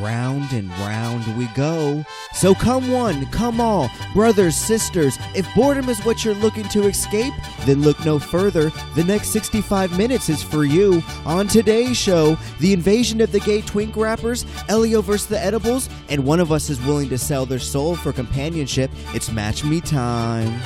Round 0.00 0.52
and 0.52 0.68
round 0.70 1.36
we 1.38 1.46
go. 1.54 2.04
So 2.32 2.54
come 2.54 2.90
one, 2.90 3.26
come 3.26 3.60
all, 3.60 3.90
brothers, 4.12 4.56
sisters. 4.56 5.18
If 5.34 5.52
boredom 5.54 5.88
is 5.88 6.04
what 6.04 6.24
you're 6.24 6.34
looking 6.34 6.68
to 6.70 6.86
escape, 6.86 7.32
then 7.64 7.82
look 7.82 8.04
no 8.04 8.18
further. 8.18 8.70
The 8.96 9.04
next 9.04 9.28
65 9.28 9.96
minutes 9.96 10.28
is 10.28 10.42
for 10.42 10.64
you. 10.64 11.02
On 11.24 11.46
today's 11.46 11.96
show, 11.96 12.36
the 12.60 12.72
invasion 12.72 13.20
of 13.20 13.30
the 13.32 13.40
gay 13.40 13.60
twink 13.60 13.96
rappers, 13.96 14.44
Elio 14.68 15.00
versus 15.00 15.28
the 15.28 15.40
edibles, 15.40 15.88
and 16.08 16.24
one 16.24 16.40
of 16.40 16.50
us 16.50 16.70
is 16.70 16.80
willing 16.82 17.08
to 17.10 17.18
sell 17.18 17.46
their 17.46 17.58
soul 17.58 17.94
for 17.94 18.12
companionship. 18.12 18.90
It's 19.14 19.30
match 19.30 19.64
me 19.64 19.80
time. 19.80 20.60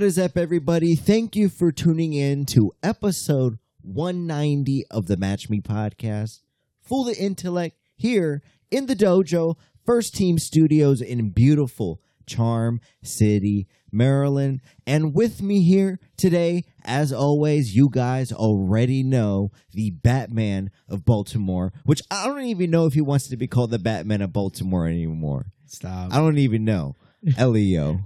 What 0.00 0.06
is 0.06 0.18
up, 0.18 0.38
everybody? 0.38 0.96
Thank 0.96 1.36
you 1.36 1.50
for 1.50 1.70
tuning 1.70 2.14
in 2.14 2.46
to 2.46 2.72
episode 2.82 3.58
190 3.82 4.86
of 4.90 5.08
the 5.08 5.18
Match 5.18 5.50
Me 5.50 5.60
podcast. 5.60 6.40
Full 6.80 7.06
of 7.10 7.18
intellect 7.18 7.76
here 7.96 8.42
in 8.70 8.86
the 8.86 8.96
dojo, 8.96 9.56
First 9.84 10.14
Team 10.14 10.38
Studios 10.38 11.02
in 11.02 11.28
beautiful 11.28 12.00
Charm 12.24 12.80
City, 13.02 13.68
Maryland. 13.92 14.62
And 14.86 15.12
with 15.12 15.42
me 15.42 15.62
here 15.64 16.00
today, 16.16 16.64
as 16.82 17.12
always, 17.12 17.76
you 17.76 17.90
guys 17.90 18.32
already 18.32 19.02
know 19.02 19.50
the 19.72 19.90
Batman 19.90 20.70
of 20.88 21.04
Baltimore, 21.04 21.74
which 21.84 22.00
I 22.10 22.26
don't 22.26 22.40
even 22.40 22.70
know 22.70 22.86
if 22.86 22.94
he 22.94 23.02
wants 23.02 23.28
to 23.28 23.36
be 23.36 23.46
called 23.46 23.70
the 23.70 23.78
Batman 23.78 24.22
of 24.22 24.32
Baltimore 24.32 24.86
anymore. 24.86 25.52
Stop. 25.66 26.14
I 26.14 26.16
don't 26.16 26.38
even 26.38 26.64
know. 26.64 26.96
Elio. 27.36 28.00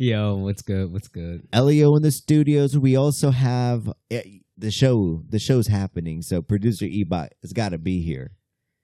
Yo, 0.00 0.36
what's 0.36 0.62
good? 0.62 0.92
What's 0.92 1.08
good? 1.08 1.48
Elio 1.52 1.96
in 1.96 2.02
the 2.02 2.12
studios. 2.12 2.78
We 2.78 2.94
also 2.94 3.32
have 3.32 3.92
eh, 4.12 4.22
the 4.56 4.70
show. 4.70 5.24
The 5.28 5.40
show's 5.40 5.66
happening, 5.66 6.22
so 6.22 6.40
producer 6.40 6.86
Ebot 6.86 7.30
has 7.42 7.52
got 7.52 7.70
to 7.70 7.78
be 7.78 8.00
here. 8.00 8.30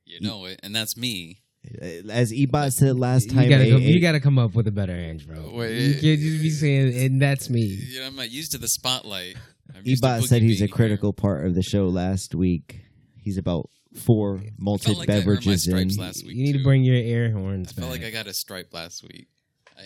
You 0.04 0.20
know 0.20 0.44
it, 0.46 0.58
and 0.64 0.74
that's 0.74 0.96
me. 0.96 1.38
Eh, 1.80 2.02
As 2.10 2.32
Ebot 2.32 2.72
said 2.72 2.98
last 2.98 3.30
time, 3.30 3.44
you 3.44 3.48
gotta, 3.48 3.64
eh, 3.64 3.70
come, 3.70 3.82
eh, 3.82 3.86
you 3.86 4.00
gotta 4.00 4.18
come 4.18 4.40
up 4.40 4.56
with 4.56 4.66
a 4.66 4.72
better 4.72 4.92
answer, 4.92 5.28
bro. 5.28 5.52
Wait, 5.54 5.78
you 5.78 5.92
can't 6.00 6.20
just 6.20 6.42
be 6.42 6.50
saying, 6.50 6.98
and 7.06 7.22
that's 7.22 7.48
me. 7.48 7.60
You 7.62 8.00
know, 8.00 8.06
I'm 8.06 8.16
not 8.16 8.32
used 8.32 8.50
to 8.52 8.58
the 8.58 8.68
spotlight. 8.68 9.36
I'm 9.72 9.82
used 9.84 10.02
to 10.02 10.08
Ebot 10.08 10.24
said 10.24 10.42
he's 10.42 10.58
a 10.58 10.64
being 10.64 10.68
here. 10.68 10.74
critical 10.74 11.12
part 11.12 11.46
of 11.46 11.54
the 11.54 11.62
show 11.62 11.86
last 11.86 12.34
week. 12.34 12.80
He's 13.16 13.38
about 13.38 13.70
four 13.94 14.40
malted 14.58 14.98
like 14.98 15.08
I 15.08 15.12
earned 15.12 15.26
my 15.26 15.30
beverages 15.36 15.68
in. 15.68 15.88
last 15.96 16.26
week. 16.26 16.34
You 16.34 16.42
need 16.42 16.54
to 16.54 16.64
bring 16.64 16.82
your 16.82 16.96
air 16.96 17.30
horns 17.30 17.68
I 17.70 17.80
felt 17.80 17.92
back. 17.92 18.00
like 18.00 18.08
I 18.08 18.10
got 18.10 18.26
a 18.26 18.34
stripe 18.34 18.74
last 18.74 19.04
week. 19.04 19.28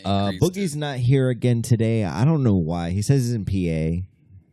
I 0.05 0.08
Uh, 0.08 0.33
Boogie's 0.41 0.75
it. 0.75 0.78
not 0.78 0.98
here 0.98 1.28
again 1.28 1.62
today. 1.62 2.05
I 2.05 2.25
don't 2.25 2.42
know 2.42 2.56
why. 2.56 2.91
He 2.91 3.03
says 3.03 3.22
he's 3.25 3.33
in 3.34 3.44
PA. 3.44 4.05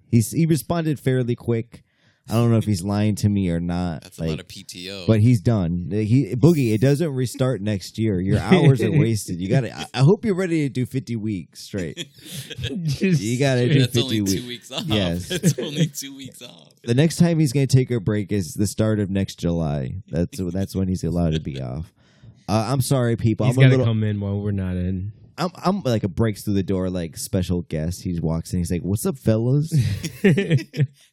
He's 0.10 0.32
he 0.32 0.46
responded 0.46 1.00
fairly 1.00 1.36
quick. 1.36 1.82
I 2.28 2.34
don't 2.34 2.50
know 2.50 2.58
if 2.58 2.66
he's 2.66 2.82
lying 2.84 3.14
to 3.18 3.30
me 3.30 3.52
or 3.52 3.60
not. 3.60 4.02
That's 4.02 4.18
a 4.18 4.24
lot 4.24 4.40
of 4.40 4.48
PTO. 4.48 5.06
But 5.06 5.20
he's 5.20 5.40
done. 5.42 5.90
He 5.92 6.34
Boogie. 6.36 6.74
It 6.74 6.82
doesn't 6.82 7.14
restart 7.14 7.62
next 7.62 8.00
year. 8.00 8.20
Your 8.20 8.40
hours 8.52 8.82
are 8.82 8.90
wasted. 8.92 9.40
You 9.40 9.48
got 9.48 9.62
to. 9.62 9.88
I 9.94 10.00
hope 10.00 10.26
you're 10.26 10.34
ready 10.34 10.64
to 10.64 10.70
do 10.70 10.88
50 10.88 11.18
weeks 11.18 11.62
straight. 11.62 12.08
Just 12.84 13.22
You 13.22 13.38
gotta 13.38 13.68
do 13.72 13.80
that's 13.82 13.94
50 13.94 14.02
only 14.02 14.22
weeks. 14.22 14.34
two 14.34 14.48
weeks 14.48 14.72
off. 14.72 14.84
Yes. 14.88 15.30
it's 15.32 15.60
only 15.60 15.86
two 15.86 16.16
weeks 16.16 16.42
off. 16.42 16.70
The 16.84 16.96
next 16.96 17.18
time 17.18 17.38
he's 17.40 17.54
going 17.54 17.68
to 17.68 17.76
take 17.78 17.92
a 17.92 18.00
break 18.00 18.32
is 18.32 18.54
the 18.56 18.66
start 18.68 19.00
of 19.00 19.12
next 19.12 19.36
July. 19.36 19.98
That's 20.10 20.40
that's 20.52 20.76
when 20.76 20.88
he's 20.88 21.04
allowed 21.04 21.34
to 21.34 21.40
be 21.40 21.62
off. 21.62 21.94
Uh, 22.50 22.70
I'm 22.72 22.82
sorry, 22.82 23.18
people. 23.18 23.46
He's 23.46 23.58
I'm 23.58 23.66
a 23.66 23.70
gotta 23.70 23.84
come 23.84 24.04
in 24.04 24.20
while 24.20 24.40
we're 24.40 24.50
not 24.52 24.78
in. 24.78 25.12
I'm, 25.38 25.50
I'm 25.56 25.82
like 25.82 26.04
a 26.04 26.08
breaks 26.08 26.44
through 26.44 26.54
the 26.54 26.64
door 26.64 26.90
like 26.90 27.18
special 27.18 27.64
guest. 27.64 28.04
He 28.04 28.18
walks 28.20 28.54
in. 28.54 28.60
He's 28.60 28.72
like, 28.72 28.82
"What's 28.82 29.06
up, 29.06 29.18
fellas?" 29.18 29.74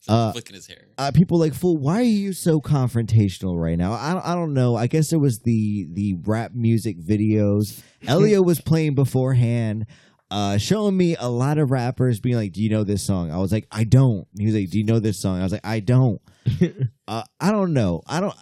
Uh, 0.09 0.33
Flicking 0.33 0.57
his 0.57 0.67
hair. 0.67 0.89
uh, 0.99 1.13
people 1.13 1.39
like, 1.39 1.55
"Fool, 1.55 1.77
why 1.77 1.97
are 2.01 2.03
you 2.03 2.33
so 2.33 2.61
confrontational 2.61 3.57
right 3.61 3.79
now?" 3.79 3.93
I 3.93 4.13
don't, 4.13 4.27
I 4.27 4.35
don't 4.35 4.53
know. 4.55 4.75
I 4.77 4.87
guess 4.89 5.13
it 5.13 5.19
was 5.19 5.41
the 5.41 5.87
the 5.93 6.15
rap 6.25 6.53
music 6.55 6.99
videos. 6.99 7.83
Elio 8.07 8.43
was 8.43 8.61
playing 8.61 8.95
beforehand, 8.97 9.87
uh, 10.31 10.59
showing 10.59 10.97
me 10.97 11.15
a 11.19 11.29
lot 11.29 11.59
of 11.59 11.71
rappers 11.71 12.19
being 12.21 12.37
like, 12.37 12.53
"Do 12.53 12.63
you 12.63 12.69
know 12.71 12.83
this 12.85 13.03
song?" 13.05 13.31
I 13.31 13.37
was 13.39 13.53
like, 13.53 13.67
"I 13.71 13.85
don't." 13.85 14.27
He 14.37 14.47
was 14.47 14.55
like, 14.55 14.71
"Do 14.71 14.79
you 14.79 14.85
know 14.85 14.99
this 14.99 15.21
song?" 15.21 15.39
I 15.39 15.45
was 15.45 15.53
like, 15.53 15.65
"I 15.67 15.79
don't." 15.81 16.21
uh, 17.09 17.23
I 17.41 17.51
don't 17.53 17.73
know. 17.73 18.03
I 18.07 18.21
don't. 18.21 18.35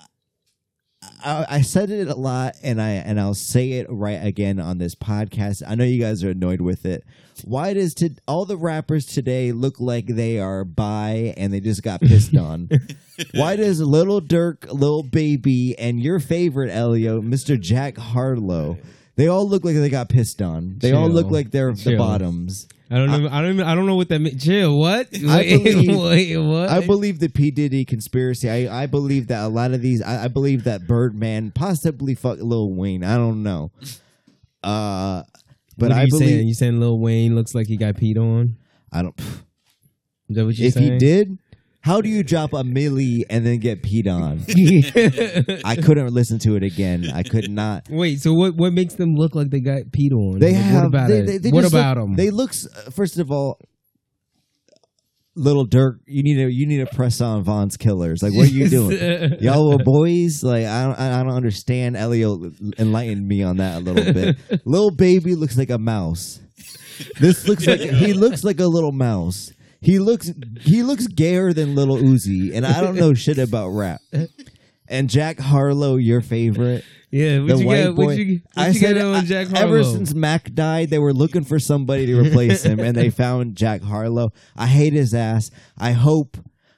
I, 1.02 1.46
I 1.48 1.60
said 1.62 1.90
it 1.90 2.08
a 2.08 2.14
lot, 2.14 2.56
and 2.62 2.80
I 2.80 2.90
and 2.90 3.18
I'll 3.18 3.34
say 3.34 3.72
it 3.72 3.86
right 3.88 4.22
again 4.22 4.60
on 4.60 4.78
this 4.78 4.94
podcast. 4.94 5.62
I 5.66 5.74
know 5.74 5.84
you 5.84 6.00
guys 6.00 6.22
are 6.24 6.30
annoyed 6.30 6.60
with 6.60 6.84
it. 6.84 7.04
Why 7.44 7.72
does 7.72 7.94
to, 7.94 8.10
all 8.28 8.44
the 8.44 8.56
rappers 8.56 9.06
today 9.06 9.52
look 9.52 9.80
like 9.80 10.06
they 10.06 10.38
are 10.38 10.62
bi 10.62 11.32
and 11.38 11.52
they 11.52 11.60
just 11.60 11.82
got 11.82 12.02
pissed 12.02 12.36
on? 12.36 12.68
Why 13.32 13.56
does 13.56 13.80
Little 13.80 14.20
Durk, 14.20 14.70
Little 14.70 15.02
Baby, 15.02 15.74
and 15.78 16.00
your 16.00 16.20
favorite 16.20 16.70
Elio, 16.70 17.22
Mr. 17.22 17.58
Jack 17.58 17.96
Harlow, 17.96 18.76
they 19.20 19.28
all 19.28 19.46
look 19.46 19.64
like 19.66 19.74
they 19.74 19.90
got 19.90 20.08
pissed 20.08 20.40
on? 20.40 20.76
They 20.78 20.92
all 20.92 21.06
Chill. 21.06 21.14
look 21.14 21.30
like 21.30 21.50
they're 21.50 21.72
the 21.72 21.82
Chill. 21.82 21.98
bottoms. 21.98 22.66
I 22.90 22.96
don't 22.96 23.06
know. 23.10 23.28
I 23.30 23.42
don't. 23.42 23.52
Even, 23.54 23.66
I 23.66 23.74
don't 23.74 23.84
know 23.86 23.94
what 23.96 24.08
that 24.08 24.18
means. 24.18 24.42
Chill. 24.42 24.78
What? 24.78 25.08
Wait, 25.12 25.20
believe- 25.62 26.00
wait, 26.00 26.36
what? 26.38 26.70
I 26.70 26.84
believe 26.86 27.20
the 27.20 27.28
P 27.28 27.50
Diddy 27.50 27.84
conspiracy. 27.84 28.48
I, 28.48 28.82
I 28.82 28.86
believe 28.86 29.26
that 29.28 29.44
a 29.44 29.48
lot 29.48 29.72
of 29.72 29.82
these. 29.82 30.00
I, 30.02 30.24
I 30.24 30.28
believe 30.28 30.64
that 30.64 30.86
Birdman 30.86 31.50
possibly 31.52 32.14
fucked 32.14 32.40
Lil 32.40 32.72
Wayne. 32.72 33.04
I 33.04 33.16
don't 33.16 33.42
know. 33.42 33.70
Uh, 34.62 35.22
but 35.78 35.90
What 35.90 35.92
are 35.92 36.00
I 36.00 36.02
you 36.04 36.08
believe 36.10 36.28
saying? 36.28 36.48
You 36.48 36.54
saying 36.54 36.80
Lil 36.80 36.98
Wayne 36.98 37.34
looks 37.34 37.54
like 37.54 37.66
he 37.66 37.76
got 37.76 37.94
peed 37.96 38.16
on? 38.18 38.56
I 38.92 39.02
don't. 39.02 39.18
Is 39.20 40.36
that 40.36 40.44
what 40.46 40.56
you 40.58 40.66
if 40.68 40.74
saying? 40.74 40.86
If 40.86 40.92
he 40.94 40.98
did, 40.98 41.38
how 41.82 42.00
do 42.00 42.08
you 42.08 42.22
drop 42.22 42.52
a 42.52 42.62
milli 42.62 43.22
and 43.30 43.44
then 43.46 43.58
get 43.58 43.82
peed 43.82 44.06
on? 44.06 44.40
I 45.64 45.76
couldn't 45.76 46.12
listen 46.12 46.38
to 46.40 46.56
it 46.56 46.62
again. 46.62 47.10
I 47.14 47.22
could 47.22 47.50
not. 47.50 47.86
Wait. 47.88 48.20
So 48.20 48.34
what? 48.34 48.54
What 48.54 48.72
makes 48.72 48.94
them 48.94 49.14
look 49.14 49.34
like 49.34 49.50
they 49.50 49.60
got 49.60 49.84
peed 49.84 50.12
on? 50.12 50.38
They 50.38 50.52
What 50.52 50.60
have. 50.62 50.84
about 50.84 51.08
they, 51.08 51.22
they- 51.22 51.38
they 51.38 51.50
what 51.50 51.64
about 51.64 51.96
look, 51.96 52.06
them? 52.08 52.16
They 52.16 52.30
looks. 52.30 52.66
Uh, 52.66 52.90
first 52.90 53.18
of 53.18 53.30
all. 53.30 53.58
Little 55.36 55.64
Durk, 55.66 56.00
you 56.06 56.22
need 56.24 56.44
to 56.44 56.52
you 56.52 56.66
need 56.66 56.78
to 56.86 56.94
press 56.94 57.20
on 57.20 57.44
Von's 57.44 57.76
Killers. 57.76 58.20
Like, 58.20 58.34
what 58.34 58.48
are 58.48 58.52
you 58.52 58.68
doing? 58.68 59.38
Y'all 59.40 59.70
were 59.70 59.82
boys. 59.82 60.42
Like 60.42 60.66
I 60.66 60.82
don't, 60.84 60.98
I 60.98 61.22
don't 61.22 61.32
understand. 61.32 61.96
Elio 61.96 62.50
enlightened 62.78 63.26
me 63.26 63.42
on 63.44 63.58
that 63.58 63.78
a 63.78 63.80
little 63.80 64.12
bit. 64.12 64.36
little 64.66 64.90
baby 64.90 65.36
looks 65.36 65.56
like 65.56 65.70
a 65.70 65.78
mouse. 65.78 66.40
This 67.20 67.46
looks 67.46 67.64
like 67.66 67.80
he 67.80 68.12
looks 68.12 68.42
like 68.42 68.58
a 68.58 68.66
little 68.66 68.90
mouse. 68.92 69.52
He 69.80 69.98
looks 69.98 70.30
he 70.60 70.82
looks 70.82 71.06
gayer 71.06 71.52
than 71.52 71.74
little 71.74 71.96
Uzi, 71.96 72.54
and 72.54 72.66
I 72.66 72.80
don't 72.80 72.96
know 72.96 73.14
shit 73.14 73.38
about 73.38 73.68
rap. 73.70 74.00
And 74.88 75.08
Jack 75.08 75.38
Harlow, 75.38 75.96
your 75.96 76.20
favorite, 76.20 76.84
Yeah, 77.10 77.38
what 77.40 77.48
the 77.48 77.56
you 77.58 77.66
white 77.66 77.84
got? 77.84 77.94
boy. 77.94 78.04
What 78.06 78.16
you, 78.18 78.40
what 78.54 78.66
I 78.66 78.72
said 78.72 78.98
on 78.98 79.24
Jack 79.24 79.52
ever 79.54 79.84
since 79.84 80.12
Mac 80.12 80.52
died, 80.52 80.90
they 80.90 80.98
were 80.98 81.12
looking 81.14 81.44
for 81.44 81.58
somebody 81.60 82.06
to 82.06 82.18
replace 82.20 82.64
him, 82.64 82.80
and 82.80 82.96
they 82.96 83.08
found 83.24 83.56
Jack 83.56 83.82
Harlow. 83.82 84.32
I 84.56 84.66
hate 84.66 84.92
his 84.92 85.14
ass. 85.14 85.50
I 85.78 85.92
hope, 85.92 86.36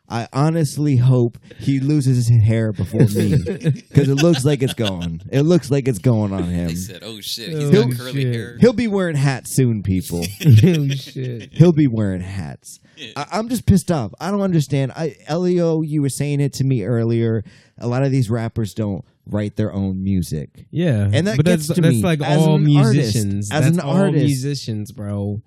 I 0.09 0.29
honestly 0.33 0.97
hope 0.97 1.39
he 1.59 1.81
loses 1.81 2.27
his 2.29 2.43
hair 2.43 2.73
before 2.73 3.01
me 3.07 3.37
because 3.45 4.09
it 4.09 4.17
looks 4.17 4.45
like 4.45 4.63
it's 4.63 4.75
going. 4.75 5.23
It 5.31 5.43
looks 5.43 5.71
like 5.71 5.89
it's 5.89 6.01
going 6.01 6.33
on 6.35 6.45
him. 6.45 6.69
They 6.69 6.75
said, 6.75 7.03
"Oh 7.03 7.21
shit, 7.21 7.55
Oh, 7.55 7.59
he's 7.61 7.71
got 7.71 7.89
shit. 7.89 7.99
curly 7.99 8.25
hair." 8.33 8.59
He'll 8.61 8.73
be 8.75 8.89
wearing 8.89 9.17
hats 9.17 9.51
soon, 9.51 9.83
people. 9.83 10.21
oh 10.47 10.89
shit! 10.89 11.53
He'll 11.55 11.73
be 11.73 11.87
wearing 11.87 12.21
hats. 12.21 12.79
I, 13.17 13.27
I'm 13.33 13.49
just 13.49 13.65
pissed 13.67 13.91
off. 13.91 14.13
I 14.21 14.31
don't 14.31 14.43
understand. 14.43 14.93
I, 14.95 15.17
Elio, 15.27 15.81
you 15.81 16.03
were 16.03 16.09
saying 16.11 16.41
it 16.41 16.53
to 16.55 16.65
me 16.65 16.85
earlier. 16.85 17.43
A 17.79 17.87
lot 17.89 18.03
of 18.03 18.11
these 18.13 18.29
rappers 18.29 18.75
don't 18.75 19.05
write 19.27 19.57
their 19.57 19.73
own 19.73 20.05
music. 20.05 20.67
Yeah, 20.71 21.09
And 21.13 21.27
that 21.27 21.37
but 21.37 21.47
gets 21.47 21.69
that's 21.69 21.77
to 21.77 21.81
that's 21.81 21.95
me 21.97 22.03
like 22.03 22.21
as 22.21 22.39
all 22.39 22.57
an 22.57 22.77
artist, 22.77 23.15
musicians. 23.15 23.51
as 23.51 23.65
that's 23.65 23.77
an 23.77 23.81
all 23.81 23.97
artist. 23.97 24.25
musicians, 24.25 24.93
bro. 24.93 25.43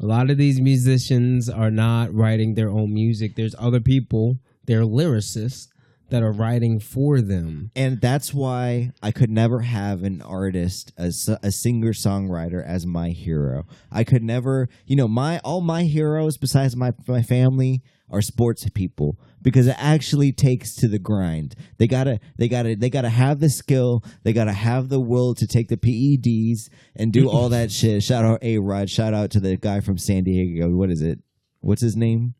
A 0.00 0.06
lot 0.06 0.30
of 0.30 0.38
these 0.38 0.60
musicians 0.60 1.48
are 1.48 1.70
not 1.70 2.14
writing 2.14 2.54
their 2.54 2.70
own 2.70 2.94
music. 2.94 3.34
There's 3.34 3.54
other 3.58 3.80
people, 3.80 4.38
they're 4.66 4.82
lyricists 4.82 5.68
that 6.10 6.22
are 6.22 6.32
writing 6.32 6.80
for 6.80 7.20
them. 7.20 7.70
and 7.76 8.00
that's 8.00 8.32
why 8.32 8.92
I 9.02 9.10
could 9.10 9.30
never 9.30 9.60
have 9.60 10.02
an 10.02 10.22
artist, 10.22 10.92
a 10.96 11.10
singer 11.12 11.92
songwriter 11.92 12.64
as 12.64 12.86
my 12.86 13.10
hero. 13.10 13.66
I 13.92 14.04
could 14.04 14.22
never, 14.22 14.68
you 14.86 14.96
know, 14.96 15.08
my 15.08 15.38
all 15.40 15.60
my 15.60 15.82
heroes 15.82 16.38
besides 16.38 16.74
my 16.76 16.92
my 17.06 17.22
family 17.22 17.82
are 18.10 18.22
sports 18.22 18.68
people 18.74 19.18
because 19.42 19.66
it 19.66 19.76
actually 19.78 20.32
takes 20.32 20.74
to 20.76 20.88
the 20.88 20.98
grind. 20.98 21.54
They 21.78 21.86
gotta, 21.86 22.20
they 22.38 22.48
gotta, 22.48 22.74
they 22.76 22.90
gotta 22.90 23.08
have 23.10 23.40
the 23.40 23.48
skill. 23.50 24.02
They 24.22 24.32
gotta 24.32 24.52
have 24.52 24.88
the 24.88 25.00
will 25.00 25.34
to 25.34 25.46
take 25.46 25.68
the 25.68 25.76
PEDs 25.76 26.68
and 26.96 27.12
do 27.12 27.28
all 27.28 27.48
that 27.50 27.70
shit. 27.78 28.02
Shout 28.02 28.24
out 28.24 28.42
A 28.42 28.58
Rod. 28.58 28.88
Shout 28.90 29.14
out 29.14 29.30
to 29.32 29.40
the 29.40 29.56
guy 29.56 29.80
from 29.80 29.98
San 29.98 30.24
Diego. 30.24 30.68
What 30.70 30.90
is 30.90 31.02
it? 31.02 31.20
What's 31.60 31.82
his 31.82 31.96
name? 31.96 32.34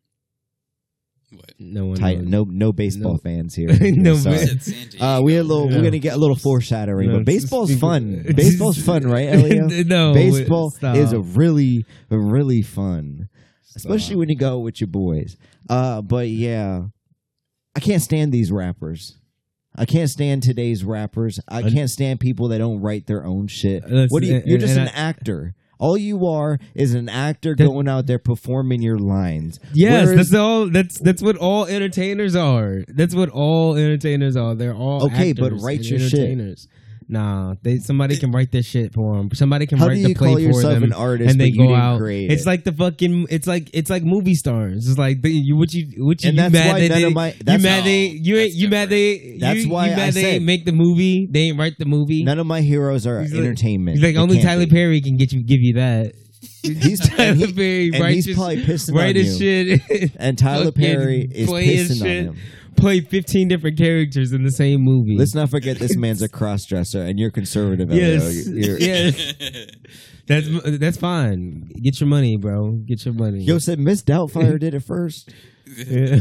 What? 1.30 1.52
No 1.58 1.84
one. 1.86 1.98
Tight, 1.98 2.20
no, 2.22 2.44
no 2.44 2.72
baseball 2.72 3.12
No. 3.12 3.18
fans 3.18 3.54
here. 3.54 3.68
No 3.68 4.16
Sorry. 4.16 4.36
ba- 4.38 4.46
Said 4.46 4.62
San 4.62 4.88
Diego. 4.88 5.04
Uh, 5.04 5.20
we 5.20 5.34
had 5.34 5.42
a 5.42 5.44
little. 5.44 5.70
Yeah. 5.70 5.76
We're 5.76 5.84
gonna 5.84 5.98
get 5.98 6.14
a 6.14 6.18
little 6.18 6.36
foreshadowing, 6.36 7.08
No, 7.08 7.16
but 7.18 7.26
baseball's 7.26 7.74
fun. 7.76 8.24
Baseball's 8.34 8.80
fun, 8.82 9.02
right, 9.06 9.28
Elio? 9.28 9.66
no, 9.84 10.14
Baseball 10.14 10.70
stop. 10.70 10.96
is 10.96 11.12
a 11.12 11.20
really, 11.20 11.84
really 12.08 12.62
fun, 12.62 13.28
especially 13.76 14.16
when 14.16 14.30
you 14.30 14.36
go 14.36 14.58
with 14.60 14.80
your 14.80 14.88
boys. 14.88 15.36
Uh, 15.68 16.02
but 16.02 16.28
yeah, 16.28 16.82
I 17.76 17.80
can't 17.80 18.02
stand 18.02 18.32
these 18.32 18.50
rappers. 18.50 19.16
I 19.76 19.84
can't 19.84 20.10
stand 20.10 20.42
today's 20.42 20.82
rappers. 20.82 21.38
I 21.46 21.62
can't 21.62 21.88
stand 21.90 22.18
people 22.18 22.48
that 22.48 22.58
don't 22.58 22.80
write 22.80 23.06
their 23.06 23.24
own 23.24 23.46
shit. 23.46 23.82
That's- 23.82 24.10
What 24.10 24.22
do 24.22 24.28
you? 24.28 24.42
You're 24.44 24.58
just 24.58 24.76
an 24.76 24.88
I- 24.88 24.92
actor. 24.92 25.54
All 25.78 25.96
you 25.96 26.26
are 26.26 26.58
is 26.74 26.94
an 26.94 27.08
actor 27.08 27.54
That- 27.54 27.64
going 27.64 27.86
out 27.86 28.06
there 28.08 28.18
performing 28.18 28.82
your 28.82 28.98
lines. 28.98 29.60
Yes, 29.72 30.06
Whereas- 30.06 30.30
that's 30.30 30.34
all. 30.34 30.68
That's 30.68 30.98
that's 30.98 31.22
what 31.22 31.36
all 31.36 31.66
entertainers 31.66 32.34
are. 32.34 32.84
That's 32.88 33.14
what 33.14 33.28
all 33.28 33.76
entertainers 33.76 34.36
are. 34.36 34.56
They're 34.56 34.74
all 34.74 35.04
Okay, 35.06 35.32
but 35.32 35.52
write 35.60 35.84
your 35.84 36.00
shit. 36.00 36.36
Nah, 37.10 37.54
they 37.62 37.78
somebody 37.78 38.18
can 38.18 38.32
write 38.32 38.52
their 38.52 38.62
shit 38.62 38.92
for 38.92 39.16
them. 39.16 39.30
Somebody 39.32 39.66
can 39.66 39.78
How 39.78 39.86
write 39.88 39.94
do 39.94 40.02
the 40.02 40.08
you 40.10 40.14
play 40.14 40.28
call 40.28 40.34
for 40.36 40.40
yourself 40.42 40.74
them. 40.74 40.82
an 40.84 40.92
artist 40.92 41.30
and 41.30 41.40
they 41.40 41.50
go 41.50 41.74
out. 41.74 42.02
It's 42.02 42.44
like 42.44 42.64
the 42.64 42.72
fucking. 42.72 43.28
It's 43.30 43.46
like 43.46 43.70
it's 43.72 43.88
like 43.88 44.02
movie 44.02 44.34
stars. 44.34 44.86
It's 44.86 44.98
like 44.98 45.22
the, 45.22 45.30
you 45.30 45.56
what 45.56 45.72
you 45.72 46.04
what 46.04 46.22
you, 46.22 46.28
And 46.28 46.36
you 46.36 46.42
that's 46.42 46.52
mad 46.52 46.72
why 46.72 46.80
they 46.80 46.88
none 46.90 47.04
of 47.04 47.12
my- 47.14 47.28
you 47.32 47.34
that's- 47.44 47.62
mad 47.62 47.84
they 47.84 48.06
you 48.08 48.36
ain't 48.36 48.52
you 48.52 48.68
mad 48.68 48.90
they 48.90 49.38
That's 49.40 49.60
you, 49.64 49.70
why 49.70 49.86
you 49.88 49.96
mad 49.96 50.08
I 50.08 50.10
they 50.10 50.22
said- 50.34 50.42
make 50.42 50.66
the 50.66 50.72
movie. 50.72 51.26
They 51.30 51.40
ain't 51.44 51.58
write 51.58 51.78
the 51.78 51.86
movie. 51.86 52.24
None 52.24 52.38
of 52.38 52.46
my 52.46 52.60
heroes 52.60 53.06
are 53.06 53.22
He's 53.22 53.32
like- 53.32 53.40
entertainment. 53.42 53.96
He's 53.96 54.04
like 54.04 54.14
They 54.14 54.20
only 54.20 54.42
Tyler 54.42 54.66
be. 54.66 54.70
Perry 54.72 55.00
can 55.00 55.16
get 55.16 55.32
you 55.32 55.42
give 55.42 55.60
you 55.60 55.74
that. 55.74 56.12
He's 56.62 57.00
Tyler 57.08 57.34
he- 57.34 57.52
Perry 57.54 57.90
and 57.94 58.00
write 58.00 58.14
he's 58.16 58.34
probably 58.34 58.62
pissing 58.64 58.94
on 59.08 59.16
you. 59.16 59.38
shit. 59.38 60.12
And 60.18 60.36
Tyler 60.36 60.72
Perry 60.72 61.22
is 61.22 61.48
pissing 61.48 62.02
on 62.02 62.06
him. 62.34 62.36
Play 62.78 63.00
15 63.00 63.48
different 63.48 63.76
characters 63.76 64.32
in 64.32 64.42
the 64.44 64.50
same 64.50 64.80
movie. 64.82 65.16
Let's 65.16 65.34
not 65.34 65.50
forget 65.50 65.78
this 65.78 65.96
man's 66.04 66.22
a 66.22 66.28
cross 66.28 66.64
dresser, 66.64 67.02
and 67.02 67.18
you're 67.18 67.30
conservative. 67.30 67.90
Yes. 67.92 68.46
You're- 68.48 68.80
yes. 68.80 69.34
That's 70.26 70.78
that's 70.78 70.96
fine. 70.98 71.70
Get 71.82 72.00
your 72.00 72.08
money, 72.08 72.36
bro. 72.36 72.72
Get 72.86 73.04
your 73.04 73.14
money. 73.14 73.40
Yo 73.44 73.58
said 73.58 73.78
Miss 73.78 74.02
Doubtfire 74.02 74.58
did 74.60 74.74
it 74.74 74.80
first. 74.80 75.32
Yeah. 75.66 76.20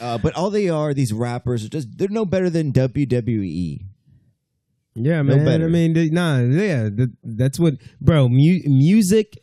Uh, 0.00 0.18
but 0.18 0.34
all 0.34 0.50
they 0.50 0.68
are, 0.68 0.94
these 0.94 1.12
rappers, 1.12 1.64
are 1.64 1.68
just 1.68 1.88
they're 1.98 2.08
no 2.08 2.24
better 2.24 2.48
than 2.50 2.72
WWE. 2.72 3.80
Yeah, 4.94 5.22
No 5.22 5.36
man. 5.36 5.44
better. 5.44 5.64
I 5.66 5.68
mean, 5.68 5.92
nah, 6.12 6.38
yeah, 6.40 6.88
th- 6.90 7.10
that's 7.22 7.58
what, 7.60 7.74
bro. 8.00 8.28
Mu- 8.28 8.62
music, 8.66 9.38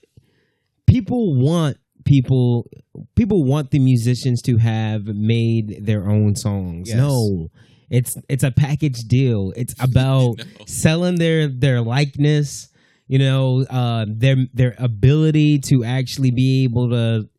people 0.88 1.36
want 1.40 1.78
people. 2.06 2.68
People 3.16 3.44
want 3.44 3.72
the 3.72 3.80
musicians 3.80 4.42
to 4.44 4.58
have 4.58 5.06
made 5.06 5.86
their 5.86 6.10
own 6.10 6.36
songs. 6.36 6.88
Yes. 6.90 6.98
No, 6.98 7.50
it's 7.90 8.16
it's 8.30 8.44
a 8.44 8.52
package 8.52 9.00
deal. 9.08 9.52
It's 9.56 9.74
about 9.80 10.38
No. 10.38 10.44
selling 10.66 11.16
their 11.16 11.48
their 11.48 11.82
likeness. 11.82 12.70
You 13.08 13.20
know, 13.20 13.64
uh, 13.70 14.08
their 14.10 14.36
their 14.56 14.74
ability 14.80 15.60
to 15.70 15.84
actually 15.84 16.32
be 16.32 16.64
able 16.64 16.90
to, 16.90 17.30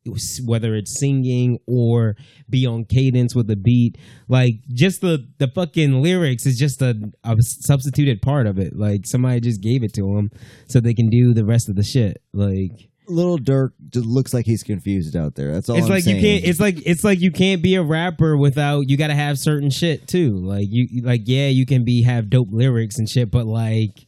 whether 0.44 0.76
it's 0.76 0.96
singing 1.00 1.58
or 1.66 2.14
be 2.48 2.66
on 2.66 2.84
cadence 2.84 3.34
with 3.34 3.48
the 3.48 3.56
beat, 3.56 3.98
like 4.28 4.60
just 4.72 5.00
the 5.00 5.26
the 5.38 5.48
fucking 5.48 6.00
lyrics 6.02 6.46
is 6.46 6.56
just 6.56 6.80
a, 6.82 6.94
a 7.24 7.34
substituted 7.40 8.22
part 8.22 8.46
of 8.46 8.60
it. 8.60 8.76
Like 8.76 9.06
somebody 9.06 9.40
just 9.40 9.60
gave 9.60 9.82
it 9.82 9.92
to 9.94 10.02
them 10.02 10.30
so 10.68 10.78
they 10.78 10.94
can 10.94 11.08
do 11.10 11.34
the 11.34 11.44
rest 11.44 11.68
of 11.68 11.74
the 11.74 11.82
shit. 11.82 12.22
Like 12.32 12.88
Little 13.08 13.38
Durk 13.38 13.72
just 13.88 14.06
looks 14.06 14.34
like 14.34 14.46
he's 14.46 14.62
confused 14.62 15.16
out 15.16 15.34
there. 15.34 15.52
That's 15.52 15.68
all. 15.68 15.76
it's 15.76 15.86
I'm 15.86 15.92
like 15.92 16.04
saying. 16.04 16.16
you 16.16 16.22
can't. 16.22 16.44
It's 16.44 16.60
like 16.60 16.78
it's 16.84 17.04
like 17.04 17.20
you 17.20 17.30
can't 17.30 17.62
be 17.62 17.76
a 17.76 17.82
rapper 17.82 18.36
without 18.36 18.88
you 18.88 18.96
got 18.96 19.08
to 19.08 19.14
have 19.14 19.38
certain 19.38 19.70
shit 19.70 20.08
too. 20.08 20.36
Like 20.38 20.66
you 20.68 21.02
like 21.02 21.22
yeah, 21.24 21.48
you 21.48 21.66
can 21.66 21.84
be 21.84 22.02
have 22.02 22.30
dope 22.30 22.48
lyrics 22.50 22.98
and 22.98 23.08
shit, 23.08 23.30
but 23.30 23.46
like. 23.46 24.06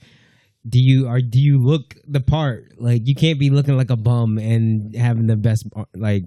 Do 0.68 0.80
you 0.82 1.08
are 1.08 1.20
do 1.20 1.40
you 1.40 1.64
look 1.64 1.94
the 2.06 2.20
part? 2.20 2.74
Like 2.78 3.02
you 3.06 3.14
can't 3.14 3.38
be 3.38 3.48
looking 3.48 3.78
like 3.78 3.88
a 3.88 3.96
bum 3.96 4.36
and 4.36 4.94
having 4.94 5.26
the 5.26 5.36
best 5.36 5.66
like 5.94 6.24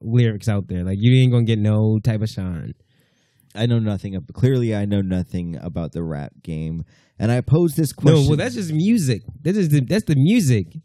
lyrics 0.00 0.48
out 0.48 0.68
there. 0.68 0.82
Like 0.82 0.98
you 0.98 1.20
ain't 1.20 1.32
gonna 1.32 1.44
get 1.44 1.58
no 1.58 1.98
type 1.98 2.22
of 2.22 2.28
shine. 2.30 2.74
I 3.54 3.66
know 3.66 3.78
nothing. 3.78 4.14
Of, 4.14 4.24
clearly, 4.32 4.74
I 4.74 4.84
know 4.84 5.02
nothing 5.02 5.56
about 5.56 5.92
the 5.92 6.02
rap 6.02 6.32
game, 6.42 6.84
and 7.18 7.30
I 7.30 7.40
pose 7.40 7.74
this 7.74 7.92
question. 7.92 8.22
No, 8.22 8.28
well, 8.28 8.36
that's 8.36 8.54
just 8.54 8.72
music. 8.72 9.22
That 9.42 9.56
is 9.56 9.68
the, 9.68 9.80
that's 9.80 10.04
the 10.04 10.14
music. 10.14 10.76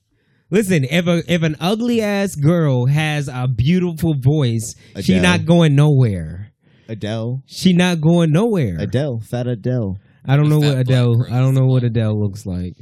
Listen, 0.49 0.85
if 0.85 1.07
a 1.07 1.23
if 1.31 1.43
an 1.43 1.55
ugly 1.59 2.01
ass 2.01 2.35
girl 2.35 2.85
has 2.85 3.27
a 3.27 3.47
beautiful 3.47 4.15
voice, 4.17 4.75
she 5.01 5.19
not 5.19 5.45
going 5.45 5.75
nowhere. 5.75 6.53
Adele. 6.87 7.43
She 7.45 7.73
not 7.73 7.99
going 7.99 8.31
nowhere. 8.31 8.77
Adele, 8.79 9.19
fat 9.19 9.45
Adele, 9.45 9.97
I 10.25 10.35
don't 10.35 10.49
know 10.49 10.59
what 10.59 10.77
Adele. 10.77 11.25
I 11.29 11.39
don't 11.39 11.53
know 11.53 11.65
what. 11.65 11.83
Adele 11.83 12.21
looks 12.21 12.45
like. 12.45 12.75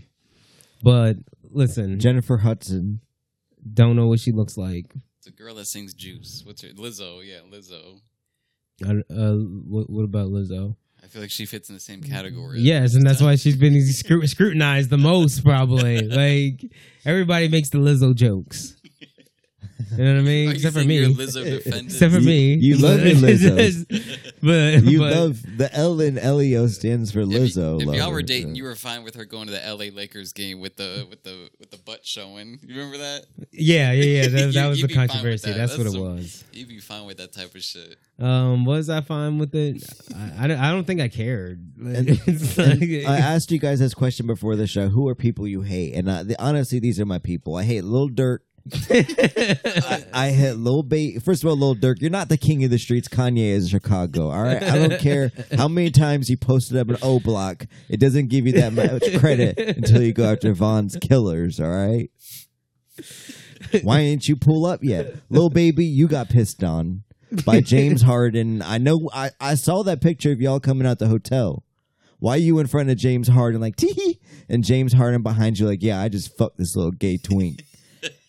But 0.83 1.17
listen, 1.43 1.99
Jennifer 1.99 2.37
Hudson. 2.37 3.01
don't 3.73 3.95
know 3.95 4.07
what 4.07 4.19
she 4.19 4.31
looks 4.31 4.57
like. 4.57 4.93
It's 5.19 5.27
a 5.27 5.31
girl 5.31 5.55
that 5.55 5.65
sings 5.65 5.93
Juice. 5.93 6.43
What's 6.45 6.61
her? 6.63 6.69
Lizzo. 6.69 7.21
Yeah, 7.23 7.39
Lizzo. 7.51 7.99
I, 8.83 8.91
uh, 9.13 9.35
what, 9.67 9.89
what 9.89 10.03
about 10.03 10.29
Lizzo? 10.29 10.75
Feel 11.15 11.21
like 11.21 11.31
she 11.31 11.45
fits 11.45 11.69
in 11.69 11.75
the 11.75 11.79
same 11.79 12.03
category. 12.03 12.59
Yes, 12.59 12.93
and 12.93 13.07
that's 13.07 13.21
why 13.21 13.37
she's 13.37 13.55
been 13.55 13.71
scru- 13.75 14.27
scrutinized 14.27 14.89
the 14.89 14.97
most, 14.97 15.45
probably. 15.45 15.99
like 16.09 16.69
everybody 17.05 17.47
makes 17.47 17.69
the 17.69 17.77
Lizzo 17.77 18.13
jokes. 18.13 18.74
You 19.91 20.03
know 20.03 20.13
what 20.13 20.19
I 20.19 20.23
mean? 20.23 20.47
Are 20.47 20.51
you 20.51 20.55
Except 20.55 20.75
for 20.75 20.83
me. 20.83 20.99
you're 20.99 21.09
Lizzo 21.09 21.43
defendant? 21.43 21.85
Except 21.91 22.13
for 22.13 22.19
You- 22.19 22.25
me. 22.25 22.53
you 22.55 22.77
love 22.77 22.99
But- 22.99 23.07
your 23.07 23.15
Lizzos. 23.17 24.31
but 24.41 24.83
You 24.83 24.99
but- 24.99 25.13
love 25.13 25.57
the 25.57 25.69
L 25.73 25.99
in 26.01 26.17
Elio 26.17 26.67
stands 26.67 27.11
for 27.11 27.21
If 27.21 27.29
you- 27.29 27.39
Lizzo. 27.39 27.81
If, 27.81 27.95
y'all 27.95 28.11
were 28.11 28.21
dating, 28.21 28.55
you 28.55 28.63
were 28.63 28.75
fine 28.75 29.03
with 29.03 29.15
her 29.15 29.25
going 29.25 29.47
to 29.47 29.51
the 29.53 29.59
LA 29.65 29.85
Lakers 29.93 30.31
game 30.33 30.59
with 30.59 30.77
the 30.77 31.05
with 31.09 31.23
the 31.23 31.49
with 31.59 31.71
the 31.71 31.77
butt 31.77 32.05
showing. 32.05 32.59
You 32.65 32.75
remember 32.75 32.97
that? 32.99 33.25
Yeah, 33.51 33.91
yeah, 33.91 34.03
yeah. 34.03 34.27
That, 34.29 34.45
You- 34.47 34.51
that 34.53 34.67
was 34.69 34.79
you'd 34.79 34.83
the 34.85 34.87
be 34.89 34.93
fine 34.95 35.01
with 35.03 35.11
controversy. 35.11 35.51
that. 35.51 35.57
That's, 35.57 35.77
what 35.77 35.83
That's 35.83 35.95
it 35.95 35.99
was. 36.01 36.43
You'd 36.53 36.67
be 36.69 36.79
fine 36.79 37.05
with 37.05 37.17
that 37.17 37.33
type 37.33 37.53
of 37.53 37.61
shit. 37.61 37.97
Um, 38.17 38.63
was 38.63 38.89
I 38.89 39.01
fine 39.01 39.37
with 39.39 39.53
it? 39.55 39.83
I, 40.15 40.45
I, 40.45 40.47
don't, 40.47 40.57
I 40.59 40.71
don't 40.71 40.87
think 40.87 41.01
I 41.01 41.09
cared. 41.09 41.59
And- 41.79 42.07
like- 42.57 43.05
I 43.07 43.17
asked 43.17 43.51
you 43.51 43.59
guys 43.59 43.79
this 43.79 43.93
question 43.93 44.25
before 44.25 44.55
the 44.55 44.67
show. 44.67 44.87
Who 44.87 45.07
are 45.09 45.15
people 45.15 45.47
you 45.47 45.61
hate? 45.61 45.93
And 45.95 46.07
uh, 46.07 46.23
the, 46.23 46.41
honestly, 46.41 46.79
these 46.79 46.97
are 46.99 47.05
my 47.05 47.19
people. 47.19 47.55
I 47.57 47.63
hate 47.63 47.83
Lil 47.83 48.09
Durk. 48.09 48.39
I, 48.73 50.05
I 50.11 50.29
hate 50.31 50.53
Lil 50.53 50.83
Baby. 50.83 51.19
First 51.19 51.43
of 51.43 51.49
all, 51.49 51.55
Lil 51.55 51.75
Durk, 51.75 52.01
you're 52.01 52.09
not 52.09 52.29
the 52.29 52.37
king 52.37 52.63
of 52.63 52.71
the 52.71 52.79
streets. 52.79 53.07
Kanye 53.07 53.51
is 53.51 53.69
Chicago. 53.69 54.29
All 54.29 54.41
right, 54.41 54.61
I 54.61 54.87
don't 54.87 54.99
care 54.99 55.31
how 55.55 55.67
many 55.67 55.91
times 55.91 56.29
you 56.29 56.37
posted 56.37 56.77
up 56.77 56.89
an 56.89 56.97
O 57.01 57.19
Block. 57.19 57.67
It 57.89 57.99
doesn't 57.99 58.29
give 58.29 58.47
you 58.47 58.53
that 58.53 58.73
much 58.73 59.19
credit 59.19 59.59
until 59.59 60.01
you 60.01 60.13
go 60.13 60.31
after 60.31 60.53
Von's 60.53 60.97
killers. 60.99 61.59
All 61.59 61.69
right. 61.69 62.09
Why 63.83 63.99
didn't 63.99 64.27
you 64.27 64.35
pull 64.35 64.65
up 64.65 64.83
yet, 64.83 65.15
Lil 65.29 65.49
Baby? 65.49 65.85
You 65.85 66.07
got 66.07 66.29
pissed 66.29 66.63
on 66.63 67.03
by 67.45 67.61
James 67.61 68.01
Harden. 68.01 68.61
I 68.61 68.77
know. 68.79 69.09
I, 69.13 69.31
I 69.39 69.55
saw 69.55 69.83
that 69.83 70.01
picture 70.01 70.31
of 70.31 70.41
y'all 70.41 70.59
coming 70.59 70.87
out 70.87 70.99
the 70.99 71.07
hotel. 71.07 71.63
Why 72.19 72.37
you 72.37 72.57
in 72.59 72.67
front 72.67 72.89
of 72.89 72.97
James 72.97 73.27
Harden 73.27 73.61
like 73.61 73.75
tee 73.75 74.19
and 74.49 74.63
James 74.63 74.93
Harden 74.93 75.21
behind 75.21 75.59
you 75.59 75.67
like 75.67 75.83
yeah 75.83 76.01
I 76.01 76.09
just 76.09 76.35
fucked 76.35 76.57
this 76.57 76.75
little 76.75 76.91
gay 76.91 77.17
twink. 77.17 77.63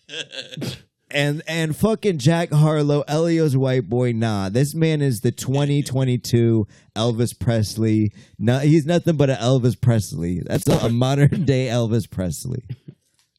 and 1.10 1.42
and 1.46 1.76
fucking 1.76 2.18
Jack 2.18 2.50
Harlow, 2.52 3.02
Elio's 3.08 3.56
white 3.56 3.88
boy. 3.88 4.12
Nah, 4.12 4.48
this 4.48 4.74
man 4.74 5.02
is 5.02 5.20
the 5.20 5.32
2022 5.32 6.66
Elvis 6.94 7.38
Presley. 7.38 8.12
No, 8.38 8.58
he's 8.58 8.86
nothing 8.86 9.16
but 9.16 9.30
an 9.30 9.36
Elvis 9.36 9.80
Presley. 9.80 10.42
That's 10.44 10.66
a, 10.68 10.86
a 10.86 10.88
modern 10.90 11.44
day 11.44 11.66
Elvis 11.68 12.10
Presley. 12.10 12.64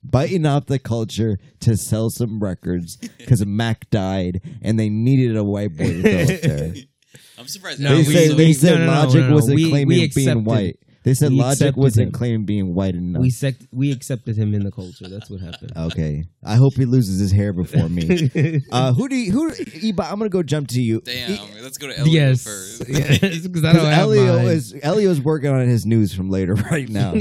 Biting 0.03 0.45
off 0.45 0.67
the 0.67 0.79
culture 0.79 1.37
to 1.61 1.75
sell 1.75 2.09
some 2.09 2.39
records 2.39 2.95
because 3.17 3.45
Mac 3.45 3.89
died 3.89 4.41
and 4.61 4.79
they 4.79 4.89
needed 4.89 5.35
a 5.35 5.43
white 5.43 5.75
boy 5.75 5.87
to 5.87 6.01
go 6.01 6.19
up 6.33 6.41
there. 6.41 6.73
I'm 7.39 7.47
surprised. 7.47 7.79
No, 7.81 7.89
they 7.89 7.97
we- 8.07 8.13
say 8.13 8.29
we- 8.29 8.35
they 8.35 8.53
said 8.53 8.79
no, 8.79 8.85
no, 8.85 8.85
no, 8.85 8.91
Logic 8.99 9.21
no, 9.21 9.27
no. 9.29 9.35
wasn't 9.35 9.55
We- 9.57 9.69
claiming 9.69 9.99
we 9.99 10.07
being 10.15 10.43
white. 10.45 10.79
They 11.07 11.13
said 11.13 11.31
we 11.31 11.37
Logic 11.39 11.53
accepted 11.61 11.77
wasn't 11.81 12.07
him. 12.07 12.11
claiming 12.11 12.45
being 12.45 12.73
white 12.75 12.95
enough. 12.95 13.21
we 13.21 13.29
sect, 13.29 13.65
we 13.71 13.91
accepted 13.93 14.37
him 14.37 14.53
in 14.53 14.63
the 14.63 14.71
culture. 14.71 15.07
That's 15.07 15.29
what 15.29 15.39
happened. 15.39 15.71
okay, 15.75 16.25
I 16.43 16.55
hope 16.55 16.73
he 16.75 16.83
loses 16.85 17.19
his 17.19 17.31
hair 17.31 17.53
before 17.53 17.87
me. 17.89 18.03
Uh, 18.71 18.91
who 18.93 19.07
do 19.07 19.15
you, 19.15 19.31
who? 19.31 19.51
Eba, 19.51 20.11
I'm 20.11 20.17
gonna 20.19 20.29
go 20.29 20.43
jump 20.43 20.67
to 20.69 20.81
you. 20.81 20.99
Damn. 21.01 21.31
E- 21.31 21.39
let's 21.61 21.77
go 21.77 21.87
to 21.87 21.97
Elio 21.97 22.11
yes, 22.13 22.43
first. 22.43 22.83
yes, 22.89 23.19
because 23.47 23.63
I 23.63 23.71
Because 23.71 23.75
don't 23.75 23.85
have 23.85 23.99
Elio 24.01 24.35
mine. 24.37 24.47
is 24.47 24.75
Elio's 24.83 25.21
working 25.21 25.49
on 25.51 25.67
his 25.67 25.85
news 25.85 26.13
from 26.13 26.29
later 26.29 26.53
right 26.71 26.89
now, 26.89 27.13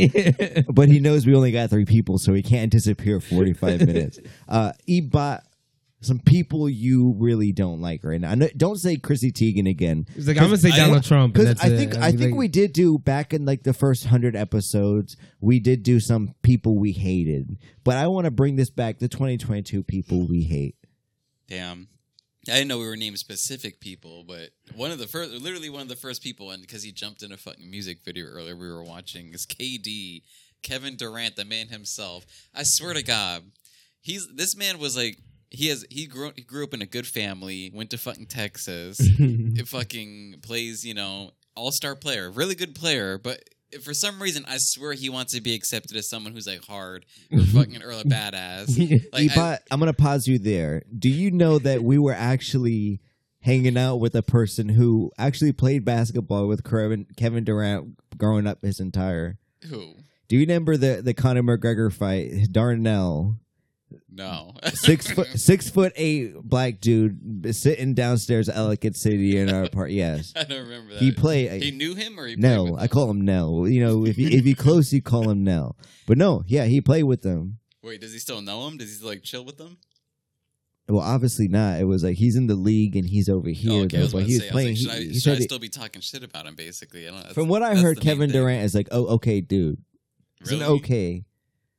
but 0.72 0.88
he 0.88 0.98
knows 1.00 1.26
we 1.26 1.34
only 1.34 1.52
got 1.52 1.70
three 1.70 1.84
people, 1.84 2.18
so 2.18 2.32
he 2.34 2.42
can't 2.42 2.72
disappear 2.72 3.20
45 3.20 3.86
minutes. 3.86 4.18
Uh, 4.48 4.72
Eba, 4.88 5.40
some 6.06 6.20
people 6.20 6.68
you 6.68 7.14
really 7.18 7.52
don't 7.52 7.80
like 7.80 8.02
right 8.04 8.20
now. 8.20 8.34
No, 8.34 8.48
Don't 8.56 8.76
say 8.76 8.96
Chrissy 8.96 9.32
Teigen 9.32 9.68
again. 9.68 10.06
It's 10.14 10.26
like 10.28 10.36
I'm 10.38 10.44
gonna 10.44 10.56
say 10.58 10.70
I- 10.70 10.76
Donald 10.76 11.04
Trump. 11.04 11.34
Because 11.34 11.48
that's 11.48 11.64
I 11.64 11.68
it. 11.68 11.76
think 11.76 11.96
I'd 11.96 12.02
I 12.02 12.10
think 12.12 12.30
like- 12.32 12.38
we 12.38 12.48
did 12.48 12.72
do 12.72 12.98
back 12.98 13.34
in 13.34 13.44
like 13.44 13.62
the 13.64 13.72
first 13.74 14.06
hundred 14.06 14.36
episodes, 14.36 15.16
we 15.40 15.58
did 15.60 15.82
do 15.82 16.00
some 16.00 16.34
people 16.42 16.76
we 16.78 16.92
hated. 16.92 17.58
But 17.84 17.96
I 17.96 18.06
want 18.06 18.24
to 18.26 18.30
bring 18.30 18.56
this 18.56 18.70
back 18.70 18.98
to 18.98 19.08
2022 19.08 19.82
people 19.82 20.26
we 20.26 20.42
hate. 20.44 20.76
Damn. 21.48 21.88
I 22.48 22.52
didn't 22.52 22.68
know 22.68 22.78
we 22.78 22.86
were 22.86 22.96
naming 22.96 23.16
specific 23.16 23.80
people, 23.80 24.22
but 24.26 24.50
one 24.76 24.92
of 24.92 24.98
the 25.00 25.08
first, 25.08 25.32
literally 25.32 25.68
one 25.68 25.82
of 25.82 25.88
the 25.88 25.96
first 25.96 26.22
people, 26.22 26.52
and 26.52 26.62
because 26.62 26.84
he 26.84 26.92
jumped 26.92 27.24
in 27.24 27.32
a 27.32 27.36
fucking 27.36 27.68
music 27.68 27.98
video 28.04 28.26
earlier 28.26 28.54
we 28.54 28.68
were 28.70 28.84
watching, 28.84 29.32
is 29.34 29.46
KD, 29.46 30.22
Kevin 30.62 30.94
Durant, 30.96 31.34
the 31.34 31.44
man 31.44 31.68
himself. 31.68 32.24
I 32.54 32.62
swear 32.62 32.94
to 32.94 33.02
God, 33.02 33.50
he's 34.00 34.28
this 34.28 34.56
man 34.56 34.78
was 34.78 34.96
like 34.96 35.18
he 35.50 35.68
has 35.68 35.84
he 35.90 36.06
grew 36.06 36.32
he 36.36 36.42
grew 36.42 36.64
up 36.64 36.74
in 36.74 36.82
a 36.82 36.86
good 36.86 37.06
family, 37.06 37.70
went 37.74 37.90
to 37.90 37.98
fucking 37.98 38.26
Texas, 38.26 38.98
it 39.00 39.68
fucking 39.68 40.36
plays 40.42 40.84
you 40.84 40.94
know 40.94 41.30
all 41.54 41.70
star 41.72 41.94
player, 41.94 42.30
really 42.30 42.54
good 42.54 42.74
player, 42.74 43.18
but. 43.18 43.42
For 43.82 43.92
some 43.92 44.22
reason, 44.22 44.44
I 44.46 44.58
swear 44.58 44.92
he 44.92 45.10
wants 45.10 45.32
to 45.34 45.40
be 45.40 45.52
accepted 45.52 45.96
as 45.96 46.08
someone 46.08 46.32
who's 46.32 46.46
like 46.46 46.64
hard 46.64 47.04
or 47.32 47.40
fucking 47.52 47.82
or 47.82 47.90
a 47.90 48.04
badass. 48.04 48.68
Like, 49.12 49.36
I, 49.36 49.58
I'm 49.72 49.80
gonna 49.80 49.92
pause 49.92 50.28
you 50.28 50.38
there. 50.38 50.84
Do 50.96 51.10
you 51.10 51.32
know 51.32 51.58
that 51.58 51.82
we 51.82 51.98
were 51.98 52.14
actually 52.14 53.00
hanging 53.40 53.76
out 53.76 53.96
with 53.96 54.14
a 54.14 54.22
person 54.22 54.68
who 54.68 55.10
actually 55.18 55.52
played 55.52 55.84
basketball 55.84 56.46
with 56.46 56.62
Kevin 56.62 57.06
Kevin 57.16 57.42
Durant 57.42 58.16
growing 58.16 58.46
up 58.46 58.62
his 58.62 58.78
entire? 58.78 59.36
who? 59.68 59.96
Do 60.28 60.36
you 60.36 60.40
remember 60.40 60.76
the 60.76 61.02
the 61.02 61.14
Conor 61.14 61.42
McGregor 61.42 61.92
fight? 61.92 62.48
Darnell, 62.50 63.38
No. 64.10 64.52
Mm. 64.62 64.76
six 64.76 65.10
foot 65.14 65.28
six 65.38 65.70
foot 65.70 65.92
eight 65.96 66.34
black 66.42 66.80
dude 66.80 67.54
sitting 67.54 67.94
downstairs 67.94 68.48
at 68.48 68.56
Ellicott 68.56 68.96
City 68.96 69.36
in 69.38 69.52
our 69.52 69.68
part. 69.68 69.90
Yes, 69.90 70.32
I 70.36 70.44
don't 70.44 70.64
remember 70.64 70.94
that. 70.94 71.02
he 71.02 71.12
played. 71.12 71.62
He 71.62 71.70
knew 71.70 71.94
him 71.94 72.18
or 72.18 72.26
he 72.26 72.34
played 72.34 72.42
Nell. 72.42 72.72
with 72.72 72.80
I 72.80 72.84
him? 72.84 72.88
call 72.88 73.10
him 73.10 73.20
Nell. 73.22 73.68
You 73.68 73.84
know, 73.84 74.06
if 74.06 74.18
you 74.18 74.28
if 74.28 74.46
you 74.46 74.56
close, 74.56 74.92
you 74.92 75.02
call 75.02 75.30
him 75.30 75.44
Nell. 75.44 75.76
But 76.06 76.18
no, 76.18 76.42
yeah, 76.46 76.64
he 76.64 76.80
played 76.80 77.04
with 77.04 77.22
them. 77.22 77.58
Wait, 77.82 78.00
does 78.00 78.12
he 78.12 78.18
still 78.18 78.40
know 78.42 78.66
him? 78.66 78.76
Does 78.78 78.88
he 78.88 78.94
still 78.96 79.08
like 79.08 79.22
chill 79.22 79.44
with 79.44 79.58
them? 79.58 79.78
Well, 80.88 81.02
obviously 81.02 81.48
not. 81.48 81.80
It 81.80 81.84
was 81.84 82.04
like 82.04 82.16
he's 82.16 82.36
in 82.36 82.46
the 82.46 82.54
league 82.54 82.94
and 82.96 83.04
he's 83.08 83.28
over 83.28 83.48
oh, 83.48 83.52
here. 83.52 83.72
oh, 83.72 83.84
okay, 83.84 83.96
I 83.96 84.00
though, 84.00 84.04
was 84.04 84.12
but 84.12 84.18
about 84.18 84.28
he 84.28 84.38
to 84.38 84.38
was 84.38 84.42
say, 84.42 84.48
I 84.50 84.52
was 84.52 84.52
playing. 84.52 84.68
like, 84.68 84.76
he- 84.76 84.82
should, 84.84 84.90
I, 84.90 84.98
he 85.00 85.12
should 85.14 85.22
said 85.22 85.36
I 85.38 85.40
still 85.40 85.58
be 85.58 85.68
talking 85.68 86.00
shit 86.00 86.22
about 86.22 86.46
him? 86.46 86.54
Basically, 86.54 87.08
I 87.08 87.10
don't, 87.10 87.34
from 87.34 87.48
what 87.48 87.62
I 87.62 87.74
heard, 87.74 87.96
the 87.96 88.00
main 88.00 88.04
Kevin 88.04 88.30
thing. 88.30 88.40
Durant 88.40 88.64
is 88.64 88.74
like, 88.74 88.88
oh, 88.92 89.06
okay, 89.14 89.40
dude. 89.40 89.78
He's 90.40 90.50
Really? 90.52 90.64
an 90.64 90.70
okay, 90.72 91.24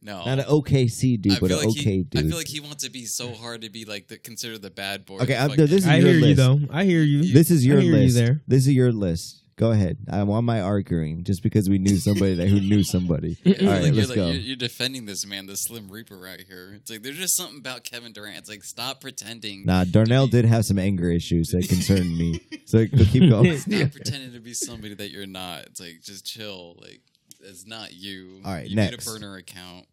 No, 0.08 0.26
not 0.26 0.40
an 0.40 0.46
OKC 0.46 1.22
dude, 1.22 1.34
I 1.34 1.40
but 1.40 1.52
an 1.52 1.58
like 1.58 1.68
okay 1.68 1.98
he, 1.98 2.04
dude. 2.04 2.26
I 2.26 2.28
feel 2.30 2.38
like 2.38 2.48
he 2.48 2.60
wants 2.62 2.84
to 2.86 2.90
be 2.90 3.06
so 3.06 3.34
hard 3.34 3.62
to 3.62 3.70
be 3.70 3.86
like 3.86 4.08
the, 4.08 4.18
considered 4.18 4.62
the 4.62 4.72
bad 4.72 5.06
boy. 5.06 5.18
Okay, 5.20 5.36
I'm- 5.36 5.52
uh, 5.52 5.56
Like, 5.56 5.58
this 5.70 5.72
is 5.84 5.88
I 5.88 5.98
your 5.98 6.08
hear 6.10 6.18
you 6.20 6.26
list. 6.28 6.38
though. 6.38 6.60
I 6.72 6.86
hear 6.86 7.02
you. 7.02 7.34
this 7.34 7.52
is 7.52 7.66
your 7.66 7.80
I 7.80 7.82
hear 7.82 7.92
you 7.96 7.98
list. 8.04 8.16
there. 8.16 8.42
This 8.48 8.68
is 8.68 8.74
your 8.74 8.92
list. 8.92 9.44
Go 9.58 9.72
ahead. 9.72 9.98
I'm 10.08 10.30
on 10.30 10.46
my 10.46 10.62
arguing 10.62 11.24
just 11.24 11.42
because 11.42 11.68
we 11.68 11.80
knew 11.80 11.98
somebody 11.98 12.36
that 12.36 12.48
who 12.48 12.60
knew 12.62 12.84
somebody. 12.84 13.38
I 13.46 13.50
All 13.50 13.56
feel 13.56 13.68
right, 13.72 13.82
like 13.84 13.94
let's 13.96 14.08
you're, 14.10 14.16
go. 14.16 14.26
like, 14.26 14.34
you're, 14.36 14.42
you're 14.44 14.56
defending 14.56 15.06
this 15.08 15.26
man, 15.26 15.48
the 15.48 15.58
Slim 15.58 15.90
Reaper 15.90 16.16
right 16.16 16.40
here. 16.48 16.74
It's 16.76 16.92
like 16.92 17.02
there's 17.02 17.18
just 17.18 17.36
something 17.36 17.58
about 17.58 17.84
Kevin 17.84 18.14
Durant. 18.14 18.38
It's 18.38 18.50
like 18.50 18.64
stop 18.64 19.02
pretending. 19.02 19.66
Nah, 19.66 19.84
Darnell 19.86 20.28
did 20.28 20.46
have 20.46 20.64
some 20.66 20.78
anger 20.78 21.10
issues 21.10 21.50
that 21.50 21.68
concerned 21.68 22.16
me. 22.16 22.40
So 22.66 22.86
keep 22.86 23.30
going. 23.32 23.58
Stop 23.58 23.92
pretending 23.94 24.34
to 24.34 24.40
be 24.40 24.54
somebody 24.54 24.94
that 24.94 25.10
you're 25.10 25.26
not. 25.26 25.64
It's 25.66 25.80
like 25.80 26.02
just 26.04 26.24
chill. 26.24 26.78
Like 26.80 27.02
it's 27.42 27.66
not 27.66 27.94
you. 27.96 28.42
All 28.46 28.54
right, 28.54 28.68
you 28.70 28.76
next. 28.76 28.92
made 28.92 29.16
a 29.16 29.20
burner 29.20 29.38
account. 29.38 29.86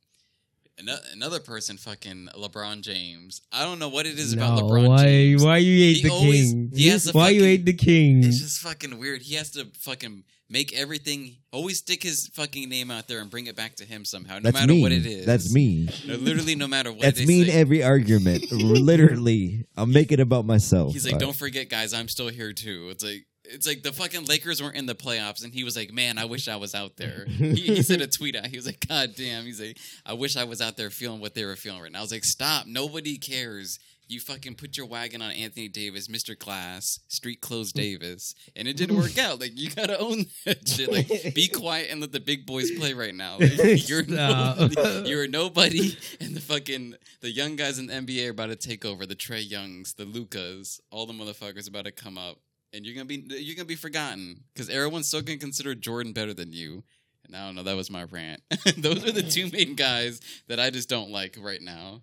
Ano- 0.79 0.99
Another 1.13 1.39
person, 1.41 1.77
fucking 1.77 2.29
LeBron 2.37 2.81
James. 2.83 3.41
I 3.53 3.65
don't 3.65 3.79
know 3.79 3.89
what 3.89 4.07
it 4.07 4.19
is 4.19 4.33
about 4.33 4.59
LeBron 4.61 4.89
why? 4.89 5.05
James. 5.05 5.45
Why 5.45 5.57
you 5.59 5.79
hate 5.79 5.97
He 5.99 6.03
the 6.03 6.11
always- 6.11 6.51
king? 6.53 6.71
he 6.75 6.89
has 6.89 7.13
why 7.13 7.29
you 7.31 7.43
hate 7.45 7.65
the 7.65 7.73
king? 7.73 8.25
It's 8.25 8.41
just 8.41 8.59
fucking 8.61 8.99
weird. 8.99 9.23
He 9.23 9.35
has 9.37 9.51
to 9.53 9.67
fucking 9.81 10.25
make 10.51 10.73
everything 10.75 11.37
always 11.53 11.79
stick 11.79 12.03
his 12.03 12.29
fucking 12.35 12.69
name 12.69 12.91
out 12.91 13.09
there 13.09 13.21
and 13.21 13.31
bring 13.31 13.47
it 13.47 13.57
back 13.57 13.77
to 13.77 13.85
him 13.85 14.05
somehow, 14.05 14.35
no 14.35 14.41
That's 14.51 14.55
matter 14.61 14.73
me. 14.75 14.83
what 14.83 14.93
it 14.93 15.07
is. 15.07 15.25
That's 15.27 15.53
me. 15.55 15.89
No, 16.07 16.17
literally, 16.17 16.55
no 16.55 16.67
matter 16.67 16.91
what. 16.93 17.01
That's 17.03 17.19
they 17.21 17.25
me 17.27 17.41
in 17.43 17.47
say. 17.47 17.53
every 17.53 17.83
argument. 17.83 18.51
Literally, 18.53 19.67
I'm 19.77 19.93
making 19.93 20.19
it 20.19 20.23
about 20.23 20.45
myself. 20.45 20.93
He's 20.93 21.05
like, 21.05 21.15
All 21.15 21.19
right. 21.19 21.25
don't 21.27 21.37
forget, 21.37 21.69
guys, 21.71 21.95
I'm 21.95 22.09
still 22.09 22.29
here 22.29 22.53
too. 22.53 22.89
It's 22.91 23.03
like. 23.05 23.25
It's 23.47 23.67
like 23.67 23.83
the 23.83 23.93
fucking 23.93 24.25
Lakers 24.25 24.63
weren't 24.63 24.77
in 24.77 24.87
the 24.87 24.95
playoffs, 24.95 25.45
and 25.45 25.53
he 25.53 25.65
was 25.65 25.77
like, 25.77 25.93
"Man, 25.93 26.19
I 26.19 26.25
wish 26.25 26.49
I 26.49 26.57
was 26.57 26.75
out 26.75 26.97
there." 26.97 27.27
He, 27.45 27.77
he 27.77 27.83
said 27.83 28.01
a 28.01 28.07
tweet 28.07 28.37
out. 28.37 28.47
He 28.47 28.57
was 28.57 28.67
like, 28.67 28.87
"God 28.89 29.11
damn!" 29.17 29.45
He's 29.45 29.61
like, 29.61 29.79
"I 30.07 30.15
wish 30.15 30.37
I 30.37 30.45
was 30.45 30.61
out 30.61 30.77
there 30.77 30.91
feeling 30.91 31.21
what 31.21 31.35
they 31.35 31.45
were 31.45 31.57
feeling 31.57 31.83
right 31.83 31.93
now." 31.93 31.99
I 31.99 32.03
was 32.03 32.13
like, 32.13 32.25
"Stop! 32.25 32.67
Nobody 32.67 33.19
cares. 33.19 33.79
You 34.07 34.21
fucking 34.21 34.57
put 34.57 34.77
your 34.77 34.85
wagon 34.85 35.23
on 35.23 35.31
Anthony 35.33 35.69
Davis, 35.69 36.09
Mr. 36.09 36.39
Class, 36.39 37.01
Street 37.09 37.41
Clothes 37.41 37.73
Davis, 37.73 38.35
and 38.55 38.69
it 38.69 38.77
didn't 38.77 38.99
work 38.99 39.17
out. 39.19 39.41
Like 39.41 39.59
you 39.59 39.71
gotta 39.71 39.99
own 39.99 40.27
that 40.45 40.69
shit. 40.69 40.93
Like 40.93 41.35
be 41.35 41.49
quiet 41.55 41.89
and 41.91 42.01
let 42.03 42.13
the 42.13 42.21
big 42.21 42.45
boys 42.45 42.71
play 42.73 42.93
right 42.93 43.15
now. 43.15 43.39
Like, 43.39 43.89
you're 43.89 44.05
nobody, 44.05 45.09
you're 45.09 45.27
nobody, 45.27 45.97
and 46.21 46.35
the 46.37 46.41
fucking 46.41 46.95
the 47.23 47.31
young 47.31 47.57
guys 47.57 47.79
in 47.79 47.87
the 47.87 47.95
NBA 47.95 48.27
are 48.27 48.31
about 48.31 48.47
to 48.49 48.57
take 48.57 48.85
over. 48.85 49.07
The 49.07 49.17
Trae 49.17 49.49
Youngs, 49.49 49.95
the 49.95 50.05
Lukas, 50.05 50.81
all 50.91 51.07
the 51.07 51.15
motherfuckers 51.15 51.69
about 51.69 51.87
to 51.87 51.93
come 51.93 52.19
up, 52.19 52.39
and 52.75 52.85
you're 52.85 52.95
gonna 52.95 53.05
be 53.07 53.25
you're 53.29 53.57
gonna 53.57 53.67
be 53.67 53.77
forgotten 53.77 54.41
because 54.53 54.69
everyone's 54.69 55.07
still 55.07 55.23
gonna 55.23 55.39
consider 55.39 55.75
Jordan 55.75 56.13
better 56.13 56.35
than 56.35 56.53
you. 56.53 56.83
And 57.27 57.35
I 57.35 57.47
don't 57.47 57.55
know. 57.55 57.63
That 57.63 57.77
was 57.77 57.91
my 57.91 58.05
rant. 58.05 58.43
Those 58.77 59.03
are 59.07 59.13
the 59.13 59.23
two 59.23 59.49
main 59.51 59.75
guys 59.77 60.21
that 60.49 60.61
I 60.61 60.69
just 60.71 60.89
don't 60.91 61.11
like 61.11 61.37
right 61.41 61.63
now. 61.63 62.03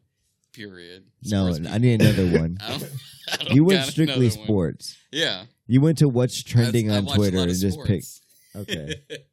Period. 0.54 1.06
no, 1.24 1.52
Sports 1.54 1.72
I 1.72 1.78
need 1.78 2.02
another 2.02 2.40
one. 2.40 2.58
I 2.62 2.70
don't, 2.78 2.92
I 3.32 3.36
don't 3.38 3.56
You 3.56 3.64
went 3.64 3.86
strictly 3.86 4.26
another 4.26 4.38
one. 4.40 4.46
sports. 4.48 4.98
Yeah. 5.12 5.46
You 5.68 5.80
went 5.80 6.00
to 6.00 6.10
what's 6.10 6.42
trending 6.44 6.92
I- 6.92 6.98
on 6.98 7.06
Twitter 7.06 7.38
and 7.38 7.50
just 7.54 7.78
pick 7.86 8.04
sports. 8.04 8.22
Okay. 8.56 8.96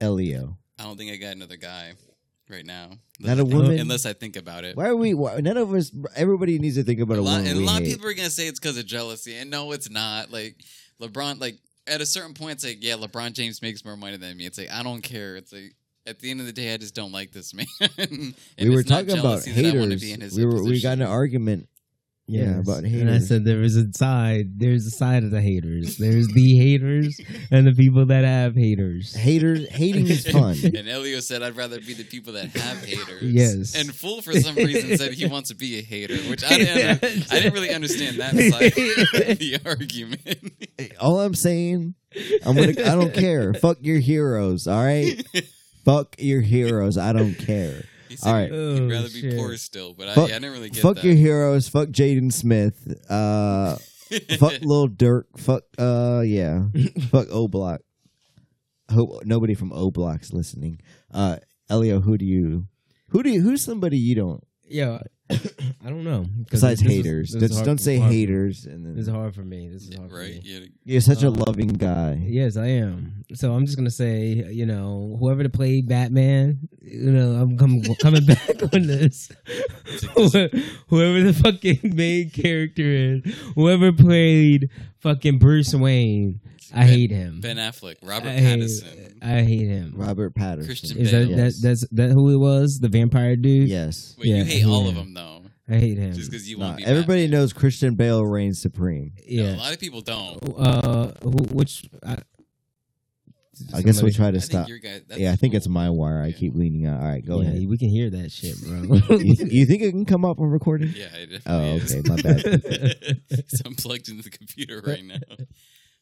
Elio. 0.00 0.58
I 0.78 0.82
don't 0.84 0.98
think 0.98 1.12
I 1.12 1.16
got 1.16 1.34
another 1.36 1.56
guy 1.56 1.94
right 2.50 2.64
now. 2.64 2.90
Not 3.18 3.38
a 3.38 3.42
Unless 3.42 3.52
I- 3.54 3.56
woman? 3.56 3.78
Unless 3.80 4.06
I 4.06 4.12
think 4.12 4.36
about 4.36 4.64
it. 4.64 4.76
Why 4.76 4.86
are 4.88 4.96
we? 4.96 5.14
Why, 5.14 5.40
none 5.40 5.56
of 5.56 5.72
us. 5.74 5.90
Everybody 6.14 6.58
needs 6.58 6.76
to 6.76 6.82
think 6.84 7.00
about 7.00 7.18
a 7.18 7.20
a, 7.20 7.22
lot, 7.22 7.36
woman 7.38 7.46
and 7.52 7.60
a 7.60 7.64
lot 7.64 7.80
of 7.82 7.86
people 7.86 8.06
are 8.08 8.14
gonna 8.14 8.30
say 8.30 8.46
it's 8.46 8.60
because 8.60 8.76
of 8.78 8.86
jealousy, 8.86 9.36
and 9.36 9.50
no, 9.50 9.72
it's 9.72 9.90
not. 9.90 10.30
Like 10.30 10.56
LeBron, 11.00 11.40
like 11.40 11.58
at 11.86 12.00
a 12.00 12.06
certain 12.06 12.34
point, 12.34 12.52
it's 12.52 12.64
like, 12.64 12.78
yeah, 12.80 12.94
LeBron 12.94 13.32
James 13.32 13.62
makes 13.62 13.84
more 13.84 13.96
money 13.96 14.16
than 14.16 14.36
me. 14.36 14.46
It's 14.46 14.58
like 14.58 14.70
I 14.70 14.82
don't 14.82 15.02
care. 15.02 15.36
It's 15.36 15.52
like 15.52 15.74
at 16.06 16.20
the 16.20 16.30
end 16.30 16.40
of 16.40 16.46
the 16.46 16.52
day, 16.52 16.72
I 16.72 16.76
just 16.76 16.94
don't 16.94 17.12
like 17.12 17.32
this 17.32 17.52
man. 17.54 17.66
We 18.58 18.70
were 18.70 18.82
talking 18.82 19.10
about 19.12 19.44
jealousy 19.44 19.52
that 19.52 19.74
I 19.74 19.78
wanna 19.78 19.96
haters. 19.96 20.36
We 20.36 20.44
were. 20.46 20.62
We 20.62 20.80
got 20.80 20.94
in 20.94 21.02
an 21.02 21.08
argument. 21.08 21.68
Yeah, 22.28 22.58
about 22.58 22.82
And 22.82 23.08
I 23.08 23.18
said 23.18 23.44
there 23.44 23.62
is 23.62 23.76
a 23.76 23.92
side. 23.92 24.58
There's 24.58 24.84
a 24.84 24.90
side 24.90 25.22
of 25.22 25.30
the 25.30 25.40
haters. 25.40 25.96
There's 25.96 26.26
the 26.26 26.58
haters 26.58 27.20
and 27.52 27.68
the 27.68 27.72
people 27.72 28.04
that 28.06 28.24
have 28.24 28.56
haters. 28.56 29.14
Haters. 29.14 29.68
Hating 29.68 30.08
is 30.08 30.26
fun. 30.26 30.56
And 30.76 30.88
Elio 30.88 31.20
said, 31.20 31.42
"I'd 31.42 31.56
rather 31.56 31.80
be 31.80 31.94
the 31.94 32.04
people 32.04 32.32
that 32.32 32.46
have 32.56 32.84
haters." 32.84 33.22
Yes. 33.22 33.76
And 33.76 33.94
Fool, 33.94 34.22
for 34.22 34.32
some 34.32 34.56
reason, 34.56 34.98
said 34.98 35.12
he 35.12 35.26
wants 35.26 35.50
to 35.50 35.54
be 35.54 35.78
a 35.78 35.82
hater, 35.82 36.16
which 36.28 36.42
I 36.44 36.58
didn't. 36.58 37.04
I 37.32 37.36
didn't 37.36 37.54
really 37.54 37.72
understand 37.72 38.16
that 38.16 38.34
side 38.34 39.30
of 39.30 39.38
the 39.38 39.60
argument. 39.64 40.52
All 41.00 41.20
I'm 41.20 41.34
saying, 41.34 41.94
I'm 42.44 42.56
gonna. 42.56 42.70
I 42.70 42.96
don't 42.96 43.14
care. 43.14 43.54
Fuck 43.54 43.78
your 43.80 44.00
heroes. 44.00 44.66
All 44.66 44.84
right. 44.84 45.24
Fuck 45.84 46.16
your 46.18 46.40
heroes. 46.40 46.98
I 46.98 47.12
don't 47.12 47.34
care. 47.34 47.84
He 48.08 48.16
said 48.16 48.28
All 48.28 48.34
right. 48.34 48.50
he'd, 48.50 48.56
he'd 48.74 48.80
Oh, 48.82 48.88
rather 48.88 49.08
be 49.08 49.20
shit. 49.20 49.36
poor 49.36 49.56
still, 49.56 49.94
but 49.94 50.08
I, 50.08 50.14
Fuck- 50.14 50.28
yeah, 50.30 50.36
I 50.36 50.38
didn't 50.38 50.52
really 50.52 50.68
get 50.70 50.78
it. 50.78 50.82
Fuck 50.82 50.96
that. 50.96 51.04
your 51.04 51.14
heroes. 51.14 51.68
Fuck 51.68 51.88
Jaden 51.88 52.32
Smith. 52.32 52.86
Uh, 53.10 53.76
fuck 54.38 54.60
Lil 54.62 54.88
Durk. 54.88 55.24
Fuck. 55.36 55.64
Uh, 55.78 56.22
yeah. 56.24 56.64
fuck 57.10 57.26
O 57.30 57.48
Block. 57.48 57.80
Hope 58.90 59.24
nobody 59.24 59.54
from 59.54 59.72
O 59.72 59.90
Block's 59.90 60.32
listening. 60.32 60.80
Uh, 61.12 61.38
Elio, 61.68 62.00
who 62.00 62.16
do 62.16 62.24
you? 62.24 62.66
Who 63.08 63.22
do 63.22 63.30
you? 63.30 63.42
Who's 63.42 63.62
somebody 63.64 63.98
you 63.98 64.14
don't? 64.14 64.44
Yeah, 64.68 64.98
I 65.30 65.88
don't 65.88 66.04
know. 66.04 66.26
Besides 66.50 66.80
this 66.80 66.90
is- 66.90 66.96
haters, 66.96 67.30
this 67.32 67.42
is 67.42 67.48
Just 67.48 67.54
hard- 67.54 67.66
don't 67.66 67.78
say 67.78 67.98
hard- 67.98 68.12
haters. 68.12 68.64
And 68.66 68.84
This 68.96 69.06
is 69.06 69.12
hard 69.12 69.34
for 69.34 69.42
me. 69.42 69.68
This 69.68 69.88
is 69.88 69.94
hard 69.96 70.10
for 70.10 70.16
right? 70.16 70.42
me. 70.42 70.70
You're 70.84 71.00
such 71.00 71.22
a 71.22 71.28
Uh, 71.28 71.42
loving 71.46 71.68
guy. 71.68 72.20
Yes, 72.26 72.56
I 72.56 72.66
am. 72.68 73.24
So 73.34 73.52
I'm 73.54 73.64
just 73.66 73.76
gonna 73.76 73.90
say, 73.90 74.44
you 74.52 74.66
know, 74.66 75.16
whoever 75.20 75.42
to 75.42 75.48
play 75.48 75.80
Batman, 75.82 76.68
you 76.82 77.12
know, 77.12 77.32
I'm 77.34 77.56
com- 77.56 77.82
coming 78.00 78.24
back 78.24 78.62
on 78.72 78.86
this. 78.86 79.30
whoever 80.14 81.22
the 81.22 81.38
fucking 81.42 81.94
main 81.94 82.30
character 82.30 82.82
is, 82.84 83.34
whoever 83.54 83.92
played 83.92 84.70
fucking 85.00 85.38
Bruce 85.38 85.74
Wayne, 85.74 86.40
I 86.74 86.80
Ben- 86.80 86.88
hate 86.88 87.10
him. 87.10 87.40
Ben 87.40 87.56
Affleck, 87.56 87.96
Robert 88.02 88.28
I 88.28 88.32
hate, 88.32 88.58
Pattinson. 88.60 89.18
I 89.22 89.42
hate 89.42 89.68
him. 89.68 89.92
Robert 89.96 90.34
Pattinson. 90.34 90.66
Christian 90.66 90.98
Is 90.98 91.10
that, 91.12 91.26
Yes. 91.28 91.60
that 91.60 91.68
that's 91.68 91.88
that 91.92 92.10
who 92.12 92.30
it 92.30 92.36
was? 92.38 92.78
The 92.80 92.88
vampire 92.88 93.36
dude. 93.36 93.68
Yes. 93.68 94.14
Wait, 94.18 94.28
Yeah, 94.28 94.36
you 94.38 94.44
hate 94.44 94.64
all 94.66 94.82
yeah. 94.84 94.88
of 94.90 94.94
them 94.96 95.14
though, 95.14 95.42
I 95.68 95.74
hate 95.76 95.98
him. 95.98 96.12
just 96.12 96.30
because 96.30 96.48
you 96.48 96.58
Nah, 96.58 96.66
want 96.66 96.78
to 96.78 96.84
be. 96.84 96.90
everybody 96.90 97.24
Batman. 97.26 97.40
knows 97.40 97.52
Christian 97.52 97.94
Bale 97.94 98.24
reigns 98.24 98.60
supreme. 98.60 99.12
No, 99.16 99.22
yeah. 99.44 99.54
a 99.54 99.58
lot 99.58 99.72
of 99.72 99.80
people 99.80 100.00
don't. 100.00 100.38
Uh, 100.56 101.12
who, 101.22 101.30
which 101.52 101.84
I, 102.04 102.18
I 103.72 103.80
guess 103.80 104.02
we'll 104.02 104.12
try 104.12 104.30
to 104.30 104.36
I 104.36 104.40
stop. 104.40 104.68
guy. 104.82 105.00
Yeah, 105.16 105.32
I 105.32 105.36
think 105.36 105.52
cool. 105.54 105.56
it's 105.56 105.66
my 105.68 105.88
wire. 105.88 106.20
I 106.22 106.26
Yeah. 106.26 106.36
keep 106.36 106.54
leaning 106.54 106.84
out. 106.86 107.00
All 107.00 107.08
right, 107.08 107.24
go 107.24 107.40
yeah, 107.40 107.48
ahead. 107.48 107.66
We 107.68 107.78
can 107.78 107.88
hear 107.88 108.10
that 108.10 108.30
shit, 108.30 108.54
bro. 108.62 108.82
you, 109.16 109.34
you 109.48 109.64
think 109.66 109.82
it 109.82 109.92
can 109.92 110.04
come 110.04 110.26
up 110.26 110.40
on 110.40 110.48
recording? 110.48 110.92
Yeah, 110.94 111.06
it 111.14 111.40
Oh, 111.46 111.78
definitely 111.78 111.78
is. 111.78 111.94
okay, 111.94 112.08
my 112.10 112.16
bad. 112.22 113.44
so 113.48 113.62
I'm 113.64 113.74
plugged 113.74 114.08
into 114.10 114.22
the 114.22 114.30
computer 114.30 114.82
right 114.86 115.02
now. 115.04 115.16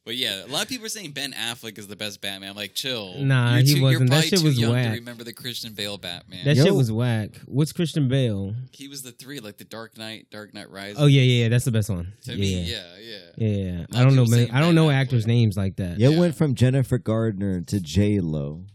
But 0.04 0.16
yeah, 0.16 0.44
a 0.44 0.48
lot 0.48 0.62
of 0.64 0.68
people 0.68 0.84
are 0.84 0.90
saying 0.90 1.12
Ben 1.12 1.32
Affleck 1.32 1.78
is 1.78 1.86
the 1.86 1.96
best 1.96 2.20
Batman. 2.20 2.50
I'm 2.50 2.56
like, 2.56 2.74
chill. 2.74 3.14
Nah, 3.20 3.56
you're 3.56 3.62
he 3.62 3.74
too, 3.76 3.82
wasn't. 3.82 4.10
You're 4.10 4.20
That 4.20 4.24
shit 4.28 4.38
too 4.40 4.44
was 4.44 4.58
young 4.60 4.72
whack. 4.72 4.88
to 4.92 4.98
remember 4.98 5.24
the 5.24 5.32
Christian 5.32 5.72
Bale 5.72 5.96
Batman. 5.96 6.44
That 6.44 6.56
Yo. 6.56 6.64
shit 6.64 6.74
was 6.74 6.92
whack. 6.92 7.30
What's 7.46 7.72
Christian 7.72 8.06
Bale? 8.08 8.54
he 8.72 8.86
was 8.88 9.00
the 9.02 9.12
three, 9.12 9.40
like 9.40 9.56
the 9.56 9.64
Dark 9.64 9.96
Knight, 9.96 10.26
Dark 10.30 10.52
Knight 10.52 10.68
Rises. 10.70 10.98
Oh 11.00 11.06
yeah, 11.06 11.22
yeah, 11.22 11.44
yeah, 11.44 11.48
that's 11.48 11.64
the 11.64 11.70
best 11.72 11.88
one. 11.88 12.12
To 12.24 12.32
yeah, 12.32 12.36
me, 12.38 12.62
yeah, 12.64 12.82
yeah, 12.98 13.16
yeah. 13.38 13.48
yeah. 13.48 13.64
yeah. 13.72 13.78
Not 13.90 13.94
I 13.94 14.04
don't 14.04 14.14
know, 14.14 14.26
man. 14.26 14.50
I 14.50 14.60
don't 14.60 14.68
Ben 14.68 14.74
know 14.74 14.88
Affleck. 14.88 14.94
actors' 14.94 15.26
names 15.26 15.56
like 15.56 15.76
that. 15.76 15.98
Yeah, 15.98 16.10
Yeah. 16.10 16.20
went 16.20 16.34
from 16.36 16.54
Jennifer 16.54 16.98
Gardner 16.98 17.62
to 17.62 17.80
J 17.80 18.20
Lo. 18.20 18.66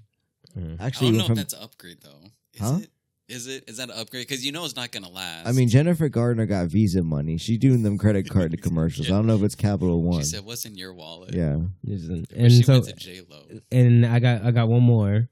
Mm. 0.57 0.81
I 0.81 0.86
Actually, 0.88 1.09
don't 1.12 1.17
know 1.19 1.24
from. 1.25 1.31
if 1.33 1.38
that's 1.38 1.53
an 1.53 1.62
upgrade 1.62 1.98
though. 2.01 2.24
Is 2.55 2.59
Huh? 2.59 2.79
it? 2.81 2.89
Is 3.29 3.48
it? 3.48 3.63
Is 3.67 3.77
that 3.77 3.89
an 3.89 3.95
upgrade? 4.00 4.27
Because 4.27 4.43
you 4.43 4.51
know 4.51 4.65
it's 4.65 4.75
not 4.75 4.91
gonna 4.91 5.09
last. 5.09 5.48
I 5.48 5.51
mean, 5.51 5.69
Jennifer 5.69 6.09
Gardner 6.09 6.45
got 6.48 6.67
Visa 6.67 7.03
money. 7.03 7.38
She 7.38 7.57
doing 7.57 7.83
them 7.83 7.98
credit 7.98 8.27
card 8.29 8.59
commercials. 8.63 9.07
I 9.07 9.12
don't 9.12 9.27
know 9.27 9.36
if 9.36 9.43
it's 9.43 9.55
Capital 9.55 10.01
One. 10.01 10.19
she 10.19 10.25
said, 10.25 10.43
"What's 10.45 10.65
in 10.65 10.75
your 10.75 10.93
wallet?" 10.93 11.36
Yeah. 11.36 11.57
Listen, 11.83 12.25
And 12.36 12.51
she 12.51 12.63
so, 12.63 12.74
went 12.74 12.86
to 12.86 12.95
J 12.95 13.21
Lo. 13.29 13.43
and 13.71 14.05
I 14.05 14.19
got, 14.19 14.43
I 14.43 14.51
got 14.51 14.67
one 14.67 14.81
more. 14.83 15.29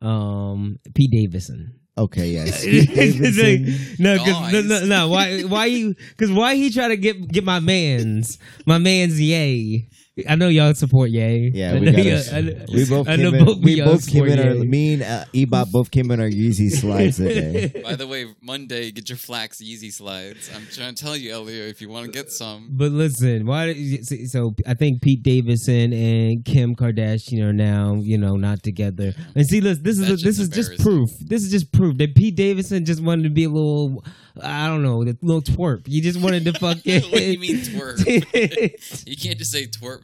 Um, 0.00 0.78
Pete 0.94 1.10
Davidson. 1.10 1.80
Okay. 1.96 2.28
Yes. 2.28 2.64
Pete 2.64 3.98
no, 4.00 4.16
cause, 4.18 4.52
no, 4.52 4.60
no, 4.62 4.84
no. 4.86 5.08
Why, 5.08 5.42
why 5.42 5.66
you? 5.66 5.94
Because 6.10 6.32
why 6.32 6.54
he 6.56 6.70
try 6.70 6.88
to 6.88 6.96
get 6.96 7.28
get 7.28 7.44
my 7.44 7.60
man's, 7.60 8.38
my 8.66 8.78
man's 8.78 9.20
Ye. 9.20 9.88
I 10.28 10.36
know 10.36 10.46
y'all 10.46 10.72
support 10.74 11.10
Ye. 11.10 11.50
Yeah, 11.52 11.72
I 11.72 11.74
we 11.80 11.86
know 11.86 11.92
got 11.92 12.04
y'all- 12.04 12.34
I 12.36 12.40
know- 12.42 12.64
We 12.72 12.84
both 12.84 13.08
I 13.08 13.16
came 13.16 13.34
in. 13.34 13.44
both 13.44 13.58
We 13.64 13.80
both 13.80 14.06
came 14.08 14.24
in 14.26 14.30
support 14.38 14.46
our. 14.46 14.54
Ye. 14.54 14.66
Me 14.68 14.92
and 14.94 15.02
uh, 15.02 15.24
Ebot 15.34 15.72
both 15.72 15.90
came 15.90 16.10
in 16.12 16.20
our 16.20 16.28
Yeezy 16.28 16.70
slides 16.70 17.16
today. 17.16 17.72
By 17.84 17.96
the 17.96 18.06
way, 18.06 18.26
Monday, 18.40 18.92
get 18.92 19.08
your 19.08 19.18
flax 19.18 19.58
Yeezy 19.60 19.92
slides. 19.92 20.50
I'm 20.54 20.68
trying 20.70 20.94
to 20.94 21.04
tell 21.04 21.16
you, 21.16 21.32
Elio, 21.32 21.64
if 21.64 21.80
you 21.82 21.88
want 21.88 22.06
to 22.06 22.12
get 22.12 22.30
some. 22.30 22.68
But 22.70 22.92
listen, 22.92 23.44
why? 23.44 23.66
did 23.66 23.76
you- 23.76 24.04
see, 24.04 24.26
So 24.26 24.54
I 24.64 24.74
think 24.74 25.02
Pete 25.02 25.24
Davidson 25.24 25.92
and 25.92 26.44
Kim 26.44 26.76
Kardashian 26.76 27.42
are 27.42 27.52
now, 27.52 27.94
you 27.96 28.16
know, 28.16 28.36
not 28.36 28.62
together. 28.62 29.14
And 29.34 29.44
see, 29.44 29.60
listen, 29.60 29.82
this 29.82 29.98
is 29.98 30.08
That's 30.08 30.22
this 30.22 30.38
is 30.38 30.48
just 30.48 30.78
proof. 30.80 31.10
This 31.22 31.42
is 31.42 31.50
just 31.50 31.72
proof 31.72 31.98
that 31.98 32.14
Pete 32.14 32.36
Davidson 32.36 32.84
just 32.84 33.02
wanted 33.02 33.24
to 33.24 33.30
be 33.30 33.44
a 33.44 33.48
little, 33.50 34.04
I 34.42 34.66
don't 34.66 34.82
know, 34.82 35.04
the 35.04 35.16
little 35.22 35.42
twerp. 35.42 35.82
You 35.86 36.02
just 36.02 36.20
wanted 36.20 36.44
to 36.46 36.52
fucking. 36.58 37.02
what 37.02 37.18
do 37.18 37.24
you 37.32 37.38
mean 37.38 37.56
twerp? 37.58 38.04
You 39.06 39.16
can't 39.16 39.38
just 39.38 39.52
say 39.52 39.66
twerp. 39.66 40.02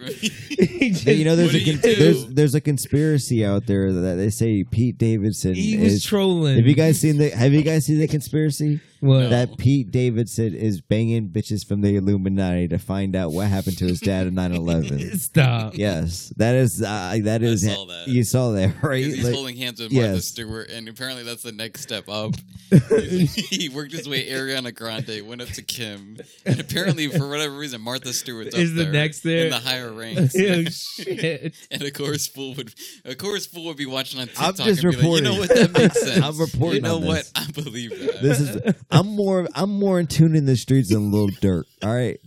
But 1.05 1.17
you 1.17 1.25
know, 1.25 1.35
there's 1.37 1.55
a 1.55 1.65
con- 1.65 1.81
there's 1.83 2.27
there's 2.27 2.55
a 2.55 2.61
conspiracy 2.61 3.45
out 3.45 3.67
there 3.67 3.93
that 3.93 4.15
they 4.15 4.31
say 4.31 4.63
Pete 4.65 4.99
Davidson 4.99 5.55
he 5.55 5.77
was 5.77 5.95
is. 5.95 6.05
trolling. 6.05 6.57
Have 6.57 6.67
you 6.67 6.75
guys 6.75 7.01
seen 7.01 7.19
the 7.19 7.31
Have 7.31 7.53
you 7.53 7.63
guys 7.63 7.87
seen 7.87 7.99
the 7.99 8.07
conspiracy 8.09 8.81
What? 9.01 9.21
No. 9.21 9.29
that 9.31 9.57
Pete 9.57 9.91
Davidson 9.91 10.55
is 10.55 10.81
banging 10.83 11.31
bitches 11.31 11.67
from 11.67 11.81
the 11.81 11.97
Illuminati 11.97 12.69
to 12.69 12.79
find 12.79 13.17
out 13.17 13.33
what 13.33 13.47
happened 13.49 13.79
to 13.79 13.87
his 13.87 14.01
dad 14.01 14.27
in 14.27 14.35
9/11? 14.35 15.17
Stop. 15.19 15.75
Yes, 15.77 16.33
that 16.37 16.55
is 16.55 16.83
uh, 16.83 17.19
that 17.23 17.43
is 17.43 17.63
saw 17.67 17.85
that. 17.87 18.09
you 18.09 18.25
saw 18.25 18.51
that 18.53 18.75
right? 18.83 19.05
He's 19.05 19.25
Like, 19.25 19.35
holding 19.35 19.57
hands 19.57 19.81
with 19.81 19.93
Martha 19.93 20.15
yes. 20.15 20.27
Stewart, 20.27 20.69
and 20.71 20.89
apparently 20.89 21.23
that's 21.25 21.43
the 21.43 21.53
next 21.53 21.81
step 21.83 22.09
up. 22.09 22.35
he 22.71 23.69
worked 23.69 23.93
his 23.93 24.09
way 24.09 24.29
Ariana 24.29 24.75
Grande, 24.75 25.27
went 25.27 25.41
up 25.43 25.49
to 25.49 25.63
Kim, 25.63 26.19
and 26.47 26.61
apparently 26.61 27.09
for 27.09 27.29
whatever 27.29 27.57
reason 27.57 27.81
Martha 27.81 28.13
Stewart's 28.13 28.55
up 28.55 28.61
Is 28.61 28.75
the 28.75 28.85
there 28.85 28.93
next 28.93 29.21
there? 29.23 29.45
in 29.47 29.51
the 29.51 29.59
higher 29.59 29.93
ranks. 29.93 30.35
oh 30.39 30.65
shit. 30.65 31.55
and 31.71 31.83
of 31.83 31.93
course, 31.95 32.27
fool 32.29 32.55
would 32.55 32.73
of 33.05 33.19
course 33.19 33.47
fool 33.47 33.65
would 33.67 33.77
be 33.77 33.87
watching 33.87 34.21
on 34.21 34.29
I'm 34.39 34.55
just 34.55 34.85
and 34.85 34.93
be 34.93 34.97
like, 34.99 35.17
you 35.17 35.23
know 35.23 35.35
what, 35.39 35.49
that 35.49 35.73
makes 35.73 36.01
sense. 36.01 36.23
I'm 36.25 36.39
reporting 36.39 36.77
You 36.77 36.81
know 36.83 36.97
on 36.97 37.05
what, 37.07 37.17
this. 37.17 37.33
I 37.35 37.51
believe 37.51 37.91
that. 37.99 38.23
this 38.23 38.41
is 38.41 38.75
I'm 38.91 39.09
more 39.15 39.49
I'm 39.55 39.71
more 39.71 40.01
in 40.01 40.07
tune 40.07 40.35
in 40.35 40.47
the 40.47 40.57
streets 40.57 40.91
than 40.91 41.11
Little 41.11 41.29
Dirt. 41.41 41.67
All 41.83 41.95
right, 41.95 42.19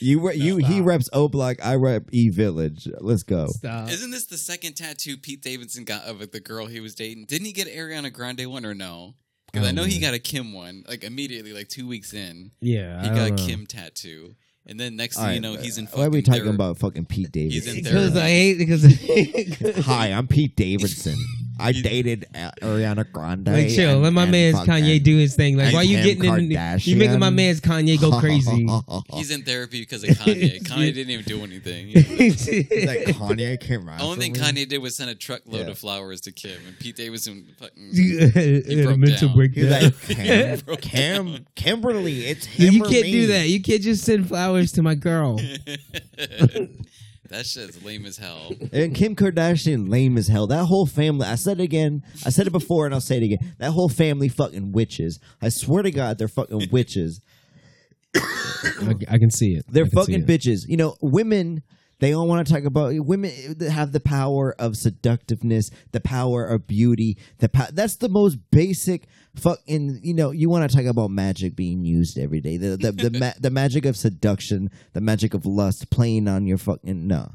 you 0.00 0.26
re- 0.28 0.36
you 0.36 0.56
he 0.58 0.80
reps 0.80 1.08
O 1.12 1.28
Block, 1.28 1.56
I 1.64 1.74
rep 1.76 2.04
E 2.12 2.28
Village. 2.28 2.88
Let's 3.00 3.22
go. 3.22 3.46
Stop. 3.48 3.88
Isn't 3.90 4.10
this 4.10 4.26
the 4.26 4.36
second 4.38 4.74
tattoo 4.74 5.16
Pete 5.16 5.42
Davidson 5.42 5.84
got 5.84 6.04
of 6.04 6.30
the 6.30 6.40
girl 6.40 6.66
he 6.66 6.80
was 6.80 6.94
dating? 6.94 7.26
Didn't 7.26 7.46
he 7.46 7.52
get 7.52 7.68
Ariana 7.68 8.12
Grande 8.12 8.46
one 8.46 8.64
or 8.66 8.74
no? 8.74 9.14
Because 9.52 9.66
I 9.66 9.70
I 9.70 9.72
know 9.72 9.82
don't 9.82 9.90
he 9.90 9.98
got 10.00 10.14
a 10.14 10.18
Kim 10.18 10.52
one, 10.52 10.84
like 10.86 11.04
immediately, 11.04 11.52
like 11.54 11.68
two 11.68 11.88
weeks 11.88 12.12
in. 12.12 12.50
Yeah, 12.60 13.00
He 13.02 13.08
I 13.08 13.14
got 13.14 13.26
a 13.26 13.28
don't 13.30 13.36
know. 13.40 13.46
Kim 13.46 13.66
tattoo, 13.66 14.34
and 14.66 14.78
then 14.78 14.94
next 14.96 15.16
All 15.16 15.24
thing 15.24 15.42
you 15.42 15.48
right, 15.48 15.56
know, 15.56 15.62
he's 15.62 15.78
in. 15.78 15.86
Why 15.86 16.04
are 16.04 16.10
we 16.10 16.18
fucking 16.20 16.22
talking 16.24 16.40
therapy. 16.42 16.54
about 16.54 16.78
fucking 16.78 17.06
Pete 17.06 17.30
He's 17.34 17.66
in 17.66 17.82
Davidson? 17.82 17.84
Because 17.84 18.16
I 18.16 18.28
hate 18.28 18.58
because 18.58 19.86
Hi, 19.86 20.08
I'm 20.12 20.26
Pete 20.26 20.54
Davidson. 20.54 21.16
I 21.58 21.72
dated 21.72 22.26
uh, 22.34 22.50
Ariana 22.62 23.10
Grande. 23.12 23.46
like 23.46 23.68
chill. 23.68 23.94
and- 23.94 24.02
let 24.02 24.12
my 24.12 24.22
and 24.24 24.30
man's 24.32 24.56
fucking- 24.58 24.72
Kanye 24.74 25.02
do 25.02 25.16
his 25.16 25.34
thing. 25.36 25.56
Like 25.56 25.66
and 25.66 25.74
why 25.74 25.82
you 25.82 25.96
Kim 26.02 26.18
getting 26.20 26.50
in? 26.52 26.78
You 26.80 26.96
making 26.96 27.18
my 27.18 27.30
man's 27.30 27.60
Kanye 27.60 28.00
go 28.00 28.18
crazy. 28.20 28.66
He's 29.14 29.30
in 29.30 29.42
therapy 29.42 29.80
because 29.80 30.04
of 30.04 30.10
Kanye. 30.10 30.62
Kanye 30.62 30.94
didn't 30.94 31.10
even 31.10 31.24
do 31.24 31.42
anything. 31.42 31.86
He's 31.88 32.48
like 32.86 33.06
Kanye 33.16 33.58
came 33.60 33.88
out. 33.88 34.00
Only 34.00 34.30
thing. 34.30 34.34
Kanye 34.34 34.68
did 34.68 34.78
was 34.78 34.96
send 34.96 35.10
a 35.10 35.14
truckload 35.14 35.66
Yeah. 35.66 35.70
of 35.72 35.78
flowers 35.78 36.20
to 36.22 36.32
Kim, 36.32 36.58
and 36.66 36.78
Pete 36.78 36.96
Davidson 36.96 37.46
fucking. 37.58 37.90
a 37.94 38.82
broke 38.84 38.98
mental 38.98 39.28
down. 39.28 39.36
breakdown. 39.36 39.64
He's 39.64 40.08
like 40.08 40.16
Cam, 40.16 40.58
Broke 40.60 40.80
Cam. 40.80 41.46
Kimberly. 41.54 42.26
It's 42.26 42.46
him 42.46 42.74
you 42.74 42.84
or 42.84 42.88
can't 42.88 43.02
me. 43.04 43.12
do 43.12 43.26
that. 43.28 43.48
You 43.48 43.60
can't 43.62 43.82
just 43.82 44.04
send 44.04 44.28
flowers 44.28 44.72
to 44.72 44.82
my 44.82 44.94
girl. 44.94 45.40
That 47.28 47.46
shit's 47.46 47.82
lame 47.84 48.06
as 48.06 48.16
hell. 48.16 48.52
And 48.72 48.94
Kim 48.94 49.14
Kardashian, 49.14 49.88
lame 49.90 50.16
as 50.16 50.28
hell. 50.28 50.46
That 50.46 50.64
whole 50.66 50.86
family. 50.86 51.26
I 51.26 51.34
said 51.34 51.60
it 51.60 51.64
again. 51.64 52.02
I 52.24 52.30
said 52.30 52.46
it 52.46 52.52
before, 52.52 52.86
and 52.86 52.94
I'll 52.94 53.00
say 53.00 53.18
it 53.18 53.22
again. 53.22 53.54
That 53.58 53.72
whole 53.72 53.88
family, 53.88 54.28
fucking 54.28 54.72
witches. 54.72 55.20
I 55.40 55.48
swear 55.50 55.82
to 55.82 55.90
God, 55.90 56.18
they're 56.18 56.28
fucking 56.28 56.68
witches. 56.70 57.20
I, 58.16 58.94
I 59.08 59.18
can 59.18 59.30
see 59.30 59.54
it. 59.54 59.64
They're 59.68 59.84
I 59.84 59.88
can 59.88 60.04
see 60.04 60.12
fucking 60.12 60.22
it. 60.22 60.26
bitches. 60.26 60.68
You 60.68 60.76
know, 60.76 60.96
women. 61.00 61.62
They 62.00 62.12
all 62.12 62.28
want 62.28 62.46
to 62.46 62.52
talk 62.52 62.64
about 62.64 62.94
women 62.96 63.32
that 63.58 63.70
have 63.70 63.92
the 63.92 64.00
power 64.00 64.54
of 64.58 64.76
seductiveness, 64.76 65.70
the 65.92 66.00
power 66.00 66.46
of 66.46 66.66
beauty. 66.66 67.18
The 67.38 67.48
po- 67.48 67.72
that's 67.72 67.96
the 67.96 68.08
most 68.08 68.38
basic 68.50 69.06
fucking. 69.34 70.00
You 70.02 70.14
know, 70.14 70.30
you 70.30 70.48
want 70.48 70.70
to 70.70 70.76
talk 70.76 70.86
about 70.86 71.10
magic 71.10 71.56
being 71.56 71.84
used 71.84 72.18
every 72.18 72.40
day. 72.40 72.56
The 72.56 72.76
the 72.76 72.92
the, 72.92 73.10
ma- 73.18 73.32
the 73.40 73.50
magic 73.50 73.84
of 73.84 73.96
seduction, 73.96 74.70
the 74.92 75.00
magic 75.00 75.34
of 75.34 75.44
lust, 75.44 75.90
playing 75.90 76.28
on 76.28 76.46
your 76.46 76.58
fucking 76.58 77.06
no. 77.06 77.32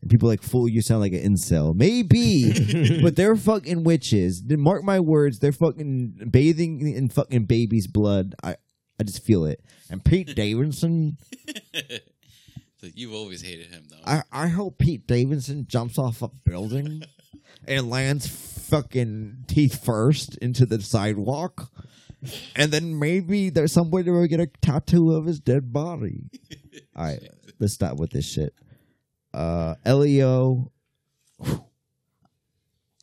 And 0.00 0.10
people 0.10 0.28
like, 0.28 0.42
fool, 0.42 0.68
you 0.68 0.82
sound 0.82 1.00
like 1.00 1.12
an 1.12 1.34
incel. 1.34 1.74
Maybe, 1.74 3.00
but 3.02 3.16
they're 3.16 3.36
fucking 3.36 3.84
witches. 3.84 4.42
Mark 4.46 4.82
my 4.84 5.00
words, 5.00 5.38
they're 5.38 5.52
fucking 5.52 6.28
bathing 6.30 6.92
in 6.94 7.08
fucking 7.08 7.44
baby's 7.46 7.86
blood. 7.86 8.34
I, 8.42 8.56
I 9.00 9.04
just 9.04 9.24
feel 9.24 9.46
it. 9.46 9.64
And 9.88 10.04
Pete 10.04 10.34
Davidson, 10.34 11.16
So 11.46 11.82
you've 12.94 13.14
always 13.14 13.42
hated 13.42 13.66
him, 13.68 13.84
though. 13.88 13.96
I, 14.04 14.22
I 14.32 14.48
hope 14.48 14.78
Pete 14.78 15.06
Davidson 15.06 15.66
jumps 15.68 15.98
off 15.98 16.22
a 16.22 16.28
building 16.28 17.02
and 17.66 17.90
lands 17.90 18.26
fucking 18.26 19.44
teeth 19.46 19.84
first 19.84 20.36
into 20.38 20.66
the 20.66 20.80
sidewalk. 20.80 21.70
And 22.56 22.72
then 22.72 22.98
maybe 22.98 23.50
there's 23.50 23.72
some 23.72 23.90
way 23.90 24.02
to 24.02 24.28
get 24.28 24.40
a 24.40 24.46
tattoo 24.62 25.12
of 25.12 25.26
his 25.26 25.40
dead 25.40 25.72
body. 25.72 26.30
All 26.96 27.04
right, 27.04 27.20
let's 27.58 27.74
stop 27.74 27.98
with 27.98 28.10
this 28.10 28.26
shit. 28.26 28.54
Uh, 29.32 29.74
Elio. 29.84 30.70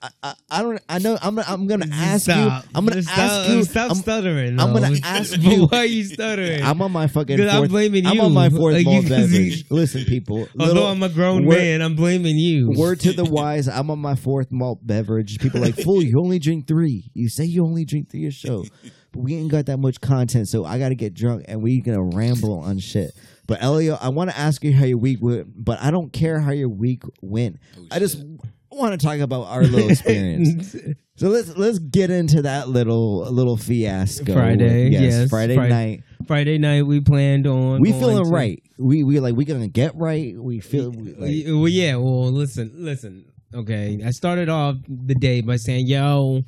I, 0.04 0.10
I, 0.24 0.34
I 0.50 0.62
don't 0.64 0.82
I 0.90 0.98
know 1.00 1.18
I'm 1.22 1.38
I'm 1.40 1.68
gonna 1.68 1.86
ask 1.92 2.24
Stop. 2.24 2.64
you 2.64 2.70
I'm 2.74 2.86
gonna 2.88 3.04
stop, 3.04 3.18
ask 3.20 3.50
you 3.52 3.64
Stop 3.64 3.92
I'm, 3.92 3.98
stuttering. 3.98 4.60
I'm 4.60 4.74
gonna 4.74 4.98
ask 5.04 5.38
you- 5.40 5.68
Why 5.68 5.78
are 5.80 5.86
you 5.86 6.04
stuttering? 6.04 6.64
I'm 6.64 6.82
on 6.82 6.92
my 6.92 7.06
fucking 7.08 7.38
'Cause 7.38 7.48
I'm 7.48 7.58
fourth 7.60 7.70
blaming 7.70 8.08
I'm 8.08 8.20
on 8.20 8.34
my 8.34 8.50
fourth 8.50 8.74
Like, 8.76 8.86
malt 8.86 8.96
you- 8.98 9.02
you- 9.04 9.10
beverage. 9.10 9.66
Listen, 9.70 10.06
people. 10.06 10.48
Although 10.60 10.74
little- 10.74 10.88
I'm 10.88 11.04
a 11.04 11.10
grown 11.10 11.46
man, 11.48 11.82
I'm 11.84 11.96
blaming 11.96 12.36
you. 12.38 12.72
Word 12.72 13.00
to 13.02 13.14
the 13.14 13.26
wise, 13.40 13.68
I'm 13.68 13.92
on 13.92 14.00
my 14.00 14.16
fourth 14.16 14.52
malt 14.52 14.80
beverage. 14.86 15.38
People 15.40 15.60
are 15.60 15.66
like, 15.68 15.76
fool, 15.76 16.02
you 16.02 16.20
only 16.20 16.40
drink 16.40 16.68
three. 16.68 17.12
You 17.14 17.30
say 17.30 17.46
you 17.46 17.64
only 17.64 17.86
drink 17.86 18.10
three 18.10 18.26
a 18.26 18.32
show. 18.32 18.66
But 19.12 19.20
we 19.24 19.36
ain't 19.36 19.52
got 19.52 19.68
that 19.68 19.78
much 19.78 20.02
content, 20.02 20.48
so 20.48 20.66
I 20.66 20.80
gotta 20.80 20.96
get 20.96 21.14
drunk 21.14 21.46
and 21.48 21.62
we 21.62 21.80
gonna 21.82 22.02
ramble 22.02 22.60
on 22.60 22.80
shit. 22.80 23.12
But 23.46 23.62
Elio, 23.62 23.98
I 24.02 24.10
wanna 24.10 24.34
ask 24.36 24.64
you 24.64 24.74
how 24.74 24.86
your 24.86 24.98
week 24.98 25.20
went, 25.22 25.48
but 25.64 25.80
I 25.82 25.92
don't 25.92 26.12
care 26.14 26.40
how 26.40 26.52
your 26.52 26.70
week 26.70 27.04
went. 27.22 27.60
Oh, 27.78 27.86
I 27.92 28.00
just 28.00 28.24
shit. 28.72 28.80
wanna 28.80 28.98
talk 28.98 29.20
about 29.20 29.48
our 29.48 29.64
little 29.64 29.90
experience. 29.92 30.76
so 31.16 31.30
let's 31.30 31.56
let's 31.58 31.80
get 31.80 32.10
into 32.10 32.42
that 32.44 32.70
little 32.70 33.20
little 33.32 33.58
fiasco. 33.58 34.34
Friday, 34.34 34.90
yes, 34.90 35.30
Friday 35.30 35.56
Friday. 35.56 35.70
night. 35.74 36.04
Friday 36.28 36.58
night 36.58 36.84
we 36.84 37.00
planned 37.02 37.48
on. 37.48 37.82
We 37.82 37.92
feeling 37.92 38.24
to- 38.24 38.30
right. 38.30 38.62
We 38.78 39.04
we 39.04 39.20
like 39.20 39.36
we 39.36 39.46
gonna 39.46 39.68
get 39.68 39.96
right. 39.96 40.36
We 40.38 40.60
feel 40.60 40.92
we, 40.92 41.14
like, 41.14 41.46
well, 41.48 41.68
yeah. 41.68 41.96
Well, 41.96 42.32
listen, 42.32 42.72
listen. 42.76 43.26
Okay, 43.54 44.00
I 44.06 44.12
started 44.12 44.48
off 44.48 44.78
the 44.88 45.14
day 45.16 45.42
by 45.42 45.58
saying, 45.58 45.86
"Yo, 45.88 46.44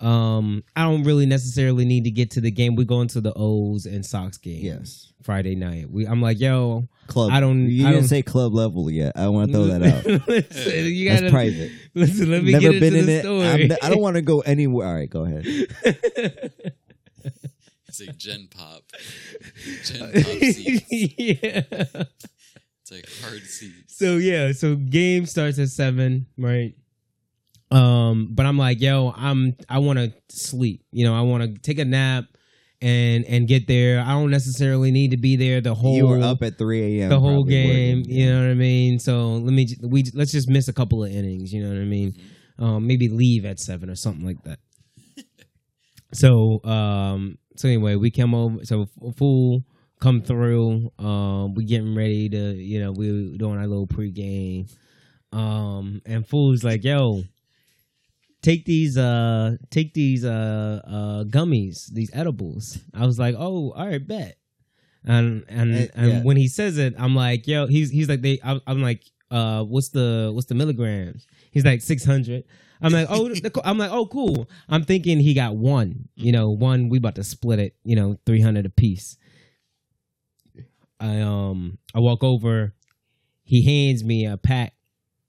um, 0.00 0.62
I 0.74 0.82
don't 0.82 1.04
really 1.04 1.26
necessarily 1.26 1.84
need 1.84 2.04
to 2.04 2.10
get 2.10 2.32
to 2.32 2.40
the 2.40 2.50
game. 2.50 2.74
We're 2.76 2.84
going 2.84 3.08
to 3.08 3.20
the 3.20 3.32
O's 3.36 3.86
and 3.86 4.04
Sox 4.04 4.36
game. 4.36 4.64
yes. 4.64 5.12
Friday 5.26 5.56
night. 5.56 5.90
We, 5.90 6.06
I'm 6.06 6.22
like, 6.22 6.38
yo, 6.40 6.88
Club. 7.08 7.30
I 7.32 7.40
don't- 7.40 7.68
You 7.68 7.82
I 7.84 7.90
didn't 7.90 8.02
don't- 8.04 8.08
say 8.08 8.22
club 8.22 8.54
level 8.54 8.88
yet. 8.90 9.12
I 9.16 9.26
want 9.28 9.48
to 9.50 9.52
throw 9.52 9.66
that 9.66 9.82
out. 9.82 10.04
listen, 10.28 10.84
you 10.94 11.08
gotta 11.10 11.30
private. 11.30 11.70
listen. 11.94 12.30
Let 12.30 12.44
me 12.44 12.52
Never 12.52 12.70
get 12.72 12.80
been 12.80 12.94
into 12.94 12.98
in 13.00 13.06
the 13.06 13.12
it. 13.12 13.22
story. 13.22 13.46
I'm 13.48 13.60
n- 13.72 13.76
I 13.82 13.90
don't 13.90 14.00
want 14.00 14.16
to 14.16 14.22
go 14.22 14.40
anywhere. 14.40 14.86
All 14.86 14.94
right, 14.94 15.10
go 15.10 15.24
ahead. 15.24 15.44
It's 17.88 18.06
like 18.06 18.16
Gen 18.18 18.48
Pop. 18.54 18.82
Gen 19.84 20.00
Pop 20.00 20.22
seats. 20.22 20.90
yeah. 20.90 21.62
It's 22.82 22.90
like 22.92 23.08
hard 23.22 23.42
seats. 23.42 23.96
so 23.96 24.16
yeah, 24.18 24.52
so 24.52 24.76
game 24.76 25.24
starts 25.26 25.58
at 25.58 25.68
seven, 25.70 26.26
right? 26.36 26.74
Um, 27.70 28.28
but 28.32 28.44
I'm 28.44 28.58
like, 28.58 28.80
yo, 28.82 29.12
I'm 29.16 29.56
I 29.68 29.78
want 29.78 29.98
to 29.98 30.12
sleep. 30.28 30.84
You 30.92 31.06
know, 31.06 31.14
I 31.16 31.22
want 31.22 31.42
to 31.44 31.60
take 31.60 31.78
a 31.78 31.84
nap 31.86 32.26
and 32.80 33.24
and 33.24 33.48
get 33.48 33.66
there. 33.66 34.00
I 34.00 34.10
don't 34.10 34.30
necessarily 34.30 34.90
need 34.90 35.10
to 35.12 35.16
be 35.16 35.36
there 35.36 35.60
the 35.60 35.74
whole 35.74 35.96
you 35.96 36.06
were 36.06 36.20
up 36.20 36.42
at 36.42 36.58
3 36.58 37.00
a.m. 37.00 37.08
the 37.10 37.20
whole 37.20 37.44
game. 37.44 37.98
working, 38.00 38.10
You 38.10 38.30
know 38.32 38.40
what 38.40 38.50
I 38.50 38.54
mean? 38.54 38.98
So 38.98 39.32
let 39.34 39.52
me 39.52 39.68
we 39.82 40.04
let's 40.14 40.32
just 40.32 40.48
miss 40.48 40.68
a 40.68 40.72
couple 40.72 41.04
of 41.04 41.10
innings. 41.10 41.52
You 41.52 41.62
know 41.62 41.70
what 41.70 41.80
I 41.80 41.84
mean? 41.84 42.14
Um, 42.58 42.86
maybe 42.86 43.08
leave 43.08 43.44
at 43.44 43.60
seven 43.60 43.90
or 43.90 43.94
something 43.94 44.24
like 44.26 44.42
that. 44.44 44.58
so 46.12 46.62
um, 46.64 47.38
so 47.56 47.68
anyway, 47.68 47.96
we 47.96 48.10
come 48.10 48.34
over. 48.34 48.64
So 48.64 48.82
F- 48.82 49.16
fool 49.16 49.64
come 50.00 50.22
through. 50.22 50.90
Um, 50.98 51.54
we 51.54 51.64
getting 51.64 51.94
ready 51.94 52.28
to 52.28 52.54
you 52.54 52.80
know 52.80 52.92
we 52.92 53.36
doing 53.38 53.58
our 53.58 53.66
little 53.66 53.86
pregame. 53.86 54.70
Um, 55.32 56.00
and 56.06 56.26
fool's 56.26 56.64
like, 56.64 56.84
yo. 56.84 57.22
Take 58.46 58.64
these, 58.64 58.96
uh, 58.96 59.56
take 59.70 59.92
these, 59.92 60.24
uh, 60.24 60.80
uh, 60.86 61.24
gummies, 61.24 61.92
these 61.92 62.10
edibles. 62.12 62.78
I 62.94 63.04
was 63.04 63.18
like, 63.18 63.34
oh, 63.36 63.72
all 63.72 63.86
right, 63.88 64.06
bet. 64.06 64.38
And 65.04 65.44
and 65.48 65.74
Eh, 65.74 65.88
and 65.96 66.12
yeah. 66.12 66.22
when 66.22 66.36
he 66.36 66.46
says 66.46 66.78
it, 66.78 66.94
I'm 66.96 67.16
like, 67.16 67.48
yo, 67.48 67.66
he's 67.66 67.90
he's 67.90 68.08
like 68.08 68.22
they. 68.22 68.38
I'm, 68.44 68.60
I'm 68.68 68.80
like, 68.82 69.02
uh, 69.32 69.64
what's 69.64 69.88
the 69.88 70.30
what's 70.32 70.46
the 70.46 70.54
milligrams? 70.54 71.26
He's 71.50 71.64
like 71.64 71.80
six 71.82 72.04
hundred. 72.04 72.44
I'm 72.80 72.92
like, 72.92 73.08
oh, 73.10 73.34
I'm 73.64 73.78
like, 73.78 73.90
oh, 73.90 74.06
cool. 74.06 74.48
I'm 74.68 74.84
thinking 74.84 75.18
he 75.18 75.34
got 75.34 75.56
one. 75.56 76.08
You 76.14 76.30
know, 76.30 76.50
one. 76.50 76.88
We 76.88 76.98
about 76.98 77.16
to 77.16 77.24
split 77.24 77.58
it. 77.58 77.74
You 77.82 77.96
know, 77.96 78.16
three 78.26 78.40
hundred 78.40 78.66
a 78.66 78.70
piece. 78.70 79.16
I 81.00 81.20
um, 81.20 81.78
I 81.96 81.98
walk 81.98 82.22
over. 82.22 82.74
He 83.42 83.64
hands 83.64 84.04
me 84.04 84.26
a 84.26 84.36
pack, 84.36 84.74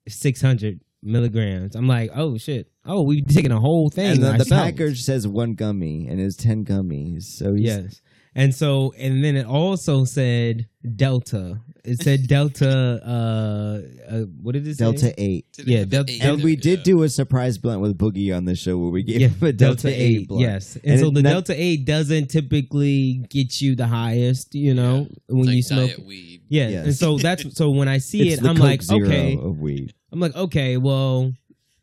six 0.08 0.40
hundred 0.40 0.82
milligrams. 1.02 1.76
I'm 1.76 1.88
like, 1.88 2.12
oh 2.14 2.38
shit. 2.38 2.72
Oh, 2.88 3.04
we 3.04 3.22
taking 3.22 3.52
a 3.52 3.60
whole 3.60 3.90
thing. 3.90 4.12
And 4.12 4.24
the, 4.24 4.44
the 4.44 4.50
package 4.50 5.04
says 5.04 5.28
one 5.28 5.54
gummy 5.54 6.08
and 6.08 6.20
it's 6.22 6.36
10 6.38 6.66
gummies. 6.66 7.24
So 7.24 7.54
he's, 7.54 7.66
Yes. 7.66 8.02
And 8.36 8.54
so, 8.54 8.94
and 9.00 9.24
then 9.24 9.36
it 9.36 9.48
also 9.48 10.04
said 10.06 10.68
Delta. 10.96 11.60
It 11.84 12.00
said 12.04 12.28
Delta. 12.28 13.02
Uh, 13.04 13.82
uh 14.14 14.20
what 14.44 14.52
did 14.52 14.68
it 14.68 14.76
say? 14.76 14.84
Delta 14.84 15.12
8. 15.18 15.46
Did 15.54 15.68
Yeah, 15.68 15.80
have 15.80 15.90
Del- 15.90 16.06
eight 16.08 16.24
And 16.24 16.44
we 16.44 16.56
did 16.56 16.80
yeah. 16.80 16.84
do 16.84 17.02
a 17.04 17.10
surprise 17.10 17.58
blunt 17.58 17.82
with 17.82 17.98
Boogie 17.98 18.36
on 18.36 18.46
the 18.46 18.56
show 18.56 18.78
where 18.78 18.92
we 18.92 19.02
gave 19.02 19.22
Yeah, 19.22 19.30
him 19.30 19.48
a 19.48 19.54
Delta, 19.54 19.88
8 19.90 20.28
blunt. 20.28 20.42
Yes, 20.42 20.76
and, 20.76 20.86
And 20.86 21.00
so 21.00 21.10
the 21.10 21.24
that- 21.24 21.30
Delta 21.32 21.54
Eight 21.60 21.86
doesn't 21.86 22.28
typically 22.28 23.26
get 23.30 23.60
you 23.60 23.76
the 23.76 23.88
highest. 23.88 24.54
You 24.54 24.76
know, 24.76 25.08
when 25.28 25.40
It's 25.40 25.48
like 25.48 25.56
you 25.56 25.62
smoke. 25.64 25.88
diet 25.88 26.06
weed. 26.06 26.42
Yeah, 26.50 26.68
Yes. 26.70 26.86
and 26.86 26.96
so 26.96 27.18
that's 27.18 27.56
so 27.58 27.72
when 27.72 27.88
I 27.88 27.98
see 27.98 28.30
It's 28.30 28.42
it, 28.42 28.48
I'm 28.48 28.56
Coke 28.56 28.64
like, 28.64 28.82
Zero 28.84 29.08
okay, 29.08 29.36
of 29.36 29.60
weed. 29.60 29.94
I'm 30.12 30.20
like, 30.20 30.36
okay, 30.36 30.78
well, 30.78 31.34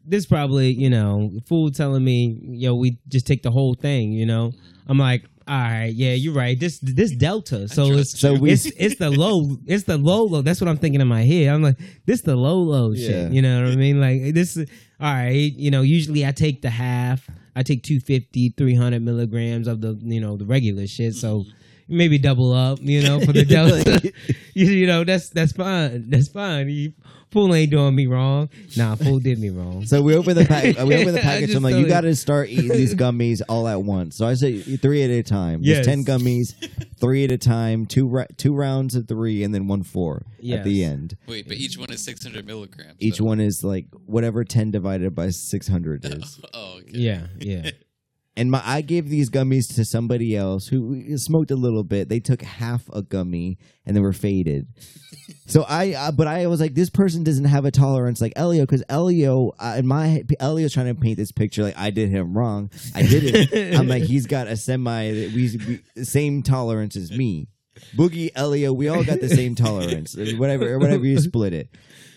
this 0.07 0.27
probably, 0.27 0.71
you 0.73 0.91
know, 0.91 1.33
fool 1.47 1.71
telling 1.71 2.05
me, 2.05 2.39
yo, 2.43 2.75
we 2.75 2.99
just 3.09 3.27
take 3.27 3.43
the 3.43 3.51
whole 3.51 3.75
thing, 3.75 4.13
you 4.13 4.27
know. 4.27 4.53
I'm 4.87 4.99
like, 4.99 5.25
all 5.47 5.55
right, 5.59 5.93
yeah, 5.95 6.13
you're 6.15 6.33
right. 6.35 6.59
This 6.59 6.79
this 6.79 7.11
Delta, 7.13 7.69
so 7.69 7.93
it's 7.93 8.19
So 8.19 8.35
we- 8.35 8.51
it's 8.53 8.67
it's 8.67 8.97
the 8.97 9.11
low, 9.11 9.59
it's 9.67 9.85
the 9.85 9.99
low 9.99 10.25
low. 10.25 10.41
That's 10.43 10.61
what 10.61 10.69
I'm 10.69 10.79
thinking 10.79 11.01
in 11.01 11.09
my 11.09 11.23
head. 11.23 11.49
I'm 11.49 11.63
like, 11.63 11.79
this 12.07 12.23
the 12.23 12.35
low 12.37 12.59
low 12.63 12.93
Yeah. 12.93 13.07
shit. 13.09 13.33
You 13.33 13.43
know 13.43 13.63
what 13.65 13.73
I 13.73 13.77
mean? 13.77 14.01
Like 14.01 14.35
this. 14.35 14.57
All 14.57 15.13
right, 15.13 15.53
you 15.53 15.71
know, 15.71 15.83
usually 15.83 16.25
I 16.27 16.33
take 16.33 16.63
the 16.63 16.71
half. 16.71 17.29
I 17.57 17.63
take 17.63 17.83
250, 17.83 18.51
300 18.57 19.01
milligrams 19.03 19.69
of 19.69 19.81
the, 19.81 19.99
you 20.03 20.21
know, 20.21 20.37
the 20.37 20.45
regular 20.47 20.87
shit. 20.87 21.15
So 21.15 21.45
maybe 21.89 22.17
double 22.19 22.53
up, 22.53 22.79
you 22.81 23.03
know, 23.03 23.21
for 23.21 23.33
the 23.33 23.45
Delta. 23.55 24.01
you, 24.55 24.67
you 24.67 24.87
know, 24.87 25.05
that's 25.05 25.29
that's 25.29 25.53
fine. 25.53 26.09
That's 26.11 26.29
fine. 26.29 26.69
You, 26.71 26.93
fool 27.35 27.53
ain't 27.53 27.73
doing 27.73 27.95
me 27.97 28.07
wrong. 28.07 28.49
Nah, 28.77 28.95
fool 28.95 29.19
did 29.19 29.41
me 29.41 29.51
wrong. 29.51 29.85
So 29.87 30.01
we 30.01 30.15
open 30.15 30.37
the 30.37 30.45
pack. 30.45 30.65
We 30.79 30.95
open 30.95 31.15
the 31.15 31.21
package. 31.31 31.53
I'm 31.55 31.65
like, 31.65 31.75
you 31.75 31.81
you. 31.81 31.89
got 31.89 32.03
to 32.03 32.15
start 32.15 32.49
eating 32.49 32.69
these 32.69 32.95
gummies 33.05 33.43
all 33.49 33.67
at 33.67 33.83
once. 33.83 34.17
So 34.17 34.25
I 34.27 34.35
say 34.35 34.61
three 34.61 35.03
at 35.03 35.11
a 35.11 35.23
time. 35.25 35.61
Yes. 35.63 35.85
There's 35.85 35.87
ten 35.87 36.05
gummies, 36.05 36.55
three 37.01 37.25
at 37.25 37.33
a 37.33 37.37
time. 37.37 37.87
Two 37.87 38.07
ra- 38.07 38.27
two 38.37 38.55
rounds 38.55 38.95
of 38.95 39.09
three, 39.09 39.43
and 39.43 39.53
then 39.53 39.67
one 39.67 39.83
four 39.83 40.25
at 40.49 40.63
the 40.63 40.85
end. 40.85 41.17
Wait, 41.27 41.49
but 41.49 41.57
each 41.57 41.77
one 41.77 41.91
is 41.91 42.05
600 42.05 42.47
milligrams. 42.47 42.95
Each 43.01 43.19
though. 43.19 43.25
one 43.25 43.41
is 43.41 43.65
like 43.65 43.87
whatever 44.07 44.45
ten 44.45 44.71
divided 44.71 45.15
by 45.15 45.31
six 45.31 45.67
hundred 45.67 46.05
is. 46.05 46.41
Oh, 46.55 46.79
okay. 46.79 46.91
Yeah, 46.93 47.27
yeah. 47.41 47.71
And 48.37 48.51
my 48.51 48.61
I 48.65 48.81
gave 48.81 49.09
these 49.09 49.31
gummies 49.31 49.73
to 49.77 49.85
somebody 49.85 50.37
else 50.37 50.67
who 50.67 51.17
smoked 51.19 51.53
a 51.53 51.57
little 51.57 51.85
bit. 51.85 52.09
They 52.09 52.19
took 52.19 52.43
half 52.43 52.89
a 52.93 53.03
gummy 53.03 53.59
and 53.87 53.97
they 53.97 54.01
were 54.01 54.13
faded. 54.13 54.67
so 55.47 55.65
I, 55.69 55.93
uh, 55.93 56.13
but 56.13 56.27
I 56.27 56.49
was 56.49 56.61
like, 56.61 56.75
this 56.75 56.91
person 56.91 57.23
doesn't 57.23 57.45
have 57.45 57.65
a 57.65 57.71
tolerance 57.71 58.21
like 58.21 58.33
Elio 58.35 58.65
because 58.65 58.83
Elio, 58.89 59.53
uh, 59.61 59.77
in 59.79 59.87
my 59.87 60.25
Elio's 60.41 60.73
trying 60.73 60.93
to 60.93 61.01
paint 61.01 61.17
this 61.17 61.31
picture 61.31 61.63
like 61.63 61.79
I 61.79 61.91
did 61.91 62.11
him 62.11 62.37
wrong. 62.37 62.71
I 62.95 63.03
didn't. 63.03 63.75
I'm 63.79 63.87
like 63.87 64.03
he's 64.03 64.27
got 64.27 64.49
a 64.49 64.57
semi 64.57 65.13
we, 65.13 65.81
we 65.97 66.05
same 66.05 66.43
tolerance 66.43 66.97
as 66.97 67.13
me. 67.13 67.49
Boogie 67.97 68.31
Elio, 68.35 68.73
we 68.73 68.89
all 68.89 69.05
got 69.05 69.21
the 69.21 69.29
same 69.29 69.55
tolerance. 69.55 70.17
Whatever, 70.17 70.79
whatever 70.79 71.05
you 71.05 71.19
split 71.19 71.53
it. 71.53 71.71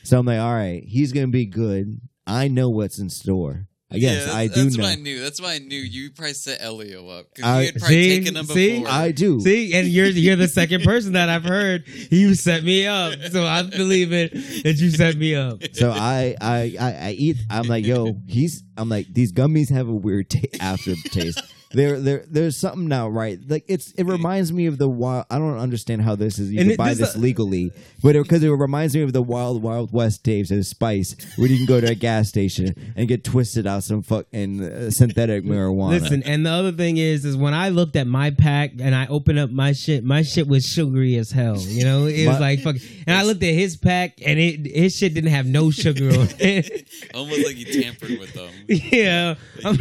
So 0.04 0.18
I'm 0.18 0.26
like, 0.26 0.40
all 0.40 0.54
right, 0.54 0.84
he's 0.84 1.12
gonna 1.12 1.28
be 1.28 1.46
good. 1.46 2.00
I 2.26 2.48
know 2.48 2.70
what's 2.70 3.00
in 3.00 3.10
store. 3.10 3.68
Yes, 3.90 4.28
Yeah, 4.28 4.34
I 4.34 4.48
that's- 4.48 4.54
do 4.56 4.64
That's 4.66 4.78
know. 4.78 4.84
what 4.84 4.92
I 4.92 4.96
knew. 4.96 5.20
That's 5.22 5.42
why 5.42 5.54
I 5.54 5.60
knew 5.60 5.80
you 5.80 6.12
probably 6.12 6.34
set 6.34 6.62
Elio 6.62 7.08
up 7.08 7.28
because 7.34 7.46
I- 7.50 7.60
you 7.62 7.66
had 7.68 7.76
probably 7.78 8.04
See? 8.04 8.18
taken 8.20 8.36
him 8.36 8.46
See? 8.48 8.80
before. 8.80 8.92
I 8.92 9.12
do. 9.12 9.40
See, 9.40 9.74
and 9.74 9.88
you're 9.88 10.08
you're 10.08 10.36
the 10.36 10.50
second 10.50 10.84
person 10.84 11.14
that 11.14 11.30
I've 11.30 11.46
heard 11.46 11.86
you 12.12 12.36
set 12.36 12.64
me 12.66 12.86
up. 12.86 13.14
So 13.32 13.46
I 13.46 13.64
believe 13.64 14.12
it 14.12 14.34
that 14.64 14.76
you 14.78 14.90
set 14.92 15.16
me 15.16 15.36
up. 15.36 15.62
So 15.74 15.92
I, 15.92 16.36
I, 16.42 16.76
I, 16.80 16.94
I 17.08 17.12
eat. 17.12 17.38
I'm 17.50 17.68
like, 17.68 17.86
yo, 17.86 18.18
he's. 18.28 18.62
I'm 18.76 18.90
like, 18.90 19.08
these 19.14 19.32
gummies 19.32 19.70
have 19.72 19.88
a 19.88 19.94
weird 19.96 20.30
ta- 20.30 20.40
aftertaste. 20.60 21.42
There, 21.78 22.00
there, 22.00 22.26
there's 22.28 22.58
something 22.58 22.88
now 22.88 23.08
right. 23.08 23.38
Like 23.48 23.64
it's, 23.68 23.92
it 23.92 24.06
reminds 24.08 24.52
me 24.52 24.66
of 24.66 24.80
the 24.80 24.90
wild. 24.90 25.26
I 25.30 25.38
don't 25.38 25.60
understand 25.60 26.02
how 26.02 26.16
this 26.16 26.40
is. 26.40 26.52
You 26.52 26.60
And 26.62 26.70
can 26.70 26.72
it- 26.72 26.78
buy 26.78 26.90
this, 26.90 27.00
this 27.00 27.16
uh, 27.16 27.20
legally, 27.20 27.72
but 28.02 28.14
because 28.14 28.44
it, 28.44 28.50
reminds 28.50 28.96
me 28.96 29.04
of 29.04 29.14
the 29.14 29.22
Wild 29.22 29.62
Wild 29.62 29.94
West 29.94 30.24
days 30.24 30.50
of 30.50 30.66
Spice, 30.66 31.16
where 31.36 31.48
you 31.48 31.58
can 31.58 31.68
go 31.68 31.80
to 31.80 31.88
a 31.92 31.94
gas 31.94 32.30
station 32.30 32.94
and 32.96 33.08
get 33.08 33.24
twisted 33.24 33.68
out 33.68 33.84
some 33.84 34.02
fucking 34.02 34.64
uh, 34.64 34.90
synthetic 34.90 35.44
marijuana. 35.44 36.02
Listen, 36.02 36.24
and 36.24 36.44
the 36.44 36.50
other 36.50 36.72
thing 36.72 36.98
is, 36.98 37.26
is 37.26 37.38
when 37.38 37.54
I 37.54 37.70
looked 37.70 37.96
at 37.96 38.08
my 38.08 38.32
pack 38.32 38.72
and 38.80 38.96
I 38.96 39.06
opened 39.06 39.38
up 39.38 39.52
my 39.52 39.74
shit, 39.74 40.04
my 40.04 40.24
shit 40.24 40.48
was 40.48 40.66
sugary 40.66 41.16
as 41.18 41.30
hell. 41.30 41.58
You 41.60 41.86
know, 41.86 42.08
it 42.08 42.28
was 42.28 42.40
like 42.40 42.62
fuck. 42.62 42.78
And 43.06 43.16
I 43.16 43.22
looked 43.22 43.44
at 43.44 43.54
his 43.54 43.78
pack 43.78 44.20
and 44.26 44.40
it 44.40 44.66
his 44.66 44.98
shit 44.98 45.14
didn't 45.14 45.30
have 45.30 45.46
no 45.46 45.70
sugar 45.70 46.08
on 46.10 46.28
it. 46.40 46.90
Almost 47.14 47.46
like 47.46 47.56
you 47.58 47.84
tampered 47.84 48.18
with 48.20 48.34
them. 48.34 48.50
yeah, 48.68 49.36
I'm, 49.64 49.78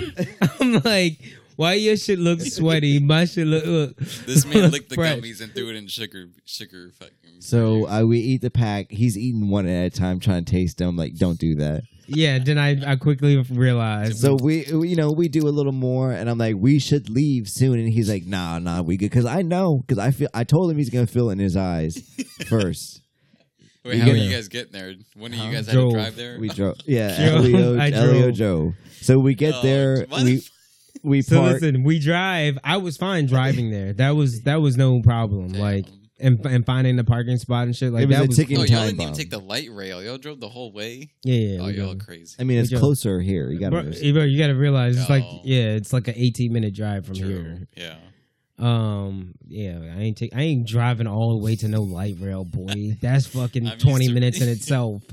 I'm 0.60 0.72
like, 0.84 1.18
why 1.56 1.74
your 1.74 1.96
shit 1.96 2.18
look 2.18 2.40
sweaty? 2.58 2.98
My 3.00 3.24
shit 3.24 3.46
look. 3.46 3.64
look 3.66 3.96
This 3.98 4.44
man 4.44 4.70
licked 4.70 4.90
the 4.90 4.94
fresh. 4.94 5.18
gummies 5.18 5.40
and 5.42 5.52
threw 5.54 5.70
it 5.70 5.76
in 5.76 5.86
sugar, 5.88 6.26
sugar 6.44 6.90
fucking. 6.98 7.40
so 7.40 7.86
I, 7.86 8.00
uh, 8.02 8.04
we 8.06 8.18
eat 8.20 8.42
the 8.42 8.50
pack. 8.50 8.90
He's 8.90 9.16
eating 9.18 9.48
one 9.50 9.66
at 9.66 9.86
a 9.86 9.90
time, 9.90 10.20
trying 10.20 10.44
to 10.44 10.50
taste 10.52 10.78
them. 10.78 10.96
Like, 10.96 11.16
don't 11.16 11.38
do 11.38 11.56
that. 11.56 11.82
Yeah, 12.08 12.38
then 12.38 12.56
I 12.56 12.92
I 12.92 12.96
quickly 12.96 13.36
realized. 13.50 14.18
So 14.20 14.36
we, 14.40 14.64
we- 14.72 14.88
you 14.90 14.94
know, 14.96 15.10
we 15.10 15.28
do 15.28 15.48
a 15.48 15.50
little 15.50 15.72
more, 15.72 16.12
and 16.12 16.30
I'm 16.30 16.38
like, 16.38 16.54
we 16.56 16.78
should 16.78 17.10
leave 17.10 17.48
soon. 17.48 17.80
And 17.80 17.88
he's 17.88 18.08
like, 18.08 18.24
nah, 18.24 18.60
nah, 18.60 18.82
we 18.82 18.96
good. 18.96 19.10
Because 19.10 19.26
I 19.26 19.42
know, 19.42 19.78
because 19.84 19.98
I 19.98 20.12
feel, 20.12 20.28
I 20.32 20.44
told 20.44 20.70
him 20.70 20.76
he's 20.78 20.90
gonna 20.90 21.08
feel 21.08 21.30
it 21.30 21.32
in 21.32 21.38
his 21.40 21.56
eyes 21.56 21.98
first. 22.48 23.02
Wait, 23.84 24.00
how 24.00 24.10
are 24.10 24.14
you 24.16 24.30
guys 24.32 24.48
getting 24.48 24.72
there? 24.72 24.94
When 25.16 25.32
of 25.32 25.38
you 25.38 25.44
Huh? 25.46 25.52
guys 25.52 25.66
had 25.66 25.72
Drove. 25.74 25.92
to 25.92 25.96
drive 25.98 26.16
there. 26.16 26.38
We 26.40 26.48
drove, 26.48 26.76
yeah, 26.86 27.16
Joe, 27.16 27.36
Elio, 27.36 27.78
I 27.78 27.90
Elio, 27.90 28.20
drove. 28.22 28.34
Joe. 28.34 28.74
So 29.00 29.18
we 29.20 29.34
get 29.34 29.54
Oh, 29.54 29.62
there, 29.62 30.06
why 30.08 30.18
the 30.20 30.24
we 30.24 30.36
f- 30.38 30.50
we 31.02 31.22
So 31.22 31.40
park. 31.40 31.52
listen, 31.54 31.82
we 31.84 31.98
drive. 31.98 32.58
I 32.64 32.76
was 32.78 32.96
fine 32.96 33.26
driving 33.26 33.70
there. 33.70 33.92
That 33.92 34.10
was 34.10 34.42
that 34.42 34.60
was 34.60 34.76
no 34.76 35.00
problem. 35.02 35.48
Damn. 35.48 35.60
Like 35.60 35.86
and 36.18 36.44
and 36.46 36.64
finding 36.64 36.96
the 36.96 37.04
parking 37.04 37.36
spot 37.36 37.64
and 37.66 37.76
shit 37.76 37.92
like 37.92 38.04
It 38.04 38.06
was 38.06 38.16
that 38.16 38.24
a 38.24 38.26
was 38.28 38.36
ticking 38.36 38.58
Oh, 38.58 38.64
time 38.64 38.72
y'all 38.76 38.86
didn't 38.86 39.00
even 39.02 39.14
take 39.14 39.30
the 39.30 39.38
light 39.38 39.68
rail. 39.70 40.02
Y'all 40.02 40.18
drove 40.18 40.40
the 40.40 40.48
whole 40.48 40.72
way. 40.72 41.10
Yeah, 41.22 41.36
yeah. 41.36 41.60
oh, 41.60 41.68
y'all 41.68 41.96
crazy. 41.96 42.36
I 42.38 42.44
mean, 42.44 42.58
it's 42.58 42.72
closer 42.72 43.20
here. 43.20 43.50
You 43.50 43.58
gotta 43.60 43.82
bro, 43.82 44.22
you 44.24 44.38
got 44.38 44.46
to 44.46 44.54
realize 44.54 44.98
it's 44.98 45.10
like 45.10 45.24
Oh. 45.26 45.40
yeah, 45.44 45.74
it's 45.74 45.92
like 45.92 46.08
an 46.08 46.14
18 46.16 46.52
minute 46.52 46.74
drive 46.74 47.06
from 47.06 47.16
True. 47.16 47.28
here. 47.28 47.68
Yeah. 47.76 47.96
Um, 48.58 49.34
yeah, 49.46 49.78
I 49.94 50.00
ain't 50.00 50.16
take, 50.16 50.34
I 50.34 50.40
ain't 50.40 50.66
driving 50.66 51.06
all 51.06 51.32
the 51.38 51.44
way 51.44 51.56
to 51.56 51.68
no 51.68 51.82
light 51.82 52.16
rail, 52.18 52.44
boy. 52.44 52.96
That's 53.02 53.26
fucking 53.26 53.66
I'm 53.68 53.78
20 53.78 54.08
minutes 54.12 54.40
in 54.40 54.48
itself. 54.48 55.02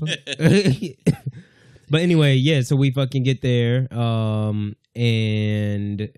but 1.90 2.00
anyway, 2.00 2.34
yeah, 2.34 2.62
so 2.62 2.76
we 2.76 2.90
fucking 2.90 3.22
get 3.22 3.42
there. 3.42 3.92
Um, 3.92 4.76
and 4.96 6.10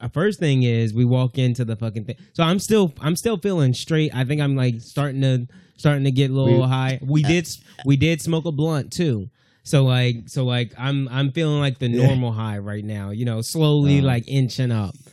f- 0.00 0.12
first 0.12 0.38
thing 0.38 0.62
is 0.62 0.92
we 0.94 1.04
walk 1.04 1.38
into 1.38 1.64
the 1.64 1.76
fucking 1.76 2.04
thing. 2.04 2.16
So 2.34 2.42
I'm 2.42 2.58
still, 2.58 2.92
I'm 3.00 3.16
still 3.16 3.38
feeling 3.38 3.74
straight. 3.74 4.14
I 4.14 4.24
think 4.24 4.40
I'm 4.40 4.56
like 4.56 4.80
starting 4.80 5.20
to, 5.22 5.46
starting 5.76 6.04
to 6.04 6.10
get 6.10 6.30
a 6.30 6.34
little 6.34 6.60
We- 6.62 6.66
high. 6.68 6.98
We 7.06 7.22
did, 7.22 7.48
we 7.84 7.96
did 7.96 8.20
smoke 8.20 8.44
a 8.44 8.52
blunt 8.52 8.92
too. 8.92 9.30
So 9.64 9.84
like, 9.84 10.28
so 10.30 10.46
like, 10.46 10.72
I'm 10.78 11.08
I'm 11.08 11.30
feeling 11.30 11.60
like 11.60 11.78
the 11.78 11.88
Yeah. 11.90 12.06
normal 12.06 12.32
high 12.32 12.56
right 12.58 12.82
now. 12.84 13.10
You 13.10 13.26
know, 13.26 13.42
slowly 13.42 13.98
Uh. 13.98 14.02
like 14.04 14.24
inching 14.26 14.72
up. 14.72 14.94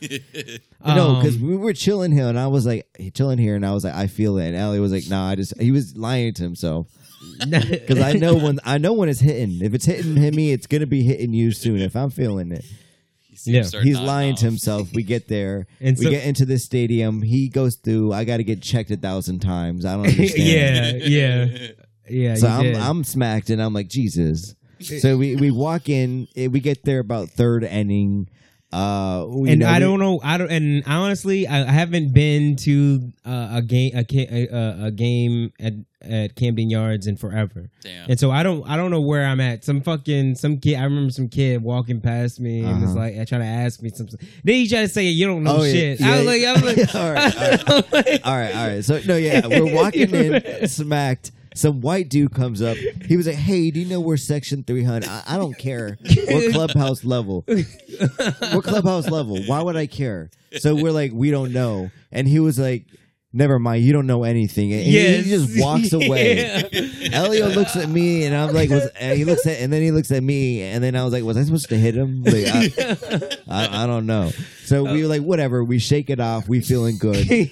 no, 0.86 1.16
because 1.16 1.36
Um, 1.36 1.46
we 1.46 1.56
were 1.58 1.74
chilling 1.74 2.10
here, 2.10 2.26
and 2.26 2.38
I 2.38 2.46
was 2.46 2.64
like 2.64 2.86
chilling 3.12 3.36
here, 3.36 3.54
and 3.54 3.66
I 3.66 3.72
was 3.74 3.84
like, 3.84 3.94
I 3.94 4.06
feel 4.06 4.38
it, 4.38 4.46
and 4.46 4.56
Ellie 4.56 4.80
was 4.80 4.92
like, 4.92 5.08
Nah, 5.10 5.28
I 5.28 5.34
just 5.34 5.60
he 5.60 5.70
was 5.72 5.94
lying 5.96 6.32
to 6.34 6.42
himself 6.42 6.86
because 7.50 8.00
I 8.00 8.12
know 8.14 8.34
when 8.36 8.58
I 8.64 8.78
know 8.78 8.92
when 8.92 9.08
it's 9.08 9.20
hitting. 9.20 9.60
If 9.62 9.74
it's 9.74 9.84
hitting 9.84 10.16
him, 10.16 10.34
me, 10.34 10.52
it's 10.52 10.66
gonna 10.66 10.86
be 10.86 11.02
hitting 11.02 11.32
you 11.32 11.52
soon. 11.52 11.80
If 11.80 11.94
I'm 11.96 12.10
feeling 12.10 12.52
it, 12.52 12.64
Yeah. 13.44 13.62
he's 13.82 13.98
lying 13.98 14.34
to 14.36 14.44
himself. 14.44 14.92
We 14.94 15.02
get 15.02 15.28
there, 15.28 15.66
And 15.80 15.96
we 15.98 16.04
so- 16.04 16.10
get 16.10 16.24
into 16.24 16.44
this 16.46 16.64
stadium. 16.64 17.22
He 17.22 17.48
goes 17.48 17.76
through. 17.76 18.12
I 18.12 18.24
got 18.24 18.38
to 18.38 18.44
get 18.44 18.62
checked 18.62 18.90
a 18.90 18.96
thousand 18.96 19.40
times. 19.40 19.84
I 19.84 19.94
don't 19.96 20.06
understand. 20.08 20.38
yeah, 20.48 20.92
yeah, 21.48 21.68
yeah. 22.08 22.34
So 22.36 22.48
I'm 22.48 22.62
did. 22.62 22.76
I'm 22.76 23.04
smacked, 23.04 23.50
and 23.50 23.62
I'm 23.62 23.72
like 23.74 23.88
Jesus. 23.88 24.54
So 24.80 25.16
we 25.16 25.36
we 25.36 25.50
walk 25.50 25.88
in. 25.88 26.28
We 26.36 26.60
get 26.60 26.84
there 26.84 26.98
about 27.00 27.30
third 27.30 27.64
inning. 27.64 28.28
Uh, 28.76 29.26
you 29.30 29.46
and 29.46 29.60
know, 29.60 29.68
I 29.68 29.78
don't 29.78 29.98
know. 29.98 30.20
I 30.22 30.36
don't. 30.36 30.50
And 30.50 30.82
honestly, 30.86 31.46
I, 31.46 31.62
I 31.62 31.70
haven't 31.72 32.12
been 32.12 32.56
to 32.56 33.12
uh, 33.24 33.48
a 33.54 33.62
game 33.62 33.92
a, 33.94 34.46
a, 34.48 34.84
a 34.86 34.90
game 34.90 35.52
at 35.58 35.72
at 36.02 36.36
Camden 36.36 36.68
Yards 36.70 37.06
in 37.06 37.16
forever. 37.16 37.70
Damn. 37.82 38.10
And 38.10 38.20
so 38.20 38.30
I 38.30 38.42
don't 38.42 38.68
I 38.68 38.76
don't 38.76 38.90
know 38.90 39.00
where 39.00 39.24
I'm 39.24 39.40
at. 39.40 39.64
Some 39.64 39.80
fucking 39.80 40.34
some 40.34 40.58
kid 40.58 40.76
I 40.76 40.84
remember 40.84 41.10
some 41.10 41.28
kid 41.28 41.62
walking 41.62 42.00
past 42.02 42.38
me 42.38 42.60
and 42.60 42.82
was 42.82 42.90
Uh-huh. 42.90 43.00
like 43.00 43.18
I 43.18 43.24
trying 43.24 43.40
to 43.40 43.46
ask 43.46 43.80
me 43.82 43.88
something. 43.90 44.20
Then 44.44 44.54
he 44.56 44.68
tried 44.68 44.82
to 44.82 44.88
say 44.88 45.04
you 45.04 45.26
don't 45.26 45.42
know 45.42 45.56
Oh, 45.58 45.64
shit. 45.64 45.98
yeah, 45.98 46.12
I 46.12 46.16
was 46.18 46.26
like 46.26 46.42
I 46.44 46.52
was 46.52 46.62
like 46.62 46.94
all 46.94 47.12
right, 47.12 47.68
all 47.70 47.82
right. 47.92 48.20
All 48.26 48.36
right, 48.36 48.54
all 48.54 48.68
right. 48.68 48.84
So 48.84 49.00
no, 49.06 49.16
yeah, 49.16 49.46
we're 49.46 49.74
walking 49.74 50.14
in, 50.14 50.68
smacked. 50.68 51.32
Some 51.56 51.80
white 51.80 52.08
dude 52.08 52.34
comes 52.34 52.60
up. 52.60 52.76
He 52.76 53.16
was 53.16 53.26
like, 53.26 53.36
"Hey, 53.36 53.70
do 53.70 53.80
you 53.80 53.86
know 53.86 53.98
we're 54.00 54.16
section 54.18 54.62
300? 54.62 55.08
I, 55.08 55.22
I 55.26 55.36
don't 55.38 55.56
care. 55.56 55.96
We're 56.28 56.50
clubhouse 56.52 57.04
level. 57.04 57.44
We're 57.48 58.62
clubhouse 58.62 59.08
level. 59.08 59.42
Why 59.46 59.62
would 59.62 59.76
I 59.76 59.86
care?" 59.86 60.30
So 60.58 60.74
we're 60.74 60.92
like, 60.92 61.12
"We 61.12 61.30
don't 61.30 61.52
know." 61.52 61.90
And 62.12 62.28
he 62.28 62.40
was 62.40 62.58
like, 62.58 62.84
"Never 63.36 63.58
mind. 63.58 63.84
You 63.84 63.92
don't 63.92 64.06
know 64.06 64.24
anything." 64.24 64.72
And 64.72 64.82
he- 64.82 64.92
Yes. 64.92 65.24
he 65.24 65.30
just 65.30 65.60
walks 65.60 65.92
away. 65.92 66.38
Yeah. 66.72 67.08
Elio 67.12 67.48
looks 67.48 67.76
at 67.76 67.88
me, 67.88 68.24
and 68.24 68.34
I'm 68.34 68.52
like, 68.54 68.70
was, 68.70 68.86
and 68.98 69.16
he 69.18 69.24
looks 69.24 69.46
at, 69.46 69.60
and 69.60 69.72
then 69.72 69.82
he 69.82 69.90
looks 69.92 70.10
at 70.10 70.22
me, 70.22 70.62
and 70.62 70.82
then 70.82 70.96
I 70.96 71.04
was 71.04 71.12
like, 71.12 71.22
"Was 71.24 71.36
I 71.36 71.44
supposed 71.44 71.68
to 71.68 71.76
hit 71.78 71.94
him?" 71.94 72.22
Like, 72.24 72.46
I, 72.48 73.36
I, 73.48 73.84
I 73.84 73.86
don't 73.86 74.06
know. 74.06 74.30
So 74.64 74.84
we 74.90 75.02
were 75.02 75.08
like, 75.08 75.22
"Whatever." 75.22 75.62
We 75.62 75.78
shake 75.78 76.10
it 76.10 76.18
off. 76.20 76.48
We 76.48 76.60
feeling 76.60 76.98
good. 76.98 77.16
He, 77.26 77.44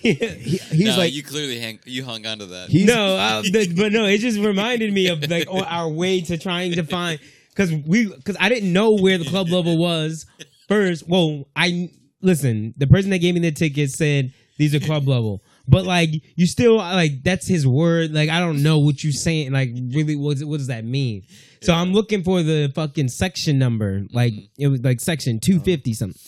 he's 0.59 0.87
no, 0.87 0.97
like, 0.99 1.13
you 1.13 1.23
clearly 1.23 1.59
hang, 1.61 1.79
you 1.85 2.05
hung 2.05 2.27
on 2.27 2.39
to 2.39 2.47
that. 2.47 2.69
no, 2.73 3.17
uh, 3.17 3.43
th- 3.43 3.77
but 3.77 3.93
no, 3.93 4.05
it 4.07 4.19
just 4.19 4.39
reminded 4.39 4.93
me 4.93 5.07
of 5.09 5.29
like 5.31 5.47
our 5.51 5.89
way 5.89 6.21
to 6.23 6.37
trying 6.39 6.73
to 6.73 6.83
find 6.85 7.19
because 7.51 7.73
we 7.73 8.07
because 8.07 8.37
I 8.41 8.49
didn't 8.49 8.73
know 8.73 8.93
where 8.93 9.17
the 9.19 9.25
club 9.25 9.49
level 9.49 9.79
was 9.79 10.27
first. 10.69 11.09
Well, 11.09 11.47
I 11.55 11.91
listen. 12.21 12.75
The 12.77 12.87
person 12.87 13.11
that 13.11 13.19
gave 13.19 13.35
me 13.35 13.41
the 13.41 13.53
ticket 13.53 13.91
said 13.91 14.33
these 14.59 14.75
are 14.75 14.81
club 14.81 15.07
level, 15.09 15.43
but 15.67 15.85
like 15.85 16.11
you 16.37 16.47
still 16.47 16.77
like 16.77 17.23
that's 17.23 17.47
his 17.47 17.67
word. 17.67 18.13
Like 18.13 18.31
I 18.31 18.39
don't 18.41 18.63
know 18.63 18.79
what 18.79 19.03
you 19.03 19.13
saying. 19.13 19.53
Like 19.53 19.71
really, 19.75 20.17
what 20.17 20.39
what 20.41 20.59
does 20.59 20.67
that 20.67 20.85
mean? 20.85 21.23
So 21.63 21.73
I'm 21.73 21.93
looking 21.93 22.23
for 22.23 22.43
the 22.43 22.71
fucking 22.75 23.09
section 23.09 23.59
number. 23.59 24.05
Like 24.13 24.35
it 24.59 24.69
was 24.69 24.83
like 24.83 25.01
section 25.01 25.41
two 25.41 25.59
oh. 25.61 25.65
fifty 25.65 25.95
something. 25.95 26.21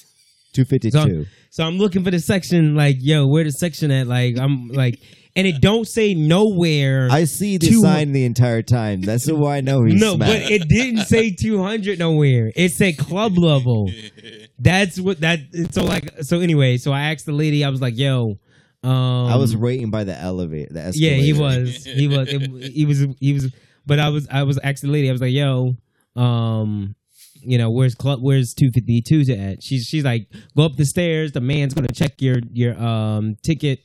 two 0.52 0.64
fifty 0.64 0.90
two. 0.90 1.26
So 1.50 1.64
I'm 1.64 1.78
looking 1.78 2.02
for 2.02 2.10
the 2.10 2.20
section. 2.20 2.74
Like 2.74 2.96
yo, 3.00 3.26
where 3.26 3.44
the 3.44 3.52
section 3.52 3.90
at? 3.90 4.06
Like 4.06 4.38
I'm 4.38 4.68
like. 4.68 5.00
And 5.38 5.46
it 5.46 5.60
don't 5.60 5.86
say 5.86 6.14
nowhere. 6.14 7.08
I 7.10 7.24
see 7.24 7.58
the 7.58 7.66
Two- 7.68 7.82
sign 7.82 8.12
the 8.12 8.24
entire 8.24 8.62
time. 8.62 9.02
That's 9.02 9.30
why 9.30 9.58
I 9.58 9.60
know 9.60 9.84
he's 9.84 10.00
no, 10.00 10.14
smacked. 10.14 10.32
but 10.32 10.50
it 10.50 10.66
didn't 10.66 11.04
say 11.04 11.30
200 11.30 11.98
nowhere. 11.98 12.52
It 12.56 12.72
said 12.72 12.96
club 12.96 13.36
level. 13.36 13.90
That's 14.58 14.98
what 14.98 15.20
that. 15.20 15.40
So 15.72 15.84
like, 15.84 16.22
so 16.22 16.40
anyway, 16.40 16.78
so 16.78 16.90
I 16.90 17.12
asked 17.12 17.26
the 17.26 17.32
lady. 17.32 17.66
I 17.66 17.68
was 17.68 17.82
like, 17.82 17.98
"Yo, 17.98 18.38
um, 18.86 19.26
I 19.32 19.36
was 19.36 19.56
waiting 19.56 19.90
by 19.90 20.04
the 20.04 20.16
elevator. 20.18 20.72
The 20.72 20.92
yeah, 20.94 21.12
he 21.14 21.32
was, 21.32 21.84
he 21.84 22.08
was, 22.08 22.28
it- 22.28 22.72
he 22.72 22.84
was, 22.86 23.06
he 23.20 23.32
was." 23.32 23.52
But 23.84 23.98
I 24.00 24.08
was, 24.10 24.26
I 24.30 24.42
was 24.44 24.58
asking 24.62 24.88
the 24.88 24.92
lady. 24.94 25.08
I 25.08 25.12
was 25.12 25.20
like, 25.20 25.32
"Yo, 25.32 25.76
um, 26.16 26.94
you 27.40 27.58
know, 27.58 27.70
where's 27.70 27.94
club? 27.94 28.20
Where's 28.22 28.54
252 28.54 29.32
at?" 29.32 29.62
She's, 29.62 29.84
she's 29.86 30.04
like, 30.04 30.28
"Go 30.56 30.64
up 30.64 30.76
the 30.76 30.84
stairs. 30.84 31.32
The 31.32 31.40
man's 31.40 31.74
gonna 31.74 31.88
check 31.88 32.20
your 32.22 32.36
your 32.52 32.78
um 32.82 33.36
ticket." 33.42 33.80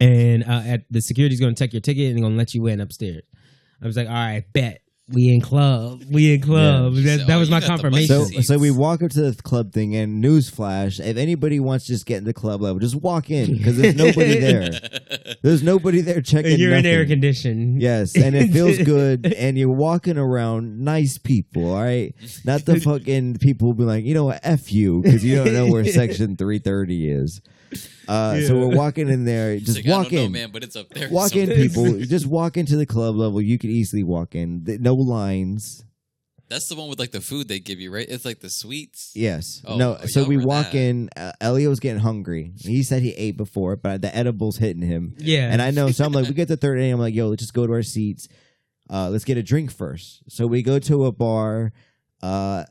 And 0.00 0.42
uh, 0.44 0.62
at 0.66 0.84
the 0.90 1.00
security's 1.00 1.40
gonna 1.40 1.54
check 1.54 1.72
your 1.72 1.80
ticket 1.80 2.08
and 2.08 2.18
they're 2.18 2.24
gonna 2.24 2.36
let 2.36 2.52
you 2.54 2.66
in 2.66 2.80
upstairs. 2.80 3.22
I 3.82 3.86
was 3.86 3.96
like, 3.96 4.08
all 4.08 4.14
right, 4.14 4.44
bet 4.52 4.82
we 5.12 5.28
in 5.28 5.40
club, 5.42 6.02
we 6.10 6.34
in 6.34 6.40
club. 6.40 6.94
Yeah. 6.94 7.18
That, 7.18 7.26
that 7.26 7.36
Oh, 7.36 7.38
was 7.38 7.50
my 7.50 7.60
confirmation. 7.60 8.24
So, 8.24 8.40
so 8.40 8.58
we 8.58 8.70
walk 8.70 9.02
up 9.02 9.10
to 9.10 9.30
the 9.30 9.42
club 9.42 9.72
thing, 9.72 9.94
and 9.94 10.24
newsflash: 10.24 10.98
if 10.98 11.16
anybody 11.16 11.60
wants 11.60 11.86
to 11.86 11.92
just 11.92 12.06
get 12.06 12.18
in 12.18 12.24
the 12.24 12.32
club 12.32 12.62
level, 12.62 12.78
just 12.78 12.96
walk 12.96 13.30
in 13.30 13.56
because 13.58 13.76
there's 13.76 13.96
nobody 13.96 14.38
there. 14.40 14.70
There's 15.42 15.62
nobody 15.62 16.00
there 16.00 16.22
checking. 16.22 16.58
You're 16.58 16.74
in 16.74 16.86
air 16.86 17.04
condition. 17.04 17.80
Yes, 17.80 18.16
and 18.16 18.34
it 18.34 18.50
feels 18.50 18.78
good, 18.84 19.26
and 19.34 19.58
you're 19.58 19.74
walking 19.74 20.16
around 20.16 20.78
nice 20.80 21.18
people, 21.18 21.74
all 21.74 21.82
right? 21.82 22.14
Not 22.46 22.64
the 22.64 22.80
fucking 22.84 23.38
people 23.40 23.68
who 23.68 23.74
be 23.74 23.84
like, 23.84 24.04
you 24.04 24.14
know 24.14 24.24
what, 24.24 24.40
F 24.42 24.72
you, 24.72 25.02
because 25.02 25.22
you 25.24 25.36
don't 25.36 25.52
know 25.52 25.66
where 25.66 25.84
section 25.84 26.36
330 26.36 27.10
is. 27.10 27.40
Uh, 28.08 28.40
So 28.42 28.58
we're 28.58 28.76
walking 28.76 29.08
in 29.08 29.24
there, 29.24 29.58
just 29.58 29.76
like, 29.76 29.86
I 29.86 29.90
walk 29.90 30.04
don't 30.04 30.12
know, 30.14 30.22
in. 30.24 30.32
man, 30.32 30.50
but 30.52 30.62
it's 30.64 30.76
up 30.76 30.88
there. 30.90 31.08
Walk 31.10 31.34
in, 31.36 31.48
people. 31.54 31.98
Just 32.00 32.26
walk 32.26 32.56
into 32.56 32.76
the 32.76 32.86
club 32.86 33.16
level. 33.16 33.40
You 33.40 33.58
can 33.58 33.70
easily 33.70 34.02
walk 34.02 34.34
in. 34.34 34.64
Th- 34.64 34.80
No 34.80 34.94
lines. 34.94 35.84
That's 36.50 36.68
the 36.68 36.76
one 36.76 36.88
with 36.88 36.98
like 36.98 37.10
the 37.10 37.22
food 37.22 37.48
they 37.48 37.58
give 37.58 37.80
you, 37.80 37.90
right? 37.92 38.06
It's 38.08 38.24
like 38.26 38.40
the 38.40 38.50
sweets. 38.50 39.12
Yes. 39.14 39.62
Oh, 39.66 39.78
no. 39.78 39.96
oh, 40.00 40.06
so 40.06 40.24
we 40.24 40.36
walk 40.36 40.72
that. 40.72 40.74
in. 40.78 41.08
Uh, 41.16 41.32
Elio's 41.40 41.80
getting 41.80 42.00
hungry. 42.00 42.52
He 42.60 42.82
said 42.82 43.02
he 43.02 43.12
ate 43.12 43.36
before, 43.38 43.76
but 43.76 44.02
the 44.02 44.14
edibles 44.14 44.58
hitting 44.58 44.82
him. 44.82 45.14
Yeah. 45.18 45.48
And 45.50 45.62
I 45.62 45.70
know, 45.70 45.90
so 45.90 46.04
I'm 46.04 46.12
like, 46.12 46.28
we 46.28 46.34
get 46.34 46.48
to 46.48 46.56
third 46.58 46.78
inning. 46.78 46.92
I'm 46.92 47.00
like, 47.00 47.14
yo, 47.14 47.28
let's 47.28 47.40
just 47.42 47.54
go 47.54 47.66
to 47.66 47.72
our 47.72 47.82
seats. 47.82 48.28
Uh, 48.90 49.08
let's 49.08 49.24
get 49.24 49.38
a 49.38 49.42
drink 49.42 49.72
first. 49.72 50.22
So 50.28 50.46
we 50.46 50.62
go 50.62 50.78
to 50.80 51.06
a 51.06 51.12
bar. 51.12 51.72
Uh, 52.22 52.64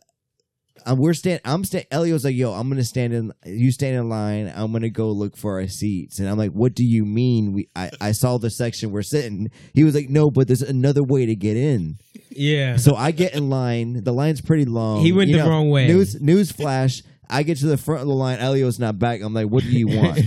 uh, 0.90 0.96
we're 0.98 1.14
stand. 1.14 1.42
I'm 1.46 1.64
stand. 1.64 1.86
Elio's 1.92 2.24
like, 2.26 2.36
yo, 2.36 2.52
I'm 2.54 2.70
gonna 2.70 2.84
stand 2.84 3.14
in. 3.14 3.32
You 3.46 3.72
stand 3.72 3.96
in 3.96 4.10
line. 4.10 4.52
I'm 4.56 4.72
gonna 4.72 4.90
go 4.90 5.10
look 5.12 5.38
for 5.38 5.60
our 5.60 5.68
seats. 5.68 6.20
And 6.20 6.28
I'm 6.30 6.38
like, 6.38 6.52
what 6.52 6.74
do 6.76 6.84
you 6.86 7.06
mean? 7.06 7.54
We 7.54 7.70
I, 7.76 7.92
I 8.02 8.12
saw 8.12 8.38
the 8.38 8.50
section 8.50 8.92
we're 8.92 9.02
sitting. 9.02 9.50
He 9.74 9.84
was 9.84 9.96
like, 9.96 10.10
no, 10.10 10.30
but 10.30 10.48
there's 10.48 10.62
another 10.62 11.04
way 11.04 11.26
to 11.26 11.36
get 11.36 11.58
in. 11.58 11.98
yeah. 12.30 12.76
So 12.78 12.96
I 12.96 13.12
get 13.12 13.34
in 13.34 13.50
line. 13.50 14.04
The 14.04 14.14
line's 14.14 14.42
pretty 14.42 14.66
long. 14.66 15.02
He 15.02 15.12
went 15.12 15.30
You 15.30 15.38
the 15.38 15.44
know, 15.44 15.50
wrong 15.50 15.70
way. 15.70 15.88
News 15.88 16.20
news 16.22 16.52
flash. 16.52 17.02
I 17.34 17.44
get 17.44 17.58
to 17.60 17.66
the 17.66 17.78
front 17.78 18.02
of 18.02 18.08
the 18.08 18.14
line. 18.14 18.40
Elio's 18.40 18.80
not 18.80 19.00
back. 19.00 19.22
I'm 19.22 19.34
like, 19.34 19.48
what 19.48 19.64
do 19.64 19.70
you 19.70 19.88
want? 19.88 20.20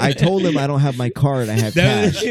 I 0.00 0.12
told 0.16 0.42
him 0.42 0.56
I 0.58 0.66
don't 0.66 0.80
have 0.80 0.96
my 0.98 1.08
card. 1.10 1.48
I 1.48 1.54
have 1.54 1.74
cash. 1.74 2.22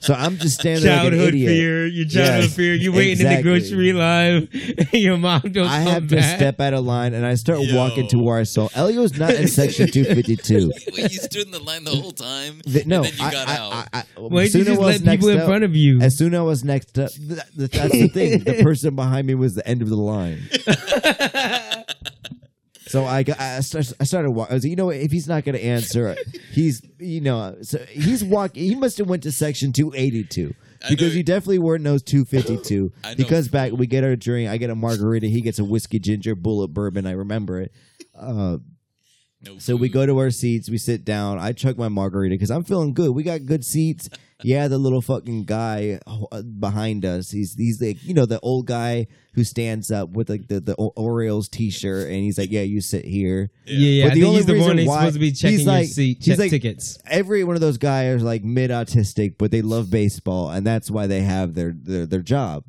So 0.00 0.12
I'm 0.14 0.36
just 0.36 0.60
standing 0.60 0.84
like 0.84 0.92
an 0.92 1.10
childhood 1.12 1.28
idiot. 1.28 1.48
fear. 1.50 1.86
Your 1.86 2.04
childhood 2.06 2.42
Yes, 2.44 2.54
fear. 2.56 2.74
You 2.74 2.92
waiting 2.92 3.12
exactly. 3.12 3.36
in 3.36 3.54
the 3.58 3.60
grocery 3.60 3.92
line. 3.94 4.48
and 4.92 4.92
your 5.02 5.16
mom 5.16 5.40
don't 5.50 5.66
I 5.66 5.82
come 5.84 5.92
have 5.94 6.08
to 6.08 6.22
step 6.22 6.60
out 6.60 6.74
of 6.74 6.84
line 6.84 7.14
and 7.14 7.24
I 7.24 7.34
start 7.34 7.60
Yo. 7.60 7.76
walking 7.76 8.06
to 8.08 8.18
where 8.18 8.38
I 8.38 8.42
saw 8.42 8.68
Elio's 8.74 9.16
not 9.18 9.34
in 9.34 9.48
section 9.48 9.88
252. 9.90 10.70
Wait, 10.94 10.98
you 11.12 11.18
stood 11.18 11.46
in 11.46 11.50
the 11.50 11.58
line 11.60 11.84
the 11.84 11.90
whole 11.90 12.12
time. 12.12 12.60
The- 12.66 12.84
no, 12.84 12.96
and 12.96 13.06
then 13.06 13.12
you 13.18 13.24
I, 13.24 13.30
got 13.32 13.48
I, 13.48 13.56
out. 13.56 13.72
I, 13.72 13.88
I, 14.00 14.04
Why 14.20 14.44
did 14.44 14.54
you 14.54 14.64
just 14.64 14.80
let 14.80 15.02
people 15.04 15.28
in 15.28 15.38
up- 15.40 15.46
front 15.46 15.64
of 15.64 15.74
you? 15.74 16.00
As 16.02 16.16
soon 16.18 16.34
as 16.34 16.38
I 16.40 16.42
was 16.42 16.62
next 16.64 16.98
up, 16.98 17.10
th- 17.12 17.40
th- 17.56 17.70
that's 17.70 17.92
the 17.92 18.08
thing. 18.08 18.44
The 18.44 18.62
person 18.62 18.94
behind 18.94 19.26
me 19.26 19.34
was 19.34 19.54
the 19.54 19.66
end 19.66 19.80
of 19.80 19.88
the 19.88 19.96
line. 19.96 20.42
So 22.94 23.04
I 23.04 23.24
got, 23.24 23.40
I 23.40 23.58
start- 23.58 23.92
I 23.98 24.04
started 24.04 24.30
walking. 24.30 24.52
I 24.52 24.54
was 24.54 24.62
like, 24.62 24.70
you 24.70 24.76
know 24.76 24.86
what? 24.86 24.94
If 24.94 25.10
he's 25.10 25.26
not 25.26 25.42
going 25.44 25.56
to 25.56 25.64
answer, 25.64 26.14
he's 26.52 26.80
you 27.00 27.20
know, 27.20 27.56
so 27.62 27.78
he's 27.86 28.22
walking. 28.22 28.62
He 28.62 28.76
must 28.76 28.98
have 28.98 29.08
went 29.08 29.24
to 29.24 29.32
section 29.32 29.72
two 29.72 29.92
eighty 29.96 30.22
two 30.22 30.54
because 30.88 31.12
he 31.12 31.24
definitely 31.24 31.58
weren't 31.58 31.82
those 31.82 32.04
two 32.04 32.24
fifty 32.24 32.56
two. 32.56 32.92
I 33.04 33.10
know. 33.10 33.14
He 33.16 33.24
comes 33.24 33.48
back. 33.48 33.72
We 33.72 33.88
get 33.88 34.04
our 34.04 34.14
drink. 34.14 34.48
I 34.48 34.58
get 34.58 34.70
a 34.70 34.76
margarita. 34.76 35.26
He 35.26 35.40
gets 35.40 35.58
a 35.58 35.64
whiskey 35.64 35.98
ginger 35.98 36.36
Bulleit 36.36 36.70
bourbon. 36.70 37.04
I 37.04 37.12
remember 37.12 37.62
it. 37.62 37.72
Uh, 38.16 38.58
No 39.44 39.58
so 39.58 39.76
we 39.76 39.88
go 39.88 40.06
to 40.06 40.18
our 40.18 40.30
seats. 40.30 40.68
We 40.70 40.78
sit 40.78 41.04
down. 41.04 41.38
I 41.38 41.52
chug 41.52 41.76
my 41.78 41.88
margarita 41.88 42.34
because 42.34 42.50
I'm 42.50 42.64
feeling 42.64 42.94
good. 42.94 43.10
We 43.10 43.22
got 43.22 43.44
good 43.46 43.64
seats. 43.64 44.08
Yeah, 44.42 44.68
the 44.68 44.76
little 44.76 45.00
fucking 45.00 45.44
guy 45.44 46.00
uh, 46.06 46.42
behind 46.42 47.06
us. 47.06 47.30
He's 47.30 47.54
he's 47.54 47.80
like 47.80 48.02
you 48.04 48.12
know 48.12 48.26
the 48.26 48.38
old 48.40 48.66
guy 48.66 49.06
who 49.32 49.42
stands 49.42 49.90
up 49.90 50.10
with 50.10 50.28
like 50.28 50.48
the 50.48 50.60
the 50.60 50.74
Orioles 50.74 51.48
T-shirt, 51.48 52.08
and 52.08 52.16
he's 52.16 52.36
like, 52.36 52.50
"Yeah, 52.50 52.60
you 52.60 52.82
sit 52.82 53.06
here." 53.06 53.48
yeah, 53.64 53.78
yeah. 53.88 54.04
But 54.04 54.10
I 54.10 54.14
the 54.16 54.20
think 54.20 54.26
only 54.26 54.36
he's 54.38 54.46
the 54.46 54.52
reason 54.54 54.66
one 54.68 54.76
that's 54.76 54.88
why- 54.88 54.98
supposed 54.98 55.14
to 55.14 55.20
be 55.20 55.28
he's 55.30 55.40
checking 55.40 55.58
your 55.60 55.66
like- 55.68 55.88
seat, 55.88 56.18
he's 56.20 56.38
like- 56.38 56.50
tickets. 56.50 56.98
Every 57.06 57.42
one 57.44 57.54
of 57.54 57.62
those 57.62 57.78
guys 57.78 58.20
are 58.20 58.24
like 58.24 58.44
mid 58.44 58.70
autistic, 58.70 59.36
but 59.38 59.50
they 59.50 59.62
love 59.62 59.88
baseball, 59.90 60.50
and 60.50 60.66
that's 60.66 60.90
why 60.90 61.06
they 61.06 61.22
have 61.22 61.54
their 61.54 61.72
their, 61.74 62.04
their 62.04 62.20
job. 62.22 62.64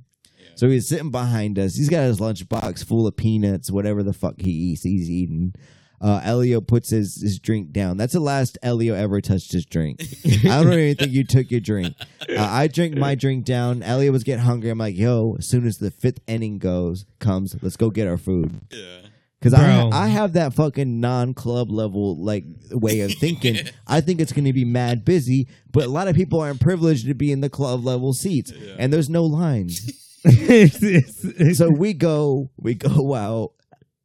So 0.56 0.70
he's 0.70 0.88
sitting 0.88 1.12
behind 1.12 1.60
us. 1.60 1.76
He's 1.76 1.90
got 1.90 2.04
his 2.04 2.20
lunchbox 2.22 2.86
full 2.86 3.06
of 3.06 3.18
peanuts, 3.18 3.70
whatever 3.70 4.02
the 4.02 4.14
fuck 4.14 4.36
he 4.40 4.52
eats. 4.52 4.84
He's 4.84 5.10
eating. 5.10 5.54
Uh, 6.02 6.22
Elio 6.24 6.62
puts 6.62 6.90
his, 6.90 7.22
his 7.22 7.40
drink 7.40 7.72
down. 7.72 7.98
That's 7.98 8.14
the 8.14 8.20
last 8.20 8.58
Elio 8.62 8.94
ever 8.94 9.22
touched 9.22 9.52
his 9.52 9.66
drink. 9.66 10.02
I 10.46 10.64
don't 10.64 10.74
even 10.74 10.96
think 10.96 11.12
you 11.12 11.24
took 11.24 11.52
your 11.52 11.62
drink. 11.62 11.96
Uh, 12.30 12.36
I 12.38 12.68
drink 12.68 12.96
my 12.96 13.16
drink 13.16 13.46
down. 13.46 13.84
Elio 13.84 14.12
was 14.12 14.24
getting 14.24 14.44
hungry. 14.44 14.70
I'm 14.70 14.78
like, 14.78 14.96
yo, 14.96 15.36
as 15.38 15.48
soon 15.48 15.66
as 15.66 15.78
the 15.78 15.92
fifth 15.92 16.20
inning 16.28 16.58
goes 16.58 17.06
comes, 17.20 17.56
let's 17.62 17.78
go 17.78 17.90
get 17.90 18.08
our 18.08 18.18
food. 18.18 18.62
Yeah. 18.72 19.10
Because 19.40 19.60
I, 19.60 19.90
I 19.90 20.08
have 20.08 20.34
that 20.34 20.56
fucking 20.56 21.00
non 21.00 21.36
club 21.36 21.70
level 21.70 22.16
like 22.16 22.46
way 22.72 23.02
of 23.02 23.14
thinking. 23.14 23.58
I 23.88 24.02
think 24.02 24.20
it's 24.20 24.32
going 24.32 24.46
to 24.46 24.54
be 24.54 24.66
mad 24.66 25.06
busy, 25.06 25.48
but 25.72 25.84
a 25.84 25.90
lot 25.90 26.08
of 26.08 26.16
people 26.16 26.40
aren't 26.40 26.60
privileged 26.60 27.06
to 27.06 27.14
be 27.14 27.32
in 27.32 27.42
the 27.42 27.50
club 27.50 27.86
level 27.86 28.14
seats, 28.14 28.52
and 28.80 28.92
there's 28.92 29.10
no 29.10 29.24
lines. 29.24 29.92
so 31.54 31.70
we 31.70 31.94
go, 31.94 32.50
we 32.58 32.74
go 32.74 33.14
out. 33.14 33.52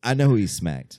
I 0.03 0.13
know 0.13 0.29
who 0.29 0.35
he 0.35 0.47
smacked. 0.47 0.99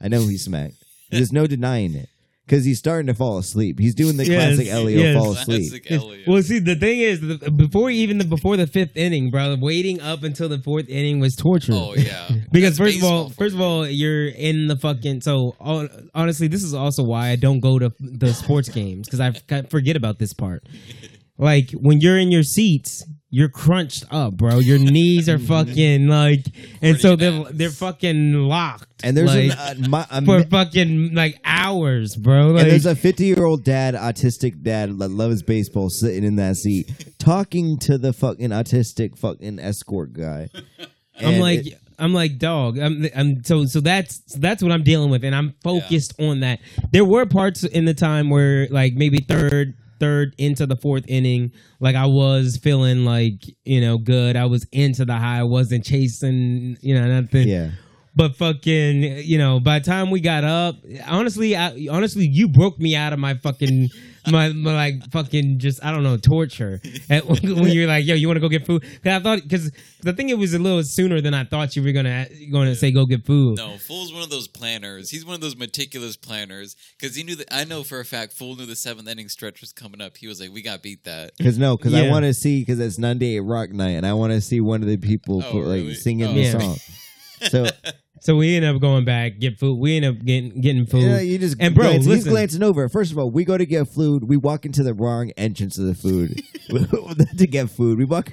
I 0.00 0.08
know 0.08 0.20
he 0.26 0.36
smacked. 0.38 0.74
There's 1.10 1.32
no 1.32 1.46
denying 1.46 1.94
it 1.94 2.08
because 2.46 2.64
he's 2.64 2.78
starting 2.78 3.06
to 3.08 3.14
fall 3.14 3.38
asleep. 3.38 3.78
He's 3.78 3.94
doing 3.94 4.16
the 4.16 4.24
Yes, 4.26 4.56
classic 4.56 4.72
Elio 4.72 4.98
yes. 5.00 5.16
fall 5.16 5.32
asleep. 5.32 5.70
Classic 5.70 5.90
Elliot. 5.90 6.28
well, 6.28 6.42
see, 6.42 6.58
the 6.60 6.74
thing 6.76 7.00
is, 7.00 7.20
the, 7.20 7.50
before 7.50 7.90
even 7.90 8.18
the 8.18 8.24
before 8.24 8.56
the 8.56 8.66
fifth 8.66 8.96
inning, 8.96 9.30
bro, 9.30 9.56
waiting 9.60 10.00
up 10.00 10.22
until 10.22 10.48
the 10.48 10.58
fourth 10.58 10.88
inning 10.88 11.18
was 11.20 11.34
torture. 11.36 11.72
oh 11.74 11.94
yeah. 11.96 12.28
Because 12.52 12.76
That's 12.76 12.78
first 12.78 12.98
of 12.98 13.04
all, 13.04 13.24
baseball 13.24 13.28
for 13.30 13.34
first 13.44 13.54
of 13.54 13.60
you. 13.60 13.66
all, 13.66 13.86
you're 13.86 14.26
in 14.28 14.66
the 14.66 14.76
fucking. 14.76 15.20
So 15.20 15.54
hon- 15.60 16.10
honestly, 16.14 16.48
this 16.48 16.64
is 16.64 16.74
also 16.74 17.04
why 17.04 17.28
I 17.28 17.36
don't 17.36 17.60
go 17.60 17.78
to 17.78 17.92
the 18.00 18.32
sports 18.34 18.68
games 18.68 19.06
because 19.08 19.20
I 19.20 19.32
f- 19.50 19.70
forget 19.70 19.94
about 19.96 20.18
this 20.18 20.32
part. 20.32 20.64
Like 21.38 21.70
when 21.72 22.00
you're 22.02 22.18
in 22.18 22.30
your 22.30 22.42
seats, 22.42 23.02
you're 23.30 23.48
crunched 23.48 24.04
up, 24.10 24.34
bro. 24.34 24.58
Your 24.58 24.78
knees 24.78 25.28
are 25.28 25.38
fucking 25.54 26.08
like, 26.08 26.44
and 26.82 26.98
so 26.98 27.16
they're 27.16 27.44
they're 27.52 27.70
fucking 27.70 28.34
locked. 28.34 28.86
And 29.02 29.16
there's 29.16 29.34
like, 29.34 29.52
an, 29.78 29.84
uh, 29.84 29.88
my, 29.88 30.06
a 30.10 30.22
for 30.24 30.42
fucking 30.44 31.14
like 31.14 31.40
hours, 31.44 32.16
bro. 32.16 32.48
Like, 32.48 32.62
and 32.62 32.70
there's 32.72 32.86
a 32.86 32.94
50 32.96 33.24
year 33.24 33.44
old 33.44 33.64
dad, 33.64 33.94
autistic 33.94 34.62
dad 34.62 34.98
that 34.98 35.08
loves 35.10 35.42
baseball, 35.42 35.88
sitting 35.90 36.24
in 36.24 36.36
that 36.36 36.56
seat, 36.56 36.90
talking 37.18 37.78
to 37.78 37.96
the 37.98 38.12
fucking 38.12 38.50
autistic 38.50 39.16
fucking 39.18 39.58
escort 39.58 40.12
guy. 40.12 40.48
I'm 41.20 41.38
like, 41.38 41.66
it- 41.66 41.78
I'm 42.00 42.14
like, 42.14 42.38
dog. 42.38 42.78
I'm, 42.78 43.06
I'm 43.14 43.44
so 43.44 43.66
so 43.66 43.80
that's 43.80 44.18
that's 44.38 44.62
what 44.62 44.72
I'm 44.72 44.82
dealing 44.82 45.10
with, 45.10 45.22
and 45.22 45.34
I'm 45.34 45.54
focused 45.62 46.14
on 46.18 46.40
that. 46.40 46.60
There 46.92 47.04
were 47.04 47.26
parts 47.26 47.62
in 47.62 47.84
the 47.84 47.92
time 47.94 48.30
where, 48.30 48.66
like, 48.70 48.94
maybe 48.94 49.18
third, 49.18 49.74
third 50.00 50.34
into 50.38 50.66
the 50.66 50.76
fourth 50.76 51.04
inning, 51.06 51.52
like 51.78 51.94
I 51.94 52.06
was 52.06 52.56
feeling 52.56 53.04
like 53.04 53.44
you 53.64 53.80
know 53.80 53.98
good. 53.98 54.36
I 54.36 54.46
was 54.46 54.66
into 54.72 55.04
the 55.04 55.16
high. 55.16 55.40
I 55.40 55.44
wasn't 55.44 55.84
chasing, 55.84 56.76
you 56.80 56.94
know, 56.94 57.20
nothing. 57.20 57.46
yeah. 57.46 57.70
But 58.16 58.34
fucking, 58.34 59.02
you 59.24 59.38
know, 59.38 59.60
by 59.60 59.78
the 59.78 59.84
time 59.84 60.10
we 60.10 60.20
got 60.20 60.42
up, 60.42 60.74
honestly, 61.06 61.54
I, 61.54 61.86
honestly, 61.90 62.26
you 62.26 62.48
broke 62.48 62.78
me 62.80 62.96
out 62.96 63.12
of 63.12 63.20
my 63.20 63.34
fucking, 63.34 63.88
my, 64.28 64.50
my 64.52 64.74
like 64.74 65.10
fucking 65.10 65.58
just 65.58 65.84
I 65.84 65.90
don't 65.92 66.02
know 66.02 66.16
torture. 66.16 66.80
And 67.08 67.24
when 67.42 67.68
you're 67.72 67.86
like, 67.86 68.04
yo, 68.06 68.14
you 68.14 68.26
want 68.26 68.36
to 68.36 68.40
go 68.40 68.48
get 68.48 68.66
food? 68.66 68.82
Cause 68.82 69.12
I 69.12 69.20
thought 69.20 69.42
because 69.42 69.70
the 70.02 70.12
thing 70.12 70.28
it 70.28 70.38
was 70.38 70.54
a 70.54 70.58
little 70.58 70.82
sooner 70.82 71.20
than 71.20 71.34
I 71.34 71.44
thought 71.44 71.76
you 71.76 71.82
were 71.82 71.92
gonna 71.92 72.26
going 72.50 72.68
to 72.68 72.74
say 72.74 72.90
go 72.92 73.06
get 73.06 73.24
food. 73.26 73.56
No, 73.58 73.76
Fool's 73.78 74.12
one 74.12 74.22
of 74.22 74.30
those 74.30 74.48
planners. 74.48 75.10
He's 75.10 75.24
one 75.24 75.34
of 75.34 75.40
those 75.40 75.56
meticulous 75.56 76.16
planners 76.16 76.76
because 76.98 77.14
he 77.16 77.22
knew 77.22 77.36
that. 77.36 77.54
I 77.54 77.64
know 77.64 77.82
for 77.82 78.00
a 78.00 78.04
fact, 78.04 78.32
Fool 78.32 78.56
knew 78.56 78.66
the 78.66 78.76
seventh 78.76 79.08
inning 79.08 79.28
stretch 79.28 79.60
was 79.60 79.72
coming 79.72 80.00
up. 80.00 80.16
He 80.16 80.26
was 80.26 80.40
like, 80.40 80.50
"We 80.52 80.62
got 80.62 80.82
beat 80.82 81.04
that." 81.04 81.32
Because 81.36 81.58
no, 81.58 81.76
because 81.76 81.94
I 81.94 82.08
want 82.08 82.24
to 82.24 82.34
see 82.34 82.60
because 82.60 82.80
it's 82.80 82.98
98 82.98 83.40
Rock 83.40 83.70
Night, 83.70 83.90
and 83.90 84.06
I 84.06 84.12
want 84.14 84.32
to 84.32 84.40
see 84.40 84.60
one 84.60 84.82
of 84.82 84.88
the 84.88 84.96
people 84.96 85.42
Oh, 85.44 85.50
put, 85.52 85.64
like 85.66 85.80
really? 85.82 85.94
singing 85.94 86.26
Oh. 86.28 86.32
the 86.34 86.40
Yeah. 86.40 86.58
song. 86.58 86.76
So 87.48 87.66
So 88.22 88.36
we 88.36 88.54
end 88.54 88.66
up 88.66 88.78
going 88.82 89.06
back 89.06 89.38
get 89.38 89.58
food. 89.58 89.78
We 89.80 89.96
end 89.96 90.04
up 90.04 90.22
getting 90.22 90.60
getting 90.60 90.84
food. 90.84 91.00
you, 91.04 91.08
know, 91.08 91.18
you 91.20 91.38
just 91.38 91.56
And 91.58 91.74
bro, 91.74 91.84
glance- 91.84 92.04
he's 92.04 92.16
listen. 92.16 92.30
glancing 92.32 92.62
over. 92.62 92.86
First 92.90 93.12
of 93.12 93.18
all, 93.18 93.30
we 93.30 93.46
go 93.46 93.56
to 93.56 93.64
get 93.64 93.88
food. 93.88 94.24
We 94.28 94.36
walk 94.36 94.66
into 94.66 94.82
the 94.82 94.92
wrong 94.92 95.30
entrance 95.38 95.78
of 95.78 95.86
the 95.86 95.94
food 95.94 96.42
to 97.38 97.46
get 97.46 97.70
food. 97.70 97.96
We 97.98 98.04
walk, 98.04 98.28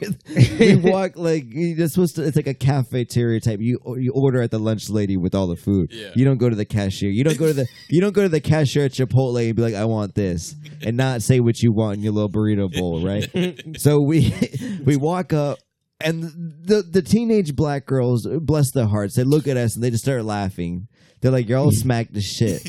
we 0.60 0.76
walk 0.84 1.14
like 1.16 1.46
you're 1.48 1.88
supposed 1.88 2.18
to. 2.18 2.24
It's 2.24 2.36
like 2.36 2.48
a 2.48 2.54
cafeteria 2.54 3.40
type. 3.40 3.62
You 3.62 3.80
you 3.98 4.12
order 4.14 4.42
at 4.42 4.52
the 4.52 4.60
lunch 4.60 4.90
lady 4.90 5.16
with 5.16 5.34
all 5.34 5.48
the 5.48 5.56
food. 5.56 5.92
Yeah. 5.94 6.10
You 6.16 6.26
don't 6.26 6.38
go 6.38 6.50
to 6.50 6.56
the 6.58 6.66
cashier. 6.66 7.10
You 7.10 7.24
don't 7.24 7.38
go 7.38 7.48
to 7.48 7.54
the 7.54 7.66
you 7.90 8.02
don't 8.02 8.14
go 8.14 8.24
to 8.24 8.30
the 8.30 8.42
cashier 8.42 8.84
at 8.86 8.92
Chipotle 8.92 9.46
and 9.48 9.56
be 9.56 9.62
like, 9.62 9.74
I 9.76 9.86
want 9.86 10.16
this, 10.16 10.54
and 10.82 10.98
not 10.98 11.22
say 11.22 11.40
what 11.40 11.62
you 11.64 11.72
want 11.72 11.96
in 12.00 12.04
your 12.04 12.12
little 12.12 12.30
burrito 12.30 12.70
bowl, 12.74 13.06
right? 13.06 13.80
so 13.80 14.02
we 14.02 14.34
we 14.84 14.98
walk 14.98 15.32
up. 15.32 15.60
And 16.00 16.24
the 16.64 16.84
the 16.84 17.02
teenage 17.02 17.56
black 17.56 17.86
girls, 17.86 18.28
bless 18.28 18.72
their 18.72 18.86
hearts, 18.86 19.16
they 19.16 19.24
look 19.24 19.48
at 19.48 19.58
us 19.58 19.76
and 19.76 19.84
they 19.84 19.90
just 19.90 20.04
start 20.04 20.24
laughing. 20.26 20.88
They're 21.22 21.32
like, 21.32 21.50
"You're 21.50 21.58
all 21.58 21.72
smacked 21.72 22.14
to 22.14 22.22
shit." 22.22 22.62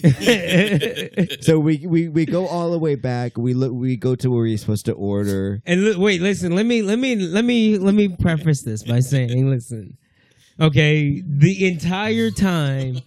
so 1.44 1.58
we, 1.58 1.84
we 1.86 2.08
we 2.08 2.24
go 2.24 2.46
all 2.46 2.70
the 2.70 2.78
way 2.78 2.94
back. 2.94 3.36
We 3.36 3.52
look. 3.52 3.72
We 3.72 3.96
go 3.96 4.14
to 4.14 4.30
where 4.30 4.46
you're 4.46 4.56
supposed 4.56 4.86
to 4.86 4.92
order. 4.92 5.60
And 5.66 5.84
li- 5.84 5.96
wait, 5.96 6.22
listen. 6.22 6.54
Let 6.54 6.64
me 6.64 6.80
let 6.80 6.98
me 6.98 7.16
let 7.16 7.44
me 7.44 7.76
let 7.76 7.94
me 7.94 8.08
preface 8.08 8.62
this 8.62 8.82
by 8.82 9.00
saying, 9.00 9.50
listen. 9.50 9.98
Okay, 10.58 11.22
the 11.24 11.68
entire 11.68 12.30
time 12.30 13.00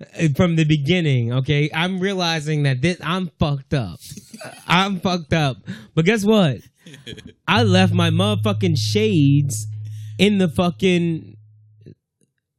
uh, 0.00 0.28
from 0.36 0.54
the 0.54 0.64
beginning, 0.64 1.32
okay, 1.32 1.68
I'm 1.74 1.98
realizing 1.98 2.62
that 2.62 2.80
this 2.80 2.96
I'm 3.02 3.30
fucked 3.40 3.74
up. 3.74 3.98
I'm 4.68 5.00
fucked 5.00 5.32
up. 5.32 5.56
But 5.94 6.04
guess 6.04 6.24
what? 6.24 6.58
I 7.48 7.62
left 7.62 7.92
my 7.92 8.10
motherfucking 8.10 8.76
shades 8.78 9.66
in 10.18 10.38
the 10.38 10.48
fucking 10.48 11.36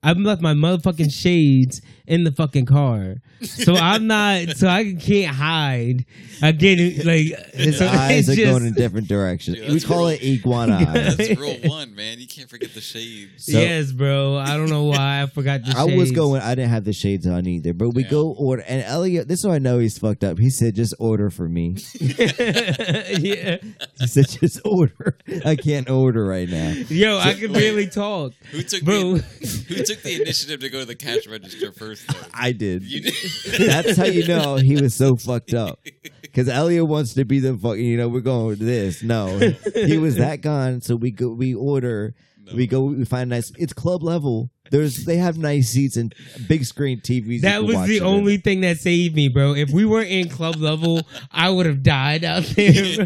I 0.04 0.14
left 0.14 0.42
my 0.42 0.54
motherfucking 0.54 1.12
shades 1.12 1.82
in 2.08 2.24
the 2.24 2.32
fucking 2.32 2.66
car. 2.66 3.16
So 3.42 3.76
I'm 3.76 4.08
not 4.08 4.50
so 4.58 4.68
I 4.68 4.94
can't 4.94 5.36
hide. 5.36 6.06
Again 6.42 7.02
like 7.06 7.54
His 7.54 7.78
so 7.80 7.88
eyes 7.88 8.28
it's 8.28 8.30
are 8.30 8.36
just- 8.42 8.52
going 8.52 8.66
in 8.66 8.74
different 8.74 9.08
directions. 9.08 9.58
Dude, 9.58 9.72
we 9.72 9.80
call 9.82 10.00
real. 10.08 10.08
it 10.10 10.24
iguana 10.24 10.76
eyes. 10.88 11.18
That's 11.18 11.38
rule 11.40 11.58
one, 11.66 11.96
man. 11.96 12.20
You 12.20 12.28
can't 12.28 12.50
forget 12.50 12.74
the 12.74 12.82
shades. 12.82 13.46
So- 13.46 13.60
yes, 13.60 13.92
bro. 13.92 14.38
I 14.38 14.58
don't 14.58 14.70
know 14.70 14.84
why 14.86 15.22
I 15.22 15.26
forgot 15.28 15.64
the 15.66 15.74
I 15.78 15.96
was 15.96 16.12
going. 16.12 16.42
I 16.42 16.56
didn't 16.56 16.72
have 16.72 16.84
the 16.86 16.94
shades 16.94 17.28
on 17.28 17.46
either, 17.48 17.74
but 17.74 17.90
we 17.92 18.04
Yeah. 18.04 18.10
go 18.10 18.32
order. 18.32 18.64
And 18.68 18.84
Elliot, 18.84 19.28
this 19.28 19.40
is 19.40 19.46
how 19.46 19.52
I 19.52 19.60
know 19.60 19.80
he's 19.80 19.98
fucked 19.98 20.24
up. 20.24 20.38
He 20.40 20.50
said, 20.50 20.76
"Just 20.76 20.94
order 21.00 21.30
for 21.30 21.48
me." 21.48 21.78
yeah. 22.00 23.58
He 24.00 24.08
said, 24.08 24.28
"Just 24.30 24.62
order." 24.66 25.18
I 25.46 25.56
can't 25.56 25.90
order 25.90 26.26
right 26.26 26.50
now. 26.50 26.72
Yo, 26.90 27.18
I 27.18 27.34
can 27.34 27.52
barely 27.54 27.88
talk. 27.88 28.34
Who 28.52 28.62
took 28.64 28.84
Bro. 28.84 29.18
the 29.18 29.66
Who 29.70 29.84
took 29.84 30.02
the 30.02 30.22
initiative 30.22 30.60
to 30.62 30.70
go 30.70 30.80
to 30.80 30.86
the 30.86 30.96
cash 30.96 31.28
register 31.28 31.72
first? 31.72 31.95
Though? 32.04 32.20
I 32.34 32.52
did. 32.52 32.84
You 32.84 33.02
did. 33.02 33.14
That's 33.68 33.98
how 33.98 34.06
you 34.06 34.28
know 34.28 34.56
he 34.56 34.76
was 34.76 34.94
so 34.94 35.16
fucked 35.16 35.54
up. 35.54 35.80
Because 36.22 36.50
Elliot 36.50 36.86
wants 36.86 37.14
to 37.14 37.26
be 37.26 37.40
the 37.40 37.58
fucking, 37.58 37.84
you 37.84 37.98
know, 37.98 38.10
we're 38.10 38.22
going 38.22 38.48
with 38.48 38.60
this. 38.60 39.02
No, 39.04 39.38
he 39.74 39.98
was 39.98 40.18
that 40.18 40.42
gone. 40.42 40.82
So 40.82 40.96
we 40.96 41.12
go, 41.12 41.30
we 41.30 41.54
order, 41.56 42.14
we 42.54 42.68
go, 42.68 42.82
we 42.82 43.06
find 43.06 43.30
nice. 43.30 43.52
It's 43.58 43.74
club 43.74 44.04
level. 44.04 44.50
There's, 44.76 45.06
they 45.06 45.18
have 45.18 45.38
nice 45.38 45.70
seats 45.70 45.96
and 45.98 46.14
big 46.48 46.66
screen 46.66 47.00
TVs. 47.00 47.42
That 47.42 47.64
was 47.64 47.76
the 47.88 47.96
it 47.98 48.02
in. 48.02 48.04
only 48.04 48.38
thing 48.38 48.62
that 48.62 48.78
saved 48.80 49.16
me, 49.16 49.28
bro. 49.30 49.54
If 49.56 49.70
we 49.70 49.86
were 49.86 50.02
in 50.02 50.30
club 50.30 50.58
level, 50.58 51.02
I 51.32 51.50
would 51.50 51.66
have 51.66 51.82
died 51.84 52.24
out 52.24 52.44
there. 52.44 52.72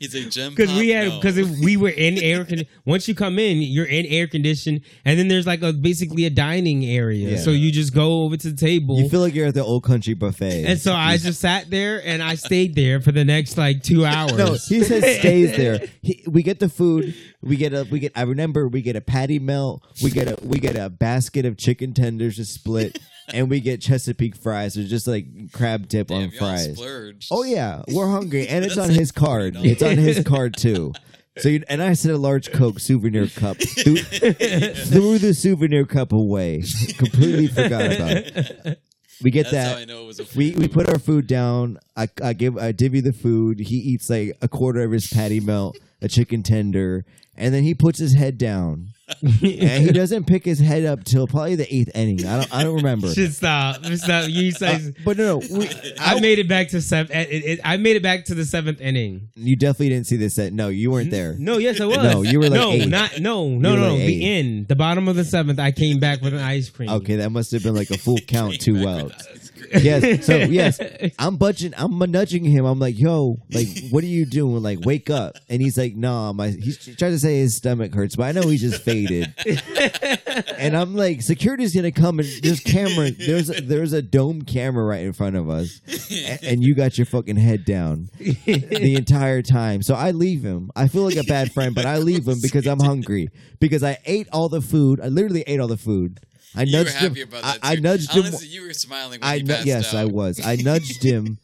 He's 0.00 0.14
a 0.14 0.28
gem 0.28 0.50
Because 0.54 0.72
we 0.76 0.92
pop? 0.92 1.02
had, 1.02 1.08
No. 1.08 1.20
because 1.20 1.60
we 1.60 1.76
were 1.76 1.90
in 1.90 2.18
air. 2.18 2.44
Con- 2.44 2.64
once 2.84 3.06
you 3.08 3.14
come 3.14 3.38
in, 3.38 3.58
you're 3.62 3.84
in 3.86 4.06
air 4.06 4.26
conditioned, 4.26 4.80
and 5.04 5.18
then 5.18 5.28
there's 5.28 5.46
like 5.46 5.62
a 5.62 5.72
basically 5.72 6.24
a 6.26 6.30
dining 6.30 6.84
area. 6.84 7.30
Yeah. 7.30 7.36
So 7.38 7.50
you 7.50 7.70
just 7.70 7.94
go 7.94 8.22
over 8.24 8.36
to 8.36 8.50
the 8.50 8.56
table. 8.56 8.98
You 9.00 9.08
feel 9.08 9.20
like 9.20 9.34
you're 9.34 9.46
at 9.46 9.54
the 9.54 9.64
old 9.64 9.84
country 9.84 10.14
buffet. 10.14 10.64
and 10.66 10.78
so 10.78 10.92
I 10.94 11.16
just 11.16 11.40
sat 11.40 11.70
there 11.70 12.02
and 12.04 12.22
I 12.22 12.34
stayed 12.34 12.74
there 12.74 13.00
for 13.00 13.12
the 13.12 13.24
next 13.24 13.56
like 13.58 13.82
two 13.82 14.04
hours. 14.06 14.36
No, 14.36 14.52
he 14.54 14.82
says 14.84 15.18
stays 15.20 15.56
there. 15.56 15.80
He, 16.02 16.24
we 16.26 16.42
get 16.42 16.60
the 16.60 16.68
food. 16.70 17.14
We 17.42 17.56
get 17.56 17.74
a. 17.74 17.86
We 17.90 17.98
get. 18.00 18.12
I 18.16 18.22
remember 18.22 18.66
we 18.68 18.80
get 18.80 18.96
a 18.96 19.00
patty 19.02 19.38
melt. 19.38 19.82
We 20.02 20.10
get 20.10 20.28
a. 20.28 20.36
We 20.46 20.58
get 20.58 20.76
a 20.76 20.79
basket 20.88 21.44
of 21.44 21.58
chicken 21.58 21.92
tenders 21.92 22.36
to 22.36 22.44
split, 22.44 22.98
and 23.34 23.50
we 23.50 23.60
get 23.60 23.80
Chesapeake 23.82 24.36
fries. 24.36 24.78
Or 24.78 24.84
just 24.84 25.06
like 25.06 25.26
crab 25.52 25.88
dip 25.88 26.06
Damn, 26.08 26.16
on 26.22 26.30
y'all 26.30 26.38
fries. 26.38 26.74
splurged. 26.76 27.28
Oh 27.30 27.42
yeah, 27.42 27.82
we're 27.88 28.08
hungry, 28.10 28.46
and 28.48 28.64
it's 28.64 28.78
on 28.78 28.90
his 28.90 29.12
card. 29.12 29.54
$40. 29.56 29.64
It's 29.66 29.82
on 29.82 29.98
his 29.98 30.24
card 30.24 30.56
too. 30.56 30.92
So 31.38 31.48
you, 31.48 31.62
and 31.68 31.80
I 31.80 31.92
said 31.94 32.10
a 32.10 32.18
large 32.18 32.50
Coke 32.50 32.80
souvenir 32.80 33.28
cup. 33.28 33.56
Threw, 33.56 33.96
threw 33.96 35.18
the 35.18 35.32
souvenir 35.32 35.86
cup 35.86 36.12
away. 36.12 36.62
Completely 36.98 37.46
forgot 37.46 37.86
about 37.92 38.10
it. 38.10 38.80
We 39.22 39.30
get 39.30 39.44
That's 39.44 39.52
that. 39.52 39.74
how 39.76 39.80
I 39.80 39.84
know 39.84 40.02
it 40.02 40.06
was 40.06 40.20
a. 40.20 40.26
We 40.36 40.50
we 40.52 40.66
put 40.66 40.88
our 40.88 40.98
food 40.98 41.26
down. 41.28 41.78
I, 41.96 42.08
I 42.22 42.32
give 42.32 42.58
I 42.58 42.72
divvy 42.72 43.00
the 43.00 43.12
food. 43.12 43.60
He 43.60 43.76
eats 43.76 44.10
like 44.10 44.36
a 44.42 44.48
quarter 44.48 44.82
of 44.82 44.90
his 44.90 45.06
patty 45.06 45.40
melt, 45.40 45.78
a 46.02 46.08
chicken 46.08 46.42
tender, 46.42 47.04
and 47.36 47.54
then 47.54 47.62
he 47.62 47.74
puts 47.74 47.98
his 48.00 48.14
head 48.14 48.36
down. 48.36 48.88
and 49.22 49.84
he 49.84 49.92
doesn't 49.92 50.26
pick 50.26 50.44
his 50.44 50.58
head 50.58 50.84
up 50.84 51.04
till 51.04 51.26
probably 51.26 51.56
the 51.56 51.72
eighth 51.74 51.90
inning. 51.94 52.24
I 52.26 52.36
don't 52.40 52.54
I 52.54 52.64
don't 52.64 52.76
remember. 52.76 53.08
Should 53.14 53.34
stop. 53.34 53.84
Stop. 53.84 54.28
You 54.28 54.48
Uh, 54.48 54.52
say. 54.52 54.94
but 55.04 55.16
no, 55.16 55.38
no 55.38 55.58
we, 55.58 55.68
I 56.00 56.20
made 56.20 56.38
it 56.38 56.48
back 56.48 56.68
to 56.68 56.80
seven. 56.80 57.16
It, 57.16 57.28
it, 57.44 57.60
I 57.64 57.76
made 57.76 57.96
it 57.96 58.02
back 58.02 58.26
to 58.26 58.34
the 58.34 58.44
seventh 58.44 58.80
inning. 58.80 59.28
you 59.34 59.56
definitely 59.56 59.90
didn't 59.90 60.06
see 60.06 60.16
this. 60.16 60.34
Set. 60.34 60.52
No, 60.52 60.68
you 60.68 60.90
weren't 60.90 61.10
there. 61.10 61.34
No, 61.38 61.58
yes, 61.58 61.80
I 61.80 61.86
was. 61.86 61.96
No, 61.98 62.22
you 62.22 62.38
were 62.38 62.48
like 62.48 62.60
no, 62.60 62.72
eight. 62.72 62.88
not 62.88 63.18
no, 63.20 63.48
no, 63.48 63.76
no. 63.76 63.88
like 63.94 64.06
the 64.06 64.24
end, 64.38 64.68
the 64.68 64.76
bottom 64.76 65.08
of 65.08 65.16
the 65.16 65.24
seventh. 65.24 65.58
I 65.58 65.72
came 65.72 65.98
back 65.98 66.20
with 66.22 66.34
an 66.34 66.40
ice 66.40 66.70
cream. 66.70 66.88
Okay, 66.90 67.16
that 67.16 67.30
must 67.30 67.52
have 67.52 67.62
been 67.62 67.74
like 67.74 67.90
a 67.90 67.98
full 67.98 68.18
count, 68.18 68.60
two 68.60 68.86
outs. 68.88 69.39
Yes. 69.70 70.26
So 70.26 70.36
yes, 70.36 70.80
I'm 71.18 71.36
budging. 71.36 71.72
I'm 71.76 71.98
nudging 71.98 72.44
him. 72.44 72.64
I'm 72.64 72.78
like, 72.78 72.98
"Yo, 72.98 73.38
like, 73.50 73.68
what 73.90 74.02
are 74.04 74.08
you 74.08 74.26
doing? 74.26 74.62
Like, 74.62 74.80
wake 74.80 75.10
up!" 75.10 75.36
And 75.48 75.62
he's 75.62 75.78
like, 75.78 75.94
"Nah, 75.94 76.32
my." 76.32 76.48
He's 76.48 76.78
trying 76.96 77.12
to 77.12 77.18
say 77.18 77.38
his 77.38 77.56
stomach 77.56 77.94
hurts, 77.94 78.16
but 78.16 78.24
I 78.24 78.32
know 78.32 78.42
he's 78.42 78.60
just 78.60 78.82
faded. 78.82 79.32
and 80.58 80.76
I'm 80.76 80.94
like, 80.94 81.22
"Security's 81.22 81.74
gonna 81.74 81.92
come 81.92 82.18
and 82.18 82.28
there's 82.42 82.60
camera. 82.60 83.10
There's 83.10 83.48
there's 83.48 83.92
a 83.92 84.02
dome 84.02 84.42
camera 84.42 84.84
right 84.84 85.04
in 85.04 85.12
front 85.12 85.36
of 85.36 85.48
us, 85.48 85.80
and, 86.10 86.44
and 86.44 86.64
you 86.64 86.74
got 86.74 86.98
your 86.98 87.06
fucking 87.06 87.36
head 87.36 87.64
down 87.64 88.08
the 88.18 88.94
entire 88.96 89.42
time." 89.42 89.82
So 89.82 89.94
I 89.94 90.10
leave 90.10 90.42
him. 90.42 90.70
I 90.74 90.88
feel 90.88 91.02
like 91.02 91.16
a 91.16 91.24
bad 91.24 91.52
friend, 91.52 91.74
but 91.74 91.86
I 91.86 91.98
leave 91.98 92.26
him 92.26 92.38
because 92.42 92.66
I'm 92.66 92.80
hungry 92.80 93.28
because 93.60 93.82
I 93.82 93.98
ate 94.04 94.28
all 94.32 94.48
the 94.48 94.60
food. 94.60 95.00
I 95.00 95.08
literally 95.08 95.42
ate 95.46 95.60
all 95.60 95.68
the 95.68 95.76
food. 95.76 96.20
I 96.54 96.62
You 96.62 96.78
were 96.78 96.84
nudged 96.84 96.96
him. 96.96 97.16
about 97.28 97.44
I, 97.44 97.52
that. 97.52 97.58
I 97.62 97.74
too. 97.76 97.80
nudged 97.82 98.10
him. 98.12 98.22
Honestly, 98.24 98.48
you 98.48 98.62
were 98.62 98.72
smiling 98.74 99.20
when 99.20 99.30
I 99.30 99.38
nu- 99.38 99.54
yes, 99.64 99.94
I 99.94 100.04
was. 100.06 100.40
I 100.44 100.56
nudged 100.60 101.02
him. 101.02 101.38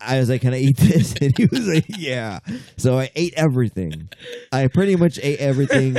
I 0.00 0.20
was 0.20 0.28
like, 0.30 0.42
"Can 0.42 0.54
I 0.54 0.58
eat 0.60 0.76
this?" 0.76 1.12
And 1.20 1.36
he 1.36 1.46
was 1.46 1.66
like, 1.66 1.84
"Yeah." 1.88 2.38
So 2.76 2.96
I 2.96 3.10
ate 3.16 3.34
everything. 3.36 4.08
I 4.52 4.68
pretty 4.68 4.94
much 4.94 5.18
ate 5.20 5.40
everything. 5.40 5.96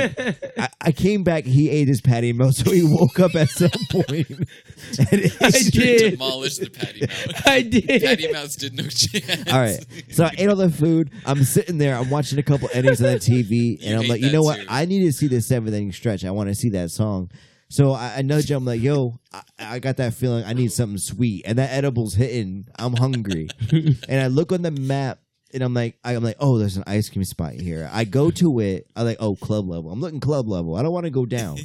I, 0.56 0.68
I 0.80 0.92
came 0.92 1.22
back. 1.22 1.44
He 1.44 1.68
ate 1.68 1.86
his 1.86 2.00
patty 2.00 2.32
melt, 2.32 2.54
so 2.54 2.70
he 2.72 2.82
woke 2.82 3.20
up 3.20 3.34
at 3.34 3.50
some 3.50 3.68
point. 3.90 4.26
And 4.30 5.32
I 5.42 5.50
did. 5.50 6.12
demolished 6.12 6.60
the 6.60 6.70
patty 6.70 7.00
mouth. 7.02 7.46
I 7.46 7.60
did. 7.60 8.02
Patty 8.02 8.32
mouths 8.32 8.56
did 8.56 8.72
no 8.74 8.84
chance. 8.84 9.52
All 9.52 9.60
right. 9.60 9.84
So 10.12 10.24
I 10.24 10.34
ate 10.38 10.48
all 10.48 10.56
the 10.56 10.70
food. 10.70 11.10
I'm 11.26 11.44
sitting 11.44 11.76
there. 11.76 11.94
I'm 11.94 12.08
watching 12.08 12.38
a 12.38 12.42
couple 12.42 12.70
innings 12.74 13.02
on 13.02 13.12
the 13.12 13.18
TV, 13.18 13.80
and 13.82 13.90
You 13.90 13.98
I'm 14.00 14.08
like, 14.08 14.22
you 14.22 14.32
know 14.32 14.40
what? 14.42 14.60
I 14.66 14.86
need 14.86 15.04
to 15.04 15.12
see 15.12 15.26
this 15.28 15.46
seventh 15.46 15.74
inning 15.74 15.92
stretch. 15.92 16.24
I 16.24 16.30
want 16.30 16.48
to 16.48 16.54
see 16.54 16.70
that 16.70 16.90
song. 16.90 17.30
So 17.70 17.92
I, 17.92 18.16
I 18.18 18.22
nudge 18.22 18.50
him. 18.50 18.58
I'm 18.58 18.64
like, 18.64 18.82
yo, 18.82 19.18
I, 19.32 19.42
I 19.58 19.78
got 19.78 19.96
that 19.98 20.12
feeling. 20.12 20.44
I 20.44 20.52
need 20.52 20.72
something 20.72 20.98
sweet, 20.98 21.44
and 21.46 21.58
that 21.58 21.70
edible's 21.70 22.14
hitting. 22.14 22.66
I'm 22.76 22.94
hungry, 22.96 23.48
and 23.72 24.20
I 24.20 24.26
look 24.26 24.52
on 24.52 24.62
the 24.62 24.70
map. 24.72 25.20
And 25.52 25.64
I'm 25.64 25.74
like, 25.74 25.98
I'm 26.04 26.22
like, 26.22 26.36
oh, 26.38 26.58
there's 26.58 26.76
an 26.76 26.84
ice 26.86 27.08
cream 27.08 27.24
spot 27.24 27.54
here. 27.54 27.90
I 27.92 28.04
go 28.04 28.30
to 28.30 28.60
it. 28.60 28.86
I 28.94 29.02
like, 29.02 29.16
oh, 29.18 29.34
club 29.34 29.68
level. 29.68 29.90
I'm 29.90 30.00
looking 30.00 30.20
club 30.20 30.48
level. 30.48 30.76
I 30.76 30.82
don't 30.82 30.92
want 30.92 31.06
to 31.06 31.10
go 31.10 31.26
down. 31.26 31.58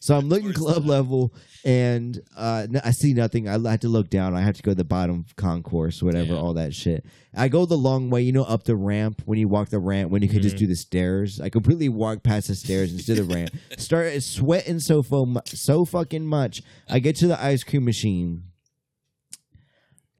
So 0.00 0.16
I'm 0.16 0.28
looking 0.28 0.52
club 0.52 0.86
level, 0.86 1.34
and 1.64 2.20
uh, 2.36 2.68
I 2.84 2.92
see 2.92 3.14
nothing. 3.14 3.48
I 3.48 3.58
had 3.68 3.80
to 3.80 3.88
look 3.88 4.10
down. 4.10 4.34
I 4.34 4.42
have 4.42 4.54
to 4.56 4.62
go 4.62 4.70
to 4.70 4.74
the 4.76 4.84
bottom 4.84 5.26
concourse, 5.36 6.02
whatever, 6.02 6.34
all 6.34 6.54
that 6.54 6.72
shit. 6.72 7.04
I 7.34 7.48
go 7.48 7.66
the 7.66 7.76
long 7.76 8.08
way, 8.08 8.22
you 8.22 8.30
know, 8.32 8.44
up 8.44 8.62
the 8.62 8.76
ramp. 8.76 9.22
When 9.24 9.40
you 9.40 9.48
walk 9.48 9.70
the 9.70 9.80
ramp, 9.80 10.10
when 10.12 10.22
you 10.22 10.28
could 10.28 10.42
just 10.42 10.56
do 10.56 10.68
the 10.68 10.76
stairs, 10.76 11.40
I 11.40 11.48
completely 11.48 11.88
walk 11.88 12.22
past 12.22 12.46
the 12.46 12.54
stairs 12.54 12.92
instead 12.92 13.18
of 13.18 13.28
the 13.28 13.34
ramp. 13.34 13.50
Start 13.76 14.22
sweating 14.22 14.78
so 14.78 15.02
fo- 15.02 15.26
mu- 15.26 15.40
so 15.46 15.84
fucking 15.84 16.24
much. 16.24 16.62
I 16.88 17.00
get 17.00 17.16
to 17.16 17.26
the 17.26 17.42
ice 17.42 17.64
cream 17.64 17.84
machine. 17.84 18.44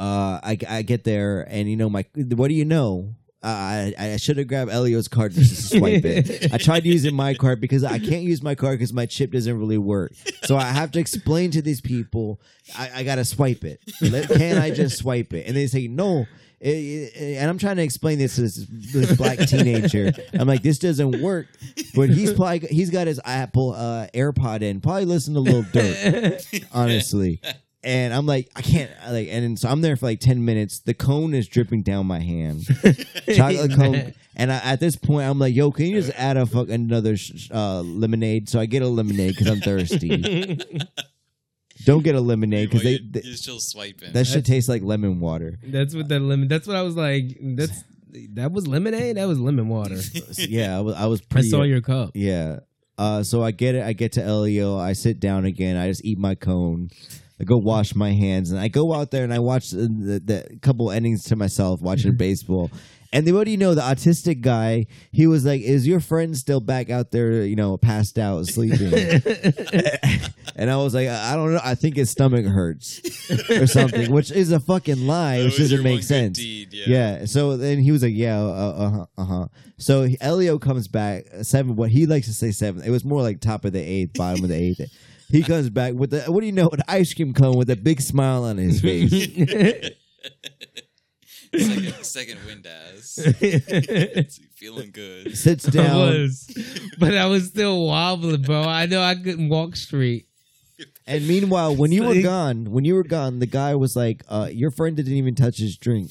Uh, 0.00 0.40
I, 0.42 0.58
I 0.68 0.82
get 0.82 1.04
there, 1.04 1.46
and 1.48 1.68
you 1.70 1.76
know 1.76 1.88
my. 1.88 2.04
What 2.14 2.48
do 2.48 2.54
you 2.54 2.64
know? 2.64 3.14
I 3.42 3.94
I 3.98 4.16
should 4.16 4.36
have 4.38 4.48
grabbed 4.48 4.70
Elio's 4.70 5.06
card 5.08 5.32
just 5.32 5.54
to 5.70 5.78
swipe 5.78 6.04
it. 6.04 6.52
I 6.52 6.58
tried 6.58 6.84
using 6.84 7.14
my 7.14 7.34
card 7.34 7.60
because 7.60 7.84
I 7.84 7.98
can't 7.98 8.22
use 8.22 8.42
my 8.42 8.54
card 8.54 8.78
because 8.78 8.92
my 8.92 9.06
chip 9.06 9.30
doesn't 9.32 9.58
really 9.58 9.78
work. 9.78 10.12
So 10.44 10.56
I 10.56 10.64
have 10.64 10.90
to 10.92 10.98
explain 11.00 11.50
to 11.52 11.62
these 11.62 11.80
people 11.80 12.40
I, 12.76 12.90
I 12.96 13.02
gotta 13.04 13.24
swipe 13.24 13.64
it. 13.64 13.80
Can 14.00 14.58
I 14.58 14.70
just 14.70 14.98
swipe 14.98 15.32
it? 15.32 15.46
And 15.46 15.56
they 15.56 15.66
say 15.68 15.86
no. 15.88 16.26
Eh, 16.60 17.08
eh, 17.14 17.36
And 17.38 17.48
I'm 17.48 17.58
trying 17.58 17.76
to 17.76 17.84
explain 17.84 18.18
this 18.18 18.34
to 18.34 18.40
this, 18.42 18.66
this 18.68 19.16
black 19.16 19.38
teenager. 19.38 20.12
I'm 20.34 20.48
like, 20.48 20.62
this 20.62 20.80
doesn't 20.80 21.22
work. 21.22 21.46
But 21.94 22.10
he's 22.10 22.32
probably 22.32 22.66
he's 22.68 22.90
got 22.90 23.06
his 23.06 23.20
Apple 23.24 23.74
uh, 23.74 24.08
AirPod 24.12 24.62
in, 24.62 24.80
probably 24.80 25.04
listen 25.04 25.34
to 25.34 25.40
Lil 25.40 25.62
Durk. 25.62 26.66
honestly. 26.72 27.40
And 27.84 28.12
I'm 28.12 28.26
like, 28.26 28.50
I 28.56 28.60
can't 28.62 28.90
I 29.04 29.12
like, 29.12 29.28
and 29.30 29.44
then, 29.44 29.56
so 29.56 29.68
I'm 29.68 29.80
there 29.82 29.94
for 29.96 30.06
like 30.06 30.18
ten 30.20 30.44
minutes. 30.44 30.80
The 30.80 30.94
cone 30.94 31.32
is 31.32 31.46
dripping 31.46 31.82
down 31.82 32.06
my 32.06 32.18
hand, 32.18 32.64
chocolate 33.36 33.74
cone. 33.76 34.14
And 34.34 34.50
I, 34.52 34.56
at 34.56 34.80
this 34.80 34.96
point, 34.96 35.28
I'm 35.28 35.38
like, 35.38 35.54
yo, 35.54 35.70
can 35.70 35.86
you 35.86 36.00
just 36.00 36.16
add 36.18 36.36
a 36.36 36.44
fuck 36.46 36.68
another 36.70 37.16
sh- 37.16 37.48
uh, 37.52 37.80
lemonade? 37.82 38.48
So 38.48 38.58
I 38.58 38.66
get 38.66 38.82
a 38.82 38.88
lemonade 38.88 39.34
because 39.36 39.46
I'm 39.48 39.60
thirsty. 39.60 40.58
Don't 41.84 42.02
get 42.02 42.16
a 42.16 42.20
lemonade 42.20 42.68
because 42.70 42.84
Well, 42.84 42.98
they, 43.12 43.20
they 43.20 43.26
you're 43.26 43.36
still 43.36 43.60
swiping. 43.60 44.12
that 44.12 44.26
should 44.26 44.44
taste 44.44 44.68
like 44.68 44.82
lemon 44.82 45.20
water. 45.20 45.58
That's 45.62 45.94
what 45.94 46.08
that 46.08 46.20
lemon. 46.20 46.48
That's 46.48 46.66
what 46.66 46.76
I 46.76 46.82
was 46.82 46.96
like. 46.96 47.36
That's 47.40 47.84
that 48.34 48.50
was 48.50 48.66
lemonade. 48.66 49.16
That 49.16 49.28
was 49.28 49.38
lemon 49.38 49.68
water. 49.68 49.98
Yeah, 50.38 50.76
I 50.76 50.80
was, 50.80 50.94
I 50.96 51.06
was 51.06 51.20
I 51.20 51.24
pretty. 51.30 51.50
saw 51.50 51.62
your 51.62 51.80
cup. 51.80 52.10
Yeah. 52.14 52.60
Uh, 52.96 53.22
so 53.22 53.44
I 53.44 53.52
get 53.52 53.76
it. 53.76 53.84
I 53.84 53.92
get 53.92 54.12
to 54.12 54.22
Elio. 54.24 54.76
I 54.76 54.92
sit 54.94 55.20
down 55.20 55.44
again. 55.44 55.76
I 55.76 55.86
just 55.88 56.04
eat 56.04 56.18
my 56.18 56.34
cone. 56.34 56.90
I 57.40 57.44
go 57.44 57.56
wash 57.56 57.94
my 57.94 58.12
hands, 58.12 58.50
and 58.50 58.58
I 58.60 58.68
go 58.68 58.92
out 58.94 59.10
there 59.10 59.22
and 59.24 59.32
I 59.32 59.38
watch 59.38 59.70
the, 59.70 59.86
the, 59.88 60.20
the 60.24 60.58
couple 60.60 60.90
innings 60.90 61.24
to 61.24 61.36
myself 61.36 61.80
watching 61.80 62.16
baseball. 62.16 62.70
And 63.10 63.26
then 63.26 63.34
what 63.34 63.44
do 63.44 63.50
you 63.50 63.56
know? 63.56 63.74
The 63.74 63.80
autistic 63.80 64.42
guy, 64.42 64.84
he 65.12 65.26
was 65.26 65.42
like, 65.46 65.62
"Is 65.62 65.86
your 65.86 65.98
friend 66.00 66.36
still 66.36 66.60
back 66.60 66.90
out 66.90 67.10
there? 67.10 67.42
You 67.44 67.56
know, 67.56 67.78
passed 67.78 68.18
out, 68.18 68.44
sleeping?" 68.46 68.92
and 70.56 70.70
I 70.70 70.76
was 70.76 70.94
like, 70.94 71.08
"I 71.08 71.34
don't 71.34 71.54
know. 71.54 71.60
I 71.64 71.74
think 71.74 71.96
his 71.96 72.10
stomach 72.10 72.44
hurts 72.44 73.00
or 73.50 73.66
something," 73.66 74.12
which 74.12 74.30
is 74.30 74.52
a 74.52 74.60
fucking 74.60 75.06
lie, 75.06 75.38
That 75.38 75.44
which 75.46 75.56
doesn't 75.58 75.82
make 75.82 76.02
sense. 76.02 76.36
deed, 76.38 76.72
yeah. 76.72 76.84
Yeah. 77.20 77.24
So 77.24 77.56
then 77.56 77.78
he 77.78 77.92
was 77.92 78.02
like, 78.02 78.14
"Yeah, 78.14 78.40
uh 78.42 78.90
huh, 78.90 79.06
uh 79.16 79.24
huh." 79.24 79.46
So 79.78 80.06
Elio 80.20 80.58
comes 80.58 80.86
back 80.88 81.24
seven. 81.42 81.76
What 81.76 81.90
he 81.90 82.04
likes 82.04 82.26
to 82.26 82.34
say 82.34 82.50
seven. 82.50 82.82
It 82.82 82.90
was 82.90 83.04
more 83.06 83.22
like 83.22 83.40
top 83.40 83.64
of 83.64 83.72
the 83.72 83.80
eighth, 83.80 84.14
bottom 84.14 84.42
of 84.44 84.50
the 84.50 84.56
eighth. 84.56 84.80
He 85.30 85.42
comes 85.42 85.68
back 85.70 85.94
with 85.94 86.10
the 86.10 86.22
what 86.22 86.40
do 86.40 86.46
you 86.46 86.52
know? 86.52 86.68
An 86.70 86.80
ice 86.88 87.12
cream 87.14 87.34
cone 87.34 87.56
with 87.56 87.68
a 87.70 87.76
big 87.76 88.00
smile 88.00 88.44
on 88.44 88.56
his 88.56 88.80
face. 88.80 89.10
second, 91.56 91.94
second 92.04 92.38
wind 92.46 92.66
ass. 92.66 93.18
Feeling 94.56 94.90
good. 94.90 95.36
Sits 95.36 95.68
I 95.68 95.70
down. 95.70 95.96
was, 95.98 96.50
but 96.98 97.14
I 97.14 97.26
was 97.26 97.48
still 97.48 97.86
wobbling, 97.86 98.42
bro. 98.42 98.62
I 98.62 98.86
know 98.86 99.02
I 99.02 99.14
couldn't 99.14 99.48
walk 99.48 99.76
straight. 99.76 100.26
And 101.06 101.26
meanwhile, 101.26 101.74
when 101.74 101.90
you 101.92 102.04
were 102.04 102.14
Like- 102.14 102.22
gone, 102.24 102.70
when 102.70 102.84
you 102.84 102.94
were 102.94 103.02
gone, 103.04 103.38
the 103.40 103.46
guy 103.46 103.74
was 103.74 103.96
like, 103.96 104.22
uh, 104.28 104.48
"Your 104.52 104.70
friend 104.70 104.96
didn't 104.96 105.14
even 105.14 105.34
touch 105.34 105.58
his 105.58 105.76
drink. 105.76 106.10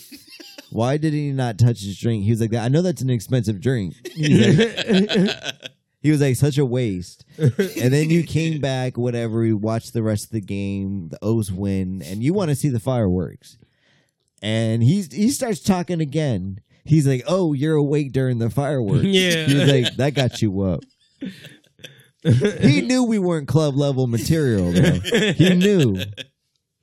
Why 0.72 0.98
did 0.98 1.14
he 1.14 1.32
not 1.32 1.58
touch 1.58 1.82
his 1.82 1.98
drink?" 1.98 2.24
He 2.26 2.32
was 2.32 2.42
like, 2.42 2.54
"I 2.54 2.68
know 2.68 2.82
that's 2.82 3.02
an 3.02 3.10
expensive 3.10 3.62
drink." 3.62 3.96
He's 6.02 6.22
like- 6.22 6.28
he 6.28 6.36
was 6.36 6.46
like 6.46 6.52
such 6.54 6.58
a 6.58 6.66
waste. 6.66 7.26
and 7.38 7.94
then 7.94 8.10
you 8.10 8.24
came 8.24 8.60
back, 8.62 8.98
whatever. 8.98 9.40
We 9.42 9.54
watched 9.54 9.94
the 9.94 10.04
rest 10.04 10.26
of 10.26 10.32
the 10.32 10.42
game. 10.42 11.10
The 11.10 11.20
O's 11.22 11.52
win, 11.52 12.02
and 12.04 12.24
you 12.24 12.34
want 12.34 12.50
to 12.50 12.56
see 12.56 12.70
the 12.70 12.80
fireworks. 12.80 13.58
And 14.42 14.84
he's 14.84 15.12
he 15.14 15.30
starts 15.30 15.60
talking 15.62 16.00
again. 16.00 16.60
He's 16.86 17.08
like, 17.08 17.24
"Oh, 17.28 17.54
you're 17.54 17.76
awake 17.76 18.12
during 18.14 18.38
the 18.40 18.50
fireworks." 18.50 19.04
Yeah. 19.06 19.46
He 19.48 19.56
was 19.56 19.68
like, 19.72 19.96
"That 19.98 20.14
got 20.14 20.42
you 20.42 20.62
up." 20.62 20.84
he 22.24 22.82
knew 22.82 23.04
we 23.04 23.20
weren't 23.20 23.48
club 23.48 23.76
level 23.76 24.08
material, 24.08 24.72
though. 24.72 25.00
He 25.34 25.56
knew. 25.56 25.98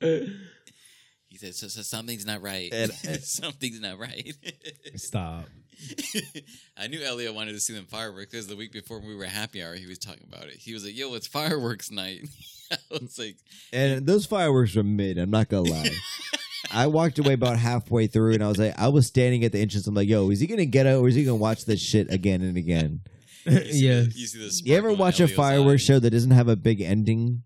He 0.01 1.37
said, 1.37 1.53
so, 1.55 1.67
so 1.67 1.81
something's 1.81 2.25
not 2.25 2.41
right. 2.41 2.69
And- 2.73 2.91
something's 3.23 3.79
not 3.81 3.99
right. 3.99 4.33
Stop. 4.95 5.45
I 6.77 6.87
knew 6.87 7.01
Elliot 7.01 7.33
wanted 7.33 7.53
to 7.53 7.59
see 7.59 7.73
them 7.73 7.85
fireworks 7.85 8.31
because 8.31 8.47
the 8.47 8.55
week 8.55 8.71
before 8.71 8.99
we 8.99 9.15
were 9.15 9.25
happy 9.25 9.63
hour, 9.63 9.75
he 9.75 9.85
was 9.85 9.97
talking 9.99 10.27
about 10.31 10.47
it. 10.47 10.55
He 10.55 10.73
was 10.73 10.85
like, 10.85 10.97
"Yo, 10.97 11.13
it's 11.13 11.27
fireworks 11.27 11.91
night." 11.91 12.27
I 12.71 12.77
was 12.91 13.17
like, 13.19 13.37
And 13.71 14.05
those 14.07 14.25
fireworks 14.25 14.75
were 14.75 14.83
mid. 14.83 15.17
I'm 15.17 15.29
not 15.29 15.49
gonna 15.49 15.69
lie. 15.69 15.89
I 16.71 16.87
walked 16.87 17.19
away 17.19 17.33
about 17.33 17.57
halfway 17.59 18.07
through, 18.07 18.33
and 18.33 18.43
I 18.43 18.47
was 18.47 18.57
like, 18.57 18.73
I 18.77 18.87
was 18.87 19.05
standing 19.05 19.43
at 19.43 19.51
the 19.51 19.59
entrance. 19.59 19.85
I'm 19.87 19.93
like, 19.95 20.07
Yo, 20.09 20.29
is 20.31 20.39
he 20.39 20.47
gonna 20.47 20.65
get 20.65 20.87
out, 20.87 20.99
or 21.01 21.07
is 21.07 21.15
he 21.15 21.23
gonna 21.23 21.35
watch 21.35 21.65
this 21.65 21.79
shit 21.79 22.11
again 22.11 22.41
and 22.41 22.57
again? 22.57 23.01
you 23.45 23.59
see 23.71 23.87
yeah. 23.87 24.01
you 24.01 24.27
see 24.27 24.39
the 24.39 24.61
You 24.65 24.75
ever 24.75 24.89
in 24.89 24.97
watch 24.97 25.19
a 25.19 25.27
fireworks 25.27 25.83
eye. 25.83 25.85
show 25.85 25.99
that 25.99 26.09
doesn't 26.09 26.31
have 26.31 26.47
a 26.47 26.55
big 26.55 26.81
ending? 26.81 27.43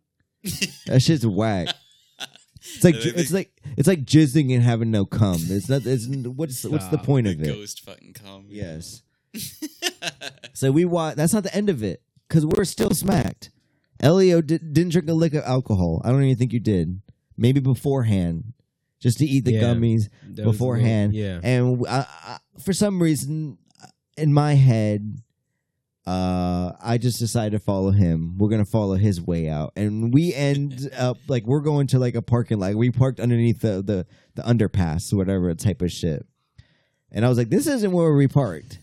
That 0.87 1.01
shit's 1.01 1.25
whack. 1.25 1.67
It's 2.75 2.83
like 2.83 2.95
I 2.95 2.99
think- 3.01 3.17
it's 3.17 3.31
like 3.31 3.61
it's 3.77 3.87
like 3.87 4.03
jizzing 4.05 4.53
and 4.53 4.63
having 4.63 4.91
no 4.91 5.05
cum. 5.05 5.37
It's 5.39 5.69
not. 5.69 5.85
It's 5.85 6.07
what's 6.07 6.63
what's 6.65 6.87
the 6.87 6.97
point 6.97 7.25
The 7.27 7.33
of 7.33 7.41
it? 7.41 7.45
ghost 7.45 7.81
fucking 7.85 8.13
cum. 8.13 8.45
Yes. 8.49 9.01
So 10.53 10.71
we 10.71 10.85
watch. 10.85 11.15
That's 11.15 11.33
not 11.33 11.43
the 11.43 11.55
end 11.55 11.69
of 11.69 11.83
it 11.83 12.01
because 12.27 12.45
we're 12.45 12.65
still 12.65 12.91
smacked. 12.91 13.49
Elio 14.01 14.41
did, 14.41 14.73
didn't 14.73 14.91
drink 14.91 15.09
a 15.09 15.13
lick 15.13 15.33
of 15.33 15.43
alcohol. 15.43 16.01
I 16.03 16.09
don't 16.11 16.23
even 16.23 16.37
think 16.37 16.53
you 16.53 16.59
did. 16.59 17.01
Maybe 17.37 17.59
beforehand, 17.59 18.53
just 18.99 19.19
to 19.19 19.25
eat 19.25 19.45
the 19.45 19.53
Yeah. 19.53 19.61
gummies 19.63 20.09
beforehand. 20.35 21.13
little- 21.13 21.29
yeah. 21.29 21.39
And 21.43 21.85
I, 21.87 22.05
I, 22.09 22.37
for 22.63 22.73
some 22.73 23.01
reason, 23.01 23.57
in 24.17 24.33
my 24.33 24.53
head, 24.55 25.19
uh, 26.09 26.75
I 26.81 26.97
just 26.97 27.19
decided 27.19 27.51
to 27.51 27.59
follow 27.63 27.91
him. 27.91 28.35
We're 28.39 28.49
gonna 28.49 28.65
follow 28.65 28.95
his 28.95 29.21
way 29.21 29.47
out, 29.47 29.73
and 29.75 30.11
we 30.11 30.33
end 30.33 30.89
up 30.97 31.17
like 31.27 31.45
we're 31.45 31.59
going 31.59 31.85
to 31.87 31.99
like 31.99 32.15
a 32.15 32.21
parking 32.23 32.57
lot. 32.57 32.73
We 32.73 32.89
parked 32.89 33.19
underneath 33.19 33.61
the 33.61 33.83
the, 33.83 34.07
the 34.33 34.41
underpass, 34.41 35.13
whatever 35.13 35.53
type 35.53 35.83
of 35.83 35.91
shit. 35.91 36.25
And 37.11 37.23
I 37.23 37.29
was 37.29 37.37
like, 37.37 37.49
"This 37.49 37.67
isn't 37.67 37.91
where 37.91 38.11
we 38.13 38.27
parked." 38.27 38.79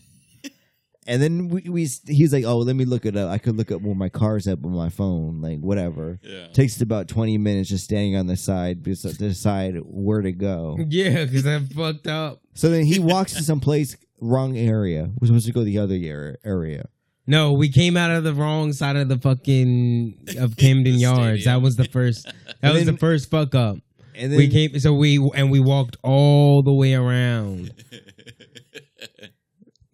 and 1.09 1.21
then 1.21 1.49
we, 1.49 1.63
we 1.63 1.89
he's 2.07 2.33
like, 2.33 2.45
"Oh, 2.45 2.59
let 2.59 2.77
me 2.77 2.85
look 2.85 3.05
it 3.05 3.17
up. 3.17 3.29
I 3.29 3.39
could 3.39 3.57
look 3.57 3.73
up 3.73 3.83
where 3.83 3.97
my 3.97 4.09
car's 4.09 4.47
at 4.47 4.65
on 4.65 4.71
my 4.71 4.91
phone, 4.91 5.41
like 5.41 5.59
whatever." 5.59 6.21
Yeah. 6.23 6.47
Takes 6.53 6.81
about 6.81 7.09
twenty 7.09 7.39
minutes 7.39 7.71
just 7.71 7.83
standing 7.83 8.15
on 8.15 8.29
the 8.29 8.37
side 8.37 8.85
bes- 8.85 9.03
to 9.03 9.13
decide 9.15 9.79
where 9.83 10.23
to 10.23 10.31
go. 10.31 10.79
Yeah, 10.89 11.25
because 11.25 11.45
I'm 11.45 11.67
fucked 11.67 12.07
up. 12.07 12.41
So 12.55 12.69
then 12.69 12.85
he 12.85 13.01
walks 13.01 13.33
to 13.33 13.43
some 13.43 13.59
place 13.59 13.97
wrong 14.21 14.57
area. 14.57 15.11
We're 15.21 15.27
supposed 15.27 15.47
to 15.47 15.53
go 15.53 15.65
the 15.65 15.79
other 15.79 15.97
area. 16.45 16.87
No, 17.27 17.53
we 17.53 17.69
came 17.69 17.97
out 17.97 18.11
of 18.11 18.23
the 18.25 18.33
wrong 18.35 18.73
side 18.73 18.97
of 18.97 19.09
the 19.09 19.19
fucking 19.19 20.29
of 20.39 20.57
Camden 20.59 20.95
Yards. 20.95 21.43
stadium. 21.43 21.45
That 21.55 21.63
was 21.63 21.77
the 21.77 21.85
first. 21.85 22.27
That 22.61 22.69
And 22.71 22.75
was 22.75 22.85
then- 22.87 22.95
the 22.95 22.99
first 23.01 23.31
fuck 23.31 23.55
up. 23.55 23.79
And 24.15 24.33
then 24.33 24.39
We 24.39 24.49
came, 24.49 24.79
so 24.79 24.95
we 24.95 25.19
and 25.35 25.51
we 25.51 25.61
walked 25.61 25.97
all 26.03 26.63
the 26.63 26.73
way 26.73 26.95
around. 26.95 27.73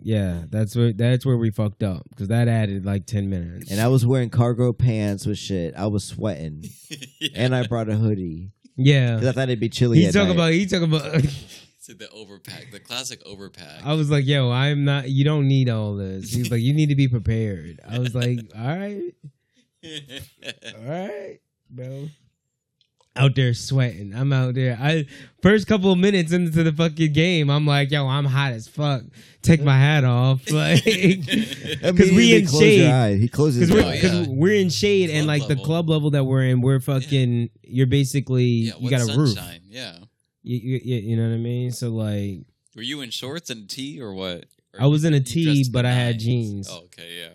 Yeah, 0.05 0.43
that's 0.51 0.74
where 0.74 0.93
that's 0.93 1.24
where 1.24 1.37
we 1.37 1.51
fucked 1.53 1.85
up 1.85 2.03
because 2.11 2.26
that 2.28 2.49
added 2.49 2.85
like 2.85 3.07
ten 3.07 3.30
minutes. 3.30 3.70
and 3.70 3.80
I 3.80 3.87
was 3.87 4.05
wearing 4.05 4.30
cargo 4.30 4.72
pants 4.72 5.26
with 5.26 5.39
shit. 5.39 5.74
I 5.76 5.87
was 5.87 6.03
sweating, 6.05 6.64
and 7.37 7.55
I 7.55 7.68
brought 7.68 7.89
a 7.89 7.95
hoodie 7.95 8.51
yeah, 8.76 9.14
because 9.14 9.28
I 9.28 9.33
thought 9.33 9.43
it'd 9.49 9.61
be 9.61 9.68
chilly. 9.68 9.99
he's 10.01 10.09
at 10.09 10.18
talking 10.18 10.35
about 10.35 10.53
he's 10.53 10.72
talking 10.72 10.93
about. 10.93 11.24
So 11.83 11.95
the 11.95 12.05
overpack, 12.05 12.70
the 12.70 12.78
classic 12.78 13.24
overpack. 13.24 13.80
I 13.85 13.95
was 13.95 14.09
like, 14.09 14.24
yo, 14.24 14.53
I'm 14.53 14.85
not. 14.85 15.09
You 15.11 15.24
don't 15.24 15.49
need 15.49 15.68
all 15.68 15.97
this. 15.97 16.33
He's 16.33 16.49
like, 16.49 16.61
you 16.61 16.72
need 16.72 16.91
to 16.91 16.95
be 16.95 17.09
prepared. 17.09 17.80
I 17.85 17.99
was 17.99 18.14
like, 18.14 18.39
all 18.57 18.64
right, 18.78 19.03
all 19.85 20.85
right, 20.89 21.41
bro. 21.68 22.09
Out 23.16 23.35
there 23.35 23.53
sweating. 23.53 24.14
I'm 24.14 24.33
out 24.33 24.55
there. 24.55 24.78
I 24.80 25.07
first 25.43 25.66
couple 25.66 25.91
of 25.91 25.99
minutes 25.99 26.30
into 26.30 26.62
the 26.62 26.70
fucking 26.70 27.12
game, 27.14 27.51
I'm 27.51 27.66
like, 27.66 27.91
yo, 27.91 28.07
I'm 28.07 28.26
hot 28.26 28.53
as 28.53 28.68
fuck. 28.68 29.03
Take 29.43 29.61
my 29.61 29.76
hat 29.76 30.05
off, 30.05 30.49
like, 30.53 30.85
because 30.85 32.12
we 32.12 32.37
in 32.37 32.47
shade. 32.47 33.18
He 33.20 33.26
closes 33.26 33.68
Because 33.68 33.85
we're, 33.85 33.91
eyes. 33.91 34.01
'cause 34.01 34.12
yeah. 34.12 34.26
we're 34.28 34.55
in 34.55 34.70
shade 34.70 35.11
and 35.11 35.24
Club 35.26 35.41
like 35.41 35.49
the 35.49 35.57
club 35.64 35.91
level 35.91 36.11
that 36.12 36.22
we're 36.24 36.45
in, 36.45 36.61
we're 36.61 36.78
fucking. 36.78 37.51
You're 37.64 37.89
basically 37.89 38.45
yeah, 38.45 38.74
you 38.78 38.89
got 38.89 39.01
a 39.01 39.18
roof. 39.18 39.30
sunshine? 39.35 39.62
Yeah. 39.68 39.97
You, 40.43 40.57
you, 40.57 40.80
you 40.84 40.97
you 41.11 41.16
know 41.16 41.28
what 41.28 41.34
I 41.34 41.38
mean? 41.38 41.70
So 41.70 41.90
like, 41.90 42.40
Were 42.74 42.82
you 42.82 43.01
in 43.01 43.11
shorts 43.11 43.51
and 43.51 43.64
a 43.64 43.66
tee 43.66 44.01
or 44.01 44.12
what? 44.12 44.47
Or 44.74 44.82
I 44.82 44.86
was 44.86 45.05
in 45.05 45.14
a 45.14 45.20
tee, 45.20 45.64
but 45.70 45.86
I 45.86 45.93
had 45.93 46.18
jeans. 46.18 46.68
Oh, 46.70 46.84
okay, 46.84 47.18
yeah. 47.20 47.28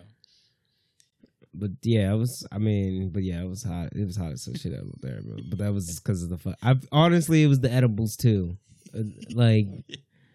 but 1.54 1.72
yeah, 1.84 2.12
I 2.12 2.16
was. 2.16 2.46
I 2.52 2.58
mean, 2.58 3.10
but 3.10 3.24
yeah, 3.24 3.42
it 3.42 3.48
was 3.48 3.64
hot. 3.64 3.90
It 3.96 4.06
was 4.06 4.18
hot 4.18 4.32
as 4.32 4.44
some 4.44 4.56
shit 4.56 4.74
out 4.74 4.86
there, 5.02 5.22
bro. 5.22 5.38
But 5.50 5.60
that 5.60 5.74
was 5.74 6.00
because 6.00 6.24
of 6.24 6.30
the. 6.30 6.38
Fu- 6.38 6.54
I 6.62 6.76
honestly, 6.92 7.44
it 7.44 7.48
was 7.48 7.60
the 7.60 7.72
edibles 7.72 8.18
too. 8.18 8.58
Uh, 8.94 9.04
like, 9.34 9.68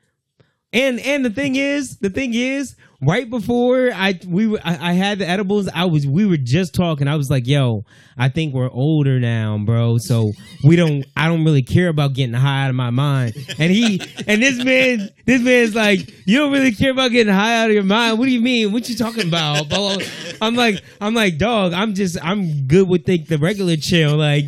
and 0.73 1.01
and 1.01 1.25
the 1.25 1.31
thing 1.31 1.57
is, 1.57 1.99
the 1.99 2.11
thing 2.11 2.35
is, 2.35 2.77
right 3.03 3.29
before 3.29 3.91
I 3.93 4.19
we 4.27 4.47
were, 4.47 4.61
I, 4.65 4.91
I 4.91 4.93
had 4.93 5.19
the 5.19 5.29
edibles, 5.29 5.69
I 5.75 5.85
was 5.87 6.07
we 6.07 6.25
were 6.27 6.37
just 6.37 6.75
talking. 6.75 7.09
I 7.09 7.17
was 7.17 7.31
like, 7.31 7.47
"Yo, 7.47 7.85
I 8.17 8.29
think 8.29 8.55
we're 8.55 8.71
older 8.71 9.19
now, 9.19 9.59
bro. 9.59 9.99
So 9.99 10.33
we 10.65 10.77
don't. 10.77 11.05
I 11.17 11.29
don't 11.29 11.45
really 11.45 11.63
care 11.63 11.89
about 11.89 12.15
getting 12.15 12.35
high 12.35 12.65
out 12.65 12.71
of 12.71 12.77
my 12.77 12.91
mind." 12.91 13.35
And 13.59 13.73
he 13.73 14.01
and 14.27 14.43
this 14.43 14.63
man, 14.65 15.09
this 15.27 15.43
man's 15.43 15.75
like, 15.75 16.09
"You 16.27 16.39
don't 16.39 16.53
really 16.53 16.73
care 16.73 16.93
about 16.93 17.11
getting 17.11 17.33
high 17.33 17.63
out 17.63 17.69
of 17.69 17.75
your 17.75 17.83
mind? 17.83 18.19
What 18.19 18.27
do 18.27 18.31
you 18.31 18.41
mean? 18.41 18.73
What 18.73 18.89
you 18.89 18.97
talking 18.97 19.29
about?" 19.29 19.69
Blah, 19.69 19.97
blah. 19.97 20.07
I'm 20.41 20.55
like, 20.55 20.83
I'm 21.01 21.15
like, 21.15 21.39
dog. 21.39 21.73
I'm 21.73 21.95
just, 21.95 22.19
I'm 22.23 22.67
good 22.67 22.89
with 22.89 23.05
the, 23.05 23.19
the 23.19 23.39
regular 23.39 23.77
chill, 23.77 24.17
like, 24.17 24.47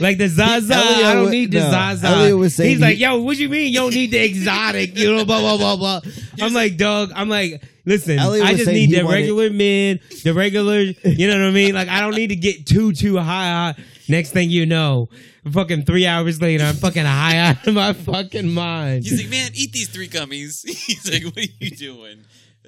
like 0.00 0.18
the 0.18 0.28
Zaza. 0.28 0.74
Elliot 0.74 1.04
I 1.06 1.14
don't 1.14 1.30
need 1.30 1.52
the 1.52 1.60
no, 1.60 1.70
Zaza. 1.70 2.06
Elliot 2.08 2.36
was 2.36 2.54
saying 2.54 2.70
He's 2.70 2.78
he- 2.78 2.84
like, 2.84 2.98
yo, 2.98 3.20
what 3.22 3.36
you 3.36 3.48
mean? 3.48 3.72
You 3.72 3.80
don't 3.80 3.94
need 3.94 4.10
the 4.10 4.18
exotic, 4.24 4.96
you 4.96 5.14
know, 5.14 5.24
blah 5.24 5.40
blah 5.40 5.56
blah 5.56 5.76
blah. 5.76 6.00
I'm 6.40 6.52
like, 6.52 6.76
dog. 6.76 7.12
I'm 7.14 7.28
like, 7.28 7.62
listen, 7.86 8.18
Elliot 8.18 8.44
I 8.46 8.54
just 8.54 8.66
need 8.70 8.90
the 8.90 9.02
wanted- 9.02 9.14
regular 9.16 9.50
men, 9.50 10.00
the 10.24 10.34
regular, 10.34 10.80
you 10.80 11.26
know 11.28 11.38
what 11.38 11.48
I 11.48 11.50
mean? 11.52 11.74
Like, 11.74 11.88
I 11.88 12.00
don't 12.00 12.14
need 12.14 12.26
to 12.28 12.36
get 12.36 12.66
too 12.66 12.92
too 12.92 13.16
high. 13.18 13.74
Next 14.08 14.30
thing 14.32 14.50
you 14.50 14.66
know, 14.66 15.08
fucking 15.50 15.84
three 15.84 16.06
hours 16.06 16.40
later, 16.42 16.64
I'm 16.64 16.74
fucking 16.76 17.04
high 17.04 17.38
out 17.38 17.66
of 17.66 17.74
my 17.74 17.92
fucking 17.94 18.52
mind. 18.52 19.04
He's 19.04 19.20
like, 19.22 19.30
man, 19.30 19.50
eat 19.54 19.72
these 19.72 19.88
three 19.88 20.08
gummies. 20.08 20.64
He's 20.86 21.10
like, 21.10 21.24
what 21.24 21.38
are 21.38 21.48
you 21.60 21.70
doing? 21.70 22.18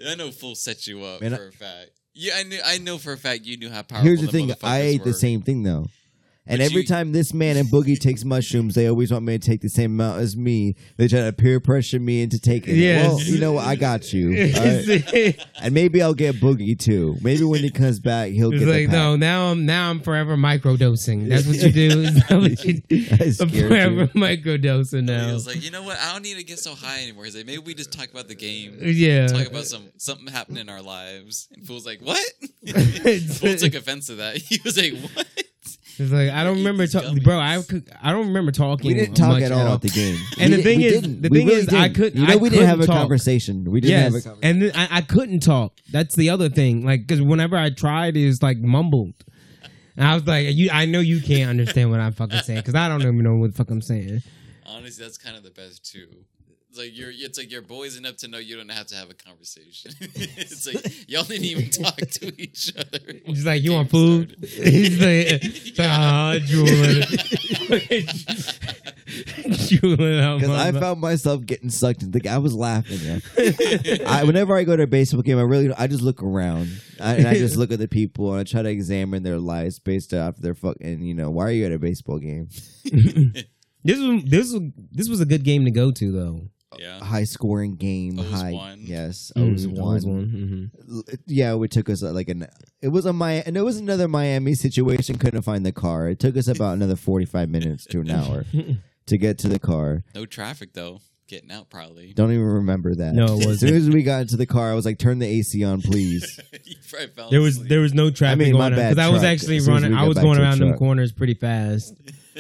I 0.09 0.15
know 0.15 0.31
Full 0.31 0.55
set 0.55 0.87
you 0.87 1.03
up 1.05 1.21
Man, 1.21 1.35
I- 1.35 1.37
for 1.37 1.49
a 1.49 1.53
fact. 1.53 1.91
Yeah, 2.15 2.35
I 2.37 2.43
knew. 2.43 2.59
I 2.65 2.79
know 2.79 2.99
for 2.99 3.13
a 3.13 3.17
fact 3.17 3.45
you 3.45 3.57
knew 3.57 3.71
how 3.71 3.83
powerful. 3.83 4.05
Here's 4.05 4.21
the 4.21 4.27
the 4.27 4.33
thing: 4.33 4.51
I 4.51 4.55
motherfuckers 4.55 4.81
ate 4.81 5.05
the 5.05 5.13
same 5.15 5.43
thing 5.43 5.63
though. 5.63 5.87
And 6.51 6.59
But 6.61 6.65
every 6.65 6.81
you- 6.81 6.87
time 6.87 7.13
this 7.13 7.35
man 7.35 7.59
and 7.59 7.69
Boogie 7.69 7.99
takes 8.01 8.25
mushrooms, 8.25 8.75
they 8.75 8.87
always 8.89 9.13
want 9.13 9.25
me 9.25 9.37
to 9.39 9.47
take 9.47 9.61
the 9.61 9.69
same 9.69 9.93
amount 10.01 10.21
as 10.23 10.35
me. 10.37 10.77
They 10.97 11.07
try 11.07 11.21
to 11.21 11.33
peer 11.33 11.61
pressure 11.61 12.01
me 12.01 12.23
into 12.23 12.41
taking 12.41 12.75
it. 12.75 12.79
Yes. 12.79 13.07
Well, 13.07 13.21
you 13.21 13.39
know 13.39 13.53
what? 13.53 13.67
I 13.67 13.77
got 13.77 14.13
you. 14.15 14.29
all 14.57 14.65
right? 14.65 15.47
And 15.61 15.75
maybe 15.75 16.01
I'll 16.03 16.15
get 16.15 16.37
Boogie 16.37 16.79
too. 16.79 17.17
Maybe 17.21 17.45
when 17.45 17.61
he 17.63 17.71
comes 17.71 18.01
back, 18.01 18.31
he'll 18.31 18.51
It's 18.53 18.61
get 18.65 18.69
like 18.69 18.87
the 18.87 18.93
no, 18.97 19.17
now 19.17 19.51
I'm 19.51 19.67
now 19.67 19.91
I'm 19.91 20.01
forever 20.01 20.37
microdosing. 20.37 21.29
That's 21.29 21.47
what 21.47 21.57
you 21.57 21.71
do. 21.71 22.01
Is 22.09 22.25
what 22.31 22.65
you 22.65 22.81
do? 22.81 23.07
I'm 23.41 23.49
forever 23.51 24.01
you. 24.03 24.09
microdosing 24.09 25.01
He 25.01 25.03
now. 25.03 25.33
was 25.35 25.47
like, 25.47 25.63
you 25.63 25.71
know 25.71 25.83
what? 25.83 25.99
I 26.01 26.13
don't 26.13 26.23
need 26.23 26.39
to 26.39 26.45
get 26.45 26.59
so 26.59 26.75
high 26.75 27.03
anymore. 27.03 27.25
He's 27.27 27.37
like, 27.37 27.47
maybe 27.47 27.59
we 27.59 27.75
just 27.75 27.93
talk 27.93 28.11
about 28.11 28.29
the 28.29 28.35
game. 28.35 28.79
Yeah. 28.81 29.27
Talk 29.27 29.47
about 29.49 29.65
some 29.67 29.85
something 29.99 30.27
happening 30.29 30.63
in 30.63 30.69
our 30.71 30.81
lives. 30.83 31.49
And 31.55 31.67
Fool's 31.67 31.85
like, 31.85 32.01
what? 32.01 32.25
Fool 32.67 33.57
took 33.57 33.75
offense 33.75 34.07
to 34.07 34.15
that. 34.17 34.37
He 34.39 34.59
was 34.65 34.77
like, 34.79 34.95
what? 35.15 35.27
It's 36.01 36.13
like 36.13 36.31
I 36.31 36.45
don't 36.45 36.57
Eat 36.57 36.61
remember 36.61 36.87
talking, 36.87 37.19
bro. 37.19 37.39
I 37.39 37.61
could, 37.63 37.91
I 38.01 38.13
don't 38.13 38.29
remember 38.29 38.53
talking. 38.53 38.87
We 38.87 38.95
didn't 38.95 39.15
talk 39.17 39.31
much 39.31 39.43
at 39.43 39.53
all 39.53 39.75
at 39.75 39.81
the 39.83 39.89
game. 39.89 40.17
And 40.39 40.51
We 40.51 40.57
the 40.57 40.63
thing 40.63 40.81
is- 40.83 40.93
didn't. 41.01 41.23
the 41.23 41.29
thing 41.29 41.47
really 41.49 41.61
is, 41.61 41.69
I 41.73 41.89
didn't. 41.89 41.95
couldn't- 41.97 42.21
You 42.21 42.27
know, 42.29 42.33
I 42.33 42.37
we 42.37 42.51
didn't 42.51 42.67
have 42.67 42.81
a 42.81 42.87
talk. 42.87 42.97
conversation. 42.97 43.65
We 43.65 43.81
didn't 43.81 44.01
have 44.03 44.13
a 44.13 44.15
Yes, 44.17 44.25
conversation. 44.25 44.51
and 44.51 44.63
then 44.63 44.73
I, 44.91 44.99
I 44.99 45.01
couldn't 45.03 45.41
talk. 45.41 45.73
That's 45.91 46.15
the 46.15 46.31
other 46.31 46.49
thing. 46.49 46.85
Like, 46.85 47.07
because 47.07 47.21
whenever 47.23 47.57
I 47.57 47.71
tried, 47.71 48.17
it 48.17 48.27
was 48.27 48.43
like 48.43 48.59
mumbled. 48.59 49.15
And 49.97 50.07
I 50.07 50.15
was 50.15 50.25
like, 50.27 50.47
you, 50.55 50.71
I 50.73 50.85
know 50.87 51.01
you 51.01 51.21
can't 51.21 51.51
understand 51.51 51.91
what 51.91 51.99
I'm 51.99 52.13
fucking 52.13 52.39
saying 52.43 52.61
because 52.61 52.77
I 52.77 52.87
don't 52.89 53.03
even 53.03 53.19
know 53.25 53.35
what 53.35 53.51
the 53.51 53.57
fuck 53.57 53.69
I'm 53.71 53.83
saying. 53.83 54.23
Honestly, 54.65 55.05
that's 55.05 55.19
kind 55.19 55.37
of 55.37 55.43
the 55.43 55.51
best 55.51 55.85
too. 55.91 56.07
It's 56.79 56.87
like 56.87 56.97
you're. 56.99 57.11
It's 57.11 57.39
like 57.39 57.51
you're 57.51 57.63
boys 57.63 57.97
enough 57.97 58.17
to 58.19 58.29
know 58.29 58.39
you 58.39 58.57
don't 58.57 58.69
have 58.69 58.87
to 58.89 58.95
have 58.95 59.11
a 59.11 59.15
conversation. 59.15 59.93
it's 60.01 60.67
like 60.67 61.09
y'all 61.09 61.25
didn't 61.25 61.45
even 61.45 61.71
talk 61.83 61.97
to 61.97 62.41
each 62.41 62.73
other. 62.77 62.99
He's 63.27 63.45
like, 63.45 63.63
you 63.63 63.73
want 63.73 63.91
food? 63.91 64.37
He's 64.41 65.01
like, 65.01 65.43
ah, 65.81 66.39
drooling. 66.47 67.03
drooling 69.67 70.21
out 70.21 70.41
Because 70.41 70.57
I 70.57 70.71
found 70.73 71.01
myself 71.01 71.45
getting 71.47 71.71
sucked 71.71 72.03
into. 72.05 72.31
I 72.31 72.39
was 72.39 72.55
laughing. 72.55 72.99
Yeah. 73.03 73.99
I, 74.07 74.23
whenever 74.25 74.57
I 74.57 74.63
go 74.63 74.77
to 74.77 74.85
a 74.85 74.87
baseball 74.87 75.23
game, 75.23 75.39
I 75.39 75.43
really 75.43 75.73
I 75.75 75.89
just 75.89 76.03
look 76.03 76.23
around 76.23 76.69
I, 77.01 77.15
and 77.15 77.27
I 77.27 77.35
just 77.35 77.57
look 77.57 77.73
at 77.73 77.81
the 77.81 77.89
people 77.89 78.31
and 78.31 78.41
I 78.41 78.45
try 78.45 78.63
to 78.63 78.71
examine 78.71 79.25
their 79.25 79.39
lives 79.39 79.81
based 79.81 80.15
off 80.15 80.37
their 80.37 80.55
fucking. 80.55 81.03
You 81.03 81.15
know, 81.15 81.31
why 81.31 81.47
are 81.47 81.51
you 81.51 81.67
at 81.67 81.73
a 81.73 81.79
baseball 81.79 82.19
game? 82.21 82.51
This 83.85 83.99
was 83.99 84.23
this 84.25 84.53
was 84.53 84.63
this 84.93 85.09
was 85.09 85.21
a 85.21 85.27
good 85.27 85.45
game 85.45 85.65
to 85.65 85.71
go 85.71 85.91
to 85.91 86.13
though. 86.13 86.49
Yeah. 86.79 87.03
High 87.03 87.25
scoring 87.25 87.77
game. 87.77 88.19
O's 88.19 88.31
high. 88.31 88.53
won. 88.53 88.81
Yes. 88.83 89.33
Mm, 89.37 89.53
O's 89.55 89.63
that 89.63 89.71
one. 89.73 89.95
was 89.95 90.07
one. 90.07 90.71
L- 90.91 91.03
Yeah, 91.27 91.63
it 91.63 91.71
took 91.71 91.89
us 91.89 92.03
uh, 92.03 92.13
like 92.13 92.29
an. 92.29 92.47
It 92.83 92.89
was 92.89 93.07
a 93.07 93.13
Miami, 93.13 93.43
and 93.47 93.57
it 93.57 93.63
was 93.63 93.79
another 93.79 94.07
Miami 94.09 94.55
situation. 94.55 95.17
Couldn't 95.19 95.43
find 95.43 95.65
the 95.65 95.73
car. 95.73 96.09
It 96.09 96.19
took 96.19 96.37
us 96.37 96.47
about 96.49 96.75
another 96.75 96.97
forty-five 96.97 97.49
minutes 97.49 97.87
to 97.87 98.01
an 98.01 98.11
hour 98.11 98.45
to 99.07 99.17
get 99.19 99.39
to 99.39 99.49
the 99.49 99.59
car. 99.59 100.05
No 100.15 100.27
traffic 100.27 100.75
though. 100.75 101.01
Getting 101.27 101.51
out 101.53 101.69
probably. 101.69 102.15
Don't 102.15 102.33
even 102.33 102.43
remember 102.45 102.95
that. 102.95 103.13
No, 103.13 103.25
it 103.25 103.41
As 103.41 103.47
wasn't. 103.47 103.59
soon 103.61 103.75
as 103.77 103.91
we 103.91 104.03
got 104.03 104.23
into 104.23 104.37
the 104.39 104.47
car, 104.47 104.71
I 104.71 104.75
was 104.75 104.87
like, 104.87 104.99
"Turn 104.99 105.19
the 105.19 105.27
AC 105.27 105.63
on, 105.63 105.83
please." 105.83 106.41
you 106.65 106.77
probably 106.89 107.09
fell 107.09 107.29
There 107.31 107.41
was 107.43 107.57
asleep. 107.57 107.69
there 107.69 107.81
was 107.81 107.93
no 107.93 108.11
traffic 108.11 108.41
I 108.41 108.45
mean, 108.45 108.53
my 108.55 108.61
going 108.61 108.73
on 108.73 108.79
bad, 108.79 108.89
because 108.95 109.07
I 109.07 109.11
was 109.13 109.25
actually 109.25 109.57
As 109.59 109.65
soon 109.67 109.75
as 109.77 109.83
running. 109.83 109.99
I 109.99 110.09
was 110.09 110.17
going 110.19 110.37
to 110.37 110.41
the 110.41 110.47
around 110.47 110.59
them 110.61 110.75
corners 110.79 111.13
pretty 111.13 111.35
fast, 111.35 111.95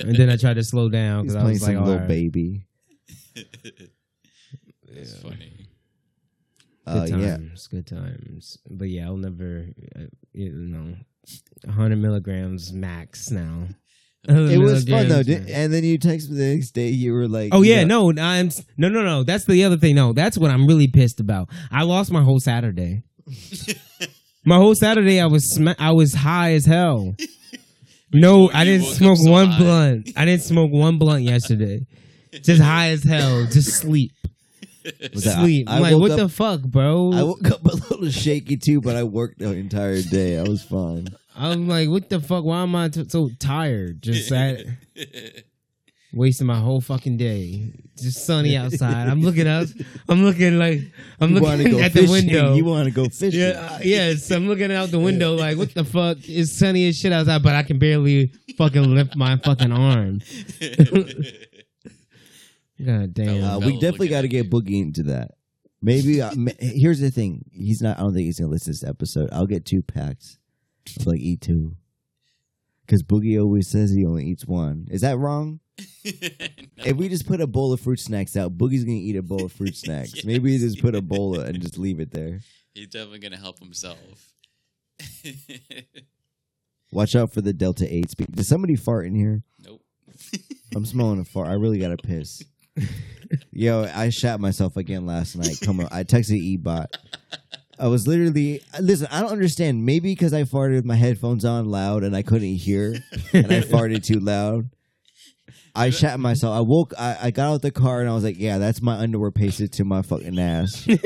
and 0.00 0.16
then 0.16 0.30
I 0.30 0.36
tried 0.36 0.54
to 0.54 0.64
slow 0.64 0.88
down 0.88 1.22
because 1.24 1.36
I 1.36 1.44
was 1.44 1.62
like, 1.62 1.74
some 1.74 1.84
little 1.84 1.98
right. 2.00 2.08
baby. 2.08 2.62
It's 4.86 5.16
funny. 5.20 5.66
Uh, 6.86 7.06
Good 7.06 7.20
yeah, 7.20 7.36
times, 7.36 7.66
good 7.66 7.86
times. 7.86 8.58
But 8.70 8.88
yeah, 8.90 9.06
I'll 9.06 9.16
never, 9.16 9.66
uh, 9.96 10.02
you 10.32 10.52
know, 10.52 10.94
100 11.64 11.96
milligrams 11.96 12.72
max 12.72 13.30
now. 13.30 13.68
it 14.28 14.58
was 14.58 14.84
fun 14.84 15.08
though. 15.08 15.22
Did, 15.22 15.48
and 15.50 15.72
then 15.72 15.82
you 15.84 15.98
text 15.98 16.30
me 16.30 16.36
the 16.36 16.54
next 16.54 16.70
day. 16.72 16.88
You 16.88 17.12
were 17.14 17.26
like, 17.28 17.50
Oh 17.52 17.62
yeah, 17.62 17.84
know- 17.84 18.10
no, 18.10 18.22
I'm 18.22 18.50
no, 18.76 18.88
no, 18.88 19.02
no. 19.02 19.22
That's 19.22 19.44
the 19.46 19.64
other 19.64 19.76
thing. 19.76 19.94
No, 19.94 20.12
that's 20.12 20.38
what 20.38 20.50
I'm 20.50 20.66
really 20.66 20.86
pissed 20.88 21.20
about. 21.20 21.48
I 21.70 21.82
lost 21.82 22.12
my 22.12 22.22
whole 22.22 22.40
Saturday. 22.40 23.02
my 24.44 24.56
whole 24.56 24.74
Saturday, 24.74 25.20
I 25.20 25.26
was 25.26 25.54
sma- 25.54 25.76
I 25.78 25.92
was 25.92 26.14
high 26.14 26.52
as 26.52 26.66
hell. 26.66 27.16
No, 28.12 28.50
I 28.52 28.64
didn't 28.64 28.86
smoke 28.86 29.18
one 29.20 29.48
high. 29.48 29.58
blunt. 29.58 30.10
I 30.16 30.24
didn't 30.24 30.42
smoke 30.42 30.70
one 30.70 30.98
blunt 30.98 31.24
yesterday. 31.24 31.86
Just 32.42 32.60
high 32.62 32.88
as 32.88 33.02
hell. 33.04 33.46
Just 33.46 33.74
sleep. 33.78 34.12
Was 35.14 35.24
that- 35.24 35.40
Sleep. 35.40 35.68
I 35.70 35.76
I'm 35.76 35.82
like, 35.82 35.92
woke 35.92 36.00
what 36.02 36.10
up- 36.12 36.18
the 36.18 36.28
fuck, 36.28 36.60
bro? 36.62 37.12
I 37.14 37.22
woke 37.22 37.50
up 37.50 37.64
a 37.64 37.74
little 37.74 38.10
shaky 38.10 38.56
too, 38.56 38.80
but 38.80 38.96
I 38.96 39.02
worked 39.04 39.38
the 39.38 39.52
entire 39.52 40.02
day. 40.02 40.38
I 40.38 40.42
was 40.42 40.62
fine. 40.62 41.08
I'm 41.36 41.66
like, 41.68 41.88
what 41.88 42.10
the 42.10 42.20
fuck? 42.20 42.44
Why 42.44 42.62
am 42.62 42.74
I 42.76 42.88
t- 42.88 43.08
so 43.08 43.30
tired? 43.40 44.02
Just 44.02 44.30
at 44.30 44.60
wasting 46.12 46.46
my 46.46 46.58
whole 46.60 46.80
fucking 46.80 47.16
day. 47.16 47.72
Just 47.96 48.24
sunny 48.26 48.56
outside. 48.56 49.08
I'm 49.08 49.22
looking 49.22 49.48
out. 49.48 49.66
I'm 50.08 50.22
looking 50.24 50.58
like 50.58 50.80
I'm 51.20 51.34
You 51.34 51.40
wanna 51.42 51.56
looking 51.56 51.72
go 51.72 51.80
at 51.80 51.92
the 51.92 52.00
fishing, 52.00 52.12
window. 52.12 52.54
You 52.54 52.64
want 52.64 52.84
to 52.86 52.90
go 52.94 53.06
fishing? 53.08 53.40
Yeah, 53.40 53.68
uh, 53.72 53.78
yes. 53.82 54.30
I'm 54.30 54.46
looking 54.48 54.70
out 54.70 54.90
the 54.90 55.00
window 55.00 55.34
like, 55.34 55.56
what 55.56 55.72
the 55.74 55.84
fuck? 55.84 56.18
It's 56.22 56.52
sunny 56.52 56.88
as 56.88 56.98
shit 56.98 57.12
outside, 57.12 57.42
but 57.42 57.54
I 57.54 57.62
can 57.62 57.78
barely 57.78 58.32
fucking 58.58 58.94
lift 58.94 59.16
my 59.16 59.36
fucking 59.38 59.72
arm. 59.72 60.20
God 62.84 63.14
damn. 63.14 63.42
Uh, 63.44 63.58
we 63.58 63.72
definitely 63.78 64.08
got 64.08 64.22
to 64.22 64.28
get. 64.28 64.50
Boogie 64.50 64.80
into 64.82 65.04
that. 65.04 65.32
Maybe 65.80 66.22
uh, 66.22 66.32
ma- 66.34 66.50
here's 66.58 67.00
the 67.00 67.10
thing. 67.10 67.44
He's 67.52 67.82
not. 67.82 67.98
I 67.98 68.02
don't 68.02 68.14
think 68.14 68.24
he's 68.24 68.38
gonna 68.40 68.50
listen 68.50 68.72
to 68.72 68.80
this 68.80 68.88
episode. 68.88 69.28
I'll 69.32 69.46
get 69.46 69.64
two 69.66 69.82
packs 69.82 70.38
of 70.98 71.06
like 71.06 71.20
eat 71.20 71.40
two. 71.42 71.76
Because 72.86 73.02
Boogie 73.02 73.40
always 73.40 73.68
says 73.68 73.90
he 73.92 74.04
only 74.04 74.24
eats 74.26 74.46
one. 74.46 74.86
Is 74.90 75.00
that 75.02 75.18
wrong? 75.18 75.60
If 76.84 76.98
we 76.98 77.08
just 77.08 77.26
put 77.26 77.40
a 77.40 77.46
bowl 77.46 77.72
of 77.72 77.80
fruit 77.80 77.98
snacks 77.98 78.36
out, 78.36 78.58
Boogie's 78.58 78.84
gonna 78.84 78.96
eat 78.98 79.16
a 79.16 79.22
bowl 79.22 79.46
of 79.46 79.52
fruit 79.52 79.74
snacks. 79.84 80.16
Yes. 80.16 80.24
Maybe 80.26 80.50
we 80.52 80.58
just 80.58 80.82
put 80.82 80.94
a 80.94 81.00
bowl 81.00 81.38
and 81.40 81.58
just 81.62 81.78
leave 81.78 81.98
it 81.98 82.10
there. 82.10 82.40
He's 82.74 82.88
definitely 82.88 83.20
gonna 83.20 83.38
help 83.38 83.58
himself. 83.58 83.98
Watch 86.92 87.16
out 87.16 87.32
for 87.32 87.40
the 87.40 87.52
Delta 87.54 87.86
Eight 87.92 88.10
speed. 88.10 88.32
Did 88.32 88.44
somebody 88.44 88.76
fart 88.76 89.06
in 89.06 89.14
here? 89.14 89.42
nope. 89.64 89.80
I'm 90.76 90.84
smelling 90.84 91.20
a 91.20 91.24
fart. 91.24 91.48
I 91.48 91.54
really 91.54 91.78
gotta 91.78 91.96
piss. 91.96 92.42
Yo, 93.52 93.88
I 93.94 94.10
shat 94.10 94.40
myself 94.40 94.76
again 94.76 95.06
last 95.06 95.36
night. 95.36 95.58
Come 95.62 95.80
on, 95.80 95.88
I 95.90 96.04
texted 96.04 96.58
Ebot. 96.58 96.86
I 97.78 97.88
was 97.88 98.06
literally 98.06 98.62
listen. 98.80 99.08
I 99.10 99.20
don't 99.20 99.32
understand. 99.32 99.84
Maybe 99.84 100.12
because 100.12 100.32
I 100.32 100.44
farted 100.44 100.76
with 100.76 100.84
my 100.84 100.94
headphones 100.94 101.44
on 101.44 101.68
loud 101.70 102.04
and 102.04 102.14
I 102.14 102.22
couldn't 102.22 102.54
hear, 102.54 102.94
and 103.32 103.52
I 103.52 103.60
farted 103.60 104.04
too 104.04 104.20
loud. 104.20 104.70
I 105.76 105.90
shat 105.90 106.20
myself. 106.20 106.56
I 106.56 106.60
woke. 106.60 106.94
I, 106.96 107.18
I 107.20 107.30
got 107.32 107.52
out 107.52 107.62
the 107.62 107.72
car 107.72 108.00
and 108.00 108.08
I 108.08 108.14
was 108.14 108.22
like, 108.22 108.38
"Yeah, 108.38 108.58
that's 108.58 108.80
my 108.80 108.94
underwear 108.94 109.32
pasted 109.32 109.72
to 109.74 109.84
my 109.84 110.02
fucking 110.02 110.38
ass." 110.38 110.84
classic. 110.84 111.00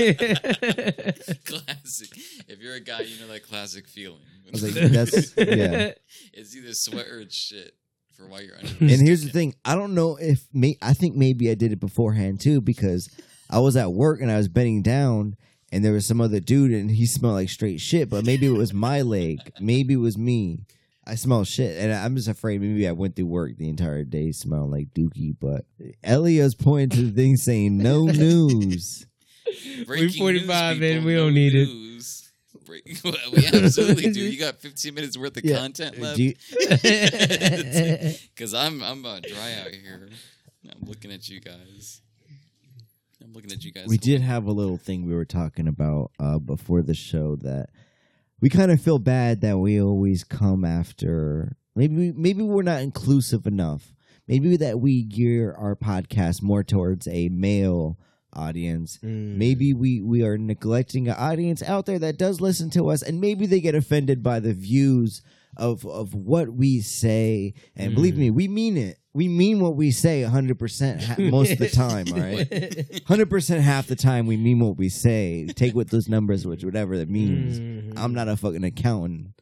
If 2.49 2.59
you're 2.61 2.75
a 2.75 2.81
guy, 2.81 3.01
you 3.01 3.19
know 3.19 3.29
that 3.29 3.47
classic 3.49 3.89
feeling. 3.89 4.21
I 4.47 4.51
was 4.51 4.63
like, 4.63 4.75
"That's 4.93 5.35
yeah." 5.39 5.93
it's 6.35 6.55
either 6.55 6.75
sweat 6.75 7.07
or 7.07 7.21
it's 7.21 7.35
shit 7.35 7.73
for 8.19 8.27
why 8.27 8.41
you're 8.41 8.57
under. 8.59 8.71
And 8.81 9.07
here's 9.07 9.23
the 9.25 9.31
thing: 9.31 9.55
I 9.65 9.75
don't 9.75 9.95
know 9.95 10.17
if 10.17 10.47
may. 10.53 10.77
I 10.83 10.93
think 10.93 11.17
maybe 11.17 11.51
I 11.51 11.55
did 11.55 11.73
it 11.73 11.81
beforehand 11.81 12.41
too 12.41 12.61
because 12.61 13.09
I 13.49 13.61
was 13.61 13.77
at 13.77 13.93
work 13.93 14.21
and 14.21 14.31
I 14.31 14.37
was 14.37 14.49
bending 14.49 14.83
down, 14.83 15.37
and 15.73 15.85
there 15.85 15.93
was 15.93 16.07
some 16.07 16.21
other 16.21 16.41
dude 16.41 16.73
and 16.73 16.91
he 16.91 17.07
smelled 17.07 17.35
like 17.35 17.49
straight 17.51 17.81
shit. 17.81 18.11
But 18.11 18.25
maybe 18.27 18.47
it 18.47 18.51
was 18.51 18.75
my 18.75 19.03
leg. 19.03 19.39
Maybe 19.61 19.95
it 19.95 19.99
was 19.99 20.19
me. 20.19 20.61
I 21.07 21.15
smell 21.15 21.45
shit, 21.45 21.79
and 21.79 21.91
I'm 21.91 22.17
just 22.17 22.29
afraid 22.29 22.61
maybe 22.61 22.87
I 22.87 22.93
went 22.93 23.17
through 23.17 23.27
work 23.27 23.57
the 23.57 23.71
entire 23.71 24.05
day 24.05 24.31
smelling 24.31 24.71
like 24.71 24.93
dookie. 24.93 25.35
But 25.41 25.65
Elia's 26.05 26.55
pointing 26.55 26.99
to 26.99 27.07
the 27.07 27.13
thing 27.23 27.37
saying 27.39 27.79
no 27.79 28.05
news. 28.07 29.07
Breaking 29.87 30.11
45 30.11 30.77
news, 30.77 30.91
in, 30.91 30.97
people, 30.99 31.07
we 31.07 31.15
don't 31.15 31.33
need 31.33 31.55
it. 31.55 31.88
News. 32.69 33.01
Break- 33.01 33.01
well, 33.05 33.15
we 33.33 33.47
absolutely 33.47 34.11
do. 34.13 34.21
You 34.21 34.39
got 34.39 34.61
15 34.61 34.95
minutes 34.95 35.17
worth 35.19 35.37
of 35.37 35.45
Yeah. 35.45 35.57
content 35.59 35.99
left. 35.99 36.17
Do 36.17 36.23
you- 36.25 36.35
Because 38.35 38.55
I'm 38.55 38.83
I'm 38.83 39.01
about 39.01 39.23
dry 39.23 39.55
out 39.61 39.71
here. 39.73 40.09
I'm 40.71 40.87
looking 40.89 41.13
at 41.13 41.29
you 41.29 41.41
guys. 41.41 42.01
I'm 43.23 43.33
looking 43.33 43.53
at 43.53 43.65
you 43.65 43.73
guys. 43.73 43.87
we 43.89 43.99
did 43.99 44.21
have 44.23 44.47
a 44.47 44.53
little 44.53 44.77
thing 44.79 45.07
we 45.07 45.15
were 45.15 45.25
talking 45.25 45.67
about 45.69 46.13
uh, 46.19 46.39
before 46.39 46.83
the 46.83 46.95
show 46.95 47.37
that 47.37 47.69
we 48.41 48.49
kind 48.49 48.71
of 48.71 48.81
feel 48.81 48.99
bad 48.99 49.41
that 49.43 49.59
we 49.59 49.83
always 49.83 50.25
come 50.25 50.65
after 50.65 51.57
maybe 51.75 51.97
we, 51.97 52.13
maybe 52.13 52.43
we're 52.43 52.63
not 52.63 52.81
inclusive 52.81 53.47
enough 53.47 53.93
maybe 54.29 54.57
that 54.57 54.81
we 54.81 55.03
gear 55.03 55.53
our 55.59 55.75
podcast 55.77 56.43
more 56.43 56.63
towards 56.63 57.07
a 57.09 57.29
male 57.29 57.99
audience 58.39 58.99
Mm. 59.03 59.37
maybe 59.37 59.75
we 59.75 60.01
we 60.01 60.23
are 60.23 60.39
neglecting 60.39 61.09
an 61.09 61.17
audience 61.19 61.63
out 61.63 61.87
there 61.87 61.99
that 61.99 62.19
does 62.19 62.41
listen 62.41 62.71
to 62.71 62.89
us 62.91 63.03
and 63.03 63.21
maybe 63.21 63.47
they 63.47 63.61
get 63.61 63.75
offended 63.75 64.23
by 64.23 64.39
the 64.41 64.55
views 64.55 65.23
of 65.57 65.85
of 65.87 66.15
what 66.15 66.49
we 66.51 66.81
say 66.81 67.55
and 67.75 67.95
believe 67.95 68.17
me 68.17 68.31
we 68.31 68.47
mean 68.49 68.77
it 68.77 68.99
we 69.15 69.27
mean 69.27 69.59
what 69.61 69.75
we 69.75 69.91
say 69.91 70.23
100% 70.23 71.03
ha- 71.03 71.17
most 71.19 71.51
of 71.53 71.59
the 71.59 71.69
time 71.69 72.07
all 72.13 72.21
right 72.21 73.03
Hundred 73.07 73.29
percent 73.31 73.63
half 73.65 73.87
the 73.89 73.97
time 73.97 74.27
we 74.27 74.37
mean 74.37 74.61
what 74.61 74.77
we 74.77 74.89
say. 74.89 75.47
Take 75.57 75.75
with 75.75 75.89
those 75.91 76.09
numbers, 76.09 76.47
which 76.47 76.63
whatever 76.63 76.97
that 76.99 77.09
means. 77.09 77.59
Mhm. 77.59 77.95
I'm 77.97 78.13
not 78.15 78.29
a 78.29 78.37
fucking 78.37 78.63
accountant. 78.63 79.33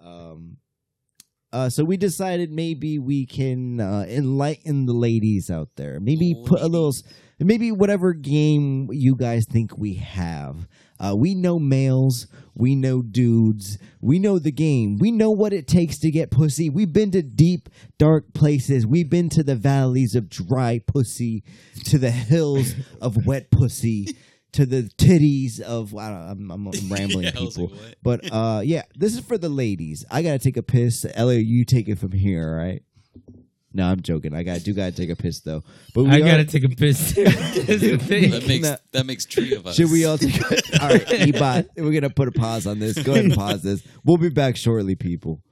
Um. 0.00 0.58
Uh, 1.52 1.68
so 1.70 1.84
we 1.84 1.96
decided 1.96 2.52
maybe 2.52 2.98
we 2.98 3.24
can 3.24 3.80
uh, 3.80 4.04
enlighten 4.08 4.84
the 4.86 4.92
ladies 4.92 5.50
out 5.50 5.70
there. 5.76 5.98
Maybe 6.00 6.34
put 6.44 6.60
a 6.60 6.66
little, 6.68 6.94
maybe 7.38 7.70
whatever 7.72 8.12
game 8.12 8.88
you 8.92 9.14
guys 9.16 9.46
think 9.46 9.76
we 9.76 9.94
have. 9.94 10.66
Uh, 10.98 11.14
we 11.14 11.34
know 11.34 11.58
males, 11.58 12.26
we 12.54 12.74
know 12.74 13.02
dudes, 13.02 13.76
we 14.00 14.18
know 14.18 14.38
the 14.38 14.50
game, 14.50 14.96
we 14.98 15.10
know 15.10 15.30
what 15.30 15.52
it 15.52 15.68
takes 15.68 15.98
to 15.98 16.10
get 16.10 16.30
pussy. 16.30 16.70
We've 16.70 16.92
been 16.92 17.10
to 17.10 17.20
deep, 17.20 17.68
dark 17.98 18.32
places. 18.32 18.86
We've 18.86 19.10
been 19.10 19.28
to 19.30 19.42
the 19.42 19.56
valleys 19.56 20.14
of 20.14 20.30
dry 20.30 20.78
pussy, 20.86 21.44
to 21.84 21.98
the 21.98 22.10
hills 22.10 22.72
of 23.02 23.26
wet 23.26 23.50
pussy, 23.50 24.16
to 24.52 24.64
the 24.64 24.84
titties 24.96 25.60
of. 25.60 25.94
I 25.94 26.08
don't, 26.08 26.30
I'm, 26.30 26.50
I'm, 26.50 26.66
I'm 26.68 26.88
rambling, 26.90 27.24
Yeah, 27.24 27.30
people. 27.32 27.68
like. 27.68 27.96
But 28.02 28.32
uh, 28.32 28.62
yeah, 28.64 28.84
this 28.94 29.12
is 29.12 29.20
for 29.20 29.36
the 29.36 29.50
ladies. 29.50 30.06
I 30.10 30.22
gotta 30.22 30.38
take 30.38 30.56
a 30.56 30.62
piss. 30.62 31.04
Elliot, 31.12 31.44
you 31.44 31.66
take 31.66 31.88
it 31.90 31.98
from 31.98 32.12
here, 32.12 32.48
all 32.48 32.54
right? 32.56 32.82
No, 33.76 33.86
I'm 33.86 34.00
joking. 34.00 34.32
I 34.34 34.42
got 34.42 34.62
do 34.62 34.72
gotta 34.72 34.90
take 34.92 35.10
a 35.10 35.16
piss 35.16 35.40
though. 35.40 35.62
But 35.94 36.04
we 36.04 36.10
I 36.10 36.16
are- 36.16 36.20
gotta 36.20 36.44
take 36.46 36.64
a 36.64 36.68
piss. 36.70 37.14
too. 37.14 37.24
That's 37.24 37.66
the 37.82 37.98
thing. 37.98 38.30
That 38.30 38.46
makes 38.48 38.62
Nah. 38.66 38.76
that 38.92 39.04
makes 39.04 39.26
three 39.26 39.54
of 39.54 39.66
us. 39.66 39.76
Should 39.76 39.90
we 39.90 40.06
all 40.06 40.16
take? 40.16 40.40
A, 40.40 40.44
all 40.82 40.88
right, 40.88 41.06
Ebot, 41.06 41.68
we're 41.76 41.92
gonna 41.92 42.08
put 42.08 42.26
a 42.26 42.32
pause 42.32 42.66
on 42.66 42.78
this. 42.78 42.96
Go 43.02 43.12
ahead 43.12 43.26
and 43.26 43.34
pause 43.34 43.62
this. 43.62 43.82
We'll 44.02 44.16
be 44.16 44.30
back 44.30 44.56
shortly, 44.56 44.94
people. 44.94 45.42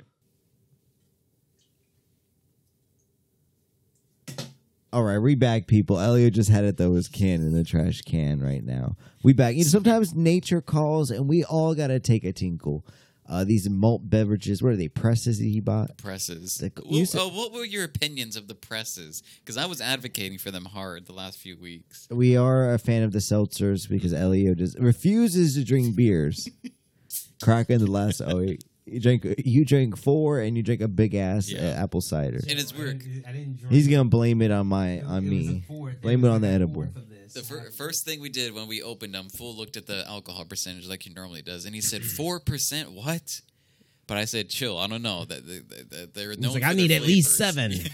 All 4.92 5.02
right, 5.02 5.18
we 5.18 5.34
back, 5.34 5.66
people. 5.66 5.98
Elliot 5.98 6.34
just 6.34 6.48
had 6.50 6.64
it 6.64 6.76
throw 6.78 6.94
his 6.94 7.08
can 7.08 7.40
in 7.42 7.52
the 7.52 7.64
trash 7.64 8.00
can 8.02 8.40
right 8.40 8.62
now. 8.64 8.96
We 9.24 9.32
back. 9.32 9.54
You 9.56 9.64
know, 9.64 9.68
sometimes 9.68 10.14
nature 10.14 10.60
calls, 10.60 11.10
and 11.10 11.28
we 11.28 11.42
all 11.44 11.74
gotta 11.74 11.98
take 11.98 12.24
a 12.24 12.32
tinkle. 12.32 12.86
Uh, 13.26 13.42
these 13.42 13.68
malt 13.70 14.02
beverages, 14.10 14.62
what 14.62 14.72
are 14.72 14.76
they? 14.76 14.88
Presses 14.88 15.38
that 15.38 15.44
he 15.46 15.58
bought. 15.60 15.96
presses? 15.96 16.58
The- 16.58 16.70
Wh- 16.86 16.92
you 16.92 17.06
said- 17.06 17.20
oh, 17.22 17.28
what 17.28 17.52
were 17.52 17.64
your 17.64 17.84
opinions 17.84 18.36
of 18.36 18.48
the 18.48 18.54
presses? 18.54 19.22
Because 19.40 19.56
I 19.56 19.64
was 19.66 19.80
advocating 19.80 20.36
for 20.38 20.50
them 20.50 20.66
hard 20.66 21.06
the 21.06 21.12
last 21.14 21.38
few 21.38 21.56
weeks. 21.56 22.06
We 22.10 22.36
are 22.36 22.74
a 22.74 22.78
fan 22.78 23.02
of 23.02 23.12
the 23.12 23.20
seltzers 23.20 23.88
because 23.88 24.12
Elio 24.12 24.54
just 24.54 24.78
refuses 24.78 25.54
to 25.54 25.64
drink 25.64 25.96
beers. 25.96 26.48
Cracking 27.42 27.78
the 27.78 27.90
last 27.90 28.20
oh, 28.20 28.46
you 28.86 29.00
drink 29.00 29.26
you 29.44 29.64
drink 29.64 29.96
four 29.96 30.40
and 30.40 30.56
you 30.56 30.62
drink 30.62 30.80
a 30.80 30.88
big 30.88 31.14
ass 31.14 31.48
Yeah. 31.50 31.60
uh, 31.70 31.82
apple 31.82 32.00
cider. 32.00 32.40
And 32.48 32.58
it's 32.58 32.74
weird. 32.74 33.02
He's 33.70 33.88
gonna 33.88 34.04
blame 34.04 34.42
it 34.42 34.50
on 34.50 34.66
my 34.66 35.00
on 35.02 35.28
me. 35.28 35.64
Blame 36.02 36.24
it 36.24 36.28
on 36.28 36.40
the 36.42 36.48
edible. 36.48 36.86
The 37.32 37.42
fir- 37.42 37.70
first 37.72 38.04
thing 38.04 38.20
we 38.20 38.28
did 38.28 38.54
when 38.54 38.68
we 38.68 38.80
opened 38.82 39.12
them, 39.14 39.28
Fool 39.28 39.56
looked 39.56 39.76
at 39.76 39.86
the 39.86 40.06
alcohol 40.06 40.44
percentage 40.44 40.86
like 40.86 41.02
he 41.02 41.10
normally 41.12 41.42
does, 41.42 41.64
and 41.64 41.74
he 41.74 41.80
said 41.80 42.02
four 42.18 42.38
percent. 42.40 42.92
What? 42.92 43.40
But 44.06 44.18
I 44.18 44.26
said, 44.26 44.50
chill. 44.50 44.76
I 44.76 44.86
don't 44.86 45.00
know 45.00 45.24
that 45.24 45.46
they, 45.46 45.60
they, 45.60 46.04
they're 46.12 46.36
known. 46.36 46.52
like, 46.52 46.62
for 46.62 46.68
"I 46.68 46.74
their 46.74 46.76
need 46.76 46.90
at 46.92 47.00
least 47.02 47.38
flavors." 47.38 47.88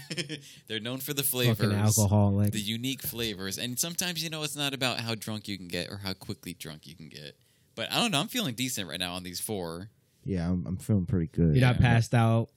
they're 0.67 0.81
known 0.81 0.97
for 0.99 1.13
the 1.13 1.23
flavors, 1.23 1.57
Fucking 1.57 1.71
alcoholic. 1.73 2.51
the 2.51 2.59
unique 2.59 3.01
flavors, 3.01 3.57
and 3.57 3.79
sometimes 3.79 4.21
you 4.21 4.29
know 4.29 4.43
it's 4.43 4.57
not 4.57 4.73
about 4.73 4.99
how 4.99 5.15
drunk 5.15 5.47
you 5.47 5.57
can 5.57 5.69
get 5.69 5.89
or 5.89 5.97
how 6.03 6.11
quickly 6.13 6.53
drunk 6.53 6.85
you 6.85 6.95
can 6.95 7.07
get. 7.07 7.37
But 7.75 7.91
I 7.93 7.95
don't 8.01 8.11
know. 8.11 8.19
I'm 8.19 8.27
feeling 8.27 8.53
decent 8.55 8.89
right 8.89 8.99
now 8.99 9.13
on 9.13 9.23
these 9.23 9.39
four. 9.39 9.89
Yeah, 10.25 10.47
I'm, 10.49 10.65
I'm 10.67 10.77
feeling 10.77 11.05
pretty 11.05 11.27
good. 11.27 11.55
You're 11.55 11.65
not 11.67 11.79
passed 11.79 12.13
out. 12.13 12.49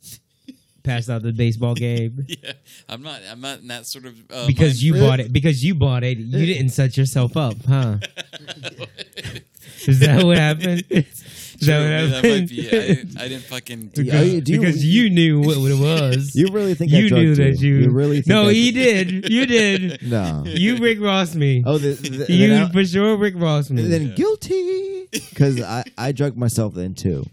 Passed 0.82 1.08
out 1.08 1.22
the 1.22 1.32
baseball 1.32 1.74
game 1.74 2.26
Yeah, 2.28 2.52
I'm 2.90 3.00
not. 3.02 3.22
I'm 3.30 3.40
not 3.40 3.60
in 3.60 3.68
that 3.68 3.86
sort 3.86 4.04
of 4.04 4.16
uh, 4.30 4.46
because 4.46 4.82
you 4.84 4.92
mind- 4.92 5.02
bought 5.06 5.20
it. 5.20 5.32
Because 5.32 5.64
you 5.64 5.74
bought 5.74 6.04
it. 6.04 6.18
You 6.18 6.44
didn't 6.44 6.68
set 6.70 6.98
yourself 6.98 7.38
up, 7.38 7.56
huh? 7.66 7.96
Is 9.86 10.00
that 10.00 10.22
what 10.24 10.36
happened? 10.38 10.84
Is 10.90 11.66
that 11.68 11.78
what 11.78 11.88
that 11.88 12.10
happened? 12.16 12.40
might 12.40 12.48
be. 12.50 12.66
I 12.68 12.70
didn't, 12.70 13.20
I 13.20 13.28
didn't 13.28 13.44
fucking. 13.44 13.92
Yeah, 13.94 14.02
because, 14.02 14.32
you- 14.34 14.40
do 14.42 14.52
you- 14.52 14.60
because 14.60 14.84
you 14.84 15.10
knew 15.10 15.40
what, 15.40 15.56
what 15.58 15.70
it 15.70 15.78
was. 15.78 16.34
You 16.34 16.48
really 16.48 16.74
think 16.74 16.92
I 16.92 16.96
you 16.96 17.08
drugged 17.08 17.22
knew 17.24 17.34
that 17.36 17.60
you. 17.60 17.74
You 17.76 17.90
really 17.90 18.16
think 18.16 18.26
no, 18.28 18.48
I- 18.48 18.52
he 18.52 18.70
did. 18.72 19.30
You 19.30 19.46
did. 19.46 20.02
No. 20.02 20.42
You 20.46 20.76
Rick 20.78 21.00
Ross 21.00 21.34
me. 21.34 21.62
Oh, 21.64 21.78
the, 21.78 21.92
the, 21.94 22.30
you 22.32 22.48
then, 22.48 22.62
I- 22.64 22.72
for 22.72 22.84
sure 22.84 23.16
Rick 23.16 23.34
Ross 23.36 23.70
me. 23.70 23.82
then 23.86 24.08
Yeah. 24.08 24.14
guilty 24.14 25.06
because 25.12 25.62
I 25.62 25.84
I 25.96 26.12
drugged 26.12 26.36
myself 26.36 26.74
then 26.74 26.94
too. 26.94 27.24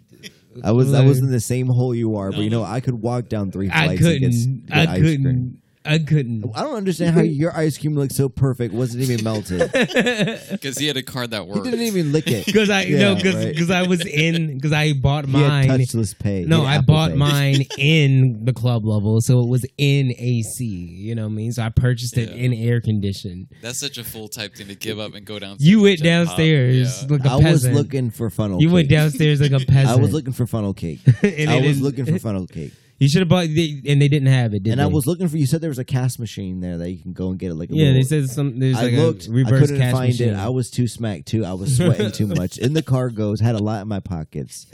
I 0.64 0.72
was 0.72 0.94
I 0.94 1.06
was 1.06 1.20
in 1.20 1.32
the 1.32 1.40
same 1.40 1.68
hole 1.68 1.94
you 1.96 2.16
are, 2.18 2.32
but 2.32 2.40
you 2.42 2.50
know 2.50 2.64
I 2.64 2.80
could 2.82 2.96
walk 2.96 3.30
down 3.30 3.52
three 3.52 3.70
flights 3.86 4.02
and 4.06 4.20
get, 4.20 4.28
s- 4.30 4.46
couldn't. 4.46 4.72
I 4.72 4.94
ice 4.94 5.02
couldn't. 5.02 5.61
Cream. 5.84 5.94
I 5.94 6.00
couldn't. 6.00 6.46
I 6.56 6.62
don't 6.64 6.76
understand 6.76 7.16
how 7.16 7.22
your 7.22 7.56
ice 7.56 7.78
cream 7.78 7.96
looked 7.96 8.14
so 8.14 8.30
perfect, 8.30 8.74
wasn't 8.74 9.04
even 9.10 9.24
melted. 9.24 9.72
Because 10.52 10.78
he 10.78 10.88
had 10.88 10.98
a 10.98 11.04
card 11.04 11.32
that 11.32 11.48
worked. 11.48 11.56
he 11.56 11.60
worked. 11.60 11.72
didn't 11.72 11.86
even 11.88 12.12
lick 12.12 12.28
it. 12.28 12.46
Because 12.52 12.70
I 12.70 12.84
Yeah, 12.84 13.00
no, 13.00 13.16
because 13.16 13.36
right. 13.70 13.72
I 13.72 13.88
was 13.88 14.06
in 14.06 14.56
because 14.56 14.72
I 14.74 14.94
bought 14.94 15.26
He 15.26 15.32
had 15.34 15.68
mine. 15.68 15.80
touchless 15.80 16.18
pay. 16.18 16.46
No, 16.46 16.60
He 16.62 16.66
had 16.66 16.72
I 16.72 16.76
Apple 16.78 16.94
bought 16.94 17.12
Pay. 17.12 17.16
mine 17.18 17.66
in 17.78 18.46
the 18.46 18.54
club 18.54 18.86
level, 18.86 19.22
so 19.22 19.40
it 19.42 19.48
was 19.48 19.66
in 19.78 20.14
AC. 20.18 20.64
You 20.66 21.16
know 21.16 21.24
what 21.24 21.32
I 21.34 21.36
mean? 21.36 21.52
So 21.52 21.64
I 21.64 21.70
purchased 21.70 22.18
it 22.18 22.30
Yeah. 22.30 22.36
in 22.36 22.54
air 22.54 22.82
condition. 22.82 23.48
That's 23.62 23.80
such 23.80 23.98
a 23.98 24.04
full 24.04 24.28
type 24.28 24.56
thing 24.56 24.68
to 24.68 24.76
give 24.76 25.00
up 25.00 25.14
and 25.16 25.26
go 25.26 25.40
downstairs. 25.40 25.68
You 25.70 25.82
went 25.82 26.02
and 26.02 26.08
hop. 26.28 26.28
downstairs 26.38 27.02
Yeah. 27.02 27.08
like 27.10 27.26
a 27.26 27.30
I 27.32 27.36
was 27.36 27.44
peasant. 27.44 27.76
looking 27.76 28.12
for 28.12 28.30
funnel. 28.30 28.62
you 28.62 28.68
cake. 28.68 28.74
went 28.74 28.90
downstairs 28.90 29.42
like 29.42 29.52
a 29.52 29.66
peasant. 29.66 29.98
I 29.98 30.02
was 30.02 30.12
looking 30.14 30.34
for 30.34 30.46
funnel 30.46 30.74
cake. 30.74 31.00
and 31.24 31.50
I 31.50 31.60
they 31.60 31.68
was 31.68 31.78
didn't- 31.78 31.84
looking 31.84 32.06
for 32.06 32.20
funnel 32.20 32.48
cake, 32.48 32.74
You 33.02 33.10
should 33.10 33.22
have 33.22 33.30
bought, 33.30 33.48
they, 33.48 33.82
and 33.88 34.00
they 34.00 34.08
didn't 34.08 34.28
have 34.28 34.54
it. 34.54 34.62
Did 34.62 34.74
and 34.74 34.82
I 34.82 34.86
was 34.86 35.08
looking 35.08 35.28
for. 35.28 35.36
You 35.36 35.48
said 35.48 35.60
there 35.60 35.72
was 35.72 35.80
a 35.80 35.84
cash 35.84 36.20
machine 36.20 36.60
there 36.62 36.78
that 36.78 36.92
you 36.92 37.02
can 37.02 37.14
go 37.14 37.32
and 37.32 37.40
get 37.40 37.50
it. 37.50 37.56
Like 37.56 37.72
a 37.72 37.74
Yeah, 37.76 37.86
little, 37.88 38.02
they 38.02 38.04
said 38.04 38.30
some. 38.30 38.60
There's 38.60 38.78
I 38.78 38.84
like 38.84 38.94
looked. 38.94 39.28
a 39.28 39.32
I 39.32 39.44
couldn't 39.60 39.92
find 39.92 40.10
machine. 40.10 40.30
it. 40.30 40.36
I 40.36 40.50
was 40.50 40.70
too 40.70 40.88
smacked 40.88 41.26
too. 41.26 41.44
I 41.44 41.54
was 41.54 41.78
sweating 41.78 42.12
too 42.12 42.28
much. 42.36 42.60
In 42.60 42.74
the 42.74 42.84
car 42.84 43.10
goes. 43.10 43.40
Had 43.40 43.56
a 43.56 43.64
lot 43.64 43.82
in 43.82 43.88
my 43.88 44.02
pockets. 44.02 44.68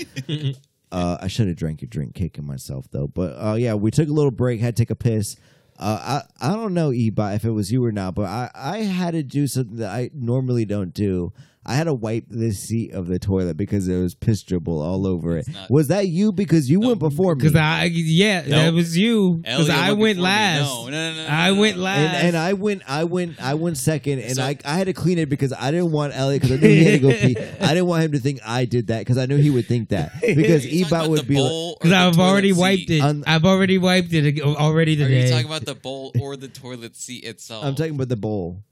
Uh, 0.91 1.17
I 1.21 1.28
should 1.28 1.47
have 1.47 1.57
drank 1.57 1.82
your 1.82 1.88
drink, 1.89 2.15
kicking 2.15 2.45
myself 2.45 2.86
though. 2.91 3.07
But 3.07 3.32
uh, 3.41 3.55
yeah, 3.55 3.73
we 3.75 3.91
took 3.91 4.09
a 4.09 4.13
little 4.13 4.32
break. 4.32 4.59
Had 4.59 4.75
to 4.75 4.82
take 4.82 4.89
a 4.89 4.95
piss. 4.95 5.36
Uh, 5.80 6.21
I 6.41 6.49
I 6.49 6.53
don't 6.53 6.73
know, 6.73 6.89
Eba, 6.89 7.36
if 7.36 7.45
it 7.45 7.51
was 7.51 7.71
you 7.71 7.84
or 7.86 7.91
not, 7.91 8.15
but 8.15 8.25
I 8.25 8.49
I 8.53 8.78
had 8.80 9.11
to 9.11 9.23
do 9.23 9.47
something 9.47 9.78
that 9.78 9.91
I 9.91 10.09
normally 10.13 10.65
don't 10.65 10.93
do. 10.93 11.32
I 11.68 11.76
had 11.76 11.84
to 11.84 11.93
wipe 11.93 12.26
the 12.30 12.51
seat 12.51 12.93
of 12.93 13.07
the 13.07 13.20
toilet 13.20 13.57
because 13.57 13.88
it 13.88 13.97
was 13.99 14.15
piss 14.15 14.41
dribble 14.43 14.82
all 14.82 15.05
over 15.05 15.38
it. 15.38 15.47
not- 15.53 15.70
Was 15.70 15.89
that 15.89 16.07
you? 16.07 16.32
Because 16.32 16.70
you 16.70 16.80
went 16.80 16.99
before 16.99 17.36
me. 17.36 17.39
Because 17.41 17.55
I, 17.55 17.84
yeah, 17.86 18.41
that 18.41 18.74
was 18.74 18.97
you. 18.97 19.41
Because 19.43 19.70
I 19.70 19.89
went 19.89 19.99
went 19.99 20.20
last. 20.20 20.61
No, 20.70 20.86
no, 20.86 20.91
no, 20.91 21.15
no, 21.18 21.24
no, 21.24 21.30
I 21.30 21.51
no, 21.51 21.59
went 21.59 21.76
no. 21.78 21.84
last. 21.84 21.99
and, 22.15 22.28
and 22.28 22.38
I 22.38 22.53
went, 22.53 22.84
I 22.89 23.03
went, 23.03 23.43
I 23.43 23.53
went 23.55 23.78
second, 23.78 24.20
and 24.20 24.36
So- 24.38 24.43
I, 24.43 24.57
I 24.63 24.78
had 24.78 24.88
to 24.88 24.93
clean 24.93 25.18
it 25.18 25.28
because 25.30 25.51
I 25.51 25.72
didn't 25.72 25.91
want 25.91 26.15
Elliot 26.15 26.41
because 26.41 26.57
I 26.57 26.61
knew 26.61 26.70
he 26.70 26.84
had 26.86 26.91
to 26.93 26.99
go 26.99 27.11
pee. 27.11 27.38
I 27.61 27.68
didn't 27.74 27.88
want 27.88 28.03
him 28.03 28.11
to 28.13 28.20
think 28.20 28.39
I 28.45 28.63
did 28.65 28.88
that 28.88 28.99
because 28.99 29.18
I 29.18 29.26
knew 29.26 29.36
he 29.38 29.49
would 29.49 29.65
think 29.65 29.89
that 29.89 30.13
because 30.22 30.63
Are 30.65 30.70
you 30.70 30.86
Ebot 30.86 31.09
would 31.09 31.28
be 31.28 31.36
like, 31.36 31.49
bowl 31.49 31.72
or 31.72 31.76
Because 31.80 31.89
the 31.91 31.97
I've 31.97 32.15
toilet 32.15 32.30
already 32.30 32.53
seat? 32.53 32.59
wiped 32.61 32.89
it. 32.91 33.01
Un- 33.01 33.24
I've 33.28 33.45
already 33.45 33.78
wiped 33.78 34.13
it 34.13 34.26
ag- 34.26 34.41
already 34.41 34.93
Are 34.93 35.05
today. 35.07 35.26
you 35.26 35.32
talking 35.32 35.47
about 35.47 35.65
the 35.65 35.76
bowl 35.76 36.13
or 36.22 36.38
the 36.38 36.47
toilet 36.47 36.95
seat 36.95 37.26
itself? 37.26 37.65
I'm 37.65 37.76
talking 37.76 37.95
about 37.95 38.07
the 38.09 38.15
bowl. 38.15 38.63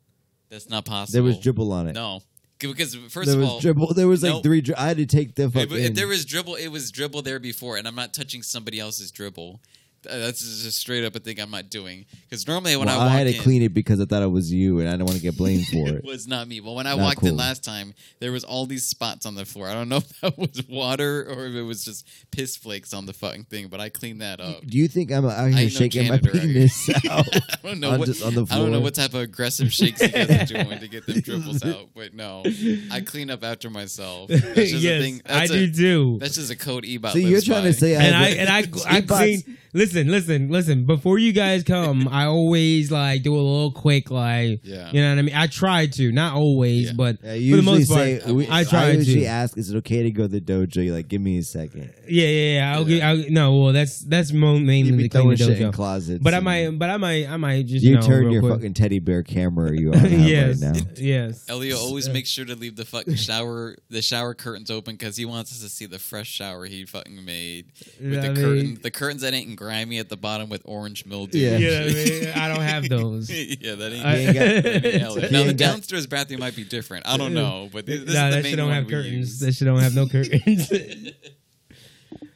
That's 0.50 0.70
not 0.70 0.86
possible. 0.86 1.12
There 1.14 1.24
was 1.24 1.38
dribble 1.40 1.74
on 1.74 1.88
it. 1.88 1.94
No, 1.94 2.22
because 2.60 2.96
first 2.96 3.28
there 3.28 3.36
of 3.36 3.42
was 3.42 3.50
all, 3.50 3.60
dribble. 3.60 3.94
There 3.94 4.08
was 4.08 4.24
like 4.24 4.34
Nope. 4.34 4.44
three. 4.44 4.62
Dri- 4.62 4.76
I 4.76 4.88
had 4.88 4.98
to 4.98 5.06
take 5.06 5.36
the 5.36 5.46
if, 5.54 5.72
if 5.72 5.94
there 5.96 6.08
was 6.08 6.26
dribble, 6.26 6.56
it 6.56 6.68
was 6.70 6.92
dribble 6.92 7.22
there 7.22 7.40
before, 7.40 7.78
and 7.78 7.88
I'm 7.88 7.96
not 7.96 8.14
touching 8.14 8.44
somebody 8.44 8.80
else's 8.80 9.12
dribble. 9.12 9.60
Uh, 10.06 10.18
That's 10.20 10.40
just 10.40 10.80
straight 10.80 11.04
up 11.06 11.16
a 11.16 11.20
thing 11.20 11.40
I'm 11.40 11.52
not 11.52 11.70
doing. 11.70 12.06
Because 12.30 12.48
normally 12.48 12.76
when 12.76 12.88
Well, 12.88 13.00
I 13.00 13.06
I, 13.06 13.10
had 13.10 13.28
to 13.28 13.36
in, 13.36 13.42
clean 13.42 13.62
it 13.62 13.74
because 13.74 14.00
I 14.00 14.06
thought 14.06 14.24
it 14.24 14.32
was 14.32 14.52
you, 14.52 14.80
and 14.80 14.88
I 14.88 14.92
didn't 14.94 15.06
want 15.06 15.18
to 15.18 15.22
get 15.24 15.38
blamed 15.38 15.66
for 15.72 15.88
it 15.88 15.96
it. 15.96 16.04
was 16.06 16.28
not 16.28 16.48
me. 16.48 16.62
Well, 16.62 16.76
when 16.76 16.88
I 16.88 16.96
Not 16.96 17.00
walked 17.00 17.24
in 17.24 17.36
last 17.38 17.64
time, 17.64 17.94
there 18.20 18.32
was 18.32 18.44
all 18.44 18.66
these 18.66 18.86
spots 18.86 19.26
on 19.26 19.36
the 19.36 19.46
floor. 19.46 19.68
I 19.68 19.74
don't 19.74 19.90
know 19.90 19.98
if 20.10 20.22
that 20.22 20.38
was 20.38 20.64
water 20.70 21.26
or 21.30 21.46
if 21.48 21.56
it 21.56 21.62
was 21.64 21.84
just 21.86 22.08
piss 22.32 22.56
flakes 22.56 22.94
on 22.94 23.06
the 23.06 23.14
fucking 23.14 23.46
thing, 23.46 23.68
but 23.68 23.80
I 23.80 23.90
cleaned 23.90 24.22
that 24.22 24.40
up. 24.40 24.66
Do 24.66 24.78
you 24.78 24.88
think 24.88 25.12
I'm 25.12 25.26
out 25.26 25.38
here 25.50 25.60
ain't 25.60 25.74
no 25.74 25.80
shaking 25.80 26.08
my 26.08 26.18
janitor. 26.18 26.40
penis 26.40 26.90
out? 27.10 27.26
I 27.36 27.40
don't 27.64 27.80
know 27.80 27.92
I'm 27.92 28.00
what 28.00 28.06
just 28.08 28.24
on 28.24 28.34
the 28.36 28.46
I 28.52 28.58
don't 28.58 28.72
know 28.72 28.80
what 28.82 28.96
type 28.96 29.14
of 29.14 29.22
aggressive 29.22 29.72
shakes 29.74 30.02
you 30.02 30.10
guys 30.10 30.30
are 30.30 30.46
doing 30.64 30.80
to 30.80 30.88
get 30.88 31.06
them 31.06 31.20
dribbles 31.22 31.64
out, 31.64 31.90
but 31.96 32.14
no, 32.14 32.44
I 32.92 33.02
clean 33.02 33.30
up 33.30 33.44
after 33.44 33.70
myself. 33.70 34.30
That's 34.30 34.42
just 34.44 34.74
a 34.74 34.78
yes, 34.78 35.02
thing. 35.02 35.22
I 35.26 35.48
That's 35.48 35.52
do 35.52 35.64
a, 35.64 35.72
too. 35.72 36.18
That's 36.20 36.36
just 36.36 36.52
a 36.52 36.56
code 36.56 36.84
Ebot. 36.84 37.12
So 37.14 37.18
you're 37.20 37.42
trying 37.42 37.64
by. 37.64 37.68
to 37.68 37.74
say, 37.74 37.96
and 37.96 38.16
I 38.16 38.30
have- 38.30 38.38
and 38.40 38.50
I 38.50 38.58
I 38.60 39.02
Ebot's- 39.02 39.08
clean. 39.44 39.58
Listen, 39.76 40.08
listen, 40.10 40.48
listen. 40.50 40.86
Before 40.86 41.18
you 41.20 41.34
guys 41.34 41.64
come, 41.64 42.08
I 42.12 42.26
always 42.28 42.92
like 42.92 43.24
do 43.24 43.36
a 43.36 43.38
little 43.38 43.72
quick 43.72 44.10
like. 44.10 44.62
Yeah. 44.64 44.90
You 44.94 45.02
know 45.02 45.10
what 45.10 45.20
I 45.20 45.22
mean? 45.22 45.36
I 45.36 45.48
try 45.48 45.88
to, 45.88 46.12
not 46.14 46.34
always, 46.34 46.88
Yeah. 46.88 46.94
but 46.96 47.18
Yeah, 47.22 47.52
for 47.52 47.58
the 47.58 47.62
most 47.62 47.88
say, 47.90 48.20
part, 48.20 48.34
we- 48.34 48.48
I 48.50 48.64
try 48.64 48.92
usually 48.92 49.22
to. 49.22 49.26
ask, 49.26 49.58
is 49.58 49.72
it 49.72 49.78
okay 49.80 50.04
to 50.04 50.12
go 50.12 50.24
to 50.24 50.28
the 50.30 50.40
dojo? 50.40 50.86
You're 50.86 50.96
like, 50.96 51.10
give 51.10 51.20
me 51.22 51.38
a 51.40 51.44
second. 51.44 51.94
Yeah, 52.08 52.26
yeah, 52.28 52.54
yeah. 52.54 52.74
I'll 52.76 52.86
get. 52.86 53.04
I'll, 53.04 53.24
no, 53.30 53.56
well, 53.58 53.74
that's 53.74 54.00
that's 54.00 54.32
mainly 54.32 54.92
the 54.92 55.10
clean 55.10 55.30
the 55.30 55.36
shit 55.38 55.60
in 55.60 55.72
dojo. 55.72 55.74
closets. 55.74 56.24
But 56.24 56.34
I 56.34 56.40
might, 56.40 56.70
but 56.80 56.90
I 56.90 56.96
might, 56.96 57.28
I 57.28 57.36
might 57.36 57.66
just 57.66 57.84
You 57.84 57.90
you 57.92 57.96
know, 57.98 58.02
turn 58.02 58.32
your 58.32 58.42
quick. 58.44 58.54
fucking 58.54 58.74
teddy 58.76 59.00
bear 59.00 59.24
camera 59.24 59.78
you 59.78 59.92
on 59.94 60.10
yes, 60.10 60.64
right 60.64 60.74
now. 60.74 60.80
yes. 60.96 61.50
Elio 61.50 61.78
always 61.78 62.08
makes 62.16 62.30
sure 62.30 62.46
to 62.46 62.56
leave 62.56 62.78
the 62.78 62.86
fucking 62.86 63.16
shower, 63.16 63.76
the 63.90 64.02
shower 64.02 64.34
curtains 64.34 64.72
open 64.72 64.96
because 64.96 65.18
he 65.18 65.26
wants 65.26 65.52
us 65.52 65.60
to 65.62 65.68
see 65.70 65.86
the 65.86 66.00
fresh 66.00 66.30
shower 66.30 66.66
he 66.66 66.86
fucking 66.86 67.26
made 67.26 67.74
with 68.00 68.20
I 68.20 68.22
the 68.22 68.34
mean- 68.34 68.36
curtain, 68.44 68.80
the 68.82 68.92
curtains 68.92 69.22
that 69.24 69.34
ain't 69.34 69.50
grimy 69.66 70.00
at 70.00 70.10
the 70.10 70.18
bottom 70.18 70.50
with 70.50 70.62
orange 70.66 71.06
mildew. 71.06 71.38
Yeah. 71.40 71.58
You 71.58 71.70
know 71.72 71.80
what 71.80 71.90
I 71.90 71.94
mean? 71.94 72.28
I 72.36 72.48
don't 72.48 72.62
have 72.64 72.90
those. 72.90 73.30
yeah, 73.32 73.76
that 73.76 73.92
ain't. 73.94 74.06
I- 74.06 74.16
ain't 74.16 74.34
got- 74.34 74.64
that 74.72 74.86
ain't 75.24 75.32
Now 75.32 75.44
the 75.44 75.54
downstairs 75.54 76.08
bathroom 76.08 76.40
might 76.40 76.56
be 76.56 76.64
different. 76.64 77.08
I 77.08 77.18
don't 77.18 77.34
know, 77.34 77.70
but 77.72 77.86
this, 77.86 78.04
this 78.04 78.14
nah, 78.14 78.28
is 78.28 78.36
the 78.36 78.36
that 78.38 78.44
main 78.44 78.52
shit 78.52 78.58
don't 78.58 78.68
one 78.70 78.76
have 78.76 78.88
curtains. 78.88 79.40
That 79.40 79.54
shit 79.54 79.66
don't 79.66 79.80
have 79.80 79.96
no 79.96 80.08
curtains. 80.16 80.70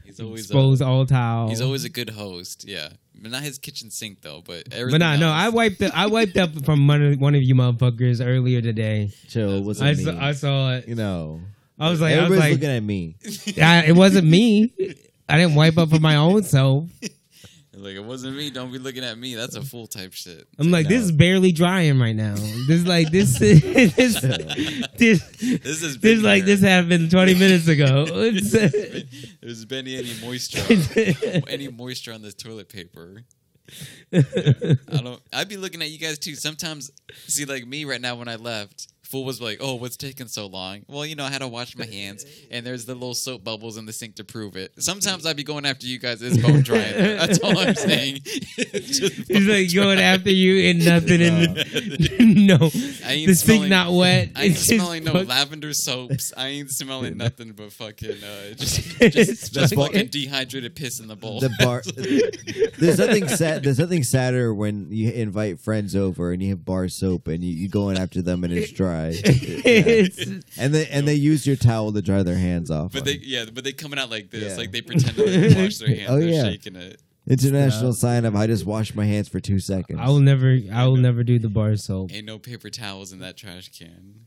He's 0.03 0.19
always 0.19 0.45
Expose 0.45 0.81
a, 0.81 0.85
all 0.85 1.05
towels. 1.05 1.51
he's 1.51 1.61
always 1.61 1.85
a 1.85 1.89
good 1.89 2.09
host. 2.09 2.65
Yeah, 2.67 2.89
but 3.21 3.31
not 3.31 3.43
his 3.43 3.57
kitchen 3.57 3.89
sink 3.91 4.21
though. 4.21 4.41
But 4.45 4.65
But 4.69 4.73
everything 4.73 4.99
nah, 4.99 5.15
no, 5.17 5.29
I 5.29 5.49
wiped. 5.49 5.79
The, 5.79 5.95
I 5.95 6.07
wiped 6.07 6.35
up 6.37 6.65
from 6.65 6.87
one 6.87 7.01
of, 7.01 7.19
one 7.21 7.35
of 7.35 7.43
you 7.43 7.55
motherfuckers 7.55 8.25
earlier 8.25 8.61
today. 8.61 9.11
Chill, 9.29 9.51
it 9.57 9.61
wasn't 9.63 9.89
I 9.89 9.93
saw, 9.93 10.19
I 10.19 10.31
saw 10.33 10.73
it. 10.73 10.87
you 10.87 10.95
know, 10.95 11.41
I 11.79 11.89
was 11.89 12.01
like, 12.01 12.15
I 12.15 12.17
was 12.17 12.25
everybody's 12.25 12.51
like, 12.51 12.61
looking 12.61 12.75
at 12.75 12.83
me. 12.83 13.15
I, 13.61 13.85
it 13.85 13.95
wasn't 13.95 14.27
me. 14.27 14.73
I 15.29 15.37
didn't 15.37 15.55
wipe 15.55 15.77
up 15.77 15.89
for 15.89 15.99
my 15.99 16.15
own 16.15 16.43
self. 16.43 16.89
Like 17.79 17.95
it 17.95 18.03
wasn't 18.03 18.35
me. 18.37 18.49
Don't 18.49 18.71
be 18.71 18.77
looking 18.79 19.03
at 19.03 19.17
me. 19.17 19.35
That's 19.35 19.55
a 19.55 19.61
full 19.61 19.87
type 19.87 20.13
shit. 20.13 20.47
I'm 20.57 20.71
like, 20.71 20.87
this 20.87 21.03
is 21.03 21.11
barely 21.11 21.51
drying 21.51 21.99
right 21.99 22.15
now. 22.15 22.35
This 22.35 22.69
is 22.69 22.87
like 22.87 23.11
this 23.11 23.37
this 23.39 24.19
this 24.97 25.21
This 25.39 25.83
is 25.83 25.99
this 25.99 26.21
like 26.21 26.45
this 26.45 26.61
happened 26.61 27.11
20 27.11 27.33
minutes 27.35 27.67
ago. 27.67 28.05
Uh, 28.19 28.31
There's 29.41 29.65
been 29.65 29.87
any 29.87 30.13
moisture, 30.21 30.61
any 31.47 31.67
moisture 31.67 32.13
on 32.13 32.21
this 32.21 32.33
toilet 32.33 32.69
paper. 32.69 33.23
I 34.13 34.21
don't. 35.01 35.21
I'd 35.31 35.47
be 35.49 35.57
looking 35.57 35.81
at 35.81 35.89
you 35.89 35.99
guys 35.99 36.19
too. 36.19 36.35
Sometimes, 36.35 36.91
see, 37.27 37.45
like 37.45 37.65
me 37.65 37.85
right 37.85 38.01
now 38.01 38.15
when 38.15 38.27
I 38.27 38.35
left, 38.35 38.87
fool 39.09 39.25
was 39.25 39.41
like, 39.41 39.57
"Oh, 39.59 39.75
what's 39.75 39.97
taking 39.97 40.27
so 40.27 40.47
long?" 40.47 40.81
Well, 40.87 41.05
you 41.05 41.15
know, 41.15 41.25
I 41.25 41.29
had 41.29 41.39
to 41.39 41.47
wash 41.47 41.75
my 41.77 41.85
hands, 41.85 42.25
and 42.51 42.65
there's 42.65 42.85
the 42.85 42.93
little 42.93 43.13
soap 43.15 43.43
bubbles 43.43 43.77
in 43.77 43.85
the 43.85 43.93
sink 43.93 44.15
to 44.15 44.23
prove 44.23 44.55
it. 44.55 44.71
Sometimes 44.81 45.25
I'd 45.25 45.35
be 45.37 45.43
going 45.43 45.65
after 45.65 45.85
you 45.87 45.99
guys. 45.99 46.21
It's 46.21 46.37
bone 46.37 46.61
dry. 46.61 46.79
That's 46.79 47.39
all 47.39 47.57
I'm 47.57 47.75
saying. 47.75 48.19
He's 48.25 49.27
bone 49.27 49.47
like 49.47 49.73
going 49.73 49.99
after 49.99 50.29
you 50.31 50.69
and 50.69 50.85
nothing 50.85 51.21
in 51.21 51.53
the 51.53 52.17
no. 52.35 52.55
I 53.07 53.13
ain't 53.13 53.27
The 53.27 53.35
sink 53.35 53.67
not 53.69 53.91
wet. 53.93 54.29
I 54.35 54.43
ain't 54.43 54.51
It's 54.51 54.65
just 54.67 54.79
smelling 54.79 55.03
no 55.03 55.13
fuck- 55.13 55.27
lavender 55.27 55.73
soaps. 55.73 56.31
I 56.37 56.47
ain't 56.47 56.69
smelling 56.71 57.17
nothing 57.17 57.51
but 57.53 57.71
fucking 57.73 58.23
uh, 58.23 58.53
just, 58.55 59.01
It's 59.01 59.15
just, 59.15 59.53
just 59.53 59.75
fucking- 59.75 59.93
fucking 59.93 60.07
dehydrated 60.07 60.75
piss 60.75 60.99
in 60.99 61.07
the 61.07 61.15
bowl. 61.15 61.39
The 61.39 61.49
bar. 61.59 61.81
there's 62.77 62.99
nothing 62.99 63.27
sad. 63.27 63.63
There's 63.63 63.79
nothing 63.79 64.03
sadder 64.03 64.53
when 64.53 64.87
you 64.91 65.11
invite 65.11 65.59
friends 65.59 65.95
over 65.95 66.31
and 66.31 66.41
you 66.41 66.49
have 66.49 66.65
bar 66.65 66.87
soap 66.87 67.27
and 67.27 67.43
you, 67.43 67.51
you 67.53 67.69
going 67.69 67.97
after 67.97 68.21
them 68.21 68.43
and 68.43 68.53
it's 68.53 68.71
dry. 68.71 68.98
Yeah. 69.19 70.39
And 70.57 70.73
they 70.73 70.87
and 70.87 71.07
they 71.07 71.15
use 71.15 71.45
your 71.47 71.55
towel 71.55 71.91
to 71.93 72.01
dry 72.01 72.23
their 72.23 72.37
hands 72.37 72.69
off. 72.71 72.91
But 72.93 72.99
on 73.01 73.05
they 73.05 73.13
it. 73.13 73.21
yeah, 73.23 73.45
but 73.53 73.63
they 73.63 73.71
coming 73.73 73.99
out 73.99 74.09
like 74.09 74.29
this, 74.31 74.51
Yeah. 74.53 74.57
like 74.57 74.71
they 74.71 74.81
pretend 74.81 75.15
to 75.15 75.25
like, 75.25 75.57
wash 75.57 75.77
their 75.77 75.87
hands. 75.95 76.09
Oh, 76.09 76.19
They're 76.19 76.29
yeah. 76.29 76.43
shaking 76.43 76.75
it. 76.75 76.99
international 77.27 77.93
sign 77.93 78.25
of 78.25 78.35
I 78.35 78.47
just 78.47 78.65
washed 78.65 78.95
my 78.95 79.05
hands 79.05 79.27
for 79.29 79.39
two 79.39 79.59
seconds. 79.59 79.99
I 80.01 80.07
will 80.07 80.19
never. 80.19 80.57
I 80.73 80.85
will 80.85 80.97
never 80.97 81.23
do 81.23 81.37
the 81.39 81.49
bar 81.49 81.75
soap. 81.75 82.11
Ain't 82.13 82.25
no 82.25 82.39
paper 82.39 82.69
towels 82.69 83.11
in 83.13 83.19
that 83.19 83.37
trash 83.37 83.69
can. 83.77 84.25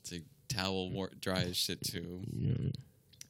It's 0.00 0.12
a 0.12 0.20
towel 0.52 0.90
war- 0.90 1.10
dry 1.20 1.40
as 1.42 1.56
shit 1.56 1.80
too. 1.82 2.72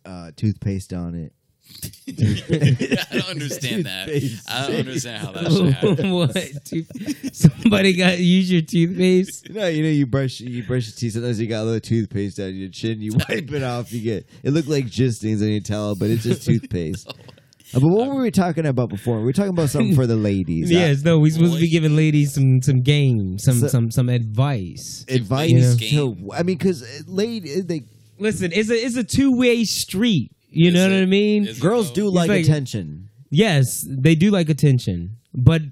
uh, 0.04 0.32
toothpaste 0.36 0.92
on 0.92 1.14
it. 1.14 1.32
I 2.08 3.06
don't 3.12 3.28
understand 3.30 3.86
that. 3.86 4.06
Toothpaste. 4.08 4.50
I 4.50 4.66
don't 4.66 4.76
understand 4.80 5.24
how 5.26 5.32
that 5.32 5.50
should 5.52 5.72
happen. 5.72 6.10
what? 6.12 6.34
Tooth- 6.64 7.34
Somebody 7.34 7.94
got 7.96 8.18
use 8.18 8.50
your 8.50 8.62
toothpaste. 8.62 9.50
No, 9.50 9.66
you 9.66 9.82
know, 9.82 9.88
you 9.88 10.06
brush 10.06 10.40
you 10.40 10.62
brush 10.64 10.86
your 10.88 10.94
teeth. 10.96 11.14
Sometimes 11.14 11.40
you 11.40 11.46
got 11.46 11.62
a 11.62 11.64
little 11.64 11.80
toothpaste 11.80 12.38
on 12.40 12.54
your 12.54 12.68
chin. 12.68 13.00
You 13.00 13.12
wipe 13.28 13.50
it 13.50 13.62
off. 13.62 13.92
You 13.92 14.00
get 14.02 14.28
it 14.42 14.50
looked 14.50 14.68
like 14.68 14.86
jizz 14.86 15.14
stains 15.14 15.42
on 15.42 15.48
your 15.48 15.60
towel, 15.60 15.94
but 15.94 16.10
it's 16.10 16.22
just 16.22 16.44
toothpaste. 16.44 17.08
Uh, 17.08 17.80
but 17.80 17.88
what 17.88 18.08
were 18.08 18.22
we 18.22 18.30
talking 18.30 18.66
about 18.66 18.88
before? 18.88 19.18
We 19.18 19.24
were 19.24 19.32
talking 19.32 19.50
about 19.50 19.70
something 19.70 19.94
for 19.96 20.06
the 20.06 20.16
ladies. 20.16 20.70
Uh, 20.70 20.74
Yes, 20.74 21.02
no, 21.02 21.18
We're 21.18 21.30
supposed 21.32 21.54
to 21.54 21.60
be 21.60 21.70
giving 21.70 21.96
ladies 21.96 22.34
some 22.34 22.60
some 22.62 22.82
game, 22.82 23.38
some 23.38 23.58
So- 23.60 23.68
some 23.68 23.90
some 23.90 24.08
advice. 24.08 25.04
advice 25.08 25.50
Ladies 25.50 25.76
to. 25.76 25.84
game. 26.14 26.28
I 26.32 26.42
mean, 26.42 26.56
because 26.58 27.08
lady, 27.08 27.60
they 27.62 27.82
Listen, 28.16 28.52
it's 28.52 28.70
a 28.70 28.74
it's 28.74 28.96
a 28.96 29.02
two 29.02 29.36
way 29.36 29.64
street. 29.64 30.30
You 30.54 30.68
Is 30.68 30.74
know 30.74 30.86
it? 30.86 30.90
what 30.92 31.02
I 31.02 31.06
mean? 31.06 31.48
Girls 31.60 31.90
do 31.90 32.08
like, 32.08 32.28
like- 32.28 32.44
attention. 32.44 33.08
yes, 33.30 33.84
they 33.88 34.14
do 34.14 34.30
like 34.30 34.48
attention, 34.48 35.16
but 35.34 35.62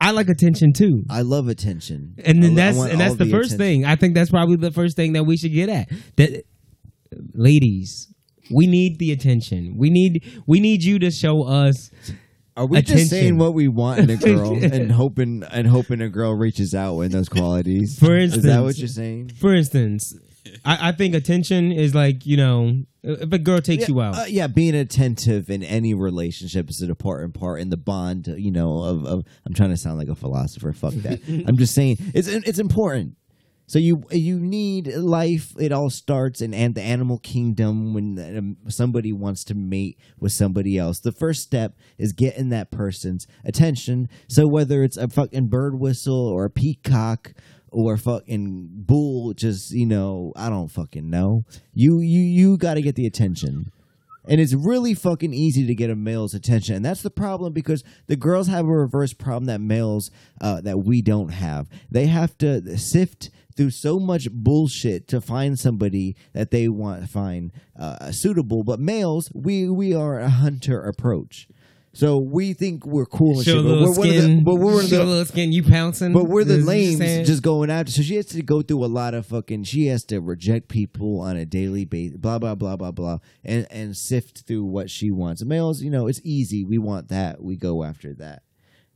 I 0.00 0.10
like 0.10 0.28
attention 0.28 0.72
too. 0.72 1.04
I 1.08 1.22
love 1.22 1.48
attention, 1.48 2.16
And 2.24 2.42
then 2.42 2.52
I 2.52 2.54
that's 2.54 2.76
want 2.78 2.92
and 2.92 3.00
that's 3.00 3.12
all 3.12 3.16
the 3.16 3.30
first 3.30 3.52
attention. 3.54 3.82
thing. 3.82 3.84
I 3.84 3.96
think 3.96 4.14
that's 4.14 4.30
probably 4.30 4.56
the 4.56 4.70
first 4.72 4.96
thing 4.96 5.12
that 5.14 5.24
we 5.24 5.36
should 5.36 5.52
get 5.52 5.68
at. 5.68 5.88
That 6.16 6.44
ladies, 7.34 8.12
we 8.50 8.66
need 8.66 8.98
the 8.98 9.12
attention. 9.12 9.76
We 9.76 9.90
need 9.90 10.42
we 10.46 10.60
need 10.60 10.82
you 10.84 10.98
to 11.00 11.10
show 11.10 11.42
us 11.44 11.90
Are 12.56 12.66
we 12.66 12.78
attention. 12.78 12.98
just 12.98 13.10
saying 13.10 13.38
what 13.38 13.54
we 13.54 13.68
want 13.68 14.00
in 14.00 14.10
a 14.10 14.16
girl 14.32 14.54
and 14.62 14.92
hoping 14.92 15.42
and 15.50 15.66
hoping 15.66 16.00
a 16.00 16.08
girl 16.08 16.32
reaches 16.34 16.74
out 16.74 17.00
in 17.00 17.12
those 17.12 17.28
qualities? 17.28 17.98
For 17.98 18.16
is 18.16 18.42
that 18.42 18.62
what 18.62 18.78
you're 18.78 18.88
saying? 18.88 19.30
For 19.40 19.54
instance, 19.54 20.14
I, 20.64 20.88
I 20.88 20.92
think 20.92 21.14
attention 21.14 21.72
is 21.72 21.94
like 21.94 22.26
you 22.26 22.36
know, 22.36 22.82
if 23.02 23.32
a 23.32 23.38
girl 23.38 23.60
takes 23.60 23.82
yeah, 23.82 23.94
you 23.94 24.00
out, 24.00 24.18
uh, 24.18 24.24
yeah, 24.28 24.46
being 24.46 24.74
attentive 24.74 25.50
in 25.50 25.62
any 25.62 25.94
relationship 25.94 26.70
is 26.70 26.80
an 26.80 26.90
important 26.90 27.34
part 27.34 27.60
in 27.60 27.70
the 27.70 27.76
bond. 27.76 28.26
You 28.26 28.50
know, 28.50 28.82
of, 28.82 29.04
of 29.04 29.24
I'm 29.44 29.54
trying 29.54 29.70
to 29.70 29.76
sound 29.76 29.98
like 29.98 30.08
a 30.08 30.14
philosopher. 30.14 30.72
Fuck 30.72 30.94
that. 30.94 31.20
I'm 31.46 31.56
just 31.56 31.74
saying 31.74 31.98
it's 32.14 32.28
it's 32.28 32.58
important. 32.58 33.16
So 33.68 33.80
you 33.80 34.04
you 34.12 34.38
need 34.38 34.94
life. 34.94 35.52
It 35.58 35.72
all 35.72 35.90
starts 35.90 36.40
in 36.40 36.54
and 36.54 36.74
the 36.74 36.82
animal 36.82 37.18
kingdom 37.18 37.94
when 37.94 38.18
um, 38.38 38.56
somebody 38.70 39.12
wants 39.12 39.42
to 39.44 39.54
mate 39.54 39.98
with 40.20 40.32
somebody 40.32 40.78
else. 40.78 41.00
The 41.00 41.12
first 41.12 41.42
step 41.42 41.76
is 41.98 42.12
getting 42.12 42.50
that 42.50 42.70
person's 42.70 43.26
attention. 43.44 44.08
So 44.28 44.46
whether 44.46 44.84
it's 44.84 44.96
a 44.96 45.08
fucking 45.08 45.48
bird 45.48 45.80
whistle 45.80 46.28
or 46.28 46.44
a 46.44 46.50
peacock 46.50 47.32
or 47.70 47.96
fucking 47.96 48.68
bull, 48.72 49.34
just 49.34 49.72
you 49.72 49.86
know, 49.86 50.32
I 50.36 50.48
don't 50.48 50.68
fucking 50.68 51.08
know. 51.08 51.44
You 51.74 52.00
you 52.00 52.20
you 52.20 52.56
got 52.56 52.74
to 52.74 52.82
get 52.82 52.94
the 52.96 53.06
attention. 53.06 53.72
And 54.28 54.40
it's 54.40 54.54
really 54.54 54.92
fucking 54.92 55.32
easy 55.32 55.68
to 55.68 55.74
get 55.76 55.88
a 55.88 55.94
male's 55.94 56.34
attention, 56.34 56.74
and 56.74 56.84
that's 56.84 57.02
the 57.02 57.10
problem 57.10 57.52
because 57.52 57.84
the 58.08 58.16
girls 58.16 58.48
have 58.48 58.66
a 58.66 58.76
reverse 58.76 59.12
problem 59.12 59.44
that 59.44 59.60
males 59.60 60.10
uh, 60.40 60.60
that 60.62 60.80
we 60.80 61.00
don't 61.00 61.28
have. 61.28 61.68
They 61.92 62.06
have 62.06 62.36
to 62.38 62.76
sift 62.76 63.30
through 63.56 63.70
so 63.70 63.98
much 63.98 64.30
bullshit 64.30 65.08
to 65.08 65.20
find 65.20 65.58
somebody 65.58 66.16
that 66.32 66.50
they 66.50 66.68
want 66.68 67.02
to 67.02 67.08
find 67.08 67.52
uh, 67.78 68.10
suitable. 68.12 68.62
But 68.62 68.80
males, 68.80 69.30
we 69.32 69.68
we 69.68 69.94
are 69.94 70.18
a 70.18 70.28
hunter 70.28 70.82
approach, 70.82 71.48
so 71.96 72.18
we 72.18 72.52
think 72.52 72.84
we're 72.84 73.06
cool 73.06 73.36
and 73.38 73.44
show 73.44 73.62
shit. 73.62 73.64
But 73.64 73.80
we're 73.80 73.94
skin, 73.94 74.36
the, 74.36 74.42
but 74.42 74.54
we're 74.56 74.82
show 74.82 74.98
the, 74.98 75.04
little 75.04 75.24
skin. 75.24 75.50
You 75.50 75.62
pouncing, 75.62 76.12
but 76.12 76.24
we're 76.24 76.44
the 76.44 76.56
Is 76.58 76.66
what 76.66 76.76
you're 76.76 76.92
saying? 76.98 77.16
lames 77.16 77.28
just 77.28 77.42
going 77.42 77.70
after. 77.70 77.90
So 77.90 78.02
she 78.02 78.16
has 78.16 78.26
to 78.26 78.42
go 78.42 78.60
through 78.60 78.84
a 78.84 78.86
lot 78.86 79.14
of 79.14 79.24
fucking. 79.26 79.64
She 79.64 79.86
has 79.86 80.04
to 80.06 80.20
reject 80.20 80.68
people 80.68 81.20
on 81.20 81.36
a 81.36 81.46
daily 81.46 81.84
basis. 81.86 82.18
Blah 82.18 82.38
blah 82.38 82.54
blah 82.54 82.76
blah 82.76 82.90
blah, 82.90 83.18
and 83.44 83.66
and 83.70 83.96
sift 83.96 84.42
through 84.46 84.64
what 84.64 84.90
she 84.90 85.10
wants. 85.10 85.42
Males, 85.44 85.82
you 85.82 85.90
know, 85.90 86.06
it's 86.06 86.20
easy. 86.22 86.64
We 86.64 86.76
want 86.78 87.08
that. 87.08 87.42
We 87.42 87.56
go 87.56 87.82
after 87.82 88.12
that. 88.14 88.42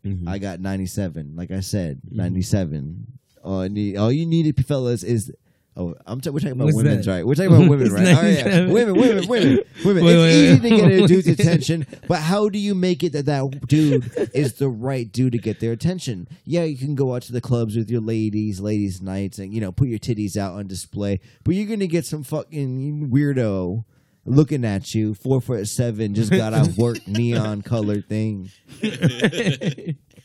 Mhm. 0.05 0.29
I 0.29 0.39
got 0.39 0.61
ninety 0.61 0.87
seven. 0.87 1.35
Like 1.37 1.51
I 1.51 1.61
said, 1.61 2.01
ninety 2.11 2.43
seven. 2.43 3.07
All, 3.43 3.61
I 3.61 3.69
need, 3.69 3.97
all 3.97 4.13
you 4.13 4.27
need, 4.27 4.67
fellas, 4.67 5.03
is. 5.03 5.33
Oh, 5.77 5.95
I'm 6.05 6.21
t- 6.21 6.31
we're 6.31 6.41
talking 6.41 6.53
about 6.53 6.65
What's 6.65 6.77
women's 6.77 7.07
that? 7.07 7.13
right. 7.13 7.27
We're 7.27 7.35
talking 7.37 7.55
about 7.55 7.69
women, 7.69 7.93
right? 7.93 8.09
All 8.09 8.15
right, 8.15 8.45
oh, 8.45 8.49
yeah. 8.49 8.67
women, 8.67 8.95
women, 8.95 9.29
women, 9.29 9.59
women. 9.85 10.05
Wait, 10.05 10.15
it's 10.15 10.23
wait, 10.23 10.35
easy 10.35 10.61
wait. 10.61 10.63
to 10.63 10.69
get 10.69 11.05
a 11.05 11.07
dude's 11.07 11.29
attention, 11.41 11.87
but 12.09 12.19
how 12.19 12.49
do 12.49 12.59
you 12.59 12.75
make 12.75 13.05
it 13.05 13.13
that 13.13 13.27
that 13.27 13.69
dude 13.69 14.11
is 14.35 14.55
the 14.55 14.69
right 14.69 15.11
dude 15.11 15.33
to 15.33 15.39
get 15.39 15.61
their 15.61 15.73
attention? 15.73 16.27
Yeah, 16.45 16.65
you 16.65 16.77
can 16.77 16.97
go 16.97 17.15
out 17.15 17.23
to 17.23 17.33
the 17.33 17.41
clubs 17.41 17.77
with 17.77 17.89
your 17.89 18.01
ladies, 18.01 18.61
ladies' 18.61 19.01
nights, 19.01 19.39
and 19.39 19.55
you 19.55 19.61
know 19.61 19.71
put 19.71 19.89
your 19.89 20.01
titties 20.01 20.37
out 20.37 20.55
on 20.55 20.67
display, 20.67 21.21
but 21.45 21.55
you're 21.55 21.69
gonna 21.69 21.87
get 21.87 22.05
some 22.05 22.25
fucking 22.25 23.09
weirdo 23.11 23.85
looking 24.27 24.65
at 24.65 24.95
you, 24.95 25.15
four 25.15 25.41
foot 25.41 25.67
seven, 25.67 26.15
just 26.15 26.31
got 26.31 26.53
out 26.53 26.69
work, 26.77 27.07
neon 27.07 27.63
colored 27.63 28.09
thing. 28.09 28.51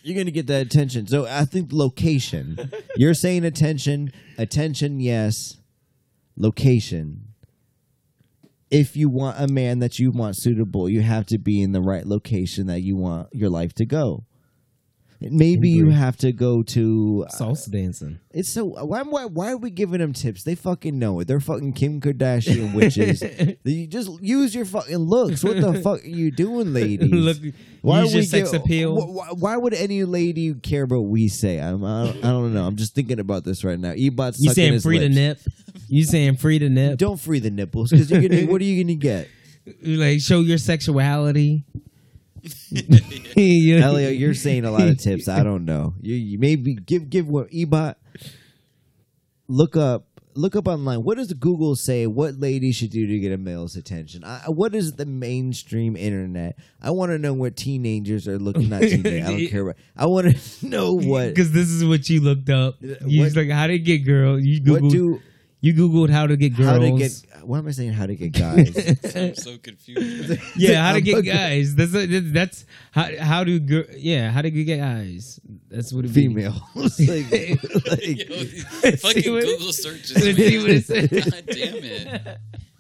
You're 0.06 0.16
gonna 0.16 0.30
get 0.30 0.46
that 0.48 0.62
attention. 0.62 1.08
So 1.08 1.26
I 1.26 1.46
think 1.46 1.74
location. 1.74 2.72
You're 2.96 3.16
saying 3.16 3.44
attention, 3.44 4.12
attention, 4.38 5.00
yes. 5.00 5.58
Location. 6.38 7.30
If 8.70 8.96
you 8.96 9.10
want 9.10 9.40
a 9.40 9.48
man 9.48 9.80
that 9.80 9.98
you 9.98 10.12
want 10.12 10.36
suitable, 10.36 10.88
you 10.88 11.02
have 11.02 11.26
to 11.28 11.40
be 11.40 11.60
in 11.60 11.72
the 11.72 11.82
right 11.82 12.06
location 12.06 12.68
that 12.68 12.82
you 12.82 12.96
want 12.96 13.30
your 13.34 13.50
life 13.50 13.74
to 13.74 13.86
go. 13.88 14.26
Maybe 15.22 15.70
you 15.70 15.90
have 15.90 16.18
to 16.18 16.32
go 16.32 16.62
to. 16.64 17.26
Uh, 17.28 17.32
salsa 17.36 17.72
dancing. 17.72 18.20
It's 18.32 18.50
so 18.50 18.66
why, 18.66 19.02
why 19.04 19.26
why 19.26 19.52
are 19.52 19.58
we 19.58 19.70
giving 19.70 20.00
them 20.00 20.12
tips? 20.14 20.44
They 20.44 20.56
fucking 20.56 21.00
know 21.00 21.20
it. 21.22 21.28
They're 21.28 21.40
fucking 21.40 21.74
Kim 21.74 22.02
Kardashian 22.02 22.74
witches. 22.74 23.24
you 23.64 23.88
just 23.88 24.10
use 24.22 24.54
your 24.54 24.66
fucking 24.66 24.98
looks. 24.98 25.44
What 25.44 25.62
the 25.62 25.82
fuck 25.82 26.04
are 26.04 26.08
you 26.08 26.32
doing, 26.32 26.74
ladies? 26.74 27.10
Look, 27.12 27.38
Why 27.82 28.02
use 28.02 28.08
would 28.08 28.14
your 28.14 28.22
we 28.22 28.26
sex 28.26 28.52
give- 28.52 28.62
appeal. 28.62 28.96
wh- 29.00 29.30
wh- 29.30 29.42
Why, 29.42 29.56
would 29.58 29.74
any 29.74 30.04
lady 30.04 30.54
care 30.54 30.84
about 30.84 31.02
what 31.02 31.10
we 31.12 31.28
say? 31.30 31.60
I'm, 31.60 31.84
I, 31.84 32.06
don't, 32.08 32.18
I 32.26 32.28
don't 32.32 32.54
know. 32.54 32.66
I'm 32.68 32.76
just 32.76 32.94
thinking 32.94 33.20
about 33.20 33.44
this 33.46 33.64
right 33.64 33.80
now. 33.80 33.94
Ebot's 33.94 34.40
you 34.44 34.52
saying 34.52 34.80
free 34.82 35.00
to 35.00 35.06
lips. 35.10 35.16
nip? 35.16 35.40
You 35.88 36.04
saying 36.04 36.38
free 36.38 36.60
to 36.60 36.70
nip? 36.70 36.98
Don't 37.00 37.20
free 37.20 37.40
the 37.40 37.52
nipples 37.52 37.92
because 37.92 38.12
you're 38.12 38.22
gonna. 38.22 38.46
what 38.48 38.60
are 38.62 38.66
you 38.66 38.84
gonna 38.84 38.96
get? 38.96 39.30
like 39.84 40.20
show 40.20 40.42
your 40.42 40.58
sexuality. 40.58 41.64
Elio, 43.38 44.10
you're 44.10 44.34
saying 44.34 44.66
a 44.66 44.72
lot 44.72 44.88
of 44.88 45.00
tips. 45.00 45.28
I 45.28 45.44
don't 45.44 45.66
know. 45.66 45.94
You, 46.02 46.16
you 46.16 46.40
maybe 46.40 46.76
give 46.76 47.10
give 47.10 47.28
what 47.28 47.50
Ebot. 47.52 47.96
Look 49.48 49.76
up. 49.78 50.08
Look 50.38 50.56
up 50.58 50.68
online. 50.68 51.04
What 51.04 51.16
does 51.18 51.32
Google 51.32 51.76
say? 51.78 52.08
What 52.08 52.36
ladies 52.36 52.76
should 52.76 52.90
do 52.90 53.08
to 53.08 53.20
get 53.20 53.32
a 53.32 53.38
male's 53.38 53.78
attention? 53.78 54.26
I, 54.26 54.42
what 54.50 54.76
is 54.76 54.94
the 54.94 55.06
mainstream 55.06 55.96
internet? 55.96 56.58
I 56.82 56.92
want 56.92 57.12
to 57.12 57.18
know 57.18 57.34
what 57.34 57.56
teenagers 57.56 58.28
are 58.28 58.38
looking. 58.38 58.68
Not 58.68 58.82
teenagers. 58.82 59.28
I 59.30 59.32
don't 59.32 59.48
care. 59.50 59.64
What, 59.66 59.78
I 59.96 60.08
want 60.08 60.36
to 60.36 60.66
know 60.68 60.94
what. 60.94 61.30
Because 61.30 61.54
this 61.54 61.70
is 61.70 61.86
what 61.86 62.10
you 62.10 62.20
looked 62.20 62.50
up. 62.50 62.76
You 62.82 63.22
What- 63.22 63.36
like, 63.36 63.50
how 63.50 63.68
to 63.68 63.80
get 63.80 64.00
girl. 64.00 64.38
You 64.38 64.60
What 64.74 64.82
googled. 64.82 64.92
do? 64.92 65.22
You 65.66 65.74
googled 65.74 66.12
how 66.12 66.28
to 66.28 66.38
get 66.38 66.56
girls. 66.56 66.70
How 66.70 66.78
to 66.80 66.92
get? 66.98 67.12
What 67.44 67.58
am 67.58 67.68
I 67.68 67.72
saying? 67.72 67.94
How 67.94 68.06
to 68.06 68.16
get 68.16 68.32
guys? 68.34 68.78
I'm 69.16 69.34
so 69.36 69.58
confused. 69.58 70.40
yeah, 70.56 70.86
how 70.86 70.94
to 70.94 71.02
get 71.02 71.24
guys. 71.26 71.74
That's 71.74 71.92
that's 72.32 72.66
how 72.92 73.08
how 73.20 73.44
do 73.44 73.60
gir- 73.60 73.90
yeah 73.98 74.30
how 74.30 74.42
to 74.44 74.52
get 74.52 74.78
guys. 74.78 75.40
That's 75.70 75.92
what 75.92 76.06
it 76.06 76.14
be. 76.14 76.28
female. 76.28 76.54
like, 76.76 77.00
like, 77.00 78.30
Yo, 78.30 78.44
fucking 78.98 79.24
See 79.24 79.32
what- 79.32 79.44
Google 79.44 79.74
searches. 79.74 80.24
Let's 80.24 80.38
see 80.38 80.58
what 80.60 80.70
it 80.70 80.90
man. 80.90 81.10
says. 81.10 81.26
God 81.34 81.44
damn 81.48 81.76
it. 81.84 82.38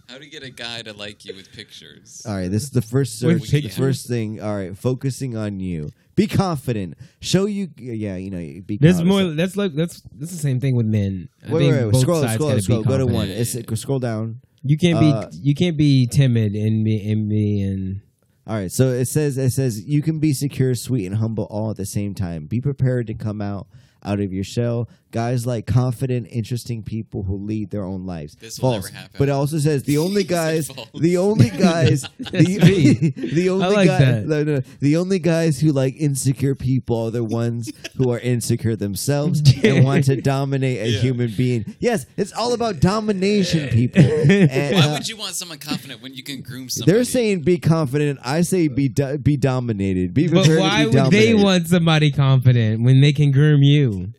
How 0.07 0.17
to 0.19 0.27
get 0.27 0.43
a 0.43 0.49
guy 0.49 0.81
to 0.83 0.93
like 0.93 1.25
you 1.25 1.35
with 1.35 1.51
pictures. 1.51 2.23
all 2.27 2.35
right, 2.35 2.49
this 2.51 2.63
is 2.63 2.69
the 2.71 2.81
first 2.81 3.19
search. 3.19 3.41
The 3.43 3.61
pictures? 3.61 3.77
first 3.77 4.07
thing. 4.07 4.41
All 4.41 4.55
right, 4.55 4.77
focusing 4.77 5.35
on 5.35 5.59
you. 5.59 5.89
Be 6.15 6.27
confident. 6.27 6.95
Show 7.19 7.45
you. 7.45 7.69
Yeah, 7.77 8.15
you 8.15 8.29
know. 8.29 8.37
Be. 8.65 8.77
There's 8.79 8.97
confident. 8.97 9.25
more. 9.27 9.35
That's 9.35 9.57
like 9.57 9.73
that's 9.73 10.01
that's 10.13 10.31
the 10.31 10.37
same 10.37 10.59
thing 10.59 10.75
with 10.75 10.85
men. 10.85 11.29
I 11.45 11.51
Wait, 11.51 11.59
think 11.59 11.73
wait, 11.73 11.83
wait. 11.85 11.91
both 11.91 12.01
Scroll, 12.01 12.21
sides 12.21 12.33
scroll, 12.35 12.49
gotta 12.49 12.57
be 12.57 12.61
scroll. 12.63 12.83
Go 12.83 12.97
to 12.97 13.05
confident. 13.05 13.13
one. 13.15 13.29
It's, 13.29 13.81
scroll 13.81 13.99
down. 13.99 14.41
You 14.63 14.77
can't 14.77 14.99
be 14.99 15.11
Uh, 15.11 15.29
you 15.33 15.53
can't 15.53 15.77
be 15.77 16.07
timid 16.07 16.53
and 16.55 16.85
be 16.85 17.11
and 17.11 17.27
be 17.29 17.61
and 17.61 18.01
All 18.47 18.55
right. 18.55 18.71
So 18.71 18.89
it 18.89 19.05
says 19.07 19.37
it 19.37 19.51
says 19.51 19.83
you 19.85 20.01
can 20.01 20.19
be 20.19 20.33
secure, 20.33 20.73
sweet, 20.75 21.05
and 21.05 21.15
humble 21.17 21.45
all 21.45 21.71
at 21.71 21.77
the 21.77 21.85
same 21.85 22.13
time. 22.15 22.45
Be 22.47 22.61
prepared 22.61 23.07
to 23.07 23.13
come 23.13 23.41
out 23.41 23.67
out 24.03 24.19
of 24.19 24.31
your 24.31 24.43
shell. 24.43 24.87
Guys 25.15 25.47
like 25.47 25.65
confident, 25.65 26.27
interesting 26.29 26.83
people 26.83 27.23
who 27.23 27.37
lead 27.37 27.71
their 27.71 27.85
own 27.85 28.05
lives. 28.05 28.35
This 28.35 28.59
will 28.59 28.73
false. 28.73 28.85
never 28.91 28.95
happen. 28.97 29.15
But 29.17 29.29
it 29.29 29.31
also 29.31 29.59
says 29.59 29.83
the 29.83 29.97
only 29.97 30.23
guys, 30.39 30.69
the 30.93 31.15
only 31.17 31.49
guys, 31.69 32.01
the, 32.19 33.13
the 33.33 33.49
only 33.49 33.75
like 33.75 33.87
guy- 33.87 33.97
that. 33.99 34.25
no, 34.27 34.43
no, 34.43 34.61
the 34.81 34.97
only 34.97 35.19
guys 35.19 35.61
who 35.61 35.71
like 35.71 35.95
insecure 35.97 36.53
people 36.53 37.05
are 37.05 37.11
the 37.11 37.23
ones 37.23 37.71
who 37.95 38.11
are 38.11 38.19
insecure 38.19 38.75
themselves 38.75 39.41
and 39.63 39.85
want 39.85 40.03
to 40.05 40.19
dominate 40.21 40.79
a 40.81 40.89
Yeah. 40.89 40.99
human 40.99 41.31
being. 41.37 41.75
Yes, 41.79 42.05
it's 42.17 42.33
all 42.33 42.53
about 42.53 42.81
domination, 42.81 43.69
people. 43.69 44.03
And, 44.03 44.75
Why 44.75 44.81
uh, 44.81 44.91
would 44.93 45.07
you 45.07 45.15
want 45.15 45.35
someone 45.35 45.59
confident 45.59 46.01
when 46.01 46.13
you 46.13 46.23
can 46.23 46.41
groom 46.41 46.67
somebody? 46.67 46.91
they're 46.91 47.05
saying 47.05 47.41
be 47.43 47.57
confident. 47.57 48.19
I 48.21 48.41
say 48.41 48.67
be 48.67 48.89
do- 48.89 49.17
be 49.17 49.37
dominated. 49.37 50.13
Be 50.13 50.27
But 50.27 50.45
why 50.47 50.83
to 50.83 50.89
be 50.91 50.99
would 50.99 51.11
they 51.11 51.33
want 51.33 51.67
somebody 51.69 52.11
confident 52.11 52.81
when 52.83 52.99
they 52.99 53.13
can 53.13 53.31
groom 53.31 53.63
you? 53.63 54.11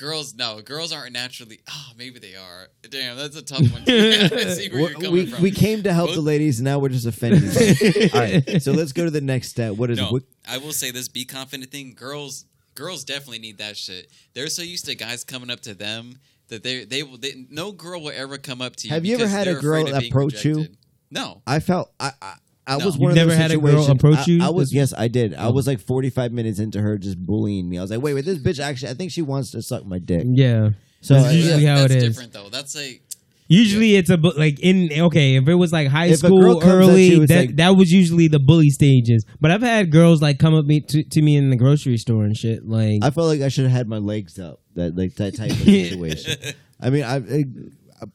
Girls. 0.00 0.34
No, 0.34 0.60
girls 0.62 0.92
aren't 0.92 1.12
naturally. 1.12 1.60
Oh, 1.70 1.90
maybe 1.96 2.18
they 2.18 2.34
are. 2.34 2.68
Damn, 2.88 3.16
that's 3.16 3.36
a 3.36 3.42
tough 3.42 3.60
one. 3.72 3.82
I 3.86 4.28
see 4.54 4.68
where 4.70 4.90
you're 4.90 4.98
We're- 4.98 5.08
we, 5.10 5.26
from. 5.26 5.42
we 5.42 5.50
came 5.50 5.82
to 5.84 5.92
help 5.92 6.08
Both- 6.08 6.16
the 6.16 6.22
ladies. 6.22 6.60
Now 6.60 6.78
we're 6.78 6.88
just 6.88 7.06
offending 7.06 7.42
them. 7.42 8.10
All 8.14 8.20
right, 8.20 8.62
so 8.62 8.72
let's 8.72 8.92
go 8.92 9.04
to 9.04 9.10
the 9.10 9.20
next 9.20 9.48
step. 9.50 9.74
What 9.76 9.90
is 9.90 9.98
No, 9.98 10.08
what, 10.10 10.22
I 10.48 10.58
will 10.58 10.72
say 10.72 10.90
this: 10.90 11.08
be 11.08 11.24
confident 11.24 11.70
thing. 11.70 11.94
Girls, 11.94 12.46
girls 12.74 13.04
definitely 13.04 13.38
need 13.40 13.58
that 13.58 13.76
shit. 13.76 14.10
They're 14.34 14.48
so 14.48 14.62
used 14.62 14.86
to 14.86 14.94
guys 14.94 15.22
coming 15.22 15.50
up 15.50 15.60
to 15.60 15.74
them 15.74 16.18
that 16.48 16.62
they 16.64 16.84
they 16.84 17.02
will. 17.02 17.18
They, 17.18 17.46
no 17.50 17.70
girl 17.70 18.00
will 18.00 18.12
ever 18.14 18.38
come 18.38 18.60
up 18.62 18.76
to 18.76 18.88
you. 18.88 18.94
Have 18.94 19.04
you 19.04 19.14
ever 19.16 19.28
had 19.28 19.46
a 19.46 19.54
girl 19.54 19.82
afraid 19.86 19.94
of 19.96 20.04
approach 20.08 20.44
you? 20.44 20.66
No. 21.10 21.42
I 21.46 21.60
felt 21.60 21.92
I 22.00 22.12
I, 22.22 22.34
I 22.74 22.78
No. 22.78 22.86
was 22.86 22.94
You've 22.94 23.02
one 23.02 23.10
of 23.12 23.16
never 23.16 23.30
those 23.30 23.38
had 23.38 23.50
a 23.50 23.56
girl 23.58 23.66
situations- 23.84 23.88
approach 23.88 24.18
I- 24.18 24.30
you? 24.30 24.42
I, 24.42 24.48
was 24.50 24.70
That's- 24.70 24.92
yes, 24.92 25.00
I 25.00 25.08
did. 25.08 25.34
I 25.34 25.46
Oh. 25.46 25.52
was 25.52 25.66
like 25.66 25.80
forty 25.80 26.10
five 26.10 26.32
minutes 26.32 26.58
into 26.58 26.80
her 26.80 26.98
just 26.98 27.18
bullying 27.18 27.68
me. 27.68 27.78
I 27.78 27.82
was 27.82 27.90
like, 27.90 28.00
wait, 28.02 28.14
wait, 28.14 28.24
this 28.24 28.38
bitch 28.38 28.60
actually, 28.60 28.90
I 28.90 28.94
think 28.94 29.10
she 29.12 29.22
wants 29.22 29.50
to 29.52 29.62
suck 29.62 29.84
my 29.86 29.98
dick. 29.98 30.24
Yeah. 30.28 30.70
So 31.02 31.14
That's 31.14 31.28
uh, 31.28 31.30
usually 31.30 31.62
yeah. 31.64 31.74
how 31.76 31.80
that's 31.82 31.94
it 31.94 31.96
is. 32.02 32.04
different 32.04 32.32
though. 32.32 32.48
That's 32.50 32.74
like 32.76 33.02
Usually 33.48 33.96
it's 33.96 34.10
a 34.10 34.16
bu- 34.16 34.38
like 34.38 34.60
in 34.60 34.90
okay 35.06 35.34
if 35.34 35.48
it 35.48 35.54
was 35.56 35.72
like 35.72 35.88
high 35.88 36.06
If 36.06 36.22
a 36.22 36.28
girl 36.28 36.40
school 36.40 36.60
comes 36.60 36.72
at 36.72 36.76
early 36.76 37.04
you, 37.10 37.22
it's 37.22 37.32
that 37.32 37.46
like- 37.46 37.56
that 37.56 37.70
was 37.70 37.90
usually 37.90 38.28
the 38.28 38.38
bully 38.38 38.70
stages. 38.70 39.24
But 39.40 39.50
I've 39.50 39.62
had 39.62 39.90
girls 39.90 40.22
like 40.22 40.38
come 40.38 40.54
up 40.54 40.66
me 40.66 40.80
to, 40.82 41.02
to 41.02 41.20
me 41.22 41.36
in 41.36 41.50
the 41.50 41.56
grocery 41.56 41.96
store 41.96 42.22
and 42.24 42.36
shit 42.36 42.64
like 42.68 43.02
I 43.02 43.10
felt 43.10 43.26
like 43.26 43.40
I 43.40 43.48
should 43.48 43.64
have 43.64 43.72
had 43.72 43.88
my 43.88 43.98
legs 43.98 44.38
up. 44.38 44.60
That 44.76 44.94
like 44.96 45.16
that 45.16 45.34
type 45.36 45.50
of 45.50 45.56
situation. 45.64 46.36
I 46.80 46.90
mean, 46.90 47.02
I, 47.02 47.14
I 47.16 47.18
uh, 47.18 47.42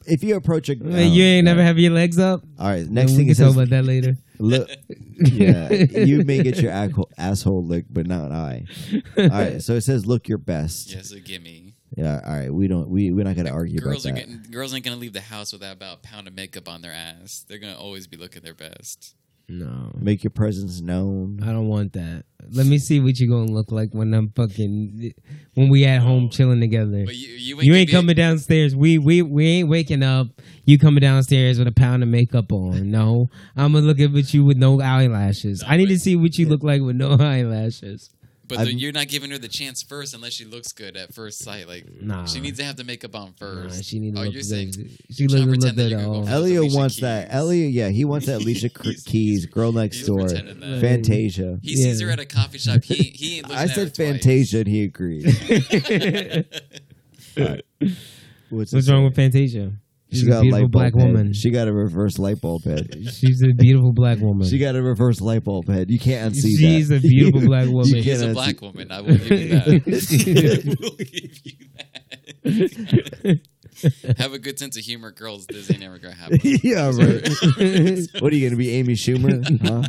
if 0.06 0.24
you 0.24 0.36
approach 0.36 0.70
a, 0.70 0.74
Uh, 0.74 0.98
you 1.00 1.24
ain't 1.24 1.46
never 1.46 1.62
have 1.64 1.78
your 1.80 1.92
legs 1.92 2.18
up. 2.20 2.44
All 2.60 2.68
right, 2.68 2.88
next 2.88 3.12
we 3.12 3.18
thing 3.18 3.26
can 3.28 3.32
it 3.32 3.36
talk 3.38 3.48
says, 3.48 3.56
about 3.56 3.70
that 3.70 3.86
later. 3.86 4.18
look, 4.40 4.70
yeah, 5.20 5.72
you 5.72 6.24
may 6.24 6.42
get 6.44 6.58
your 6.62 6.72
asshole, 6.72 7.10
asshole 7.18 7.64
licked, 7.66 7.94
but 7.94 8.08
not 8.08 8.32
I. 8.32 8.66
All 9.18 9.28
right, 9.30 9.62
so 9.62 9.74
it 9.74 9.82
says, 9.82 10.06
look 10.06 10.28
your 10.28 10.38
best. 10.38 10.92
Yes, 10.94 11.12
a 11.12 11.20
gimme. 11.20 11.76
Yeah, 11.96 12.20
all 12.26 12.34
right, 12.34 12.54
we 12.54 12.68
don't, 12.68 12.90
we 12.90 13.12
we're 13.12 13.24
not 13.24 13.36
gonna 13.36 13.52
argue 13.52 13.78
about 13.78 13.92
Girls 13.92 14.06
are 14.06 14.10
that. 14.12 14.16
getting 14.18 14.44
girls 14.52 14.74
ain't 14.74 14.84
gonna 14.84 14.98
leave 14.98 15.14
the 15.14 15.22
house 15.22 15.54
without 15.54 15.74
about 15.78 15.98
a 15.98 16.00
pound 16.02 16.28
of 16.28 16.34
makeup 16.36 16.68
on 16.68 16.82
their 16.82 16.92
ass. 16.92 17.46
They're 17.48 17.58
gonna 17.60 17.78
always 17.78 18.08
be 18.08 18.18
looking 18.18 18.42
their 18.44 18.54
best. 18.54 19.16
No, 19.48 19.92
Make 20.00 20.24
your 20.24 20.32
presence 20.32 20.82
known. 20.82 21.40
I 21.44 21.48
don't 21.48 21.68
want 21.68 21.94
that. 21.94 22.24
Let 22.52 22.66
me 22.66 22.78
see 22.80 23.00
what 23.00 23.20
you're 23.20 23.30
gonna 23.30 23.52
look 23.52 23.72
like 23.72 23.90
when 23.92 24.14
I'm 24.14 24.30
fucking 24.30 25.14
when 25.54 25.70
we 25.70 25.86
at 25.86 26.02
home 26.02 26.30
chilling 26.30 26.60
together. 26.60 27.06
But 27.06 27.16
you, 27.16 27.30
you 27.30 27.56
ain't, 27.56 27.64
You 27.64 27.74
ain't 27.76 27.92
coming 27.92 28.16
downstairs. 28.16 28.76
We 28.76 28.98
we 28.98 29.22
we 29.22 29.48
ain't 29.48 29.70
waking 29.70 30.04
up. 30.04 30.28
You 30.66 30.80
coming 30.80 31.02
downstairs 31.02 31.60
with 31.60 31.68
a 31.68 31.72
pound 31.72 32.02
of 32.04 32.10
makeup 32.10 32.52
on. 32.52 32.90
No, 32.90 33.30
I'm 33.56 33.74
gonna 33.74 33.86
look 33.86 34.00
at 34.00 34.34
you 34.34 34.46
with 34.46 34.58
no 34.58 34.82
eyelashes. 34.82 35.64
I 35.68 35.78
need 35.78 35.90
to 35.90 36.00
see 36.00 36.16
what 36.16 36.38
you 36.38 36.48
look 36.48 36.64
like 36.64 36.82
with 36.82 36.96
no 36.96 37.12
eyelashes. 37.20 38.10
But 38.48 38.60
I've- 38.60 38.72
you're 38.74 38.92
not 38.92 39.08
giving 39.08 39.32
her 39.32 39.38
the 39.38 39.48
chance 39.48 39.82
first 39.82 40.14
unless 40.14 40.34
she 40.34 40.46
looks 40.46 40.72
good 40.72 40.96
at 40.96 41.14
first 41.14 41.40
sight. 41.40 41.68
Like 41.68 41.86
Nah. 42.02 42.26
she 42.26 42.40
needs 42.40 42.60
to 42.60 42.64
have 42.66 42.76
the 42.78 42.84
makeup 42.84 43.16
on 43.16 43.34
first. 43.34 43.76
Nah, 43.78 43.82
she 43.82 44.00
need 44.00 44.14
to 44.16 44.22
oh, 44.22 44.24
look 44.26 44.34
you're 44.34 44.42
good. 44.44 44.50
saying 44.50 44.74
She 44.74 45.24
you're 45.24 45.30
look, 45.30 45.38
to 45.40 45.46
look 45.46 45.50
pretend 45.60 45.78
that 45.78 45.84
good 45.84 45.92
you're 45.92 46.00
at 46.00 46.06
all. 46.06 46.20
go 46.22 46.26
for 46.28 46.32
Elio 46.32 46.62
Alicia 46.62 46.78
wants 46.78 47.00
that. 47.02 47.28
Keys. 47.30 47.36
Elio, 47.36 47.68
yeah, 47.68 47.90
he 47.90 48.06
wants 48.06 48.26
that 48.28 48.42
Alicia 48.42 48.70
Keys, 49.06 49.46
girl 49.48 49.72
next 49.72 49.98
he's 49.98 50.08
door. 50.08 50.30
Fantasia. 50.30 51.60
He 51.64 51.76
sees 51.76 52.00
Yeah. 52.02 52.08
her 52.08 52.14
at 52.14 52.20
a 52.20 52.26
coffee 52.26 52.58
shop. 52.60 52.84
He 52.84 52.96
he 52.96 53.38
ain't 53.38 53.48
looking 53.50 53.58
I 53.58 53.64
at 53.64 53.70
her 53.72 53.76
said 53.76 53.96
twice. 53.96 54.08
Fantasia, 54.12 54.58
and 54.60 54.68
he 54.68 54.84
agreed. 54.84 55.26
What's, 58.50 58.72
What's 58.74 58.90
wrong 58.90 59.04
with 59.06 59.16
Fantasia? 59.16 59.74
She's 60.16 60.24
She 60.24 60.30
got 60.30 60.40
a 60.40 60.42
beautiful 60.42 60.52
light 60.52 60.62
bulb 60.62 60.72
black 60.72 60.94
head. 60.96 61.08
woman. 61.14 61.34
She 61.34 61.50
got 61.52 61.68
a 61.68 61.74
reverse 61.74 62.18
light 62.20 62.42
bulb 62.42 62.64
head. 62.64 62.88
She's 63.12 63.42
a 63.44 63.54
beautiful 63.54 63.94
black 63.94 64.20
woman. 64.20 64.48
She 64.48 64.58
got 64.58 64.76
a 64.76 64.82
reverse 64.82 65.22
light 65.22 65.44
bulb 65.44 65.68
head. 65.68 65.90
You 65.90 66.00
can't 66.00 66.34
unsee 66.34 66.58
She's 66.58 66.60
that. 66.60 66.66
She's 66.68 66.92
a 66.92 67.00
beautiful 67.00 67.42
black 67.48 67.68
woman. 67.68 68.02
She's 68.04 68.22
a 68.22 68.34
black 68.34 68.60
see- 68.60 68.66
woman. 68.66 68.92
I 68.92 69.02
will 69.02 69.18
give 69.18 69.32
you 69.32 69.48
that. 69.50 69.68
I 70.76 70.82
will 70.82 70.96
give 70.98 71.40
you 71.46 71.68
that. 71.76 73.40
have 74.20 74.34
a 74.34 74.40
good 74.40 74.58
sense 74.58 74.78
of 74.78 74.84
humor, 74.84 75.12
girls. 75.12 75.46
This 75.48 75.70
ain't 75.70 75.82
never 75.82 75.98
gonna 76.00 76.16
happen. 76.16 76.40
yeah, 76.42 76.86
right. 76.88 77.28
what 78.20 78.32
are 78.32 78.36
you 78.36 78.48
gonna 78.48 78.58
be, 78.58 78.72
Amy 78.72 78.94
Schumer? 78.94 79.44
Huh? 79.68 79.84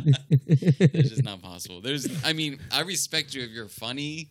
It's 0.47 1.09
just 1.09 1.23
not 1.23 1.41
possible. 1.41 1.81
There's, 1.81 2.05
I 2.25 2.33
mean, 2.33 2.59
I 2.71 2.81
respect 2.81 3.33
you 3.33 3.43
if 3.43 3.51
you're 3.51 3.69
funny, 3.69 4.29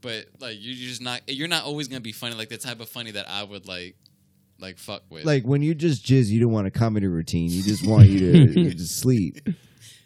but 0.00 0.24
like 0.40 0.56
you're 0.58 0.74
just 0.88 1.02
not. 1.02 1.20
You're 1.26 1.48
not 1.48 1.64
always 1.64 1.88
gonna 1.88 2.00
be 2.00 2.12
funny. 2.12 2.34
Like 2.34 2.48
the 2.48 2.56
type 2.58 2.80
of 2.80 2.88
funny 2.88 3.10
that 3.12 3.28
I 3.28 3.44
would 3.44 3.68
like, 3.68 3.96
like 4.60 4.78
fuck 4.78 5.02
with. 5.10 5.24
Like 5.24 5.44
when 5.44 5.62
you 5.62 5.74
just 5.74 6.04
jizz, 6.04 6.26
you 6.28 6.40
don't 6.40 6.52
want 6.52 6.66
a 6.66 6.70
comedy 6.70 7.06
routine. 7.06 7.50
You 7.50 7.62
just 7.62 7.86
want 7.86 8.08
you 8.08 8.18
to 8.32 8.60
you 8.60 8.70
just 8.74 8.98
sleep. 8.98 9.40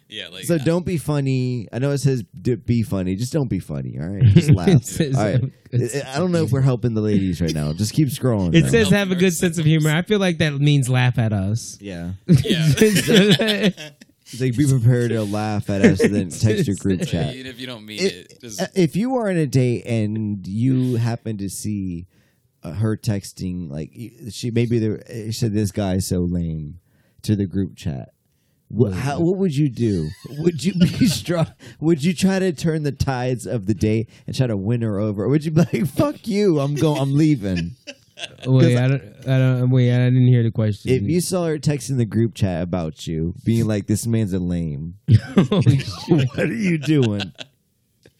yeah, 0.07 0.27
like 0.29 0.45
So 0.45 0.55
I- 0.55 0.57
don't 0.59 0.85
be 0.85 0.97
funny. 0.97 1.67
I 1.71 1.79
know 1.79 1.91
it 1.91 1.99
says 1.99 2.23
d- 2.41 2.55
be 2.55 2.83
funny. 2.83 3.15
Just 3.15 3.31
don't 3.33 3.47
be 3.49 3.59
funny. 3.59 3.97
All 3.99 4.07
right, 4.07 4.23
just 4.23 4.51
laugh. 4.55 4.69
It 4.69 4.85
says 4.85 5.15
all 5.17 5.23
right. 5.23 5.41
have 5.41 6.05
I 6.05 6.15
I 6.15 6.19
don't 6.19 6.31
know 6.31 6.43
if 6.43 6.51
we're 6.51 6.61
helping 6.61 6.93
the 6.93 7.01
ladies 7.01 7.41
right 7.41 7.53
now. 7.53 7.71
Just 7.73 7.93
keep 7.93 8.07
scrolling. 8.09 8.55
It 8.55 8.63
man. 8.63 8.71
says 8.71 8.89
have 8.89 9.11
a 9.11 9.15
good 9.15 9.33
sense 9.33 9.57
of 9.59 9.65
humor. 9.65 9.91
I 9.91 10.01
feel 10.01 10.19
like 10.19 10.39
that 10.39 10.53
means 10.53 10.89
laugh 10.89 11.17
at 11.19 11.31
us. 11.33 11.77
yeah. 11.79 12.11
yeah. 12.27 13.69
It's 14.31 14.39
like 14.41 14.55
be 14.55 14.67
prepared 14.67 15.09
to 15.09 15.23
laugh 15.23 15.71
at 15.71 15.81
us 15.83 16.01
and 16.01 16.13
then 16.13 16.29
text 16.29 16.67
your 16.67 16.75
group 16.75 17.01
chat. 17.01 17.33
Even 17.33 17.47
if 17.47 17.59
you 17.59 17.65
don't 17.65 17.83
mean 17.83 17.97
If, 17.99 18.13
it, 18.13 18.41
just 18.41 18.61
uh, 18.61 18.67
if 18.75 18.95
you 18.95 19.15
are 19.15 19.27
on 19.27 19.37
a 19.37 19.47
date 19.47 19.87
and 19.87 20.45
you 20.45 20.97
happen 20.97 21.39
to 21.39 21.49
see 21.49 22.05
uh, 22.63 22.73
her 22.73 22.97
texting, 22.97 23.69
like 23.69 23.91
she 24.31 24.51
maybe 24.51 24.79
there, 24.79 25.03
she 25.07 25.31
said 25.31 25.53
this 25.53 25.71
guy's 25.71 26.07
so 26.07 26.19
lame 26.19 26.79
to 27.23 27.35
the 27.35 27.45
group 27.45 27.75
chat. 27.75 28.09
What, 28.71 28.93
how, 28.93 29.19
what 29.19 29.37
would 29.37 29.55
you 29.55 29.67
do? 29.67 30.09
Would 30.37 30.63
you 30.63 30.73
be 30.75 30.87
strong? 31.07 31.47
Would 31.79 32.03
you 32.03 32.13
try 32.13 32.37
to 32.37 32.53
turn 32.53 32.83
the 32.83 32.91
tides 32.91 33.47
of 33.47 33.65
the 33.65 33.73
date 33.73 34.09
and 34.27 34.35
try 34.35 34.45
to 34.45 34.55
win 34.55 34.81
her 34.81 34.99
over? 34.99 35.23
Or 35.23 35.29
would 35.29 35.43
you 35.43 35.49
be 35.51 35.61
like, 35.61 35.87
"Fuck 35.95 36.27
you, 36.27 36.59
I'm 36.59 36.75
going, 36.75 37.01
I'm 37.01 37.15
leaving"? 37.15 37.71
wait, 38.45 38.77
I 38.77 38.87
don't, 38.89 39.03
I 39.27 39.37
don't. 39.39 39.69
Wait, 39.71 39.91
I 39.91 39.97
didn't 40.05 40.27
hear 40.27 40.43
the 40.43 40.51
question. 40.51 40.91
If 40.91 41.01
you 41.03 41.19
saw 41.19 41.45
her 41.47 41.57
texting 41.57 41.97
the 41.97 42.05
group 42.05 42.35
chat 42.35 42.61
about 42.61 43.07
you, 43.07 43.33
being 43.43 43.65
like, 43.65 43.87
"This 43.87 44.05
man's 44.05 44.33
a 44.33 44.39
lame," 44.39 44.95
oh, 45.09 45.43
what 46.35 46.39
are 46.39 46.53
you 46.53 46.77
doing? 46.77 47.31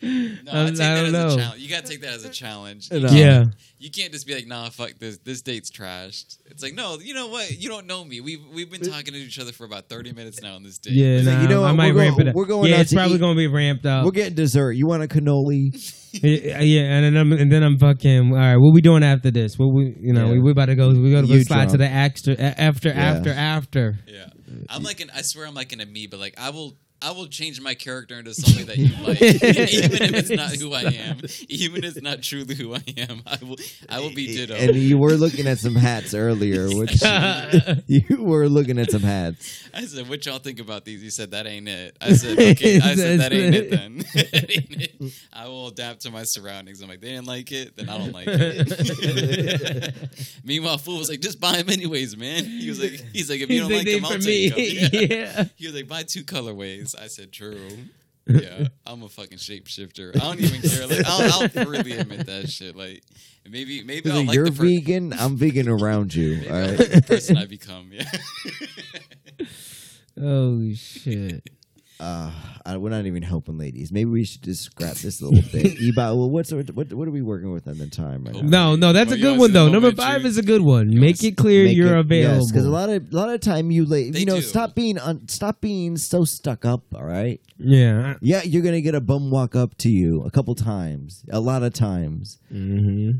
no, 0.01 0.51
I- 0.51 0.63
I 0.63 0.69
take 0.71 0.79
I 0.81 0.95
don't 0.95 1.05
as 1.05 1.11
know. 1.11 1.27
a 1.27 1.37
challenge. 1.37 1.61
You 1.61 1.69
gotta 1.69 1.87
take 1.87 2.01
that 2.01 2.13
as 2.13 2.25
a 2.25 2.29
challenge. 2.29 2.89
No. 2.91 2.97
yeah, 3.09 3.45
You 3.81 3.89
can't 3.89 4.11
just 4.11 4.27
be 4.27 4.35
like, 4.35 4.45
nah, 4.45 4.69
fuck 4.69 4.91
this. 4.99 5.19
This 5.19 5.41
date's 5.41 5.71
trashed. 5.71 6.37
It's 6.47 6.61
like, 6.61 6.73
no, 6.75 6.97
you 6.99 7.13
know 7.13 7.27
what? 7.27 7.49
You 7.51 7.69
don't 7.69 7.87
know 7.87 8.03
me. 8.03 8.19
We've 8.19 8.41
we've 8.53 8.69
been 8.69 8.81
talking 8.81 9.13
to 9.13 9.19
each 9.19 9.39
other 9.39 9.53
for 9.53 9.65
about 9.65 9.87
thirty 9.87 10.11
minutes 10.11 10.41
now 10.41 10.55
on 10.55 10.63
this 10.63 10.77
date. 10.79 10.93
yeah. 10.95 11.05
It's 11.17 11.27
like, 11.27 11.37
nah, 11.37 11.41
you 11.43 11.47
know 11.47 11.63
I 11.63 11.67
what, 11.67 11.75
might 11.77 11.93
we're 11.95 12.01
ramp 12.01 12.17
going- 12.17 12.27
it 12.27 12.29
up. 12.31 12.35
we're 12.35 12.45
going 12.45 12.69
yeah, 12.69 12.75
out 12.75 12.81
it's 12.81 12.89
to 12.89 12.97
probably 12.97 13.15
eat. 13.15 13.19
gonna 13.21 13.35
be 13.35 13.47
ramped 13.47 13.85
up. 13.85 14.03
We're 14.03 14.11
getting 14.11 14.35
dessert. 14.35 14.73
You 14.73 14.85
want 14.85 15.03
a 15.03 15.07
cannoli? 15.07 15.71
yeah, 16.11 16.59
yeah, 16.61 16.81
and 16.81 17.05
then 17.05 17.17
I'm 17.17 17.31
and 17.31 17.49
then 17.51 17.63
I'm 17.63 17.77
fucking. 17.79 18.31
All 18.31 18.37
right, 18.37 18.57
what 18.57 18.73
we 18.73 18.81
doing 18.81 19.01
after 19.03 19.31
this? 19.31 19.57
What 19.57 19.73
we, 19.73 19.95
you 20.01 20.11
know, 20.11 20.25
Yeah. 20.25 20.31
we, 20.33 20.39
we 20.41 20.51
about 20.51 20.65
to 20.65 20.75
go. 20.75 20.89
We 20.89 21.11
go 21.11 21.21
to 21.21 21.27
You 21.27 21.43
slide 21.45 21.69
to 21.69 21.77
drunk. 21.77 21.89
the 21.91 21.97
extra 21.97 22.33
a- 22.33 22.59
after 22.61 22.89
Yeah. 22.89 22.95
after 22.95 23.29
after. 23.31 23.99
Yeah. 24.07 24.25
I'm 24.67 24.83
like 24.83 24.99
an 24.99 25.09
I 25.15 25.21
swear 25.23 25.47
I'm 25.47 25.53
like 25.53 25.71
an 25.71 25.79
amoeba. 25.79 26.17
Like 26.17 26.33
I 26.37 26.49
will 26.49 26.73
I 27.01 27.11
will 27.11 27.27
change 27.27 27.61
my 27.61 27.75
character 27.75 28.19
into 28.19 28.33
something 28.33 28.65
that 28.65 28.77
you 28.77 28.89
like. 29.05 29.21
even 29.21 30.01
if 30.03 30.13
it's 30.13 30.29
not 30.29 30.53
who 30.55 30.73
I 30.73 30.81
am. 30.81 31.21
Even 31.47 31.83
if 31.85 31.95
it's 31.95 32.01
not 32.01 32.21
truly 32.21 32.55
who 32.55 32.75
I 32.75 32.83
am. 32.97 33.21
I 33.25 33.37
will 33.41 33.55
I 33.87 33.99
will 34.01 34.13
be 34.13 34.27
ditto. 34.35 34.53
And 34.55 34.75
you 34.75 34.97
were 34.97 35.13
looking 35.13 35.47
at 35.47 35.59
some 35.59 35.75
hats 35.75 36.13
earlier, 36.13 36.67
which 36.75 37.01
you 37.87 38.21
were 38.21 38.49
looking 38.49 38.79
at 38.79 38.91
some 38.91 39.01
hats. 39.01 39.69
I 39.73 39.85
said, 39.85 40.09
what 40.09 40.25
y'all 40.25 40.39
think 40.39 40.59
about 40.59 40.83
these? 40.83 41.01
You 41.01 41.09
said 41.09 41.31
that 41.31 41.47
ain't 41.47 41.69
it. 41.69 41.95
I 42.01 42.13
said, 42.13 42.37
okay. 42.37 42.81
I 42.81 42.95
said 42.95 43.21
that 43.21 43.31
ain't 43.31 43.55
it 43.55 43.71
then. 43.71 44.03
Ain't 44.15 44.81
it. 44.81 45.13
I 45.31 45.47
will 45.47 45.69
adapt 45.69 46.01
to 46.01 46.11
my 46.11 46.23
surroundings. 46.23 46.81
I'm 46.81 46.89
like, 46.89 46.99
they 46.99 47.11
didn't 47.11 47.27
like 47.27 47.51
it, 47.53 47.77
then 47.77 47.87
I 47.87 47.97
don't 47.97 48.11
like 48.11 48.27
it. 48.29 49.93
Meanwhile, 50.43 50.79
fool 50.79 50.97
was 50.97 51.09
like, 51.09 51.21
just 51.21 51.39
buy 51.39 51.53
them 51.53 51.69
anyways, 51.69 52.17
man. 52.17 52.43
He 52.43 52.67
was 52.67 52.81
like, 52.81 53.01
he's 53.13 53.29
like, 53.29 53.39
if 53.39 53.49
you 53.49 53.61
don't 53.61 53.71
like 53.71 53.85
them, 53.85 54.03
I'll 54.03 54.19
take 54.19 54.53
them. 54.53 54.99
Yeah. 54.99 55.17
yeah. 55.17 55.45
He 55.55 55.67
was 55.67 55.75
like, 55.75 55.87
buy 55.87 56.03
two 56.03 56.23
colorways. 56.23 56.88
I 56.95 57.07
said, 57.07 57.31
true. 57.31 57.67
Yeah, 58.27 58.67
I'm 58.85 59.01
a 59.01 59.09
fucking 59.09 59.39
shapeshifter. 59.39 60.15
I 60.15 60.19
don't 60.19 60.39
even 60.39 60.61
care. 60.61 60.85
Like, 60.85 61.03
I'll, 61.07 61.41
I'll 61.41 61.49
freely 61.49 61.93
admit 61.93 62.27
that 62.27 62.47
shit. 62.47 62.75
Like, 62.75 63.01
maybe, 63.49 63.83
maybe 63.83 64.11
I'll 64.11 64.23
like, 64.23 64.35
You're 64.35 64.45
the 64.45 64.51
per- 64.51 64.65
vegan. 64.65 65.13
I'm 65.13 65.35
vegan 65.35 65.67
around 65.67 66.13
you. 66.13 66.43
All 66.47 66.55
I'll 66.55 66.67
like 66.77 66.91
the 66.91 67.01
person 67.07 67.37
I 67.37 67.47
become. 67.47 67.89
Yeah. 67.91 68.03
Oh 70.21 70.73
shit. 70.73 71.49
Uh, 71.99 72.31
I, 72.65 72.77
we're 72.77 72.91
not 72.91 73.05
even 73.07 73.23
helping 73.23 73.57
ladies. 73.57 73.91
Maybe 73.91 74.09
we 74.09 74.23
should 74.23 74.41
just 74.41 74.63
scrap 74.63 74.95
this 74.95 75.21
little 75.21 75.41
thing. 75.49 75.65
Eba, 75.65 75.97
well, 76.15 76.29
what's 76.29 76.51
what? 76.53 76.93
What 76.93 77.07
are 77.07 77.11
we 77.11 77.21
working 77.21 77.51
with 77.51 77.67
on 77.67 77.77
the 77.77 77.87
time 77.87 78.23
right 78.23 78.35
now? 78.35 78.41
No, 78.41 78.75
no, 78.77 78.93
that's 78.93 79.11
Oh, 79.11 79.15
a 79.15 79.17
good 79.17 79.37
one 79.37 79.51
though. 79.51 79.65
Number 79.65 79.87
momentary- 79.91 80.05
five 80.19 80.25
is 80.25 80.37
a 80.37 80.41
good 80.41 80.61
one. 80.61 80.91
You 80.93 80.99
Make 81.01 81.21
it 81.23 81.35
clear 81.35 81.65
Make 81.65 81.75
you're 81.75 81.97
it- 81.97 81.99
available. 81.99 82.47
because 82.47 82.65
a 82.65 82.69
lot 82.69 82.89
of 82.89 83.11
a 83.11 83.15
lot 83.15 83.29
of 83.29 83.41
time 83.41 83.69
you 83.69 83.85
late. 83.85 84.17
You 84.17 84.25
know, 84.25 84.37
do. 84.37 84.41
stop 84.41 84.75
being 84.75 84.97
un, 84.97 85.27
stop 85.27 85.59
being 85.59 85.97
so 85.97 86.23
stuck 86.23 86.63
up. 86.63 86.83
All 86.95 87.03
right. 87.03 87.41
yeah. 87.57 88.15
Yeah, 88.21 88.43
you're 88.43 88.63
gonna 88.63 88.81
get 88.81 88.95
a 88.95 89.01
bum 89.01 89.29
walk 89.29 89.55
up 89.55 89.77
to 89.79 89.89
you 89.89 90.23
a 90.23 90.31
couple 90.31 90.55
times, 90.55 91.25
a 91.29 91.41
lot 91.41 91.63
of 91.63 91.73
times. 91.73 92.37
hmm 92.47 93.11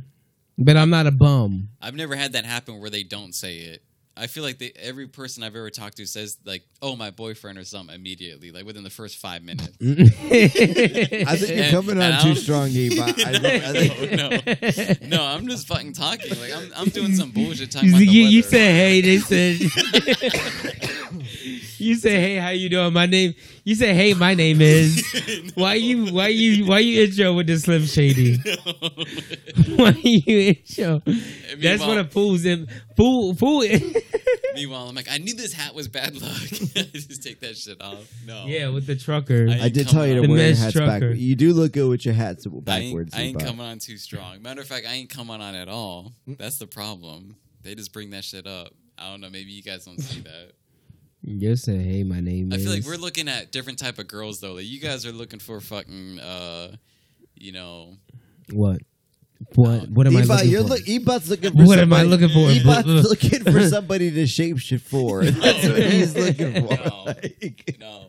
But 0.58 0.78
I'm 0.78 0.90
not 0.90 1.06
a 1.06 1.12
bum. 1.12 1.70
I've 1.82 1.96
never 1.96 2.16
had 2.16 2.32
that 2.34 2.46
happen 2.46 2.80
where 2.80 2.90
they 2.90 3.04
don't 3.04 3.34
say 3.36 3.58
it. 3.58 3.84
I 4.18 4.28
feel 4.28 4.44
like 4.44 4.58
they, 4.60 4.72
every 4.76 5.08
person 5.08 5.44
I've 5.44 5.56
ever 5.56 5.70
talked 5.70 5.98
to 5.98 6.06
says 6.06 6.38
like, 6.46 6.64
"Oh, 6.82 6.96
my 6.98 7.10
boyfriend" 7.10 7.58
or 7.58 7.64
something 7.64 7.96
immediately, 7.96 8.52
like 8.52 8.66
within 8.66 8.84
the 8.84 8.90
first 8.90 9.18
five 9.18 9.42
minutes. 9.44 9.70
I 9.82 11.36
think 11.38 11.56
you're 11.56 11.70
coming 11.70 11.92
and 11.92 12.04
on 12.04 12.12
I 12.14 12.22
too 12.22 12.36
strong, 12.36 12.70
Eba. 12.70 13.02
I, 13.26 13.32
I 13.70 13.74
think, 13.88 15.02
no, 15.02 15.18
no, 15.18 15.24
I'm 15.24 15.48
just 15.48 15.68
fucking 15.68 15.94
talking. 15.94 16.38
Like 16.40 16.54
I'm, 16.54 16.72
I'm 16.76 16.90
doing 16.90 17.16
some 17.16 17.32
bullshit. 17.32 17.72
Talking 17.72 17.90
You, 17.90 17.96
about 17.96 18.00
the 18.00 18.06
you, 18.08 18.24
you 18.24 18.42
said 18.42 18.72
hey. 18.72 19.02
They 19.02 19.18
said. 19.20 20.92
you 21.78 21.96
say, 21.96 22.20
hey. 22.20 22.36
How 22.38 22.50
you 22.50 22.70
doing? 22.70 22.94
My 22.94 23.06
name. 23.06 23.34
You 23.64 23.76
say, 23.76 23.94
hey. 23.94 24.14
My 24.14 24.34
name 24.34 24.62
is. 24.62 25.52
Why 25.56 25.76
you? 25.76 26.14
Why 26.14 26.28
you? 26.28 26.66
Why 26.66 26.80
you 26.80 27.04
intro 27.04 27.34
with 27.34 27.48
the 27.48 27.58
Slim 27.58 27.86
Shady? 27.86 28.38
Why 29.76 29.92
you 30.04 30.40
intro? 30.40 31.02
That's 31.58 31.82
what 31.84 31.98
a 31.98 32.06
fool's 32.06 32.46
in. 32.46 32.68
Fool. 32.96 33.34
Fool. 33.36 33.64
Meanwhile, 34.56 34.90
I'm 34.90 34.96
like, 34.96 35.10
I 35.10 35.20
knew 35.20 35.36
this 35.36 35.54
hat 35.54 35.74
was 35.74 35.88
bad 35.88 36.20
luck. 36.22 36.32
Just 36.32 37.24
take 37.24 37.40
that 37.42 37.56
shit 37.56 37.82
off. 37.82 38.12
No. 38.26 38.46
yeah, 38.48 38.70
with 38.70 38.88
the 38.88 38.96
trucker. 38.96 39.48
I- 39.50 39.66
I 39.66 39.70
did 39.70 39.88
tell 39.88 40.06
you 40.06 40.16
to 40.16 40.22
wear 40.22 40.30
your 40.30 40.38
mesh 40.38 40.58
hats 40.58 40.74
trucker. 40.74 40.88
backwards. 40.88 41.20
You 41.20 41.36
do 41.36 41.54
look 41.54 41.74
good 41.74 41.88
with 41.90 42.06
your 42.06 42.16
hats 42.16 42.46
I 42.46 42.50
ain't, 42.50 42.66
backwards. 42.66 43.14
I 43.16 43.22
ain't 43.22 43.40
coming 43.40 43.66
on 43.66 43.80
too 43.80 43.98
strong. 43.98 44.42
Matter 44.42 44.62
of 44.62 44.68
fact, 44.68 44.86
I 44.88 44.94
ain't 44.94 45.10
coming 45.10 45.40
on 45.40 45.54
at 45.56 45.70
all. 45.70 46.14
Mm. 46.28 46.38
That's 46.38 46.58
the 46.58 46.68
problem. 46.68 47.36
They 47.62 47.76
just 47.76 47.94
bring 47.94 48.10
that 48.12 48.24
shit 48.24 48.48
up. 48.48 48.74
I 48.98 49.10
don't 49.12 49.22
know. 49.22 49.30
Maybe 49.30 49.52
you 49.52 49.62
guys 49.64 49.86
don't 49.86 50.00
see 50.02 50.22
that. 50.22 50.54
You 51.30 51.56
said 51.56 51.80
hey. 51.82 52.04
My 52.04 52.20
name 52.20 52.52
is 52.52 52.54
I 52.54 52.58
is. 52.58 52.64
feel 52.66 52.74
like 52.76 52.86
we're 52.86 53.04
looking 53.04 53.28
at 53.28 53.52
different 53.52 53.80
type 53.80 54.00
of 54.00 54.08
girls 54.08 54.40
though. 54.40 54.54
Like 54.54 54.66
you 54.66 54.80
guys 54.80 55.06
are 55.06 55.12
looking 55.12 55.40
for 55.40 55.60
fucking, 55.62 56.20
uh, 56.20 56.76
you 57.36 57.52
know, 57.52 57.96
what? 58.52 58.80
What? 59.56 59.90
What 59.90 60.06
am 60.08 60.18
I 60.18 60.22
looking 60.24 60.50
you're 60.50 60.64
for? 60.64 60.68
look, 60.70 60.82
Ebot's 60.82 61.30
looking 61.30 61.52
for 61.54 61.64
What 61.66 61.80
am 61.80 61.94
I 61.94 62.04
looking 62.04 62.28
for? 62.30 62.50
Ebot's 62.50 63.10
looking 63.10 63.44
for 63.44 63.62
somebody 63.70 64.12
to 64.12 64.24
shapeshift 64.24 64.82
for. 64.82 65.24
That's 65.26 65.68
what 65.68 65.82
he's 65.84 66.16
looking 66.16 66.68
for. 66.68 66.76
No. 66.76 67.06
Like, 67.42 67.78
No. 67.80 68.08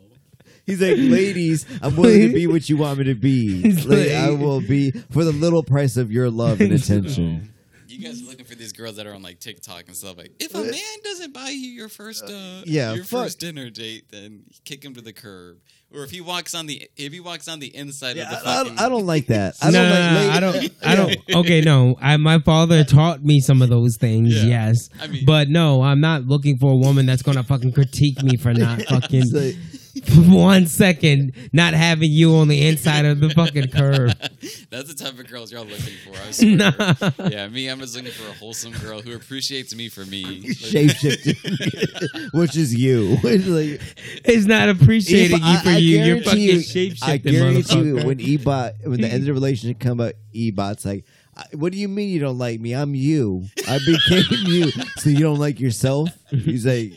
he's 0.66 0.80
like, 0.80 0.96
ladies, 0.98 1.66
I'm 1.82 1.94
willing 1.96 2.28
to 2.28 2.34
be 2.34 2.46
what 2.48 2.68
you 2.68 2.76
want 2.78 2.98
me 2.98 3.04
to 3.04 3.14
be. 3.14 3.62
Like, 3.86 3.86
like- 3.86 4.10
I 4.10 4.30
will 4.30 4.60
be 4.60 4.90
for 4.90 5.22
the 5.24 5.30
little 5.32 5.62
price 5.62 5.96
of 5.96 6.10
your 6.10 6.30
love 6.30 6.60
and 6.60 6.72
attention. 6.72 7.52
You 8.00 8.08
guys 8.08 8.22
are 8.22 8.26
looking 8.26 8.44
for 8.46 8.54
these 8.54 8.72
girls 8.72 8.96
that 8.96 9.06
are 9.06 9.14
on 9.14 9.22
like 9.22 9.40
TikTok 9.40 9.84
and 9.86 9.96
stuff. 9.96 10.16
Like, 10.18 10.32
if 10.40 10.54
a 10.54 10.62
man 10.62 10.74
doesn't 11.04 11.32
buy 11.34 11.48
you 11.50 11.70
your 11.70 11.88
first, 11.88 12.24
uh, 12.24 12.62
yeah, 12.64 12.94
your 12.94 13.04
fuck. 13.04 13.24
first 13.24 13.40
dinner 13.40 13.70
date, 13.70 14.04
then 14.10 14.44
kick 14.64 14.84
him 14.84 14.94
to 14.94 15.00
the 15.00 15.12
curb. 15.12 15.58
Or 15.92 16.04
if 16.04 16.10
he 16.12 16.20
walks 16.20 16.54
on 16.54 16.66
the, 16.66 16.88
if 16.96 17.12
he 17.12 17.18
walks 17.18 17.48
on 17.48 17.58
the 17.58 17.74
inside 17.74 18.14
Yeah, 18.16 18.24
of 18.24 18.30
the 18.30 18.48
I, 18.48 18.54
fucking, 18.62 18.78
I 18.78 18.88
don't 18.88 19.06
like 19.06 19.26
that. 19.26 19.54
I 19.60 19.70
no, 19.72 19.82
don't 19.82 19.88
no, 19.90 19.94
like. 19.94 20.12
no, 20.12 20.30
I 20.30 20.40
don't. 20.40 20.72
I 20.84 20.94
don't. 20.96 21.16
Okay, 21.44 21.60
no. 21.62 21.96
I, 22.00 22.16
my 22.16 22.38
father 22.38 22.84
taught 22.84 23.24
me 23.24 23.40
some 23.40 23.60
of 23.60 23.68
those 23.70 23.96
things. 23.96 24.34
Yeah. 24.44 24.66
Yes, 24.68 24.88
I 25.00 25.06
mean- 25.08 25.24
but 25.24 25.48
no, 25.48 25.82
I'm 25.82 26.00
not 26.00 26.26
looking 26.26 26.58
for 26.58 26.72
a 26.72 26.76
woman 26.76 27.06
that's 27.06 27.22
gonna 27.22 27.42
fucking 27.42 27.72
critique 27.72 28.22
me 28.22 28.36
for 28.36 28.54
not 28.54 28.82
fucking 28.82 29.30
like- 29.32 29.54
for 29.54 29.69
one 30.28 30.66
second 30.66 31.32
not 31.52 31.74
having 31.74 32.10
you 32.10 32.34
on 32.36 32.48
the 32.48 32.66
inside 32.68 33.04
of 33.04 33.20
the 33.20 33.30
fucking 33.30 33.68
curve. 33.68 34.12
That's 34.70 34.92
the 34.92 34.94
type 34.96 35.18
of 35.18 35.26
girls 35.28 35.50
y'all 35.52 35.64
looking 35.64 35.94
for. 36.04 36.16
I 36.16 36.30
swear. 36.30 36.56
Nah. 36.56 37.28
Yeah, 37.28 37.48
me, 37.48 37.68
I'm 37.68 37.80
just 37.80 37.96
looking 37.96 38.12
for 38.12 38.28
a 38.28 38.32
wholesome 38.34 38.72
girl 38.72 39.00
who 39.00 39.14
appreciates 39.14 39.74
me 39.74 39.88
for 39.88 40.04
me. 40.06 40.42
Shapeshifting, 40.44 42.32
which 42.32 42.56
is 42.56 42.74
you. 42.74 43.16
It's 43.24 43.46
like, 43.46 43.80
It's 44.24 44.46
not 44.46 44.68
appreciating 44.68 45.38
Eba- 45.38 45.52
you 45.52 45.58
for 45.60 45.68
I- 45.68 45.74
I 45.74 45.76
you. 45.78 45.98
You're 46.04 46.22
fucking 46.22 46.40
you- 46.40 46.60
shape 46.62 46.94
I 47.02 47.16
guarantee 47.16 47.80
you, 47.82 47.96
when 47.96 48.18
Ebot, 48.18 48.86
when 48.86 49.00
the 49.00 49.08
end 49.08 49.20
of 49.22 49.26
the 49.26 49.32
relationship 49.32 49.80
come 49.80 50.00
up, 50.00 50.12
Ebot's 50.34 50.84
like, 50.84 51.04
"I- 51.04 51.19
"What 51.52 51.72
do 51.72 51.78
you 51.78 51.88
mean 51.88 52.08
you 52.10 52.20
don't 52.20 52.38
like 52.38 52.60
me? 52.60 52.74
I'm 52.74 52.94
you. 52.94 53.46
I 53.68 53.78
became 53.78 54.24
you. 54.46 54.70
So 54.98 55.10
you 55.10 55.20
don't 55.20 55.38
like 55.38 55.58
yourself?" 55.60 56.08
He's 56.30 56.64
like, 56.66 56.92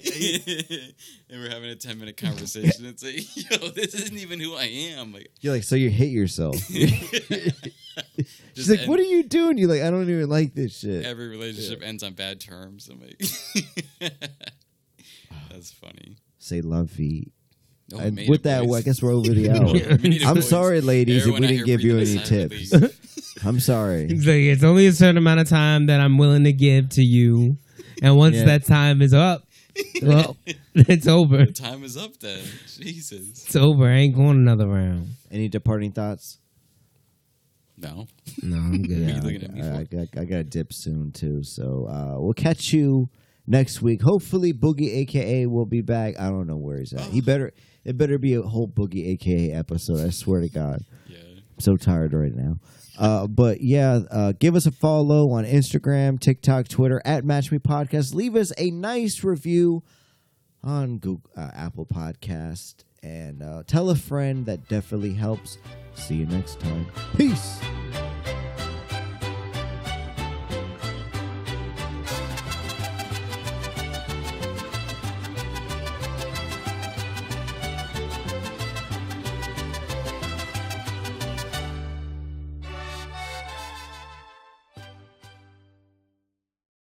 and 1.29 1.41
we're 1.41 1.49
having 1.49 1.69
a 1.69 1.75
10 1.75 1.99
minute 1.99 2.17
conversation. 2.17 2.86
It's 2.86 3.03
like, 3.03 3.15
yo, 3.61 3.69
this 3.69 3.93
isn't 3.95 4.17
even 4.17 4.39
who 4.39 4.55
I 4.55 4.65
am. 4.97 5.13
Like, 5.13 5.31
"You're 5.41 5.53
like, 5.53 5.63
so 5.63 5.75
you 5.75 5.89
hate 5.89 6.11
yourself." 6.11 6.55
She's 8.55 8.69
like, 8.69 8.81
end- 8.81 8.89
"What 8.89 8.99
are 8.99 9.03
you 9.03 9.23
doing?" 9.23 9.57
You're 9.57 9.69
like, 9.69 9.81
"I 9.81 9.89
don't 9.89 10.09
even 10.09 10.29
like 10.29 10.53
this 10.53 10.77
shit." 10.79 11.05
Every 11.05 11.27
relationship 11.27 11.81
ends 11.84 12.03
on 12.03 12.13
bad 12.13 12.39
terms. 12.39 12.89
I'm 12.89 12.99
like, 13.01 13.19
that's 15.49 15.71
funny. 15.71 16.17
Say 16.39 16.61
love 16.61 16.89
feet. 16.91 17.31
Oh, 17.93 17.97
with 18.27 18.43
that, 18.43 18.63
voice. 18.65 18.79
I 18.79 18.81
guess 18.84 19.01
we're 19.01 19.13
over 19.13 19.29
the 19.34 19.49
hour. 19.51 19.73
We 20.01 20.09
need 20.09 20.23
a 20.23 20.25
I'm 20.25 20.36
voice. 20.36 20.49
sorry, 20.49 20.81
ladies, 20.81 21.21
Everyone 21.23 21.43
if 21.43 21.49
we 21.49 21.55
didn't 21.57 21.67
give 21.67 21.81
you 21.81 21.97
any 21.97 22.03
a 22.03 22.25
sigh 22.25 22.36
of 22.36 22.49
tips. 22.51 22.71
Relief. 23.36 23.45
I'm 23.47 23.59
sorry. 23.59 24.03
It's 24.05 24.25
like, 24.25 24.36
it's 24.36 24.63
only 24.63 24.88
a 24.88 24.91
certain 24.93 25.17
amount 25.17 25.39
of 25.39 25.49
time 25.49 25.88
that 25.88 25.99
I'm 25.99 26.17
willing 26.17 26.43
to 26.45 26.53
give 26.53 26.89
to 26.89 27.01
you, 27.03 27.57
and 28.01 28.15
once 28.17 28.36
Yeah. 28.36 28.45
that 28.45 28.65
time 28.65 29.01
is 29.01 29.13
up, 29.13 29.43
well, 30.01 30.38
it's 30.75 31.07
over. 31.07 31.45
Time 31.47 31.84
is 31.84 31.97
up 31.97 32.17
then. 32.19 32.43
Jesus. 32.79 33.45
It's 33.45 33.55
over. 33.55 33.88
I 33.88 33.93
ain't 33.95 34.15
going 34.15 34.38
another 34.38 34.67
round. 34.67 35.09
Any 35.31 35.49
departing 35.49 35.91
thoughts? 35.91 36.38
No. 37.77 38.07
No, 38.43 38.57
I'm 38.57 38.84
good. 38.84 38.99
What 38.99 39.07
you 39.07 39.13
Yeah, 39.15 39.21
looking 39.21 39.43
at 39.43 39.53
me 39.53 39.61
I. 39.61 39.79
I, 39.79 39.84
got, 39.84 40.07
I 40.17 40.25
got 40.25 40.38
to 40.38 40.43
dip 40.43 40.71
soon 40.73 41.11
too. 41.11 41.43
So 41.43 41.88
uh, 41.89 42.21
we'll 42.21 42.34
catch 42.34 42.71
you 42.71 43.09
next 43.47 43.81
week. 43.81 44.01
Hopefully, 44.03 44.53
Boogie 44.53 44.95
AKA 44.95 45.47
will 45.47 45.65
be 45.65 45.81
back. 45.81 46.19
I 46.19 46.29
don't 46.29 46.45
know 46.47 46.55
where 46.57 46.77
he's 46.77 46.93
at. 46.93 47.01
He 47.01 47.19
better. 47.21 47.51
It 47.84 47.97
better 47.97 48.17
be 48.19 48.36
a 48.36 48.41
whole 48.43 48.67
Boogie 48.67 49.07
AKA 49.13 49.51
episode. 49.53 50.05
I 50.05 50.11
swear 50.11 50.39
to 50.41 50.49
God. 50.49 50.86
Yeah. 51.07 51.17
I'm 51.17 51.59
so 51.59 51.75
tired 51.75 52.13
right 52.13 52.34
now. 52.34 52.57
Uh, 52.97 53.27
but 53.27 53.61
yeah, 53.61 54.01
uh, 54.11 54.33
give 54.39 54.55
us 54.55 54.65
a 54.65 54.71
follow 54.71 55.31
on 55.31 55.45
Instagram, 55.45 56.19
TikTok, 56.19 56.67
Twitter 56.67 57.01
at 57.03 57.25
Match 57.25 57.51
Me 57.51 57.57
Podcast. 57.57 58.13
Leave 58.13 58.35
us 58.35 58.51
a 58.57 58.71
nice 58.71 59.23
review 59.23 59.83
on 60.63 60.97
Google, 60.97 61.29
uh, 61.35 61.49
Apple 61.53 61.85
Podcast, 61.85 62.83
and 63.01 63.41
uh, 63.41 63.63
tell 63.65 63.89
a 63.89 63.95
friend. 63.95 64.45
That 64.45 64.67
definitely 64.69 65.13
helps. 65.13 65.57
See 65.95 66.15
you 66.15 66.25
next 66.25 66.59
time. 66.59 66.87
Peace. 67.17 67.59